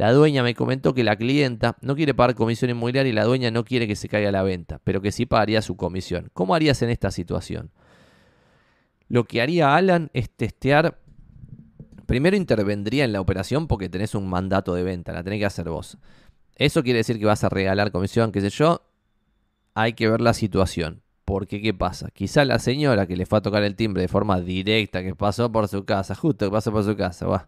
La 0.00 0.14
dueña 0.14 0.42
me 0.42 0.54
comentó 0.54 0.94
que 0.94 1.04
la 1.04 1.14
clienta 1.14 1.76
no 1.82 1.94
quiere 1.94 2.14
pagar 2.14 2.34
comisión 2.34 2.70
inmobiliaria 2.70 3.10
y 3.10 3.12
la 3.12 3.26
dueña 3.26 3.50
no 3.50 3.66
quiere 3.66 3.86
que 3.86 3.96
se 3.96 4.08
caiga 4.08 4.32
la 4.32 4.42
venta, 4.42 4.80
pero 4.82 5.02
que 5.02 5.12
sí 5.12 5.26
pagaría 5.26 5.60
su 5.60 5.76
comisión. 5.76 6.30
¿Cómo 6.32 6.54
harías 6.54 6.80
en 6.80 6.88
esta 6.88 7.10
situación? 7.10 7.70
Lo 9.08 9.24
que 9.24 9.42
haría 9.42 9.76
Alan 9.76 10.08
es 10.14 10.30
testear. 10.30 10.98
Primero 12.06 12.34
intervendría 12.34 13.04
en 13.04 13.12
la 13.12 13.20
operación 13.20 13.66
porque 13.66 13.90
tenés 13.90 14.14
un 14.14 14.26
mandato 14.26 14.72
de 14.72 14.84
venta, 14.84 15.12
la 15.12 15.22
tenés 15.22 15.38
que 15.38 15.44
hacer 15.44 15.68
vos. 15.68 15.98
Eso 16.56 16.82
quiere 16.82 17.00
decir 17.00 17.18
que 17.18 17.26
vas 17.26 17.44
a 17.44 17.50
regalar 17.50 17.92
comisión, 17.92 18.32
qué 18.32 18.40
sé 18.40 18.48
yo. 18.48 18.80
Hay 19.74 19.92
que 19.92 20.08
ver 20.08 20.22
la 20.22 20.32
situación. 20.32 21.02
Porque, 21.26 21.60
¿qué 21.60 21.74
pasa? 21.74 22.08
Quizá 22.10 22.46
la 22.46 22.58
señora 22.58 23.06
que 23.06 23.18
le 23.18 23.26
fue 23.26 23.40
a 23.40 23.42
tocar 23.42 23.62
el 23.64 23.76
timbre 23.76 24.00
de 24.00 24.08
forma 24.08 24.40
directa, 24.40 25.02
que 25.02 25.14
pasó 25.14 25.52
por 25.52 25.68
su 25.68 25.84
casa, 25.84 26.14
justo 26.14 26.46
que 26.46 26.50
pasó 26.50 26.72
por 26.72 26.84
su 26.84 26.96
casa, 26.96 27.26
va, 27.26 27.46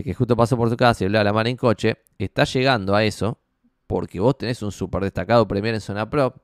que 0.00 0.14
justo 0.14 0.36
pasó 0.36 0.56
por 0.56 0.70
su 0.70 0.76
casa 0.76 1.04
y 1.04 1.06
hablaba 1.06 1.24
la 1.24 1.32
mano 1.34 1.50
en 1.50 1.56
coche, 1.56 1.98
está 2.18 2.44
llegando 2.44 2.94
a 2.94 3.04
eso, 3.04 3.38
porque 3.86 4.20
vos 4.20 4.38
tenés 4.38 4.62
un 4.62 4.72
súper 4.72 5.02
destacado 5.02 5.46
premier 5.46 5.74
en 5.74 5.82
zona 5.82 6.08
prop, 6.08 6.36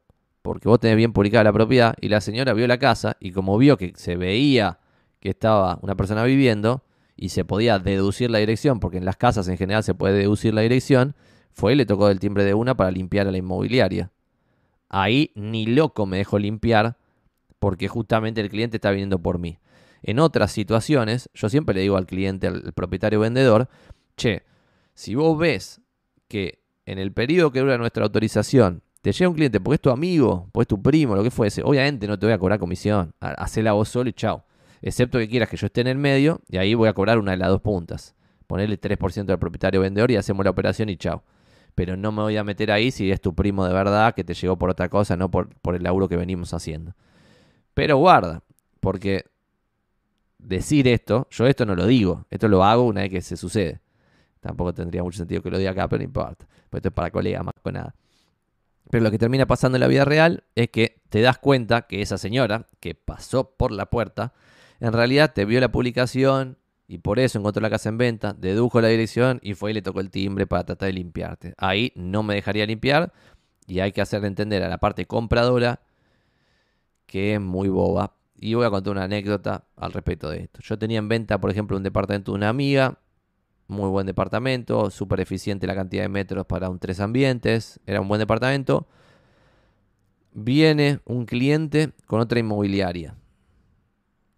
porque 0.42 0.68
vos 0.68 0.78
tenés 0.78 0.99
bien 0.99 1.14
publicada 1.14 1.44
la 1.44 1.53
propiedad 1.53 1.94
y 2.01 2.09
la 2.09 2.20
señora 2.20 2.53
vio 2.53 2.66
la 2.66 2.78
casa 2.78 3.16
y 3.20 3.32
como 3.32 3.57
vio 3.57 3.78
que 3.78 3.94
se 3.96 4.16
veía 4.16 4.80
que 5.20 5.30
estaba 5.30 5.78
una 5.80 5.96
persona 5.96 6.24
viviendo 6.24 6.84
y 7.16 7.30
se 7.30 7.46
podía 7.46 7.78
deducir 7.78 8.30
la 8.30 8.38
dirección, 8.38 8.80
porque 8.80 8.99
en 8.99 9.07
las 9.07 9.16
casas 9.16 9.49
en 9.49 9.57
general 9.57 9.82
se 9.82 9.94
puede 9.94 10.18
deducir 10.18 10.53
la 10.53 10.61
dirección, 10.61 11.14
fue 11.53 11.72
y 11.72 11.76
le 11.76 11.86
tocó 11.86 12.11
el 12.11 12.20
timbre 12.20 12.44
de 12.44 12.55
una 12.55 12.76
para 12.76 12.90
limpiar 12.90 13.26
a 13.26 13.32
la 13.32 13.38
inmobiliaria. 13.38 14.12
Ahí 14.90 15.32
ni 15.34 15.66
loco 15.66 16.07
me 16.07 16.18
dejó 16.18 16.38
limpiar 16.38 16.96
porque 17.59 17.88
justamente 17.88 18.40
el 18.40 18.51
cliente 18.51 18.76
está 18.76 18.90
viniendo 18.90 19.18
por 19.18 19.38
mí. 19.38 19.59
En 20.03 20.18
otras 20.18 20.53
situaciones, 20.53 21.28
yo 21.34 21.49
siempre 21.49 21.74
le 21.74 21.82
digo 21.82 21.96
al 21.96 22.07
cliente, 22.07 22.46
al 22.46 22.72
propietario 22.72 23.20
vendedor, 23.20 23.68
che, 24.16 24.42
si 24.94 25.14
vos 25.14 25.38
ves 25.38 25.80
que 26.28 26.62
en 26.86 26.99
el 26.99 27.12
periodo 27.12 27.51
que 27.51 27.61
dura 27.61 27.78
nuestra 27.78 28.05
autorización 28.05 28.82
te 29.03 29.12
llega 29.12 29.28
un 29.28 29.34
cliente 29.34 29.61
porque 29.61 29.76
es 29.76 29.80
tu 29.80 29.90
amigo, 29.90 30.49
porque 30.53 30.62
es 30.62 30.68
tu 30.68 30.82
primo, 30.82 31.14
lo 31.14 31.22
que 31.22 31.30
fuese, 31.30 31.62
obviamente 31.62 32.07
no 32.07 32.18
te 32.18 32.26
voy 32.26 32.32
a 32.32 32.38
cobrar 32.38 32.59
comisión. 32.59 33.14
Hacela 33.20 33.72
vos 33.72 33.88
solo 33.88 34.11
y 34.11 34.12
chao. 34.12 34.44
Excepto 34.82 35.18
que 35.18 35.28
quieras 35.28 35.49
que 35.49 35.57
yo 35.57 35.66
esté 35.66 35.80
en 35.80 35.88
el 35.88 35.99
medio 35.99 36.40
y 36.49 36.57
ahí 36.57 36.74
voy 36.74 36.88
a 36.88 36.92
cobrar 36.92 37.18
una 37.18 37.32
de 37.32 37.36
las 37.36 37.49
dos 37.49 37.61
puntas. 37.61 38.14
Ponerle 38.46 38.80
3% 38.80 39.30
al 39.30 39.38
propietario 39.38 39.80
vendedor 39.80 40.11
y 40.11 40.16
hacemos 40.16 40.44
la 40.44 40.51
operación 40.51 40.88
y 40.88 40.96
chao. 40.96 41.22
Pero 41.74 41.96
no 41.96 42.11
me 42.11 42.22
voy 42.22 42.36
a 42.36 42.44
meter 42.44 42.72
ahí 42.72 42.90
si 42.90 43.11
es 43.11 43.20
tu 43.20 43.34
primo 43.34 43.64
de 43.66 43.72
verdad 43.72 44.14
que 44.14 44.24
te 44.24 44.34
llegó 44.34 44.59
por 44.59 44.70
otra 44.70 44.88
cosa, 44.88 45.16
no 45.16 45.30
por, 45.30 45.49
por 45.61 45.74
el 45.74 45.82
laburo 45.82 46.09
que 46.09 46.16
venimos 46.16 46.53
haciendo. 46.55 46.94
Pero 47.74 47.99
guarda, 47.99 48.42
porque 48.80 49.24
decir 50.39 50.89
esto, 50.89 51.26
yo 51.30 51.47
esto 51.47 51.66
no 51.66 51.74
lo 51.74 51.86
digo, 51.86 52.26
esto 52.30 52.49
lo 52.49 52.64
hago 52.64 52.84
una 52.84 53.03
vez 53.03 53.11
que 53.11 53.20
se 53.20 53.36
sucede. 53.36 53.80
Tampoco 54.41 54.72
tendría 54.72 55.03
mucho 55.03 55.18
sentido 55.18 55.43
que 55.43 55.51
lo 55.51 55.59
diga 55.59 55.72
acá, 55.72 55.89
pero 55.89 55.99
no 55.99 56.05
importa. 56.05 56.47
Pues 56.70 56.80
esto 56.80 56.89
es 56.89 56.95
para 56.95 57.11
colegas 57.11 57.45
más 57.45 57.55
con 57.62 57.74
nada. 57.74 57.95
Pero 58.91 59.05
lo 59.05 59.11
que 59.11 59.18
termina 59.18 59.47
pasando 59.47 59.76
en 59.76 59.80
la 59.80 59.89
vida 59.89 60.05
real 60.05 60.45
es 60.55 60.70
que 60.70 61.01
te 61.11 61.20
das 61.20 61.39
cuenta 61.39 61.82
que 61.82 62.01
esa 62.01 62.18
señora 62.18 62.66
que 62.80 62.95
pasó 62.95 63.51
por 63.51 63.72
la 63.72 63.86
puerta, 63.86 64.32
en 64.80 64.93
realidad 64.93 65.32
te 65.34 65.45
vio 65.45 65.61
la 65.61 65.70
publicación 65.70 66.57
y 66.86 66.99
por 66.99 67.18
eso 67.18 67.39
encontró 67.39 67.61
la 67.61 67.68
casa 67.68 67.91
en 67.91 67.99
venta, 67.99 68.32
dedujo 68.32 68.80
la 68.80 68.89
dirección 68.89 69.41
y 69.43 69.55
fue 69.55 69.72
y 69.72 69.74
le 69.74 69.82
tocó 69.82 70.01
el 70.01 70.11
timbre 70.11 70.47
para 70.47 70.64
tratar 70.64 70.86
de 70.86 70.95
limpiarte. 70.95 71.55
Ahí 71.59 71.93
no 71.97 72.22
me 72.22 72.34
dejaría 72.34 72.64
limpiar 72.64 73.12
y 73.66 73.80
hay 73.80 73.93
que 73.93 74.01
hacerle 74.01 74.28
entender 74.28 74.62
a 74.62 74.68
la 74.68 74.78
parte 74.78 75.05
compradora 75.05 75.82
que 77.07 77.34
es 77.34 77.41
muy 77.41 77.68
boba. 77.68 78.14
Y 78.39 78.55
voy 78.55 78.64
a 78.66 78.70
contar 78.70 78.93
una 78.93 79.05
anécdota 79.05 79.64
al 79.76 79.93
respecto 79.93 80.30
de 80.30 80.43
esto. 80.45 80.61
Yo 80.62 80.78
tenía 80.78 80.99
en 80.99 81.09
venta, 81.09 81.41
por 81.41 81.51
ejemplo, 81.51 81.76
un 81.76 81.82
departamento 81.82 82.32
de 82.32 82.36
una 82.36 82.49
amiga 82.49 82.99
muy 83.68 83.91
buen 83.91 84.07
departamento, 84.07 84.91
súper 84.91 85.20
eficiente 85.20 85.66
la 85.66 85.74
cantidad 85.74 86.03
de 86.03 86.09
metros 86.09 86.47
para 86.47 86.70
un 86.70 86.78
tres 86.78 87.01
ambientes, 87.01 87.78
era 87.86 88.01
un 88.01 88.09
buen 88.09 88.18
departamento. 88.18 88.89
Viene 90.32 91.01
un 91.05 91.26
cliente 91.26 91.93
con 92.07 92.20
otra 92.20 92.39
inmobiliaria 92.39 93.14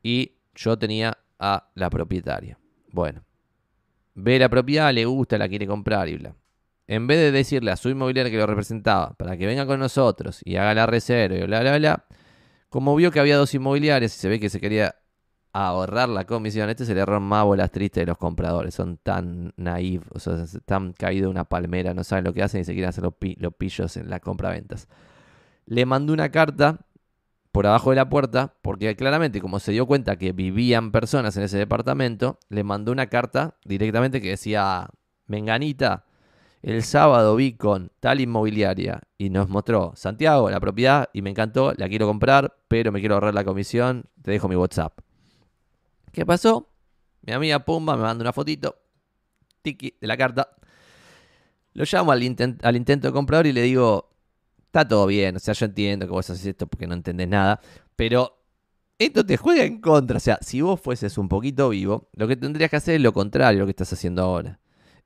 y 0.03 0.32
yo 0.55 0.78
tenía 0.78 1.18
a 1.38 1.70
la 1.74 1.90
propietaria. 1.90 2.59
Bueno, 2.92 3.22
ve 4.14 4.38
la 4.38 4.48
propiedad, 4.48 4.92
le 4.92 5.05
gusta, 5.05 5.38
la 5.38 5.48
quiere 5.48 5.66
comprar 5.66 6.09
y 6.09 6.16
bla. 6.16 6.34
En 6.88 7.07
vez 7.07 7.18
de 7.18 7.30
decirle 7.30 7.70
a 7.70 7.76
su 7.76 7.88
inmobiliaria 7.88 8.32
que 8.32 8.38
lo 8.38 8.46
representaba 8.46 9.14
para 9.14 9.36
que 9.36 9.46
venga 9.46 9.64
con 9.64 9.78
nosotros 9.78 10.40
y 10.44 10.57
haga 10.57 10.74
la 10.74 10.86
reserva 10.86 11.36
y 11.36 11.42
bla, 11.44 11.61
bla, 11.61 11.78
bla, 11.78 12.05
como 12.71 12.97
vio 12.97 13.11
que 13.11 13.21
había 13.21 13.37
dos 13.37 13.53
inmobiliarias 13.53 14.16
y 14.16 14.18
se 14.18 14.29
ve 14.29 14.41
que 14.41 14.49
se 14.49 14.61
quería 14.61 14.95
ahorrar 15.53 16.09
la 16.09 16.25
comisión. 16.25 16.71
Este 16.71 16.85
es 16.85 16.89
el 16.89 16.99
error 16.99 17.21
más 17.21 17.45
bolas 17.45 17.71
triste 17.71 18.01
de 18.01 18.07
los 18.07 18.16
compradores. 18.16 18.75
Son 18.75 18.97
tan 18.97 19.53
naif, 19.57 20.03
o 20.12 20.21
sea, 20.21 20.35
están 20.45 20.93
caídos 20.93 21.27
de 21.27 21.31
una 21.31 21.45
palmera, 21.45 21.95
no 21.95 22.05
saben 22.05 22.25
lo 22.25 22.33
que 22.33 22.43
hacen 22.43 22.61
y 22.61 22.64
se 22.64 22.73
quieren 22.73 22.89
hacer 22.89 23.05
los, 23.05 23.14
pillos 23.55 23.97
en 23.97 24.09
la 24.09 24.21
compra-ventas. 24.21 24.89
Le 25.66 25.85
mandó 25.85 26.12
una 26.12 26.31
carta 26.31 26.87
por 27.53 27.66
abajo 27.66 27.91
de 27.91 27.97
la 27.97 28.09
puerta, 28.09 28.55
porque 28.62 28.95
claramente, 28.95 29.41
como 29.41 29.59
se 29.59 29.73
dio 29.73 29.87
cuenta 29.87 30.16
que 30.16 30.33
vivían 30.33 30.93
personas 30.93 31.37
en 31.37 31.43
ese 31.43 31.59
departamento, 31.59 32.39
le 32.49 32.62
mandó 32.62 32.93
una 32.93 33.09
carta 33.09 33.57
directamente 33.64 34.21
que 34.21 34.31
decía: 34.31 34.89
Menganita, 35.27 36.05
el 36.62 36.82
sábado 36.82 37.36
vi 37.36 37.52
con 37.52 37.90
tal 38.00 38.20
inmobiliaria 38.20 39.00
y 39.16 39.30
nos 39.30 39.48
mostró 39.48 39.92
Santiago, 39.96 40.50
la 40.50 40.61
propiedad, 40.61 41.08
y 41.12 41.22
me 41.22 41.30
encantó, 41.30 41.72
la 41.76 41.88
quiero 41.88 42.06
comprar, 42.06 42.56
pero 42.68 42.92
me 42.92 43.00
quiero 43.00 43.14
ahorrar 43.14 43.34
la 43.34 43.44
comisión, 43.44 44.04
te 44.22 44.30
dejo 44.30 44.48
mi 44.48 44.56
WhatsApp. 44.56 44.98
¿Qué 46.12 46.26
pasó? 46.26 46.68
Mi 47.22 47.32
amiga 47.32 47.61
Pumba 47.61 47.96
me 47.96 48.02
manda 48.02 48.22
una 48.22 48.32
fotito, 48.32 48.76
tiki, 49.62 49.94
de 50.00 50.06
la 50.06 50.16
carta. 50.16 50.50
Lo 51.72 51.84
llamo 51.90 52.12
al, 52.12 52.36
al 52.62 52.76
intento 52.76 53.08
de 53.08 53.12
comprador 53.12 53.46
y 53.46 53.52
le 53.52 53.62
digo, 53.62 54.11
está 54.66 54.86
todo 54.86 55.06
bien, 55.06 55.36
o 55.36 55.38
sea, 55.38 55.54
yo 55.54 55.66
entiendo 55.66 56.06
que 56.06 56.12
vos 56.12 56.28
haces 56.28 56.44
esto 56.44 56.66
porque 56.66 56.86
no 56.86 56.94
entendés 56.94 57.28
nada, 57.28 57.61
pero 57.96 58.40
esto 59.00 59.24
te 59.24 59.38
juega 59.38 59.64
en 59.64 59.80
contra. 59.80 60.18
O 60.18 60.20
sea, 60.20 60.38
si 60.42 60.61
vos 60.61 60.78
fueses 60.78 61.16
un 61.16 61.28
poquito 61.28 61.70
vivo, 61.70 62.11
lo 62.12 62.28
que 62.28 62.36
tendrías 62.36 62.70
que 62.70 62.76
hacer 62.76 62.96
es 62.96 63.00
lo 63.00 63.14
contrario 63.14 63.58
a 63.58 63.61
lo 63.61 63.66
que 63.66 63.70
estás 63.70 63.92
haciendo 63.92 64.22
ahora. 64.22 64.59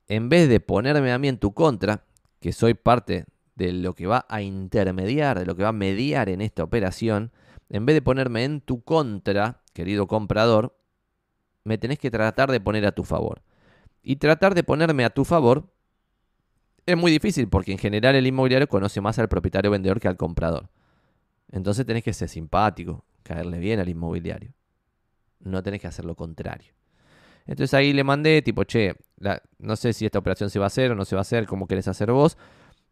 En 0.07 0.29
vez 0.29 0.49
de 0.49 0.59
ponerme 0.59 1.11
a 1.11 1.19
mí 1.19 1.27
en 1.27 1.37
tu 1.37 1.53
contra, 1.53 2.05
que 2.39 2.51
soy 2.51 2.73
parte 2.73 3.25
de 3.55 3.73
lo 3.73 3.93
que 3.93 4.07
va 4.07 4.25
a 4.29 4.41
intermediar, 4.41 5.39
de 5.39 5.45
lo 5.45 5.55
que 5.55 5.63
va 5.63 5.69
a 5.69 5.73
mediar 5.73 6.29
en 6.29 6.41
esta 6.41 6.63
operación, 6.63 7.31
en 7.69 7.85
vez 7.85 7.95
de 7.95 8.01
ponerme 8.01 8.43
en 8.43 8.61
tu 8.61 8.83
contra, 8.83 9.61
querido 9.73 10.07
comprador, 10.07 10.77
me 11.63 11.77
tenés 11.77 11.97
que 11.97 12.11
tratar 12.11 12.51
de 12.51 12.59
poner 12.59 12.85
a 12.85 12.91
tu 12.91 13.03
favor. 13.03 13.41
Y 14.03 14.17
tratar 14.17 14.53
de 14.53 14.63
ponerme 14.63 15.03
a 15.03 15.09
tu 15.09 15.25
favor 15.25 15.73
es 16.85 16.95
muy 16.95 17.11
difícil 17.11 17.49
porque 17.49 17.71
en 17.71 17.79
general 17.79 18.15
el 18.15 18.27
inmobiliario 18.27 18.67
conoce 18.67 19.01
más 19.01 19.17
al 19.17 19.27
propietario 19.27 19.71
vendedor 19.71 19.99
que 19.99 20.07
al 20.07 20.17
comprador. 20.17 20.69
Entonces 21.51 21.85
tenés 21.85 22.03
que 22.03 22.13
ser 22.13 22.29
simpático, 22.29 23.03
caerle 23.23 23.57
bien 23.57 23.79
al 23.79 23.89
inmobiliario. 23.89 24.53
No 25.39 25.63
tenés 25.63 25.81
que 25.81 25.87
hacer 25.87 26.05
lo 26.05 26.15
contrario. 26.15 26.74
Entonces 27.45 27.73
ahí 27.73 27.93
le 27.93 28.03
mandé, 28.03 28.41
tipo, 28.41 28.63
che, 28.63 28.95
no 29.59 29.75
sé 29.75 29.93
si 29.93 30.05
esta 30.05 30.19
operación 30.19 30.49
se 30.49 30.59
va 30.59 30.65
a 30.65 30.67
hacer 30.67 30.91
o 30.91 30.95
no 30.95 31.05
se 31.05 31.15
va 31.15 31.19
a 31.19 31.21
hacer, 31.21 31.45
cómo 31.45 31.67
querés 31.67 31.87
hacer 31.87 32.11
vos. 32.11 32.37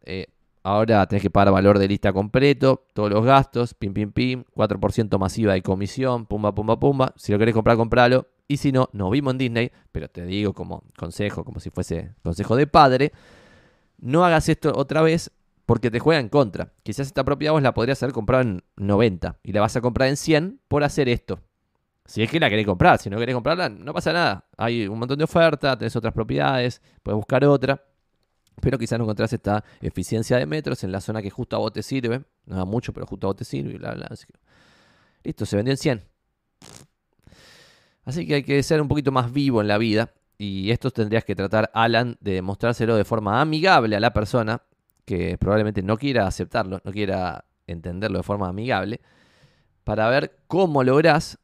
Eh, 0.03 0.27
ahora 0.63 1.05
tenés 1.07 1.21
que 1.21 1.29
pagar 1.29 1.53
valor 1.53 1.79
de 1.79 1.87
lista 1.87 2.13
completo, 2.13 2.85
todos 2.93 3.09
los 3.09 3.25
gastos, 3.25 3.73
pim, 3.73 3.93
pim, 3.93 4.11
pim, 4.11 4.43
4% 4.55 5.17
masiva 5.19 5.53
de 5.53 5.61
comisión, 5.61 6.25
pumba, 6.25 6.53
pumba, 6.53 6.79
pumba. 6.79 7.13
Si 7.17 7.31
lo 7.31 7.39
querés 7.39 7.53
comprar, 7.53 7.77
compralo. 7.77 8.27
Y 8.47 8.57
si 8.57 8.71
no, 8.71 8.89
nos 8.93 9.09
vimos 9.11 9.31
en 9.33 9.37
Disney, 9.37 9.71
pero 9.91 10.09
te 10.09 10.25
digo 10.25 10.53
como 10.53 10.83
consejo, 10.97 11.43
como 11.43 11.59
si 11.59 11.69
fuese 11.69 12.13
consejo 12.23 12.55
de 12.55 12.67
padre, 12.67 13.11
no 13.97 14.25
hagas 14.25 14.49
esto 14.49 14.73
otra 14.75 15.01
vez 15.01 15.31
porque 15.65 15.89
te 15.89 15.99
juega 15.99 16.19
en 16.19 16.29
contra. 16.29 16.73
Quizás 16.83 17.07
esta 17.07 17.23
propiedad 17.23 17.53
vos 17.53 17.61
la 17.61 17.73
podrías 17.73 18.03
haber 18.03 18.13
comprado 18.13 18.43
en 18.43 18.63
90 18.75 19.39
y 19.43 19.53
la 19.53 19.61
vas 19.61 19.75
a 19.75 19.81
comprar 19.81 20.09
en 20.09 20.17
100 20.17 20.59
por 20.67 20.83
hacer 20.83 21.07
esto. 21.09 21.39
Si 22.05 22.21
es 22.21 22.29
que 22.29 22.39
la 22.39 22.49
querés 22.49 22.65
comprar, 22.65 22.99
si 22.99 23.09
no 23.09 23.17
querés 23.17 23.33
comprarla, 23.33 23.69
no 23.69 23.93
pasa 23.93 24.11
nada. 24.11 24.45
Hay 24.57 24.87
un 24.87 24.99
montón 24.99 25.17
de 25.17 25.23
ofertas, 25.23 25.77
tenés 25.77 25.95
otras 25.95 26.13
propiedades, 26.13 26.81
puedes 27.01 27.15
buscar 27.15 27.45
otra. 27.45 27.81
Pero 28.61 28.77
quizás 28.77 28.99
no 28.99 29.05
encontrás 29.05 29.33
esta 29.33 29.63
eficiencia 29.81 30.37
de 30.37 30.45
metros 30.45 30.83
en 30.83 30.91
la 30.91 31.01
zona 31.01 31.21
que 31.21 31.29
justo 31.29 31.55
a 31.55 31.59
vos 31.59 31.73
te 31.73 31.81
sirve. 31.81 32.23
No 32.45 32.57
da 32.57 32.65
mucho, 32.65 32.93
pero 32.93 33.05
justo 33.05 33.27
a 33.27 33.29
vos 33.29 33.35
te 33.37 33.45
sirve. 33.45 33.77
Bla, 33.77 33.93
bla. 33.93 34.09
Listo, 35.23 35.45
se 35.45 35.55
vendió 35.55 35.71
en 35.71 35.77
100. 35.77 36.03
Así 38.05 38.27
que 38.27 38.35
hay 38.35 38.43
que 38.43 38.61
ser 38.63 38.81
un 38.81 38.87
poquito 38.87 39.11
más 39.11 39.31
vivo 39.31 39.61
en 39.61 39.67
la 39.67 39.77
vida. 39.77 40.13
Y 40.37 40.71
esto 40.71 40.91
tendrías 40.91 41.23
que 41.23 41.35
tratar, 41.35 41.71
Alan, 41.73 42.17
de 42.19 42.33
demostrárselo 42.33 42.95
de 42.95 43.05
forma 43.05 43.39
amigable 43.39 43.95
a 43.95 43.99
la 43.99 44.11
persona 44.13 44.61
que 45.05 45.37
probablemente 45.37 45.81
no 45.83 45.97
quiera 45.97 46.27
aceptarlo, 46.27 46.81
no 46.83 46.91
quiera 46.91 47.45
entenderlo 47.67 48.17
de 48.19 48.23
forma 48.23 48.49
amigable, 48.49 49.01
para 49.83 50.09
ver 50.09 50.39
cómo 50.47 50.83
lográs 50.83 51.39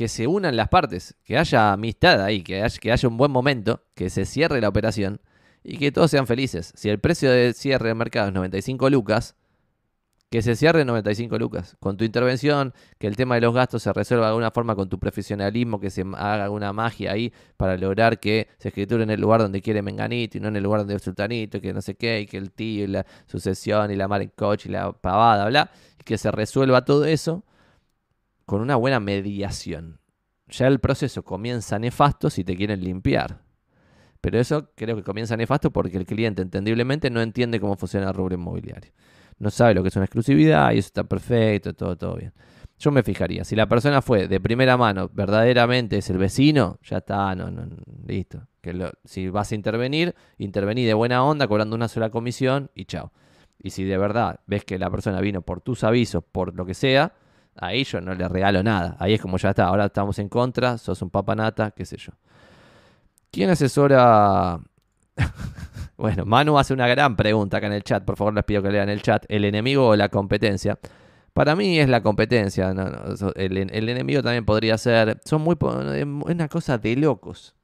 que 0.00 0.08
se 0.08 0.26
unan 0.26 0.56
las 0.56 0.70
partes, 0.70 1.14
que 1.24 1.36
haya 1.36 1.74
amistad 1.74 2.22
ahí, 2.22 2.42
que 2.42 2.62
haya, 2.62 2.78
que 2.78 2.90
haya 2.90 3.06
un 3.06 3.18
buen 3.18 3.30
momento, 3.30 3.82
que 3.94 4.08
se 4.08 4.24
cierre 4.24 4.58
la 4.62 4.70
operación 4.70 5.20
y 5.62 5.76
que 5.76 5.92
todos 5.92 6.10
sean 6.10 6.26
felices. 6.26 6.72
Si 6.74 6.88
el 6.88 6.98
precio 6.98 7.30
de 7.30 7.52
cierre 7.52 7.88
del 7.88 7.96
mercado 7.96 8.28
es 8.28 8.32
95 8.32 8.88
lucas, 8.88 9.36
que 10.30 10.40
se 10.40 10.56
cierre 10.56 10.86
95 10.86 11.38
lucas. 11.38 11.76
Con 11.80 11.98
tu 11.98 12.04
intervención, 12.04 12.72
que 12.96 13.08
el 13.08 13.16
tema 13.16 13.34
de 13.34 13.42
los 13.42 13.52
gastos 13.52 13.82
se 13.82 13.92
resuelva 13.92 14.24
de 14.24 14.30
alguna 14.30 14.50
forma 14.50 14.74
con 14.74 14.88
tu 14.88 14.98
profesionalismo, 14.98 15.78
que 15.78 15.90
se 15.90 16.00
haga 16.00 16.44
alguna 16.44 16.72
magia 16.72 17.12
ahí 17.12 17.30
para 17.58 17.76
lograr 17.76 18.18
que 18.18 18.48
se 18.56 18.68
escriture 18.68 19.02
en 19.02 19.10
el 19.10 19.20
lugar 19.20 19.42
donde 19.42 19.60
quiere 19.60 19.82
Menganito 19.82 20.38
y 20.38 20.40
no 20.40 20.48
en 20.48 20.56
el 20.56 20.62
lugar 20.62 20.80
donde 20.80 20.94
es 20.94 21.02
Sultanito, 21.02 21.60
que 21.60 21.74
no 21.74 21.82
sé 21.82 21.94
qué, 21.96 22.20
y 22.22 22.26
que 22.26 22.38
el 22.38 22.52
tío 22.52 22.84
y 22.84 22.86
la 22.86 23.04
sucesión 23.26 23.90
y 23.90 23.96
la 23.96 24.08
mar 24.08 24.26
coach 24.32 24.64
y 24.64 24.70
la 24.70 24.92
pavada, 24.92 25.46
bla, 25.46 25.70
y 26.00 26.04
que 26.04 26.16
se 26.16 26.30
resuelva 26.30 26.86
todo 26.86 27.04
eso 27.04 27.44
con 28.50 28.62
una 28.62 28.74
buena 28.74 28.98
mediación. 28.98 30.00
Ya 30.48 30.66
el 30.66 30.80
proceso 30.80 31.22
comienza 31.22 31.78
nefasto 31.78 32.30
si 32.30 32.42
te 32.42 32.56
quieren 32.56 32.82
limpiar. 32.82 33.42
Pero 34.20 34.40
eso 34.40 34.72
creo 34.74 34.96
que 34.96 35.04
comienza 35.04 35.36
nefasto 35.36 35.70
porque 35.70 35.96
el 35.96 36.04
cliente 36.04 36.42
entendiblemente 36.42 37.10
no 37.10 37.22
entiende 37.22 37.60
cómo 37.60 37.76
funciona 37.76 38.08
el 38.08 38.14
rubro 38.14 38.34
inmobiliario 38.34 38.92
no 39.40 39.50
sabe 39.50 39.74
lo 39.74 39.82
que 39.82 39.88
es 39.88 39.96
una 39.96 40.04
exclusividad 40.04 40.72
y 40.72 40.78
eso 40.78 40.88
está 40.88 41.04
perfecto, 41.04 41.72
todo, 41.72 41.96
todo 41.96 42.16
bien. 42.16 42.32
yo 42.78 42.90
me 42.92 43.02
fijaría. 43.02 43.42
Si 43.42 43.56
la 43.56 43.66
persona 43.66 44.02
fue 44.02 44.28
de 44.28 44.38
primera 44.38 44.76
mano, 44.76 45.10
verdaderamente 45.12 45.96
es 45.96 46.10
el 46.10 46.18
vecino, 46.18 46.78
ya 46.84 46.98
está, 46.98 47.34
no, 47.34 47.50
no, 47.50 47.66
listo. 48.06 48.46
Que 48.60 48.92
si 49.04 49.28
vas 49.30 49.50
a 49.50 49.54
intervenir, 49.54 50.14
intervení 50.36 50.84
de 50.84 50.94
buena 50.94 51.24
onda, 51.24 51.48
cobrando 51.48 51.74
una 51.74 51.88
sola 51.88 52.10
comisión 52.10 52.70
y 52.74 52.84
chao. 52.84 53.12
Y 53.58 53.70
si 53.70 53.84
de 53.84 53.96
verdad 53.96 54.40
ves 54.46 54.64
que 54.64 54.78
la 54.78 54.90
persona 54.90 55.20
vino 55.20 55.40
por 55.40 55.62
tus 55.62 55.84
avisos, 55.84 56.22
por 56.22 56.54
lo 56.54 56.66
que 56.66 56.74
sea, 56.74 57.14
ahí 57.60 57.84
yo 57.84 58.00
no 58.00 58.14
le 58.14 58.26
regalo 58.28 58.62
nada. 58.62 58.96
Ahí 58.98 59.14
es 59.14 59.20
como 59.20 59.36
ya 59.36 59.50
está, 59.50 59.66
ahora 59.66 59.86
estamos 59.86 60.18
en 60.18 60.28
contra, 60.28 60.78
sos 60.78 61.00
un 61.02 61.10
papanata, 61.10 61.70
qué 61.70 61.84
sé 61.84 61.96
yo. 61.96 62.12
¿Quién 63.30 63.50
asesora? 63.50 64.58
bueno, 65.96 66.24
Manu 66.24 66.58
hace 66.58 66.72
una 66.72 66.88
gran 66.88 67.14
pregunta 67.16 67.58
acá 67.58 67.66
en 67.68 67.74
el 67.74 67.84
chat, 67.84 68.04
por 68.04 68.16
favor 68.16 68.34
les 68.34 68.44
pido 68.44 68.62
que 68.62 68.70
lean 68.70 68.88
el 68.88 69.02
chat. 69.02 69.24
¿El 69.28 69.44
enemigo 69.44 69.88
o 69.88 69.96
la 69.96 70.08
competencia? 70.08 70.78
Para 71.32 71.54
mí 71.54 71.78
es 71.78 71.88
la 71.88 72.02
competencia. 72.02 72.74
el, 73.36 73.56
enemigo 73.56 74.22
también 74.22 74.44
podría 74.44 74.76
ser. 74.78 75.20
Son 75.24 75.42
muy. 75.42 75.56
Es 75.94 76.04
una 76.04 76.48
cosa 76.48 76.78
de 76.78 76.96
locos. 76.96 77.54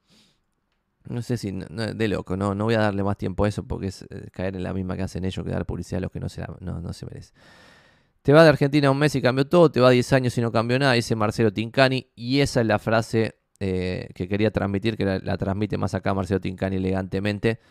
No 1.09 1.21
sé 1.21 1.37
si. 1.37 1.51
de 1.51 2.07
loco, 2.07 2.37
no, 2.37 2.55
no 2.55 2.65
voy 2.65 2.75
a 2.75 2.79
darle 2.79 3.03
más 3.03 3.17
tiempo 3.17 3.45
a 3.45 3.49
eso 3.49 3.63
porque 3.63 3.87
es 3.87 4.03
eh, 4.09 4.29
caer 4.31 4.55
en 4.55 4.63
la 4.63 4.73
misma 4.73 4.95
que 4.95 5.03
hacen 5.03 5.25
ellos 5.25 5.43
que 5.45 5.51
dar 5.51 5.65
publicidad 5.65 5.99
a 5.99 6.01
los 6.01 6.11
que 6.11 6.19
no 6.19 6.29
se, 6.29 6.45
no, 6.59 6.79
no 6.81 6.93
se 6.93 7.05
merece. 7.05 7.33
Te 8.27 8.33
va 8.33 8.43
de 8.43 8.49
Argentina 8.49 8.91
un 8.91 8.97
mes 8.99 9.15
y 9.15 9.21
cambió 9.21 9.47
todo, 9.47 9.71
te 9.71 9.79
va 9.79 9.89
10 9.89 10.11
años 10.11 10.37
y 10.37 10.41
no 10.41 10.51
cambió 10.51 10.77
nada, 10.77 10.91
dice 10.91 11.15
Marcelo 11.15 11.53
Tincani. 11.53 12.11
Y 12.13 12.41
esa 12.41 12.59
es 12.59 12.67
la 12.67 12.77
frase 12.77 13.39
eh, 13.61 14.09
que 14.15 14.27
quería 14.27 14.51
transmitir, 14.51 14.97
que 14.97 15.05
la, 15.05 15.37
transmite 15.37 15.77
más 15.77 15.93
acá 15.93 16.13
Marcelo 16.13 16.41
Tincani 16.41 16.75
elegantemente. 16.75 17.61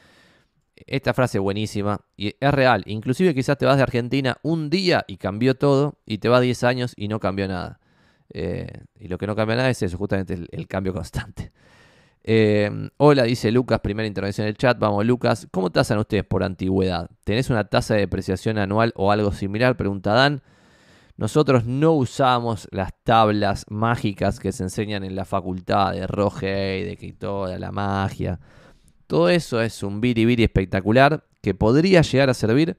Esta 0.74 1.12
frase 1.12 1.38
buenísima 1.38 2.00
y 2.16 2.36
es 2.40 2.54
real. 2.54 2.84
Inclusive 2.86 3.34
quizás 3.34 3.58
te 3.58 3.66
vas 3.66 3.76
de 3.76 3.82
Argentina 3.82 4.38
un 4.42 4.70
día 4.70 5.04
y 5.06 5.18
cambió 5.18 5.56
todo 5.56 5.98
y 6.06 6.16
te 6.16 6.30
vas 6.30 6.40
10 6.40 6.64
años 6.64 6.94
y 6.96 7.08
no 7.08 7.20
cambió 7.20 7.46
nada. 7.48 7.78
Eh, 8.32 8.66
y 8.98 9.08
lo 9.08 9.18
que 9.18 9.26
no 9.26 9.36
cambia 9.36 9.56
nada 9.56 9.68
es 9.68 9.82
eso, 9.82 9.98
justamente 9.98 10.38
el, 10.50 10.66
cambio 10.68 10.94
constante. 10.94 11.52
Eh, 12.28 12.90
hola, 12.96 13.22
dice 13.22 13.52
Lucas, 13.52 13.78
primera 13.78 14.08
intervención 14.08 14.46
en 14.46 14.48
el 14.48 14.56
chat. 14.56 14.76
Vamos, 14.80 15.06
Lucas. 15.06 15.46
¿Cómo 15.52 15.70
tasan 15.70 15.98
ustedes 15.98 16.24
por 16.24 16.42
antigüedad? 16.42 17.08
¿Tenés 17.22 17.50
una 17.50 17.62
tasa 17.62 17.94
de 17.94 18.00
depreciación 18.00 18.58
anual 18.58 18.92
o 18.96 19.12
algo 19.12 19.30
similar? 19.30 19.76
Pregunta 19.76 20.12
Dan. 20.12 20.42
Nosotros 21.16 21.66
no 21.66 21.92
usamos 21.92 22.66
las 22.72 22.92
tablas 23.04 23.64
mágicas 23.68 24.40
que 24.40 24.50
se 24.50 24.64
enseñan 24.64 25.04
en 25.04 25.14
la 25.14 25.24
facultad 25.24 25.92
de 25.92 26.06
Roge, 26.08 26.84
de 26.84 26.96
que 26.96 27.12
toda 27.12 27.60
la 27.60 27.70
magia. 27.70 28.40
Todo 29.06 29.28
eso 29.28 29.62
es 29.62 29.84
un 29.84 30.00
biribiri 30.00 30.42
espectacular 30.42 31.24
que 31.40 31.54
podría 31.54 32.02
llegar 32.02 32.28
a 32.28 32.34
servir 32.34 32.76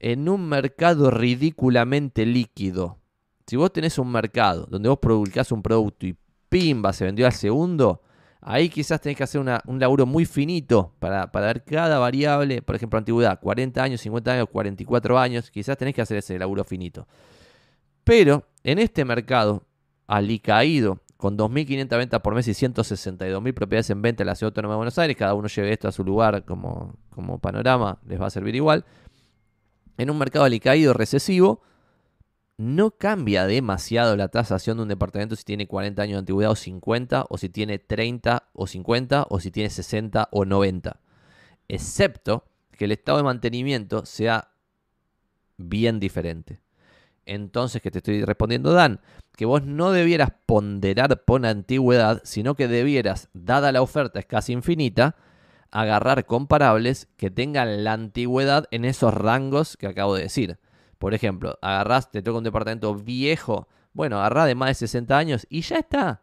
en 0.00 0.28
un 0.28 0.48
mercado 0.48 1.12
ridículamente 1.12 2.26
líquido. 2.26 2.98
Si 3.46 3.54
vos 3.54 3.72
tenés 3.72 3.98
un 3.98 4.10
mercado 4.10 4.66
donde 4.68 4.88
vos 4.88 4.98
publicás 4.98 5.52
un 5.52 5.62
producto 5.62 6.06
y 6.06 6.16
pimba, 6.48 6.92
se 6.92 7.04
vendió 7.04 7.26
al 7.26 7.32
segundo, 7.32 8.02
ahí 8.40 8.68
quizás 8.68 9.00
tenés 9.00 9.16
que 9.16 9.24
hacer 9.24 9.40
un 9.40 9.80
laburo 9.80 10.06
muy 10.06 10.24
finito 10.24 10.92
para, 10.98 11.30
para, 11.30 11.46
ver 11.46 11.64
cada 11.64 11.98
variable, 11.98 12.62
por 12.62 12.76
ejemplo, 12.76 12.98
antigüedad, 12.98 13.38
40 13.40 13.82
años, 13.82 14.00
50 14.00 14.32
años, 14.32 14.48
44 14.50 15.18
años, 15.18 15.50
quizás 15.50 15.76
tenés 15.76 15.94
que 15.94 16.02
hacer 16.02 16.18
ese 16.18 16.38
laburo 16.38 16.64
finito. 16.64 17.06
Pero 18.04 18.44
en 18.64 18.78
este 18.78 19.04
mercado 19.04 19.62
alicaído, 20.06 21.00
con 21.16 21.36
2.500 21.36 21.88
ventas 21.98 22.20
por 22.20 22.34
mes 22.34 22.48
y 22.48 22.52
162.000 22.52 23.54
propiedades 23.54 23.90
en 23.90 24.00
venta 24.00 24.22
en 24.22 24.28
la 24.28 24.34
Ciudad 24.34 24.48
Autónoma 24.48 24.74
de 24.74 24.78
Buenos 24.78 24.98
Aires, 24.98 25.16
cada 25.16 25.34
uno 25.34 25.48
lleve 25.48 25.72
esto 25.72 25.86
a 25.86 25.92
su 25.92 26.02
lugar 26.02 26.44
como, 26.44 26.94
como 27.10 27.38
panorama, 27.38 27.98
les 28.06 28.20
va 28.20 28.26
a 28.26 28.30
servir 28.30 28.54
igual. 28.54 28.86
En 29.98 30.08
un 30.08 30.16
mercado 30.18 30.46
alicaído 30.46 30.94
recesivo, 30.94 31.60
no 32.60 32.90
cambia 32.90 33.46
demasiado 33.46 34.18
la 34.18 34.28
tasación 34.28 34.76
de 34.76 34.82
un 34.82 34.90
departamento 34.90 35.34
si 35.34 35.44
tiene 35.44 35.66
40 35.66 36.02
años 36.02 36.12
de 36.12 36.18
antigüedad 36.18 36.50
o 36.52 36.56
50, 36.56 37.24
o 37.30 37.38
si 37.38 37.48
tiene 37.48 37.78
30 37.78 38.50
o 38.52 38.66
50, 38.66 39.26
o 39.30 39.40
si 39.40 39.50
tiene 39.50 39.70
60 39.70 40.28
o 40.30 40.44
90. 40.44 41.00
Excepto 41.68 42.44
que 42.72 42.84
el 42.84 42.92
estado 42.92 43.16
de 43.16 43.24
mantenimiento 43.24 44.04
sea 44.04 44.50
bien 45.56 46.00
diferente. 46.00 46.60
Entonces, 47.24 47.80
que 47.80 47.90
te 47.90 47.98
estoy 48.00 48.26
respondiendo, 48.26 48.72
Dan, 48.74 49.00
que 49.36 49.46
vos 49.46 49.64
no 49.64 49.90
debieras 49.90 50.30
ponderar 50.44 51.24
por 51.24 51.46
antigüedad, 51.46 52.20
sino 52.24 52.56
que 52.56 52.68
debieras, 52.68 53.30
dada 53.32 53.72
la 53.72 53.80
oferta 53.80 54.18
es 54.18 54.26
casi 54.26 54.52
infinita, 54.52 55.16
agarrar 55.70 56.26
comparables 56.26 57.08
que 57.16 57.30
tengan 57.30 57.84
la 57.84 57.94
antigüedad 57.94 58.66
en 58.70 58.84
esos 58.84 59.14
rangos 59.14 59.78
que 59.78 59.86
acabo 59.86 60.14
de 60.14 60.24
decir. 60.24 60.58
Por 61.00 61.14
ejemplo, 61.14 61.58
agarrás, 61.60 62.12
te 62.12 62.22
toca 62.22 62.38
un 62.38 62.44
departamento 62.44 62.94
viejo, 62.94 63.66
bueno, 63.92 64.18
agarrá 64.18 64.44
de 64.44 64.54
más 64.54 64.68
de 64.68 64.74
60 64.74 65.18
años 65.18 65.46
y 65.50 65.62
ya 65.62 65.78
está. 65.78 66.22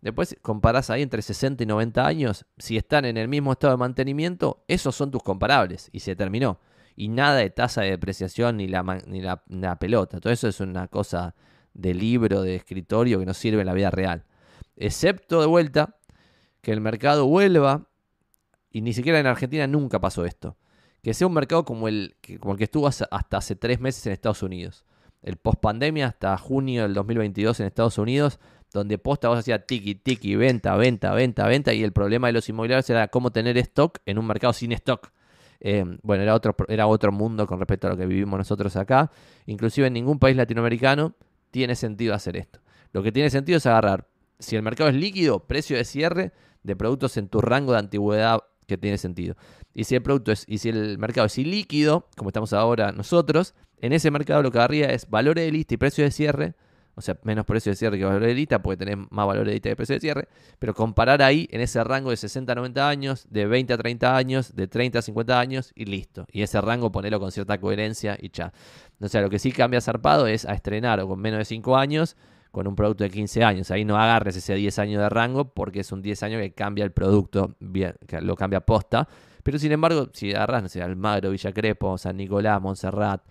Después 0.00 0.36
comparás 0.40 0.90
ahí 0.90 1.02
entre 1.02 1.22
60 1.22 1.64
y 1.64 1.66
90 1.66 2.06
años, 2.06 2.46
si 2.56 2.76
están 2.76 3.04
en 3.04 3.16
el 3.16 3.26
mismo 3.26 3.50
estado 3.50 3.72
de 3.72 3.78
mantenimiento, 3.78 4.62
esos 4.68 4.94
son 4.94 5.10
tus 5.10 5.24
comparables 5.24 5.90
y 5.92 6.00
se 6.00 6.14
terminó 6.14 6.60
y 7.00 7.08
nada 7.08 7.36
de 7.36 7.48
tasa 7.48 7.80
de 7.80 7.92
depreciación 7.92 8.58
ni 8.58 8.68
la, 8.68 8.82
ni 9.06 9.22
la, 9.22 9.76
pelota. 9.78 10.20
Todo 10.20 10.34
eso 10.34 10.48
es 10.48 10.60
una 10.60 10.86
cosa 10.88 11.34
de 11.72 11.94
libro, 11.94 12.42
de 12.42 12.56
escritorio 12.56 13.18
que 13.18 13.24
no 13.24 13.32
sirve 13.32 13.60
en 13.60 13.66
la 13.66 13.72
vida 13.72 13.90
real. 13.90 14.26
Excepto 14.76 15.40
de 15.40 15.46
vuelta 15.46 15.96
que 16.60 16.72
el 16.72 16.82
mercado 16.82 17.26
vuelva, 17.26 17.88
y 18.70 18.82
ni 18.82 18.92
siquiera 18.92 19.18
en 19.18 19.26
Argentina 19.26 19.66
nunca 19.66 19.98
pasó 19.98 20.26
esto, 20.26 20.58
que 21.02 21.14
sea 21.14 21.26
un 21.26 21.34
mercado 21.34 21.64
como 21.64 21.88
el 21.88 22.16
que, 22.20 22.38
como 22.38 22.52
el 22.52 22.58
que 22.58 22.64
estuvo 22.64 22.86
hasta 22.86 23.36
hace 23.36 23.56
tres 23.56 23.80
meses 23.80 24.06
en 24.06 24.12
Estados 24.12 24.42
Unidos. 24.42 24.84
El 25.22 25.36
post 25.36 25.60
pandemia 25.60 26.06
hasta 26.06 26.36
junio 26.38 26.82
del 26.82 26.94
2022 26.94 27.60
en 27.60 27.66
Estados 27.66 27.98
Unidos, 27.98 28.38
donde 28.72 28.98
posta 28.98 29.28
vos 29.28 29.38
hacía 29.38 29.66
tiki, 29.66 29.94
tiki, 29.94 30.36
venta, 30.36 30.76
venta, 30.76 31.12
venta, 31.12 31.46
venta, 31.46 31.74
y 31.74 31.82
el 31.82 31.92
problema 31.92 32.28
de 32.28 32.34
los 32.34 32.48
inmobiliarios 32.48 32.88
era 32.90 33.08
cómo 33.08 33.30
tener 33.30 33.58
stock 33.58 33.98
en 34.06 34.18
un 34.18 34.26
mercado 34.26 34.52
sin 34.52 34.72
stock. 34.72 35.10
Eh, 35.60 35.84
bueno, 36.02 36.22
era 36.22 36.34
otro, 36.34 36.56
era 36.68 36.86
otro 36.86 37.12
mundo 37.12 37.46
con 37.46 37.58
respecto 37.58 37.86
a 37.86 37.90
lo 37.90 37.96
que 37.96 38.06
vivimos 38.06 38.38
nosotros 38.38 38.76
acá. 38.76 39.10
Inclusive 39.46 39.88
en 39.88 39.92
ningún 39.92 40.18
país 40.18 40.36
latinoamericano 40.36 41.14
tiene 41.50 41.74
sentido 41.74 42.14
hacer 42.14 42.36
esto. 42.36 42.60
Lo 42.92 43.02
que 43.02 43.12
tiene 43.12 43.28
sentido 43.28 43.58
es 43.58 43.66
agarrar, 43.66 44.06
si 44.38 44.56
el 44.56 44.62
mercado 44.62 44.88
es 44.88 44.96
líquido, 44.96 45.46
precio 45.46 45.76
de 45.76 45.84
cierre 45.84 46.32
de 46.62 46.76
productos 46.76 47.16
en 47.16 47.28
tu 47.28 47.40
rango 47.40 47.72
de 47.72 47.78
antigüedad 47.78 48.40
que 48.76 48.78
tiene 48.78 48.98
sentido. 48.98 49.36
Y 49.74 49.84
si 49.84 49.94
el 49.94 50.02
producto 50.02 50.32
es, 50.32 50.44
y 50.48 50.58
si 50.58 50.70
el 50.70 50.98
mercado 50.98 51.26
es 51.26 51.38
ilíquido, 51.38 52.08
como 52.16 52.30
estamos 52.30 52.52
ahora 52.52 52.92
nosotros, 52.92 53.54
en 53.80 53.92
ese 53.92 54.10
mercado 54.10 54.42
lo 54.42 54.50
que 54.50 54.58
agarría 54.58 54.86
es 54.86 55.08
valores 55.08 55.44
de 55.44 55.52
lista 55.52 55.74
y 55.74 55.76
precio 55.76 56.04
de 56.04 56.10
cierre 56.10 56.54
o 57.00 57.02
sea, 57.02 57.18
menos 57.22 57.46
precio 57.46 57.72
de 57.72 57.76
cierre 57.76 57.98
que 57.98 58.04
valor 58.04 58.22
de 58.22 58.34
lista, 58.34 58.60
porque 58.60 58.84
tenés 58.84 58.98
más 59.10 59.26
valor 59.26 59.46
de 59.46 59.52
lista 59.52 59.70
que 59.70 59.76
precio 59.76 59.94
de 59.94 60.00
cierre, 60.00 60.28
pero 60.58 60.74
comparar 60.74 61.22
ahí 61.22 61.48
en 61.50 61.60
ese 61.62 61.82
rango 61.82 62.10
de 62.10 62.16
60 62.16 62.52
a 62.52 62.54
90 62.54 62.88
años, 62.88 63.26
de 63.30 63.46
20 63.46 63.72
a 63.72 63.78
30 63.78 64.16
años, 64.16 64.54
de 64.54 64.66
30 64.66 64.98
a 64.98 65.02
50 65.02 65.40
años 65.40 65.72
y 65.74 65.86
listo. 65.86 66.26
Y 66.30 66.42
ese 66.42 66.60
rango 66.60 66.92
ponerlo 66.92 67.18
con 67.18 67.32
cierta 67.32 67.58
coherencia 67.58 68.18
y 68.20 68.30
ya. 68.30 68.52
O 69.00 69.08
sea, 69.08 69.22
lo 69.22 69.30
que 69.30 69.38
sí 69.38 69.52
cambia 69.52 69.80
zarpado 69.80 70.26
es 70.26 70.44
a 70.44 70.52
estrenar 70.52 71.00
o 71.00 71.08
con 71.08 71.18
menos 71.20 71.38
de 71.38 71.44
5 71.46 71.76
años 71.76 72.16
con 72.50 72.66
un 72.66 72.74
producto 72.74 73.04
de 73.04 73.10
15 73.10 73.44
años. 73.44 73.70
Ahí 73.70 73.84
no 73.84 73.96
agarres 73.96 74.36
ese 74.36 74.54
10 74.54 74.78
años 74.78 75.02
de 75.02 75.08
rango 75.08 75.52
porque 75.52 75.80
es 75.80 75.92
un 75.92 76.02
10 76.02 76.22
años 76.24 76.40
que 76.40 76.52
cambia 76.52 76.84
el 76.84 76.92
producto, 76.92 77.54
bien, 77.60 77.94
que 78.06 78.20
lo 78.20 78.36
cambia 78.36 78.60
posta. 78.60 79.08
Pero 79.42 79.58
sin 79.58 79.72
embargo, 79.72 80.08
si 80.12 80.32
agarras, 80.32 80.62
no 80.62 80.68
sé, 80.68 80.82
Almagro, 80.82 81.30
Villa 81.30 81.52
Crepo, 81.52 81.96
San 81.96 82.16
Nicolás, 82.16 82.60
Montserrat, 82.60 83.22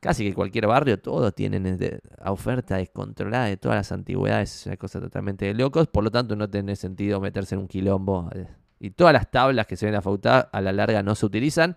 casi 0.00 0.24
que 0.24 0.34
cualquier 0.34 0.66
barrio, 0.66 1.00
todos 1.00 1.34
tienen 1.34 1.78
oferta 2.24 2.76
descontrolada 2.76 3.46
de 3.46 3.56
todas 3.56 3.76
las 3.76 3.92
antigüedades, 3.92 4.54
es 4.54 4.66
una 4.66 4.76
cosa 4.76 5.00
totalmente 5.00 5.46
de 5.46 5.54
locos, 5.54 5.86
por 5.86 6.04
lo 6.04 6.10
tanto 6.10 6.36
no 6.36 6.48
tiene 6.50 6.76
sentido 6.76 7.20
meterse 7.20 7.54
en 7.54 7.62
un 7.62 7.68
quilombo. 7.68 8.28
Eh, 8.34 8.46
y 8.80 8.90
todas 8.90 9.12
las 9.12 9.30
tablas 9.30 9.66
que 9.66 9.76
se 9.76 9.86
ven 9.86 9.94
a 9.94 10.02
facultad 10.02 10.48
a 10.52 10.60
la 10.60 10.72
larga 10.72 11.02
no 11.02 11.14
se 11.14 11.24
utilizan. 11.24 11.76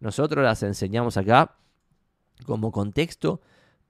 Nosotros 0.00 0.42
las 0.42 0.62
enseñamos 0.62 1.16
acá 1.16 1.54
como 2.46 2.72
contexto 2.72 3.40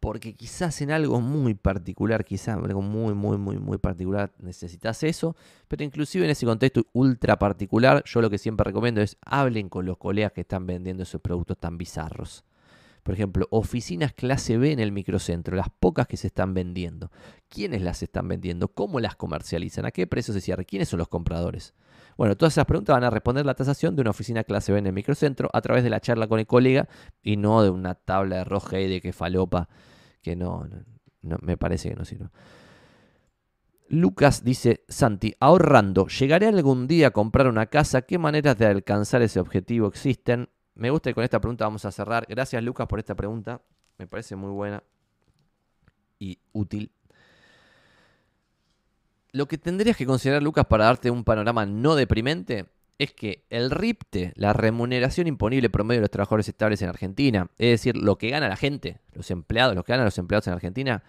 porque 0.01 0.35
quizás 0.35 0.81
en 0.81 0.91
algo 0.91 1.21
muy 1.21 1.55
particular, 1.55 2.25
quizás 2.25 2.57
algo 2.57 2.81
muy, 2.81 3.13
muy, 3.13 3.37
muy, 3.37 3.59
muy 3.59 3.77
particular 3.77 4.33
necesitas 4.39 5.03
eso, 5.03 5.37
pero 5.69 5.85
inclusive 5.85 6.25
en 6.25 6.31
ese 6.31 6.47
contexto 6.47 6.87
ultra 6.95 7.39
particular, 7.39 8.03
yo 8.07 8.23
lo 8.23 8.31
que 8.31 8.39
siempre 8.39 8.65
recomiendo 8.65 9.03
es 9.03 9.19
hablen 9.25 9.69
con 9.69 9.85
los 9.85 9.99
colegas 9.99 10.33
que 10.33 10.41
están 10.41 10.67
vendiendo 10.67 11.03
esos 11.03 11.21
productos 11.21 11.59
tan 11.59 11.77
bizarros. 11.77 12.45
Por 13.03 13.15
ejemplo, 13.15 13.47
oficinas 13.51 14.13
clase 14.13 14.59
B 14.59 14.73
en 14.73 14.79
el 14.79 14.93
microcentro, 14.93 15.57
las 15.57 15.69
pocas 15.71 16.07
que 16.07 16.17
se 16.17 16.27
están 16.27 16.53
vendiendo. 16.55 17.11
¿Quiénes 17.49 17.83
las 17.83 18.03
están 18.03 18.29
vendiendo? 18.29 18.69
¿Cómo 18.69 19.01
las 19.01 19.17
comercializan? 19.17 19.87
¿A 19.87 19.91
qué 19.91 20.07
precio 20.07 20.35
se 20.35 20.41
cierra? 20.41 20.65
¿Quiénes 20.65 20.89
son 20.89 20.99
los 20.99 21.09
compradores? 21.09 21.75
Bueno, 22.17 22.37
todas 22.37 22.55
esas 22.55 22.67
preguntas 22.67 22.95
van 22.95 23.05
a 23.05 23.11
responder 23.11 23.47
la 23.47 23.55
tasación 23.55 23.97
de 23.97 24.03
una 24.03 24.11
oficina 24.11 24.45
clase 24.45 24.73
B 24.73 24.79
en 24.79 24.87
el 24.87 24.93
microcentro 24.93 25.49
a 25.53 25.61
través 25.63 25.83
de 25.83 25.91
la 25.91 26.01
charla 26.01 26.29
con 26.29 26.39
el 26.39 26.47
colega 26.47 26.89
y 27.23 27.37
no 27.37 27.63
de 27.63 27.71
una 27.71 27.95
tabla 27.95 28.37
de 28.37 28.45
roja 28.45 28.79
y 28.79 28.89
de 28.89 29.01
que 29.01 29.15
falopa 29.15 29.69
que 30.23 30.37
no, 30.37 30.69
no, 31.23 31.39
me 31.43 31.57
parece 31.57 31.91
que 31.91 31.97
no 31.97 32.05
sirve. 32.05 32.29
Lucas 33.89 34.45
dice, 34.45 34.85
Santi, 34.89 35.35
ahorrando, 35.41 36.07
¿llegaré 36.07 36.47
algún 36.47 36.87
día 36.87 37.09
a 37.09 37.11
comprar 37.11 37.49
una 37.49 37.67
casa? 37.67 38.03
¿Qué 38.03 38.19
maneras 38.19 38.57
de 38.57 38.67
alcanzar 38.67 39.21
ese 39.23 39.41
objetivo 39.41 39.89
existen? 39.89 40.49
Me 40.75 40.91
gusta 40.91 41.11
y 41.11 41.15
con 41.15 41.25
esta 41.25 41.41
pregunta 41.41 41.65
vamos 41.65 41.85
a 41.85 41.91
cerrar. 41.91 42.25
Gracias 42.29 42.63
Lucas 42.63 42.87
por 42.87 43.01
esta 43.01 43.17
pregunta. 43.17 43.61
Me 43.99 44.07
parece 44.07 44.37
muy 44.37 44.51
buena 44.51 44.83
y 46.19 46.39
útil. 46.53 46.93
lo 49.33 49.47
que 49.47 49.59
tendrías 49.59 49.97
que 49.97 50.07
considerar, 50.07 50.43
Lucas, 50.43 50.67
para 50.67 50.85
darte 50.85 51.11
un 51.11 51.25
panorama 51.25 51.65
no 51.67 51.95
deprimente, 51.95 52.67
es 53.01 53.15
que 53.15 53.47
el 53.49 53.71
RIPTE, 53.71 54.35
la 54.37 54.53
remuneración 54.53 55.27
imponible 55.27 55.71
promedio 55.71 56.01
de 56.01 56.03
los 56.03 56.11
trabajadores 56.11 56.47
estables 56.49 56.83
en 56.83 56.91
Argentina, 56.91 57.49
es 57.57 57.71
decir, 57.71 57.97
lo 57.97 58.19
que 58.19 58.29
gana 58.29 58.47
la 58.47 58.57
gente, 58.57 59.01
los 59.15 59.31
empleados, 59.31 59.75
lo 59.75 59.85
que 59.85 59.93
ganan 59.93 60.05
los 60.05 60.19
empleados 60.19 60.47
en 60.49 60.53
Argentina, 60.53 61.03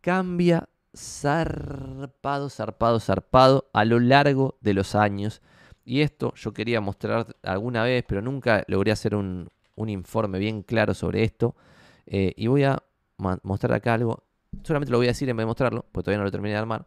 cambia 0.00 0.66
zarpado, 0.96 2.48
zarpado, 2.48 3.00
zarpado 3.00 3.68
a 3.74 3.84
lo 3.84 4.00
largo 4.00 4.56
de 4.62 4.72
los 4.72 4.94
años. 4.94 5.42
Y 5.84 6.00
esto 6.00 6.32
yo 6.36 6.54
quería 6.54 6.80
mostrar 6.80 7.36
alguna 7.42 7.82
vez, 7.82 8.02
pero 8.08 8.22
nunca 8.22 8.64
logré 8.66 8.92
hacer 8.92 9.14
un, 9.14 9.50
informe 9.76 10.38
bien 10.38 10.62
claro 10.62 10.94
sobre 10.94 11.22
esto. 11.22 11.54
Eh, 12.06 12.32
y 12.34 12.46
voy 12.46 12.64
a 12.64 12.82
mostrar 13.18 13.74
acá 13.74 13.92
algo. 13.92 14.24
Solamente 14.62 14.90
lo 14.90 14.96
voy 14.96 15.08
a 15.08 15.10
decir 15.10 15.28
en 15.28 15.36
vez 15.36 15.42
de 15.42 15.48
mostrarlo, 15.48 15.84
porque 15.92 16.04
todavía 16.06 16.18
no 16.20 16.24
lo 16.24 16.30
terminé 16.30 16.54
de 16.54 16.60
armar. 16.60 16.86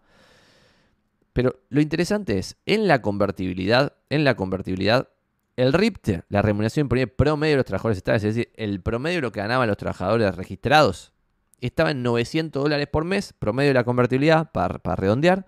Pero 1.34 1.60
lo 1.70 1.82
interesante 1.82 2.38
es, 2.38 2.58
en 2.66 2.88
la 2.88 3.02
convertibilidad, 3.02 3.94
en 4.10 4.24
la 4.24 4.36
convertibilidad, 4.36 5.10
el 5.56 5.74
RIPTE, 5.74 6.24
la 6.30 6.42
remuneración 6.42 6.88
promedio 6.88 7.54
de 7.54 7.58
los 7.58 7.66
trabajadores 7.66 7.98
estables, 7.98 8.24
es 8.24 8.36
decir, 8.36 8.52
el 8.56 8.82
promedio 8.82 9.18
de 9.18 9.22
lo 9.24 9.32
que 9.32 9.42
ganaban 9.42 9.68
los 9.68 9.78
trabajadores 9.78 10.36
registrados, 10.36 11.12
estaba 11.60 11.92
en 11.92 12.02
900 12.04 12.64
dólares 12.64 12.88
por 12.88 13.04
mes, 13.04 13.34
promedio 13.34 13.70
de 13.70 13.74
la 13.74 13.84
convertibilidad, 13.84 14.52
para 14.52 14.96
redondear, 14.96 15.46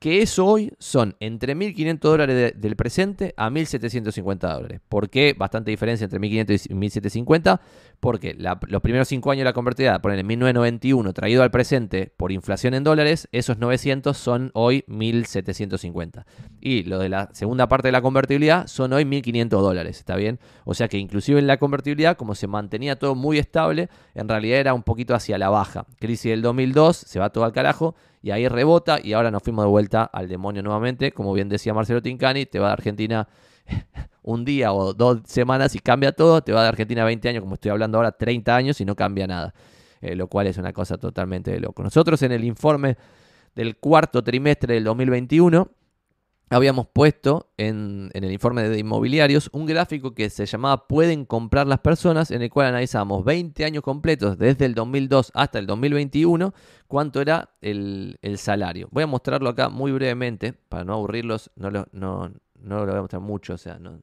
que 0.00 0.22
eso 0.22 0.46
hoy 0.46 0.72
son 0.78 1.14
entre 1.20 1.54
1.500 1.54 1.98
dólares 1.98 2.54
del 2.56 2.74
presente 2.74 3.34
a 3.36 3.50
1.750 3.50 4.38
dólares. 4.38 4.80
¿Por 4.88 5.10
qué? 5.10 5.34
Bastante 5.38 5.70
diferencia 5.70 6.04
entre 6.04 6.18
1.500 6.18 6.66
y 6.70 6.74
1.750. 6.74 7.60
Porque 8.00 8.34
los 8.34 8.80
primeros 8.80 9.08
5 9.08 9.30
años 9.30 9.40
de 9.40 9.44
la 9.44 9.52
convertibilidad, 9.52 10.00
ponen 10.00 10.20
en 10.20 10.26
1991, 10.26 11.12
traído 11.12 11.42
al 11.42 11.50
presente 11.50 12.14
por 12.16 12.32
inflación 12.32 12.72
en 12.72 12.82
dólares, 12.82 13.28
esos 13.30 13.58
900 13.58 14.16
son 14.16 14.50
hoy 14.54 14.84
1.750. 14.88 16.24
Y 16.62 16.84
lo 16.84 16.98
de 16.98 17.10
la 17.10 17.28
segunda 17.34 17.68
parte 17.68 17.88
de 17.88 17.92
la 17.92 18.00
convertibilidad 18.00 18.68
son 18.68 18.94
hoy 18.94 19.04
1.500 19.04 19.48
dólares, 19.48 19.98
¿está 19.98 20.16
bien? 20.16 20.40
O 20.64 20.72
sea 20.72 20.88
que 20.88 20.96
inclusive 20.96 21.38
en 21.38 21.46
la 21.46 21.58
convertibilidad, 21.58 22.16
como 22.16 22.34
se 22.34 22.46
mantenía 22.46 22.98
todo 22.98 23.14
muy 23.14 23.38
estable, 23.38 23.90
en 24.14 24.30
realidad 24.30 24.60
era 24.60 24.72
un 24.72 24.82
poquito 24.82 25.14
hacia 25.14 25.36
la 25.36 25.50
baja. 25.50 25.84
Crisis 25.98 26.30
del 26.30 26.40
2002, 26.40 26.96
se 26.96 27.18
va 27.18 27.28
todo 27.28 27.44
al 27.44 27.52
carajo 27.52 27.94
y 28.22 28.30
ahí 28.30 28.48
rebota 28.48 28.98
y 29.02 29.12
ahora 29.12 29.30
nos 29.30 29.42
fuimos 29.42 29.64
de 29.64 29.70
vuelta 29.70 30.04
al 30.04 30.28
demonio 30.28 30.62
nuevamente. 30.62 31.12
Como 31.12 31.32
bien 31.32 31.48
decía 31.48 31.72
Marcelo 31.74 32.02
Tincani, 32.02 32.46
te 32.46 32.58
va 32.58 32.68
de 32.68 32.72
Argentina 32.74 33.28
un 34.22 34.44
día 34.44 34.72
o 34.72 34.92
dos 34.92 35.20
semanas 35.24 35.74
y 35.74 35.78
cambia 35.78 36.12
todo, 36.12 36.42
te 36.42 36.52
va 36.52 36.62
de 36.62 36.68
Argentina 36.68 37.04
20 37.04 37.28
años, 37.28 37.40
como 37.42 37.54
estoy 37.54 37.70
hablando 37.70 37.98
ahora, 37.98 38.12
30 38.12 38.54
años 38.54 38.80
y 38.80 38.84
no 38.84 38.94
cambia 38.94 39.26
nada, 39.26 39.54
eh, 40.00 40.14
lo 40.14 40.28
cual 40.28 40.46
es 40.46 40.58
una 40.58 40.72
cosa 40.72 40.98
totalmente 40.98 41.50
de 41.50 41.60
loco. 41.60 41.82
Nosotros 41.82 42.22
en 42.22 42.32
el 42.32 42.44
informe 42.44 42.96
del 43.54 43.76
cuarto 43.76 44.22
trimestre 44.22 44.74
del 44.74 44.84
2021 44.84 45.68
habíamos 46.50 46.88
puesto 46.88 47.52
en, 47.56 48.10
el 48.12 48.30
informe 48.30 48.68
de 48.68 48.78
inmobiliarios 48.78 49.48
un 49.52 49.66
gráfico 49.66 50.14
que 50.14 50.28
se 50.30 50.46
llamaba 50.46 50.88
Pueden 50.88 51.24
comprar 51.24 51.68
las 51.68 51.78
personas, 51.78 52.32
en 52.32 52.42
el 52.42 52.50
cual 52.50 52.66
analizamos 52.66 53.24
20 53.24 53.64
años 53.64 53.84
completos, 53.84 54.36
desde 54.36 54.64
el 54.66 54.74
2002 54.74 55.30
hasta 55.34 55.60
el 55.60 55.66
2021, 55.66 56.52
cuánto 56.88 57.20
era 57.20 57.50
el, 57.60 58.18
salario. 58.36 58.88
Voy 58.90 59.04
a 59.04 59.06
mostrarlo 59.06 59.48
acá 59.48 59.68
muy 59.68 59.92
brevemente, 59.92 60.52
para 60.52 60.84
no 60.84 60.94
aburrirlos, 60.94 61.52
no 61.54 61.70
lo, 61.70 61.86
no, 61.92 62.28
lo 62.60 62.86
voy 62.86 62.96
a 62.96 63.00
mostrar 63.00 63.22
mucho, 63.22 63.54
o 63.54 63.58
sea, 63.58 63.78
no 63.78 64.02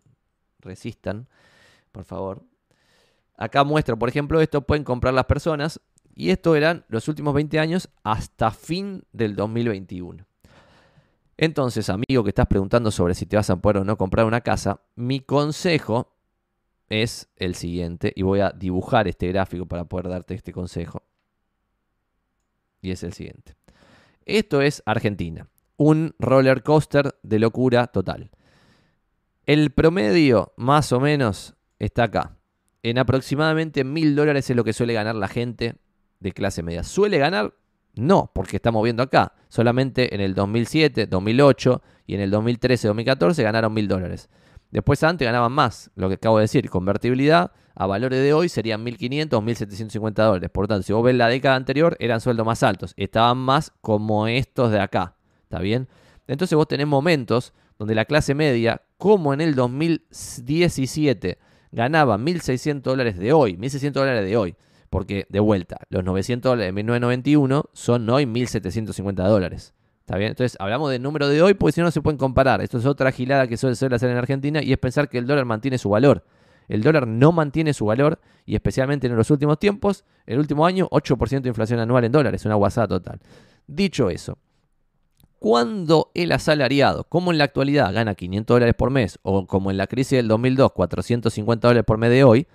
resistan, 0.60 1.28
por 1.91 2.06
favor. 2.06 2.44
Acá 3.36 3.65
muestro, 3.65 3.99
por 3.99 4.07
ejemplo, 4.07 4.40
esto 4.40 4.61
pueden 4.61 4.86
comprar 4.86 5.14
las 5.14 5.26
personas, 5.26 5.82
y 6.15 6.32
esto 6.32 6.56
eran 6.56 6.86
los 6.88 7.10
últimos 7.10 7.34
20 7.34 7.60
años 7.60 7.90
hasta 8.03 8.52
fin 8.52 9.03
del 9.11 9.36
2021. 9.36 10.27
Entonces, 11.38 11.90
amigo 11.90 12.24
que 12.24 12.30
estás 12.30 12.48
preguntando 12.48 12.90
sobre 12.90 13.14
si 13.14 13.28
te 13.28 13.36
vas 13.36 13.50
a 13.50 13.58
poder 13.58 13.78
o 13.78 13.86
no 13.86 13.98
comprar 13.98 14.26
una 14.26 14.42
casa, 14.42 14.82
mi 14.96 15.20
consejo 15.20 16.16
es 16.90 17.30
el 17.36 17.54
siguiente, 17.56 18.12
y 18.16 18.24
voy 18.24 18.40
a 18.40 18.52
dibujar 18.52 19.08
este 19.08 19.28
gráfico 19.28 19.68
para 19.68 19.86
poder 19.86 20.10
darte 20.10 20.34
este 20.34 20.52
consejo. 20.52 21.04
Y 22.82 22.92
es 22.92 23.04
el 23.04 23.14
siguiente. 23.14 23.56
Esto 24.26 24.62
es 24.62 24.82
Argentina, 24.86 25.48
un 25.78 26.16
roller 26.18 26.64
coaster 26.64 27.16
de 27.22 27.40
locura 27.40 27.88
total. 27.88 28.32
El 29.46 29.72
promedio, 29.72 30.54
más 30.58 30.92
o 30.92 31.00
menos, 31.00 31.56
está 31.78 32.04
acá. 32.04 32.38
En 32.84 32.98
aproximadamente 32.98 33.84
mil 33.84 34.16
dólares 34.16 34.50
es 34.50 34.56
lo 34.56 34.64
que 34.64 34.74
suele 34.74 34.94
ganar 34.94 35.16
la 35.16 35.28
gente 35.28 35.76
de 36.20 36.32
clase 36.32 36.64
media. 36.64 36.84
Suele 36.84 37.18
ganar 37.18 37.54
no, 37.99 38.32
porque 38.34 38.57
estamos 38.57 38.84
viendo 38.84 39.03
acá. 39.03 39.34
Solamente 39.48 40.14
en 40.14 40.22
el 40.22 40.34
2007, 40.36 41.07
2008 41.07 41.82
y 42.06 42.15
en 42.15 42.22
el 42.22 42.32
2013, 42.32 42.88
2014 42.88 43.44
ganaron 43.44 43.74
mil 43.74 43.88
dólares. 43.88 44.30
Después 44.72 45.03
antes 45.03 45.26
ganaban 45.26 45.52
más, 45.52 45.91
lo 45.95 46.10
que 46.10 46.15
acabo 46.15 46.38
de 46.38 46.44
decir, 46.44 46.69
convertibilidad 46.69 47.52
a 47.80 47.86
valores 47.86 48.22
de 48.22 48.34
hoy 48.34 48.49
serían 48.49 48.84
1.500 48.84 49.34
o 49.34 49.41
1.750 49.41 50.14
dólares. 50.14 50.49
Por 50.49 50.64
lo 50.64 50.68
tanto, 50.68 50.84
si 50.84 50.94
vos 50.94 51.03
ves 51.03 51.15
la 51.15 51.28
década 51.28 51.56
anterior, 51.56 51.95
eran 51.99 52.19
sueldos 52.19 52.45
más 52.45 52.64
altos. 52.64 52.94
Estaban 52.98 53.38
más 53.38 53.72
como 53.82 54.28
estos 54.28 54.72
de 54.72 54.80
acá. 54.80 55.15
¿Está 55.44 55.60
bien? 55.60 55.88
Entonces 56.28 56.56
vos 56.56 56.68
tenés 56.68 56.88
momentos 56.88 57.53
donde 57.78 57.94
la 57.94 58.06
clase 58.06 58.34
media, 58.34 58.82
como 58.98 59.34
en 59.34 59.41
el 59.41 59.53
2017, 59.53 61.38
ganaba 61.72 62.18
1.600 62.18 62.82
dólares 62.82 63.18
de 63.18 63.32
hoy, 63.32 63.56
1.600 63.56 63.91
dólares 63.91 64.26
de 64.26 64.36
hoy. 64.36 64.56
Porque, 64.90 65.26
de 65.30 65.40
vuelta, 65.40 65.80
los 65.90 66.04
900 66.04 66.52
dólares 66.52 66.68
de 66.70 66.74
1991 66.74 67.66
son 67.74 68.10
hoy 68.10 68.26
1.750 68.26 69.14
dólares. 69.28 69.74
¿Está 70.08 70.18
bien? 70.18 70.30
Entonces, 70.30 70.56
hablamos 70.62 70.90
del 70.90 71.02
número 71.02 71.28
de 71.28 71.42
hoy 71.42 71.54
porque 71.54 71.74
si 71.74 71.82
no, 71.82 71.88
no 71.88 71.92
se 71.92 72.02
pueden 72.02 72.18
comparar. 72.18 72.62
Esto 72.62 72.78
es 72.78 72.86
otra 72.86 73.12
gilada 73.12 73.48
que 73.48 73.58
suele, 73.58 73.74
hacer 73.74 74.10
en 74.10 74.18
Argentina 74.18 74.64
y 74.64 74.72
es 74.72 74.78
pensar 74.78 75.10
que 75.10 75.18
el 75.18 75.28
dólar 75.28 75.44
mantiene 75.44 75.78
su 75.78 75.90
valor. 75.90 76.24
El 76.70 76.82
dólar 76.82 77.08
no 77.08 77.34
mantiene 77.34 77.74
su 77.74 77.86
valor 77.86 78.20
y 78.46 78.56
especialmente 78.56 79.08
en 79.08 79.18
los 79.18 79.30
últimos 79.32 79.60
tiempos, 79.60 80.06
el 80.26 80.40
último 80.40 80.66
año, 80.66 80.88
8% 80.92 81.42
de 81.42 81.50
inflación 81.50 81.82
anual 81.82 82.06
en 82.06 82.14
dólares, 82.14 82.46
una 82.46 82.56
guasada 82.56 82.88
total. 82.88 83.20
Dicho 83.68 84.10
eso, 84.10 84.38
cuando 85.40 86.12
el 86.14 86.32
asalariado, 86.32 87.04
como 87.04 87.32
en 87.32 87.38
la 87.38 87.44
actualidad, 87.44 87.94
gana 87.94 88.16
500 88.16 88.56
dólares 88.56 88.76
por 88.76 88.90
mes 88.90 89.20
o 89.24 89.46
como 89.46 89.72
en 89.72 89.78
la 89.78 89.88
crisis 89.88 90.18
del 90.18 90.30
2002, 90.30 90.72
450 90.72 91.68
dólares 91.68 91.86
por 91.86 91.98
mes 91.98 92.10
de 92.10 92.24
hoy, 92.24 92.48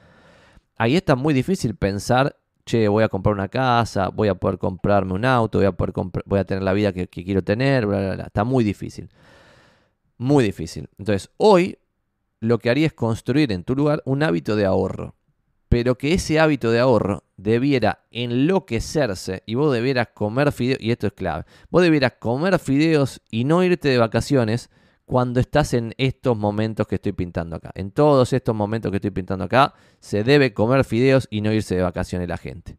ahí 0.77 0.97
está 0.97 1.17
muy 1.17 1.35
difícil 1.35 1.75
pensar, 1.75 2.37
che, 2.65 2.89
voy 2.89 3.05
a 3.05 3.09
comprar 3.09 3.35
una 3.35 3.49
casa, 3.49 4.09
voy 4.09 4.29
a 4.29 4.35
poder 4.35 4.59
comprarme 4.59 5.15
un 5.15 5.25
auto, 5.25 5.59
voy 5.59 5.67
a, 5.67 5.73
poder 5.73 5.93
voy 6.25 6.39
a 6.39 6.45
tener 6.45 6.63
la 6.63 6.73
vida 6.73 6.93
que, 6.93 7.09
quiero 7.09 7.43
tener, 7.43 7.87
bla, 7.87 8.15
bla, 8.15 8.25
está 8.25 8.45
muy 8.45 8.65
difícil. 8.65 9.11
Muy 10.19 10.45
difícil. 10.45 10.89
Entonces, 10.99 11.31
hoy 11.37 11.79
lo 12.41 12.59
que 12.59 12.71
haría 12.71 12.87
es 12.87 12.93
construir 12.93 13.53
en 13.53 13.65
tu 13.65 13.75
lugar 13.75 14.03
un 14.05 14.23
hábito 14.23 14.57
de 14.57 14.65
ahorro. 14.65 15.15
Pero 15.69 15.97
que 15.97 16.13
ese 16.13 16.39
hábito 16.39 16.71
de 16.71 16.81
ahorro 16.81 17.25
debiera 17.37 18.05
enloquecerse 18.11 19.43
y 19.47 19.55
vos 19.55 19.73
debieras 19.73 20.09
comer 20.13 20.53
fideos, 20.53 20.81
y 20.81 20.91
esto 20.91 21.07
es 21.07 21.15
clave, 21.15 21.45
vos 21.71 21.83
debieras 21.83 22.15
comer 22.19 22.59
fideos 22.59 23.23
y 23.31 23.45
no 23.45 23.65
irte 23.65 23.89
de 23.89 23.97
vacaciones 23.97 24.71
cuando 25.13 25.41
estás 25.41 25.75
en 25.75 25.93
estos 25.99 26.39
momentos 26.39 26.87
que 26.87 26.95
estoy 26.95 27.13
pintando 27.13 27.57
acá. 27.57 27.71
En 27.75 27.91
todos 27.91 28.33
estos 28.33 28.55
momentos 28.55 28.91
que 28.91 28.97
estoy 28.97 29.11
pintando 29.11 29.45
acá, 29.45 29.75
se 30.01 30.25
debe 30.25 30.55
comer 30.55 30.85
fideos 30.85 31.29
y 31.31 31.43
no 31.43 31.53
irse 31.53 31.77
de 31.77 31.83
vacaciones 31.83 32.27
la 32.31 32.39
gente. 32.39 32.79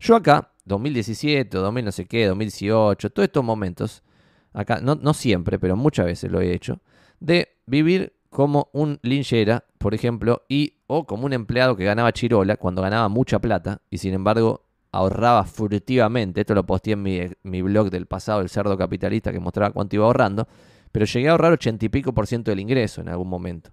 Yo 0.00 0.16
acá, 0.16 0.50
2017, 0.64 1.56
2000 1.56 1.84
no 1.84 1.92
sé 1.92 2.06
qué, 2.06 2.26
2018, 2.26 3.10
todos 3.10 3.26
estos 3.26 3.44
momentos, 3.44 4.02
acá, 4.52 4.80
no, 4.80 5.14
siempre, 5.14 5.60
pero 5.60 5.76
muchas 5.76 6.06
veces 6.06 6.32
lo 6.32 6.40
he 6.40 6.52
hecho, 6.52 6.80
de 7.20 7.50
vivir 7.66 8.12
como 8.28 8.68
un 8.72 8.98
linchera, 9.02 9.64
por 9.78 9.94
ejemplo, 9.94 10.42
y 10.48 10.78
o 10.88 11.06
como 11.06 11.26
un 11.26 11.32
empleado 11.32 11.76
que 11.76 11.84
ganaba 11.84 12.10
chirola 12.10 12.56
cuando 12.56 12.82
ganaba 12.82 13.08
mucha 13.08 13.38
plata 13.38 13.82
y 13.88 13.98
sin 13.98 14.14
embargo 14.14 14.64
ahorraba 14.90 15.44
furtivamente. 15.44 16.40
Esto 16.40 16.56
lo 16.56 16.66
posteé 16.66 16.94
en 16.94 17.36
mi 17.44 17.62
blog 17.62 17.88
del 17.88 18.06
pasado, 18.06 18.40
el 18.40 18.48
cerdo 18.48 18.76
capitalista, 18.76 19.30
que 19.30 19.38
mostraba 19.38 19.70
cuánto 19.70 19.94
iba 19.94 20.06
ahorrando 20.06 20.48
pero 20.92 21.06
llegué 21.06 21.28
a 21.28 21.32
ahorrar 21.32 21.52
80 21.52 21.86
y 21.86 21.88
pico 21.88 22.12
por 22.12 22.26
ciento 22.26 22.50
del 22.50 22.60
ingreso 22.60 23.00
en 23.00 23.08
algún 23.08 23.28
momento. 23.28 23.70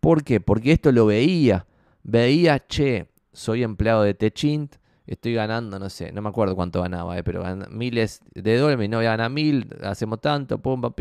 ¿Por 0.00 0.24
qué? 0.24 0.40
Porque 0.40 0.72
esto 0.72 0.92
lo 0.92 1.06
veía. 1.06 1.66
Veía, 2.02 2.66
che, 2.66 3.06
soy 3.32 3.62
empleado 3.62 4.02
de 4.02 4.14
Techint, 4.14 4.76
estoy 5.06 5.34
ganando, 5.34 5.78
no 5.78 5.90
sé, 5.90 6.12
no 6.12 6.22
me 6.22 6.28
acuerdo 6.28 6.56
cuánto 6.56 6.82
ganaba, 6.82 7.18
eh, 7.18 7.22
pero 7.22 7.44
miles 7.70 8.20
de 8.34 8.56
dólares, 8.56 8.78
mi 8.78 8.88
novia 8.88 9.10
gana 9.10 9.28
mil, 9.28 9.68
hacemos 9.82 10.20
tanto, 10.20 10.58
pum, 10.58 10.80
pum, 10.80 10.92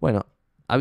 Bueno, 0.00 0.26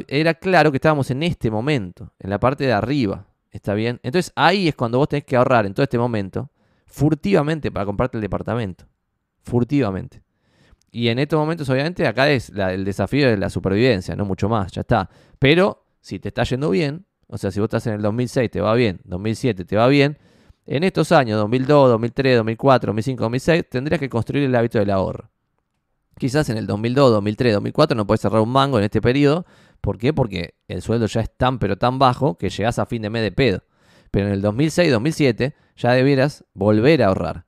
era 0.07 0.33
claro 0.33 0.71
que 0.71 0.77
estábamos 0.77 1.09
en 1.11 1.23
este 1.23 1.49
momento, 1.49 2.11
en 2.19 2.29
la 2.29 2.39
parte 2.39 2.65
de 2.65 2.73
arriba, 2.73 3.25
¿está 3.51 3.73
bien? 3.73 3.99
Entonces 4.03 4.33
ahí 4.35 4.67
es 4.67 4.75
cuando 4.75 4.97
vos 4.97 5.07
tenés 5.07 5.23
que 5.23 5.35
ahorrar 5.35 5.65
en 5.65 5.73
todo 5.73 5.83
este 5.83 5.97
momento, 5.97 6.49
furtivamente 6.85 7.71
para 7.71 7.85
comprarte 7.85 8.17
el 8.17 8.21
departamento. 8.21 8.85
Furtivamente. 9.43 10.21
Y 10.97 11.09
en 11.09 11.19
estos 11.19 11.39
momentos, 11.39 11.69
obviamente, 11.69 12.07
acá 12.07 12.27
es 12.27 12.49
el 12.49 12.83
desafío 12.83 13.29
de 13.29 13.37
la 13.37 13.51
supervivencia, 13.51 14.15
no 14.15 14.25
mucho 14.25 14.49
más, 14.49 14.71
ya 14.71 14.81
está. 14.81 15.07
Pero 15.37 15.85
si 16.01 16.17
te 16.17 16.29
está 16.29 16.41
yendo 16.41 16.71
bien, 16.71 17.05
o 17.27 17.37
sea, 17.37 17.51
si 17.51 17.59
vos 17.59 17.67
estás 17.67 17.85
en 17.85 17.93
el 17.93 18.01
2006 18.01 18.49
te 18.49 18.61
va 18.61 18.73
bien, 18.73 18.99
2007 19.03 19.63
te 19.63 19.75
va 19.75 19.87
bien, 19.89 20.17
en 20.65 20.83
estos 20.83 21.11
años, 21.11 21.37
2002, 21.37 21.89
2003, 21.91 22.37
2004, 22.37 22.87
2005, 22.87 23.23
2006, 23.25 23.69
tendrías 23.69 23.99
que 23.99 24.09
construir 24.09 24.45
el 24.45 24.55
hábito 24.55 24.79
del 24.79 24.89
ahorro. 24.89 25.29
Quizás 26.17 26.49
en 26.49 26.57
el 26.57 26.65
2002, 26.65 27.11
2003, 27.11 27.53
2004 27.53 27.95
no 27.95 28.07
puedes 28.07 28.21
cerrar 28.21 28.41
un 28.41 28.49
mango 28.49 28.79
en 28.79 28.85
este 28.85 28.99
periodo. 28.99 29.45
¿Por 29.81 29.99
qué? 29.99 30.13
Porque 30.13 30.55
el 30.67 30.81
sueldo 30.81 31.05
ya 31.05 31.21
es 31.21 31.29
tan 31.37 31.59
pero 31.59 31.77
tan 31.77 31.99
bajo 31.99 32.39
que 32.39 32.49
llegas 32.49 32.79
a 32.79 32.87
fin 32.87 33.03
de 33.03 33.11
mes 33.11 33.21
de 33.21 33.31
pedo. 33.31 33.61
Pero 34.09 34.25
en 34.25 34.33
el 34.33 34.41
2006, 34.41 34.91
2007 34.91 35.53
ya 35.75 35.91
debieras 35.91 36.43
volver 36.55 37.03
a 37.03 37.09
ahorrar. 37.09 37.45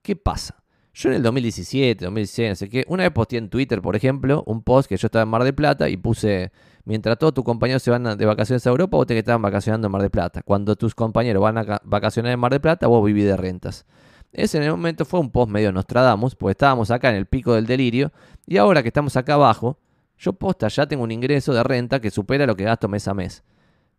¿Qué 0.00 0.16
pasa? 0.16 0.59
Yo 0.92 1.08
en 1.08 1.16
el 1.16 1.22
2017, 1.22 2.04
2016, 2.04 2.48
no 2.48 2.54
sé 2.56 2.68
qué, 2.68 2.84
una 2.88 3.04
vez 3.04 3.12
posteé 3.12 3.38
en 3.38 3.48
Twitter, 3.48 3.80
por 3.80 3.94
ejemplo, 3.94 4.42
un 4.46 4.62
post 4.62 4.88
que 4.88 4.96
yo 4.96 5.06
estaba 5.06 5.22
en 5.22 5.28
Mar 5.28 5.44
de 5.44 5.52
Plata 5.52 5.88
y 5.88 5.96
puse, 5.96 6.50
mientras 6.84 7.16
todos 7.16 7.32
tus 7.32 7.44
compañeros 7.44 7.82
se 7.82 7.92
van 7.92 8.18
de 8.18 8.26
vacaciones 8.26 8.66
a 8.66 8.70
Europa, 8.70 8.96
vos 8.96 9.06
te 9.06 9.14
que 9.14 9.20
estaban 9.20 9.40
vacacionando 9.40 9.86
en 9.86 9.92
Mar 9.92 10.02
de 10.02 10.10
Plata. 10.10 10.42
Cuando 10.42 10.74
tus 10.74 10.94
compañeros 10.96 11.42
van 11.42 11.58
a 11.58 11.80
vacacionar 11.84 12.32
en 12.32 12.40
Mar 12.40 12.52
de 12.52 12.58
Plata, 12.58 12.88
vos 12.88 13.04
vivís 13.04 13.24
de 13.24 13.36
rentas. 13.36 13.86
Ese 14.32 14.58
en 14.58 14.64
el 14.64 14.70
momento 14.72 15.04
fue 15.04 15.20
un 15.20 15.30
post 15.30 15.50
medio 15.50 15.70
Nostradamus, 15.70 16.34
porque 16.34 16.52
estábamos 16.52 16.90
acá 16.90 17.10
en 17.10 17.16
el 17.16 17.26
pico 17.26 17.54
del 17.54 17.66
delirio, 17.66 18.12
y 18.46 18.56
ahora 18.56 18.82
que 18.82 18.88
estamos 18.88 19.16
acá 19.16 19.34
abajo, 19.34 19.78
yo 20.18 20.32
posta 20.32 20.66
ya 20.68 20.86
tengo 20.86 21.04
un 21.04 21.12
ingreso 21.12 21.52
de 21.52 21.62
renta 21.62 22.00
que 22.00 22.10
supera 22.10 22.46
lo 22.46 22.56
que 22.56 22.64
gasto 22.64 22.88
mes 22.88 23.06
a 23.06 23.14
mes. 23.14 23.44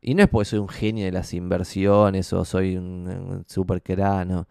Y 0.01 0.13
no 0.13 0.23
es 0.23 0.29
porque 0.29 0.45
soy 0.45 0.59
un 0.59 0.67
genio 0.67 1.05
de 1.05 1.11
las 1.11 1.33
inversiones 1.33 2.33
o 2.33 2.43
soy 2.43 2.75
un, 2.75 3.07
un 3.07 3.45
super 3.47 3.81
querano 3.81 4.47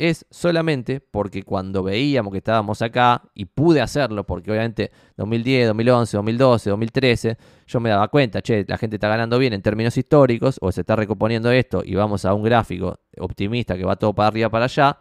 es 0.00 0.24
solamente 0.30 1.00
porque 1.00 1.42
cuando 1.42 1.82
veíamos 1.82 2.32
que 2.32 2.38
estábamos 2.38 2.80
acá 2.80 3.22
y 3.34 3.44
pude 3.44 3.82
hacerlo, 3.82 4.24
porque 4.24 4.50
obviamente 4.50 4.90
2010, 5.18 5.68
2011, 5.68 6.16
2012, 6.16 6.70
2013, 6.70 7.36
yo 7.66 7.80
me 7.80 7.90
daba 7.90 8.08
cuenta, 8.08 8.40
che, 8.40 8.64
la 8.66 8.78
gente 8.78 8.96
está 8.96 9.08
ganando 9.08 9.38
bien 9.38 9.52
en 9.52 9.60
términos 9.60 9.96
históricos 9.98 10.56
o 10.62 10.72
se 10.72 10.80
está 10.80 10.96
recomponiendo 10.96 11.50
esto 11.50 11.82
y 11.84 11.96
vamos 11.96 12.24
a 12.24 12.32
un 12.32 12.42
gráfico 12.42 12.98
optimista 13.18 13.76
que 13.76 13.84
va 13.84 13.96
todo 13.96 14.14
para 14.14 14.28
arriba, 14.28 14.48
para 14.48 14.64
allá, 14.64 14.96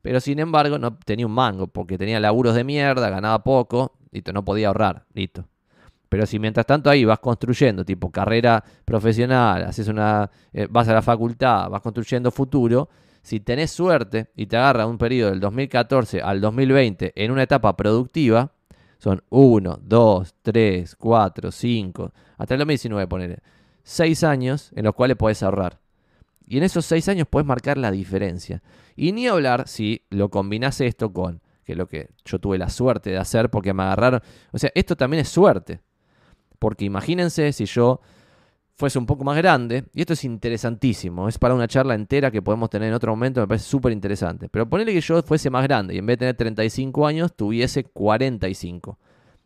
pero 0.00 0.20
sin 0.20 0.38
embargo 0.38 0.78
no 0.78 0.96
tenía 0.98 1.26
un 1.26 1.32
mango 1.32 1.66
porque 1.66 1.98
tenía 1.98 2.20
laburos 2.20 2.54
de 2.54 2.62
mierda, 2.62 3.10
ganaba 3.10 3.42
poco, 3.42 3.98
listo, 4.12 4.32
no 4.32 4.44
podía 4.44 4.68
ahorrar, 4.68 5.04
listo. 5.14 5.48
Pero 6.08 6.26
si 6.26 6.38
mientras 6.38 6.64
tanto 6.64 6.90
ahí 6.90 7.04
vas 7.04 7.18
construyendo, 7.18 7.84
tipo 7.84 8.12
carrera 8.12 8.62
profesional, 8.84 9.64
haces 9.64 9.88
una, 9.88 10.30
eh, 10.52 10.68
vas 10.70 10.86
a 10.86 10.94
la 10.94 11.02
facultad, 11.02 11.68
vas 11.70 11.82
construyendo 11.82 12.30
futuro, 12.30 12.88
si 13.24 13.40
tenés 13.40 13.70
suerte 13.70 14.28
y 14.36 14.46
te 14.46 14.58
agarra 14.58 14.86
un 14.86 14.98
periodo 14.98 15.30
del 15.30 15.40
2014 15.40 16.20
al 16.20 16.42
2020 16.42 17.14
en 17.16 17.30
una 17.30 17.44
etapa 17.44 17.74
productiva, 17.74 18.52
son 18.98 19.24
1, 19.30 19.80
2, 19.82 20.34
3, 20.42 20.94
4, 20.94 21.50
5, 21.50 22.12
hasta 22.36 22.54
el 22.54 22.58
2019 22.58 23.08
poner 23.08 23.42
6 23.82 24.24
años 24.24 24.70
en 24.76 24.84
los 24.84 24.94
cuales 24.94 25.16
podés 25.16 25.42
ahorrar. 25.42 25.80
Y 26.46 26.58
en 26.58 26.64
esos 26.64 26.84
6 26.84 27.08
años 27.08 27.26
puedes 27.28 27.46
marcar 27.46 27.78
la 27.78 27.90
diferencia. 27.90 28.62
Y 28.94 29.12
ni 29.12 29.26
hablar 29.26 29.68
si 29.68 30.04
lo 30.10 30.28
combinás 30.28 30.82
esto 30.82 31.10
con, 31.10 31.40
que 31.64 31.72
es 31.72 31.78
lo 31.78 31.88
que 31.88 32.10
yo 32.26 32.38
tuve 32.38 32.58
la 32.58 32.68
suerte 32.68 33.08
de 33.08 33.16
hacer 33.16 33.48
porque 33.48 33.72
me 33.72 33.84
agarraron. 33.84 34.20
O 34.52 34.58
sea, 34.58 34.70
esto 34.74 34.96
también 34.96 35.22
es 35.22 35.30
suerte. 35.30 35.80
Porque 36.58 36.84
imagínense 36.84 37.54
si 37.54 37.64
yo 37.64 38.02
fuese 38.76 38.98
un 38.98 39.06
poco 39.06 39.24
más 39.24 39.36
grande, 39.36 39.84
y 39.94 40.00
esto 40.00 40.14
es 40.14 40.24
interesantísimo, 40.24 41.28
es 41.28 41.38
para 41.38 41.54
una 41.54 41.68
charla 41.68 41.94
entera 41.94 42.30
que 42.30 42.42
podemos 42.42 42.70
tener 42.70 42.88
en 42.88 42.94
otro 42.94 43.12
momento, 43.12 43.40
me 43.40 43.46
parece 43.46 43.66
súper 43.66 43.92
interesante, 43.92 44.48
pero 44.48 44.68
ponerle 44.68 44.92
que 44.92 45.00
yo 45.00 45.22
fuese 45.22 45.48
más 45.48 45.62
grande 45.62 45.94
y 45.94 45.98
en 45.98 46.06
vez 46.06 46.14
de 46.14 46.18
tener 46.18 46.36
35 46.36 47.06
años 47.06 47.34
tuviese 47.34 47.84
45. 47.84 48.98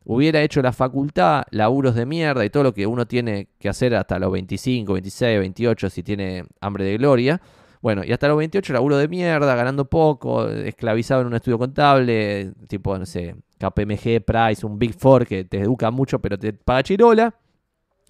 Hubiera 0.05 0.41
hecho 0.41 0.63
la 0.63 0.73
facultad, 0.73 1.43
laburos 1.51 1.95
de 1.95 2.07
mierda 2.07 2.43
y 2.43 2.49
todo 2.49 2.63
lo 2.63 2.73
que 2.73 2.87
uno 2.87 3.07
tiene 3.07 3.49
que 3.59 3.69
hacer 3.69 3.95
hasta 3.95 4.19
los 4.19 4.33
25, 4.33 4.95
26, 4.95 5.39
28 5.39 5.91
si 5.91 6.03
tiene 6.03 6.45
hambre 6.63 6.85
de 6.85 6.97
gloria. 6.97 7.43
Bueno, 7.83 8.03
y 8.03 8.13
hasta 8.13 8.27
los 8.27 8.39
28 8.39 8.73
laburo 8.73 8.97
de 8.97 9.07
mierda, 9.07 9.55
ganando 9.55 9.85
poco, 9.85 10.49
esclavizado 10.49 11.21
en 11.21 11.27
un 11.27 11.35
estudio 11.35 11.59
contable, 11.59 12.53
tipo, 12.69 12.99
no 12.99 13.05
sé, 13.05 13.37
KPMG, 13.59 14.25
Price, 14.25 14.65
un 14.65 14.79
Big 14.79 14.95
Four 14.95 15.27
que 15.27 15.45
te 15.45 15.61
educa 15.61 15.91
mucho 15.91 16.19
pero 16.21 16.39
te 16.39 16.55
paga 16.55 16.83
chirola. 16.83 17.35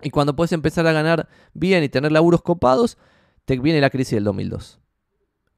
Y 0.02 0.10
cuando 0.10 0.36
puedes 0.36 0.52
empezar 0.52 0.86
a 0.86 0.92
ganar 0.92 1.28
bien 1.54 1.82
y 1.82 1.88
tener 1.88 2.12
laburos 2.12 2.42
copados, 2.42 2.98
te 3.44 3.58
viene 3.58 3.80
la 3.80 3.90
crisis 3.90 4.14
del 4.14 4.24
2002. 4.24 4.80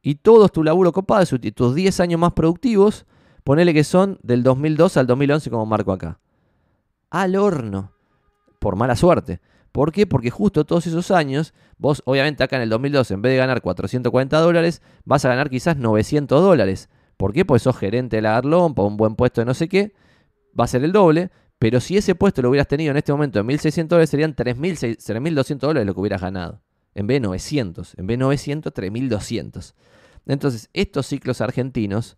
Y 0.03 0.17
todos 0.17 0.51
tus 0.51 0.65
laburos 0.65 0.93
copados 0.93 1.33
y 1.33 1.53
tus 1.53 1.75
10 1.75 2.01
años 2.01 2.21
más 2.21 2.33
productivos, 2.33 3.07
ponele 3.45 3.75
que 3.75 3.85
son 3.85 4.19
del 4.23 4.43
2002 4.43 4.97
al 4.97 5.07
2011 5.07 5.51
como 5.51 5.67
marco 5.67 5.93
acá. 5.93 6.21
Al 7.11 7.37
horno. 7.37 7.93
Por 8.59 8.77
mala 8.77 8.97
suerte. 8.97 9.41
¿Por 9.73 9.93
qué? 9.93 10.07
Porque 10.07 10.31
justo 10.31 10.65
todos 10.65 10.87
esos 10.87 11.11
años, 11.11 11.55
vos 11.79 12.03
obviamente 12.05 12.43
acá 12.43 12.57
en 12.57 12.63
el 12.63 12.71
2002, 12.71 13.11
en 13.13 13.23
vez 13.23 13.33
de 13.33 13.39
ganar 13.39 13.61
440 13.61 14.39
dólares, 14.39 14.83
vas 15.05 15.25
a 15.25 15.29
ganar 15.29 15.49
quizás 15.49 15.77
900 15.77 16.43
dólares. 16.43 16.89
¿Por 17.17 17.33
qué? 17.33 17.45
Pues 17.45 17.63
sos 17.63 17.77
gerente 17.77 18.17
de 18.17 18.23
la 18.23 18.37
Arlón, 18.37 18.75
para 18.75 18.89
un 18.89 18.97
buen 18.97 19.15
puesto 19.15 19.41
de 19.41 19.45
no 19.45 19.55
sé 19.55 19.69
qué, 19.69 19.93
va 20.59 20.65
a 20.65 20.69
ser 20.69 20.83
el 20.83 20.93
doble, 20.93 21.31
pero 21.61 21.79
si 21.79 21.99
ese 21.99 22.15
puesto 22.15 22.41
lo 22.41 22.49
hubieras 22.49 22.69
tenido 22.69 22.91
en 22.91 22.97
este 22.97 23.13
momento 23.13 23.39
en 23.39 23.47
1.600 23.47 23.87
dólares, 23.87 24.09
serían 24.09 24.35
3.200 24.35 25.59
dólares 25.59 25.87
lo 25.87 25.93
que 25.93 26.01
hubieras 26.01 26.23
ganado. 26.23 26.63
En 26.95 27.07
vez 27.07 27.17
de 27.17 27.21
900. 27.21 27.99
En 27.99 28.07
vez 28.07 28.15
de 28.15 28.25
900, 28.25 28.73
3.200. 28.73 29.75
Entonces, 30.25 30.71
estos 30.73 31.07
ciclos 31.07 31.43
argentinos 31.43 32.17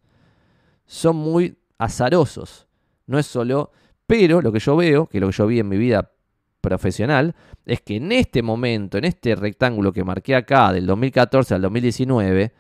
son 0.87 1.17
muy 1.17 1.59
azarosos. 1.77 2.69
No 3.07 3.19
es 3.19 3.27
solo... 3.27 3.73
Pero 4.07 4.43
lo 4.43 4.53
que 4.53 4.61
yo 4.61 4.77
veo, 4.77 5.09
que 5.09 5.19
lo 5.19 5.27
que 5.27 5.37
yo 5.37 5.47
vi 5.49 5.59
en 5.59 5.69
mi 5.69 5.77
vida 5.77 6.13
profesional, 6.61 7.35
es 7.67 7.81
que 7.81 7.97
en 7.97 8.13
este 8.13 8.43
momento, 8.43 8.97
en 8.97 9.07
este 9.07 9.35
rectángulo 9.35 9.93
que 9.93 10.05
marqué 10.05 10.37
acá, 10.37 10.73
del 10.73 10.87
2014 10.87 11.57
al 11.57 11.63
2019, 11.63 12.53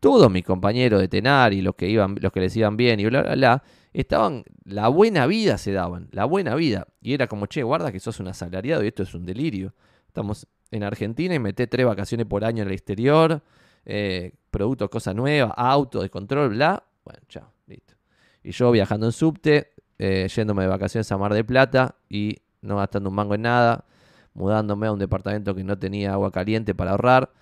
todos 0.00 0.30
mis 0.30 0.44
compañeros 0.44 1.00
de 1.00 1.08
Tenar 1.08 1.54
y 1.54 1.62
los 1.62 1.76
que, 1.76 1.88
iban, 1.88 2.16
los 2.20 2.30
que 2.30 2.40
les 2.40 2.54
iban 2.56 2.76
bien 2.76 3.00
y 3.00 3.06
bla, 3.06 3.22
bla, 3.22 3.34
bla, 3.34 3.62
estaban, 4.00 4.44
la 4.64 4.88
buena 4.88 5.26
vida 5.26 5.58
se 5.58 5.72
daban, 5.72 6.08
la 6.12 6.24
buena 6.26 6.54
vida. 6.54 6.86
Y 7.00 7.14
era 7.14 7.26
como, 7.26 7.46
che, 7.46 7.62
guarda 7.62 7.92
que 7.92 8.00
sos 8.00 8.20
un 8.20 8.28
asalariado 8.28 8.84
y 8.84 8.88
esto 8.88 9.02
es 9.02 9.14
un 9.14 9.24
delirio. 9.24 9.74
Estamos 10.06 10.46
en 10.70 10.82
Argentina 10.82 11.34
y 11.34 11.38
meté 11.38 11.66
tres 11.66 11.86
vacaciones 11.86 12.26
por 12.26 12.44
año 12.44 12.62
en 12.62 12.68
el 12.68 12.74
exterior, 12.74 13.42
eh, 13.84 14.34
productos, 14.50 14.90
cosas 14.90 15.14
nuevas, 15.14 15.52
auto, 15.56 16.02
descontrol, 16.02 16.50
bla. 16.50 16.84
Bueno, 17.04 17.20
chao, 17.28 17.52
listo. 17.66 17.94
Y 18.42 18.50
yo 18.50 18.70
viajando 18.70 19.06
en 19.06 19.12
subte, 19.12 19.72
eh, 19.98 20.28
yéndome 20.34 20.62
de 20.62 20.68
vacaciones 20.68 21.10
a 21.10 21.16
Mar 21.16 21.32
de 21.32 21.44
Plata 21.44 21.96
y 22.08 22.36
no 22.60 22.76
gastando 22.76 23.08
un 23.08 23.16
mango 23.16 23.34
en 23.34 23.42
nada, 23.42 23.86
mudándome 24.34 24.88
a 24.88 24.92
un 24.92 24.98
departamento 24.98 25.54
que 25.54 25.64
no 25.64 25.78
tenía 25.78 26.12
agua 26.12 26.30
caliente 26.30 26.74
para 26.74 26.90
ahorrar. 26.90 27.32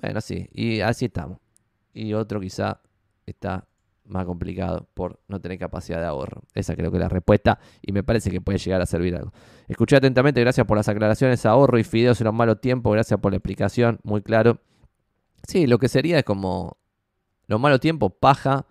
Bueno, 0.00 0.18
así, 0.18 0.48
y 0.52 0.80
así 0.80 1.06
estamos. 1.06 1.38
Y 1.94 2.12
otro 2.12 2.40
quizá 2.40 2.80
está 3.24 3.66
más 4.04 4.26
complicado 4.26 4.88
por 4.94 5.20
no 5.28 5.40
tener 5.40 5.58
capacidad 5.58 5.98
de 5.98 6.06
ahorro. 6.06 6.42
Esa 6.54 6.74
creo 6.74 6.90
que 6.90 6.96
es 6.96 7.02
la 7.02 7.08
respuesta 7.08 7.58
y 7.80 7.92
me 7.92 8.02
parece 8.02 8.30
que 8.30 8.40
puede 8.40 8.58
llegar 8.58 8.80
a 8.80 8.86
servir 8.86 9.16
algo. 9.16 9.32
Escuché 9.68 9.96
atentamente, 9.96 10.40
gracias 10.40 10.66
por 10.66 10.76
las 10.76 10.88
aclaraciones, 10.88 11.46
ahorro 11.46 11.78
y 11.78 11.84
fideos 11.84 12.20
en 12.20 12.28
un 12.28 12.36
malo 12.36 12.56
tiempo, 12.56 12.90
gracias 12.90 13.18
por 13.20 13.32
la 13.32 13.36
explicación, 13.36 14.00
muy 14.02 14.22
claro. 14.22 14.60
Sí, 15.46 15.66
lo 15.66 15.78
que 15.78 15.88
sería 15.88 16.18
es 16.18 16.24
como 16.24 16.76
lo 17.46 17.58
malo 17.58 17.78
tiempo, 17.80 18.10
paja, 18.10 18.66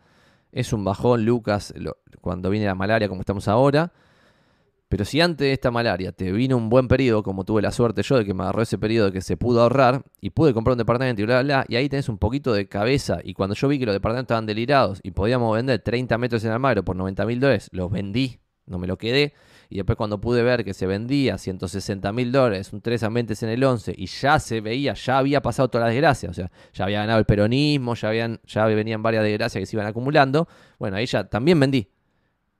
es 0.51 0.73
un 0.73 0.83
bajón, 0.83 1.25
Lucas, 1.25 1.73
cuando 2.19 2.49
viene 2.49 2.65
la 2.65 2.75
malaria 2.75 3.07
como 3.07 3.21
estamos 3.21 3.47
ahora. 3.47 3.91
Pero 4.91 5.05
si 5.05 5.21
antes 5.21 5.45
de 5.45 5.53
esta 5.53 5.71
malaria 5.71 6.11
te 6.11 6.33
vino 6.33 6.57
un 6.57 6.67
buen 6.67 6.89
periodo, 6.89 7.23
como 7.23 7.45
tuve 7.45 7.61
la 7.61 7.71
suerte 7.71 8.03
yo 8.03 8.17
de 8.17 8.25
que 8.25 8.33
me 8.33 8.43
agarró 8.43 8.61
ese 8.61 8.77
periodo 8.77 9.05
de 9.05 9.13
que 9.13 9.21
se 9.21 9.37
pudo 9.37 9.61
ahorrar 9.61 10.03
y 10.19 10.31
pude 10.31 10.53
comprar 10.53 10.73
un 10.73 10.79
departamento 10.79 11.21
y 11.21 11.25
bla, 11.25 11.41
bla, 11.41 11.63
bla, 11.63 11.65
y 11.69 11.77
ahí 11.77 11.87
tenés 11.87 12.09
un 12.09 12.17
poquito 12.17 12.51
de 12.51 12.67
cabeza. 12.67 13.19
Y 13.23 13.33
cuando 13.33 13.55
yo 13.55 13.69
vi 13.69 13.79
que 13.79 13.85
los 13.85 13.95
departamentos 13.95 14.25
estaban 14.25 14.45
delirados 14.45 14.99
y 15.01 15.11
podíamos 15.11 15.55
vender 15.55 15.79
30 15.79 16.17
metros 16.17 16.43
en 16.43 16.51
Almagro 16.51 16.83
por 16.83 16.97
90 16.97 17.25
mil 17.25 17.39
dólares, 17.39 17.69
los 17.71 17.89
vendí, 17.89 18.41
no 18.65 18.79
me 18.79 18.85
lo 18.85 18.97
quedé. 18.97 19.33
Y 19.69 19.77
después 19.77 19.95
cuando 19.95 20.19
pude 20.19 20.43
ver 20.43 20.65
que 20.65 20.73
se 20.73 20.87
vendía 20.87 21.37
160 21.37 22.11
mil 22.11 22.33
dólares, 22.33 22.73
un 22.73 22.81
3 22.81 23.03
ambientes 23.03 23.41
en 23.43 23.49
el 23.49 23.63
11, 23.63 23.95
y 23.97 24.07
ya 24.07 24.39
se 24.39 24.59
veía, 24.59 24.93
ya 24.93 25.19
había 25.19 25.41
pasado 25.41 25.69
todas 25.69 25.85
las 25.85 25.93
desgracias, 25.93 26.31
o 26.31 26.33
sea, 26.33 26.51
ya 26.73 26.83
había 26.83 26.99
ganado 26.99 27.19
el 27.19 27.25
peronismo, 27.25 27.95
ya, 27.95 28.09
habían, 28.09 28.41
ya 28.45 28.65
venían 28.65 29.01
varias 29.01 29.23
desgracias 29.23 29.61
que 29.61 29.65
se 29.67 29.77
iban 29.77 29.87
acumulando, 29.87 30.49
bueno, 30.79 30.97
ahí 30.97 31.05
ya 31.05 31.29
también 31.29 31.57
vendí. 31.61 31.87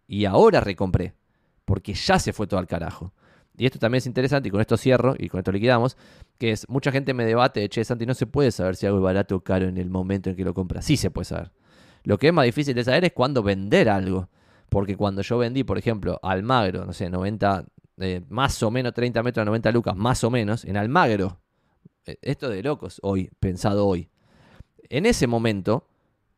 Y 0.08 0.24
ahora 0.24 0.62
recompré 0.62 1.16
porque 1.72 1.94
ya 1.94 2.20
se 2.20 2.34
fue 2.34 2.48
todo 2.48 2.60
al 2.60 2.68
carajo. 2.68 3.14
Y 3.58 3.66
esto 3.66 3.80
también 3.80 4.00
es 4.00 4.06
interesante, 4.06 4.50
y 4.50 4.52
con 4.52 4.60
esto 4.60 4.76
cierro, 4.76 5.16
y 5.18 5.30
con 5.30 5.38
esto 5.38 5.54
liquidamos, 5.54 5.96
que 6.38 6.52
es, 6.52 6.68
mucha 6.68 6.92
gente 6.92 7.14
me 7.14 7.24
debate, 7.24 7.70
che, 7.70 7.86
Santi, 7.86 8.06
no 8.06 8.14
se 8.14 8.28
puede 8.28 8.52
saber 8.52 8.76
si 8.76 8.88
algo 8.88 8.98
es 8.98 9.04
barato 9.06 9.38
o 9.38 9.40
caro 9.40 9.70
en 9.70 9.78
el 9.78 9.90
momento 9.90 10.30
en 10.30 10.36
que 10.36 10.44
lo 10.44 10.54
compras. 10.54 10.84
Sí 10.84 10.98
se 10.98 11.12
puede 11.12 11.24
saber. 11.24 11.54
Lo 12.04 12.18
que 12.18 12.28
es 12.28 12.34
más 12.34 12.44
difícil 12.44 12.76
de 12.76 12.84
saber 12.84 13.06
es 13.06 13.14
cuándo 13.14 13.42
vender 13.42 13.88
algo. 13.88 14.28
Porque 14.68 14.98
cuando 14.98 15.22
yo 15.22 15.38
vendí, 15.38 15.64
por 15.64 15.78
ejemplo, 15.78 16.20
Almagro, 16.24 16.86
no 16.86 16.92
sé, 16.92 17.10
90, 17.10 17.64
eh, 18.00 18.22
más 18.28 18.62
o 18.64 18.70
menos 18.70 18.94
30 18.94 19.24
metros 19.24 19.44
a 19.44 19.46
90 19.46 19.72
lucas, 19.72 19.96
más 19.96 20.26
o 20.26 20.30
menos, 20.30 20.66
en 20.66 20.76
Almagro, 20.76 21.40
eh, 22.06 22.18
esto 22.22 22.50
de 22.50 22.64
locos 22.64 23.00
hoy, 23.02 23.32
pensado 23.40 23.88
hoy. 23.88 24.10
En 24.90 25.06
ese 25.06 25.26
momento, 25.26 25.88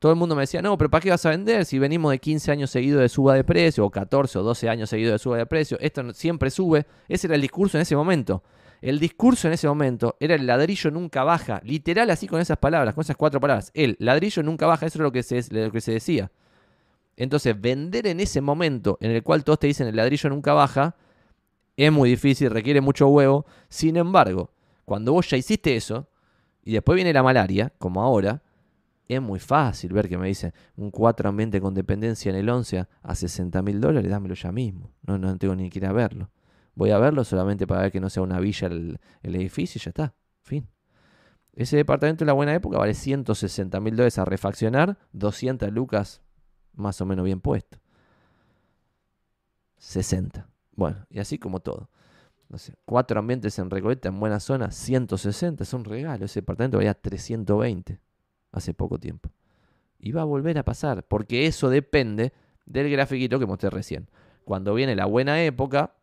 todo 0.04 0.12
el 0.12 0.18
mundo 0.18 0.36
me 0.36 0.42
decía, 0.42 0.62
no, 0.62 0.78
pero 0.78 0.90
¿para 0.90 1.02
qué 1.02 1.12
vas 1.12 1.26
a 1.26 1.30
vender 1.30 1.64
si 1.64 1.80
venimos 1.80 2.12
de 2.12 2.20
15 2.20 2.52
años 2.52 2.70
seguidos 2.70 3.00
de 3.00 3.08
suba 3.08 3.36
de 3.36 3.46
precio, 3.46 3.86
o 3.86 3.90
14 3.90 4.38
o 4.38 4.44
12 4.44 4.68
años 4.68 4.90
seguidos 4.90 5.14
de 5.14 5.20
suba 5.20 5.38
de 5.38 5.46
precio? 5.46 5.78
Esto 5.80 6.14
siempre 6.14 6.50
sube. 6.50 6.86
Ese 7.08 7.28
era 7.28 7.36
el 7.38 7.42
discurso 7.42 7.78
en 7.78 7.84
ese 7.84 7.96
momento. 7.96 8.44
El 8.82 9.00
discurso 9.00 9.48
en 9.48 9.54
ese 9.54 9.66
momento 9.66 10.18
era 10.20 10.36
el 10.36 10.46
ladrillo 10.46 10.92
nunca 10.92 11.24
baja. 11.24 11.62
Literal 11.64 12.10
así 12.10 12.28
con 12.28 12.42
esas 12.42 12.58
palabras, 12.58 12.94
con 12.94 13.04
esas 13.04 13.16
cuatro 13.16 13.40
palabras. 13.40 13.72
El 13.74 13.96
ladrillo 13.98 14.44
nunca 14.44 14.68
baja, 14.68 14.88
eso 14.88 14.98
es 14.98 15.04
lo 15.04 15.14
que 15.14 15.24
se, 15.24 15.42
lo 15.52 15.72
que 15.72 15.80
se 15.80 15.94
decía. 15.94 16.34
Entonces, 17.16 17.62
vender 17.62 18.06
en 18.06 18.20
ese 18.20 18.42
momento 18.42 18.98
en 19.00 19.12
el 19.12 19.24
cual 19.24 19.46
todos 19.46 19.60
te 19.60 19.68
dicen 19.68 19.88
el 19.88 19.96
ladrillo 19.96 20.30
nunca 20.30 20.52
baja, 20.52 20.98
es 21.78 21.94
muy 21.94 22.10
difícil, 22.10 22.50
requiere 22.50 22.82
mucho 22.82 23.08
huevo. 23.08 23.46
Sin 23.70 23.96
embargo, 23.96 24.52
cuando 24.84 25.14
vos 25.14 25.30
ya 25.30 25.38
hiciste 25.38 25.78
eso, 25.78 26.10
y 26.62 26.74
después 26.74 26.98
viene 26.98 27.14
la 27.14 27.24
malaria, 27.24 27.72
como 27.78 28.02
ahora, 28.04 28.43
es 29.08 29.22
muy 29.22 29.40
fácil 29.40 29.94
ver 29.94 30.08
que 30.08 30.18
me 30.18 30.28
dicen 30.28 30.54
un 30.76 30.92
4 30.92 31.30
ambiente 31.30 31.60
con 31.60 31.74
dependencia 31.74 32.30
en 32.30 32.36
el 32.36 32.50
11 32.50 32.88
a 33.02 33.16
60 33.16 33.62
mil 33.62 33.82
dólares, 33.82 34.10
dámelo 34.10 34.34
ya 34.36 34.52
mismo. 34.52 34.92
No, 35.04 35.18
no 35.18 35.38
tengo 35.38 35.56
ni 35.56 35.70
que 35.70 35.80
ir 35.80 35.86
a 35.86 35.92
verlo. 35.92 36.30
Voy 36.76 36.92
a 36.92 36.98
verlo 36.98 37.24
solamente 37.24 37.68
para 37.68 37.82
ver 37.82 37.92
que 37.92 38.00
no 38.00 38.10
sea 38.10 38.24
una 38.24 38.40
villa 38.40 38.68
el, 38.68 39.00
el 39.22 39.36
edificio 39.36 39.80
y 39.80 39.84
ya 39.84 39.90
está. 39.90 40.16
Fin. 40.42 40.68
Ese 41.54 41.78
departamento 41.78 42.24
en 42.24 42.28
la 42.28 42.34
buena 42.34 42.54
época 42.54 42.78
vale 42.78 42.94
160 42.94 43.80
mil 43.80 43.96
dólares 43.96 44.18
a 44.18 44.26
refaccionar, 44.26 44.98
200 45.12 45.72
lucas 45.72 46.22
más 46.74 47.00
o 47.02 47.06
menos 47.06 47.26
bien 47.26 47.42
puesto. 47.42 47.78
60. 49.78 50.48
Bueno, 50.76 51.06
y 51.10 51.20
así 51.20 51.38
como 51.38 51.60
todo. 51.60 51.90
Cuatro 52.86 53.20
ambientes 53.20 53.58
en 53.60 53.70
Recoleta, 53.70 54.10
en 54.10 54.20
buena 54.20 54.40
zona, 54.40 54.72
160, 54.72 55.64
es 55.64 55.74
un 55.74 55.84
regalo. 55.84 56.26
Ese 56.26 56.40
departamento 56.42 56.78
valía 56.78 56.94
320 56.94 58.00
hace 58.54 58.74
poco 58.74 58.98
tiempo. 58.98 59.30
Y 60.00 60.12
va 60.12 60.22
a 60.22 60.26
volver 60.26 60.58
a 60.58 60.64
pasar, 60.64 61.04
porque 61.04 61.46
eso 61.48 61.70
depende 61.70 62.32
del 62.66 62.90
grafiquito 62.90 63.40
que 63.40 63.46
mostré 63.46 63.70
recién. 63.70 64.10
Cuando 64.46 64.74
viene 64.74 64.96
la 64.96 65.06
buena 65.06 65.44
época, 65.44 65.96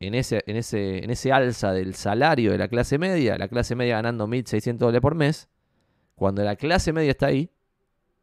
en 0.00 0.14
ese, 0.14 0.44
en 0.46 0.56
ese, 0.56 1.02
en 1.02 1.10
ese 1.10 1.32
alza 1.32 1.72
del 1.72 1.94
salario 1.94 2.52
de 2.52 2.58
la 2.58 2.68
clase 2.68 2.98
media, 2.98 3.36
la 3.36 3.48
clase 3.48 3.74
media 3.74 3.96
ganando 3.96 4.28
1.600 4.28 4.76
dólares 4.76 5.00
por 5.00 5.14
mes, 5.14 5.48
cuando 6.14 6.42
la 6.42 6.56
clase 6.56 6.92
media 6.92 7.10
está 7.10 7.26
ahí, 7.26 7.50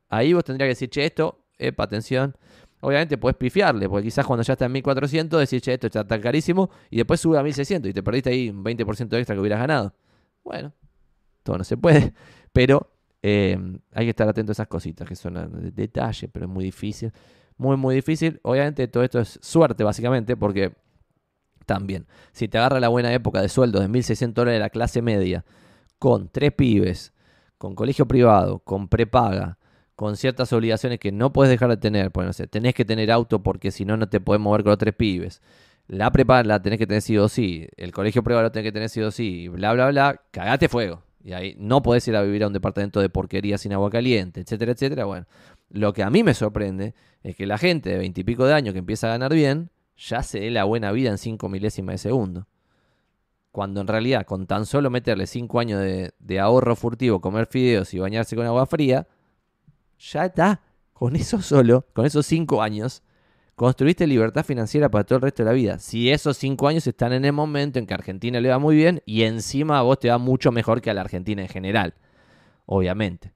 ahí 0.09 0.33
vos 0.33 0.43
tendrías 0.43 0.67
que 0.67 0.69
decir, 0.69 0.89
che, 0.89 1.05
esto, 1.05 1.45
epa, 1.57 1.83
atención. 1.83 2.35
Obviamente 2.81 3.17
puedes 3.17 3.37
pifiarle, 3.37 3.89
porque 3.89 4.05
quizás 4.05 4.25
cuando 4.25 4.43
ya 4.43 4.53
está 4.53 4.65
en 4.65 4.73
1400 4.73 5.39
decís, 5.39 5.61
che, 5.61 5.73
esto 5.73 5.87
está 5.87 6.05
tan 6.05 6.21
carísimo, 6.21 6.69
y 6.89 6.97
después 6.97 7.19
sube 7.19 7.37
a 7.37 7.43
1600 7.43 7.89
y 7.89 7.93
te 7.93 8.03
perdiste 8.03 8.29
ahí 8.29 8.49
un 8.49 8.63
20% 8.63 9.17
extra 9.17 9.35
que 9.35 9.39
hubieras 9.39 9.59
ganado. 9.59 9.95
Bueno, 10.43 10.73
todo 11.43 11.57
no 11.57 11.63
se 11.63 11.77
puede, 11.77 12.13
pero 12.53 12.94
eh, 13.27 13.57
hay 13.91 14.05
que 14.05 14.11
estar 14.11 14.29
atento 14.29 14.51
a 14.51 14.53
esas 14.53 14.67
cositas 14.67 15.07
que 15.07 15.15
son 15.15 15.33
de 15.33 15.71
detalle, 15.71 16.27
pero 16.27 16.45
es 16.45 16.51
muy 16.51 16.63
difícil. 16.63 17.11
Muy, 17.57 17.75
muy 17.75 17.95
difícil. 17.95 18.39
Obviamente 18.43 18.87
todo 18.87 19.01
esto 19.01 19.19
es 19.19 19.39
suerte, 19.41 19.83
básicamente, 19.83 20.37
porque 20.37 20.73
también, 21.65 22.05
si 22.33 22.47
te 22.47 22.59
agarra 22.59 22.79
la 22.79 22.89
buena 22.89 23.11
época 23.11 23.41
de 23.41 23.49
sueldo 23.49 23.79
de 23.79 23.87
1.600 23.87 24.33
dólares 24.33 24.57
de 24.57 24.59
la 24.59 24.69
clase 24.69 25.01
media, 25.01 25.43
con 25.97 26.29
tres 26.29 26.51
pibes, 26.51 27.13
con 27.57 27.73
colegio 27.73 28.07
privado, 28.07 28.59
con 28.59 28.89
prepaga, 28.89 29.57
con 29.95 30.17
ciertas 30.17 30.53
obligaciones 30.53 30.99
que 30.99 31.11
no 31.11 31.33
puedes 31.33 31.49
dejar 31.49 31.69
de 31.69 31.77
tener, 31.77 32.11
pues 32.11 32.27
no 32.27 32.33
sé, 32.33 32.45
tenés 32.45 32.75
que 32.75 32.85
tener 32.85 33.09
auto 33.09 33.41
porque 33.41 33.71
si 33.71 33.85
no, 33.85 33.97
no 33.97 34.07
te 34.07 34.19
puedes 34.19 34.39
mover 34.39 34.61
con 34.61 34.69
los 34.69 34.77
tres 34.77 34.93
pibes. 34.93 35.41
La 35.87 36.11
prepaga 36.11 36.43
la 36.43 36.61
tenés 36.61 36.77
que 36.77 36.85
tener 36.85 37.01
sí 37.01 37.17
o 37.17 37.27
sí, 37.27 37.67
el 37.75 37.91
colegio 37.91 38.21
privado 38.21 38.43
lo 38.43 38.51
tenés 38.51 38.67
que 38.67 38.71
tener 38.71 38.89
sí 38.89 39.01
o 39.01 39.09
sí, 39.09 39.47
bla, 39.47 39.73
bla, 39.73 39.89
bla, 39.89 40.21
cagate 40.29 40.69
fuego. 40.69 41.04
Y 41.25 41.33
ahí 41.33 41.55
no 41.57 41.81
podés 41.81 42.07
ir 42.07 42.15
a 42.15 42.21
vivir 42.21 42.43
a 42.43 42.47
un 42.47 42.53
departamento 42.53 43.01
de 43.01 43.09
porquería 43.09 43.57
sin 43.57 43.73
agua 43.73 43.89
caliente, 43.89 44.41
etcétera, 44.41 44.73
etcétera. 44.73 45.05
Bueno, 45.05 45.25
lo 45.71 45.91
que 45.91 46.03
a 46.03 46.11
mí 46.11 46.21
me 46.21 46.35
sorprende 46.35 46.93
es 47.23 47.35
que 47.35 47.47
la 47.47 47.57
gente 47.57 47.89
de 47.89 47.97
veintipico 47.97 48.45
de 48.45 48.53
años 48.53 48.73
que 48.73 48.79
empieza 48.79 49.07
a 49.07 49.09
ganar 49.09 49.33
bien, 49.33 49.71
ya 49.97 50.21
se 50.21 50.39
dé 50.39 50.51
la 50.51 50.65
buena 50.65 50.91
vida 50.91 51.09
en 51.09 51.17
cinco 51.17 51.49
milésimas 51.49 51.95
de 51.95 51.97
segundo. 51.97 52.47
Cuando 53.51 53.81
en 53.81 53.87
realidad, 53.87 54.23
con 54.27 54.45
tan 54.45 54.67
solo 54.67 54.91
meterle 54.91 55.25
cinco 55.25 55.59
años 55.59 55.81
de, 55.81 56.13
de 56.19 56.39
ahorro 56.39 56.75
furtivo, 56.75 57.19
comer 57.21 57.47
fideos 57.47 57.91
y 57.95 57.97
bañarse 57.97 58.35
con 58.35 58.45
agua 58.45 58.67
fría, 58.67 59.07
ya 59.97 60.25
está. 60.25 60.61
Con 60.93 61.15
eso 61.15 61.41
solo, 61.41 61.87
con 61.93 62.05
esos 62.05 62.27
cinco 62.27 62.61
años, 62.61 63.01
construiste 63.55 64.05
libertad 64.05 64.43
financiera 64.43 64.89
para 64.89 65.05
todo 65.05 65.17
el 65.17 65.21
resto 65.23 65.43
de 65.43 65.49
la 65.49 65.53
vida. 65.53 65.79
Si 65.79 66.11
esos 66.11 66.37
cinco 66.37 66.67
años 66.67 66.85
están 66.87 67.13
en 67.13 67.25
el 67.25 67.33
momento 67.33 67.79
en 67.79 67.87
que 67.87 67.93
a 67.93 67.97
Argentina 67.97 68.39
le 68.39 68.49
va 68.49 68.59
muy 68.59 68.75
bien 68.75 69.01
y 69.05 69.23
encima 69.23 69.79
a 69.79 69.81
vos 69.81 69.99
te 69.99 70.09
va 70.09 70.17
mucho 70.17 70.51
mejor 70.51 70.81
que 70.81 70.91
a 70.91 70.93
la 70.93 71.01
Argentina 71.01 71.41
en 71.41 71.47
general, 71.47 71.93
obviamente. 72.65 73.33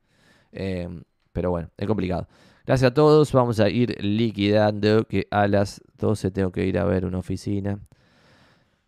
Em, 0.51 1.03
pero 1.31 1.51
bueno, 1.51 1.69
es 1.77 1.87
complicado. 1.87 2.27
Gracias 2.65 2.91
a 2.91 2.93
todos. 2.93 3.31
Vamos 3.31 3.59
a 3.59 3.69
ir 3.69 4.03
liquidando 4.03 5.05
que 5.05 5.27
a 5.31 5.47
las 5.47 5.81
12 5.97 6.31
tengo 6.31 6.51
que 6.51 6.65
ir 6.65 6.77
a 6.77 6.83
ver 6.83 7.05
una 7.05 7.19
oficina. 7.19 7.79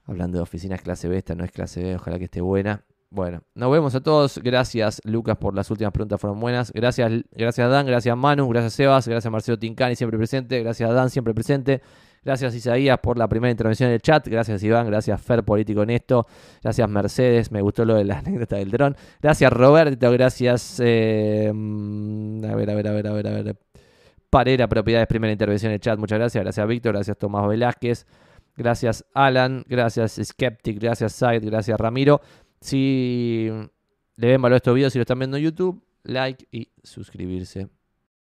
Hablando 0.05 0.37
de 0.37 0.43
oficinas 0.43 0.81
clase 0.81 1.07
B, 1.07 1.17
esta 1.17 1.35
no 1.35 1.45
es 1.45 1.51
clase 1.51 1.81
B, 1.81 1.95
ojalá 1.95 2.17
que 2.19 2.25
esté 2.25 2.41
buena. 2.41 2.83
Bueno, 3.13 3.41
nos 3.55 3.69
vemos 3.69 3.93
a 3.93 3.99
todos. 3.99 4.37
Gracias, 4.37 5.01
Lucas, 5.03 5.35
por 5.35 5.53
las 5.53 5.69
últimas 5.69 5.91
preguntas, 5.91 6.19
fueron 6.19 6.39
buenas. 6.39 6.71
Gracias, 6.71 7.11
gracias 7.33 7.69
Dan, 7.69 7.85
gracias 7.85 8.15
Manu, 8.15 8.47
gracias 8.47 8.71
Sebas, 8.71 9.05
gracias 9.05 9.29
Marcelo 9.29 9.59
Tincani, 9.59 9.97
siempre 9.97 10.17
presente. 10.17 10.63
Gracias 10.63 10.89
Dan, 10.93 11.09
siempre 11.09 11.33
presente. 11.33 11.81
Gracias 12.23 12.55
Isaías 12.55 12.99
por 12.99 13.17
la 13.17 13.27
primera 13.27 13.51
intervención 13.51 13.89
en 13.89 13.95
el 13.95 14.01
chat. 14.01 14.25
Gracias 14.25 14.63
Iván, 14.63 14.87
gracias 14.87 15.19
Fer 15.21 15.43
Político 15.43 15.81
Honesto. 15.81 16.25
Gracias 16.63 16.87
Mercedes, 16.87 17.51
me 17.51 17.61
gustó 17.61 17.83
lo 17.83 17.95
de 17.95 18.05
la 18.05 18.19
anécdota 18.19 18.55
del 18.55 18.71
dron. 18.71 18.95
Gracias 19.21 19.51
Roberto, 19.51 20.09
gracias. 20.09 20.79
Eh, 20.81 21.51
mm, 21.53 22.45
a 22.45 22.55
ver, 22.55 22.69
a 22.69 22.75
ver, 22.75 22.87
a 22.87 22.91
ver, 22.93 23.07
a 23.07 23.11
ver, 23.11 23.27
a 23.27 23.31
ver. 23.31 23.57
Parera 24.29 24.69
Propiedades, 24.69 25.07
primera 25.07 25.33
intervención 25.33 25.71
en 25.71 25.73
el 25.73 25.81
chat. 25.81 25.99
Muchas 25.99 26.17
gracias. 26.17 26.41
Gracias 26.41 26.65
Víctor, 26.65 26.93
gracias 26.93 27.17
Tomás 27.17 27.45
Velázquez. 27.45 28.05
Gracias 28.55 29.05
Alan, 29.13 29.63
gracias 29.67 30.19
Skeptic, 30.21 30.79
gracias 30.79 31.13
Said, 31.13 31.43
gracias 31.43 31.79
Ramiro. 31.79 32.21
Si 32.61 33.49
le 34.15 34.27
ven 34.27 34.41
valor 34.41 34.53
a 34.53 34.57
estos 34.57 34.75
videos, 34.75 34.93
si 34.93 34.99
lo 34.99 35.01
están 35.01 35.19
viendo 35.19 35.37
en 35.37 35.43
YouTube, 35.43 35.83
like 36.03 36.47
y 36.51 36.69
suscribirse. 36.83 37.69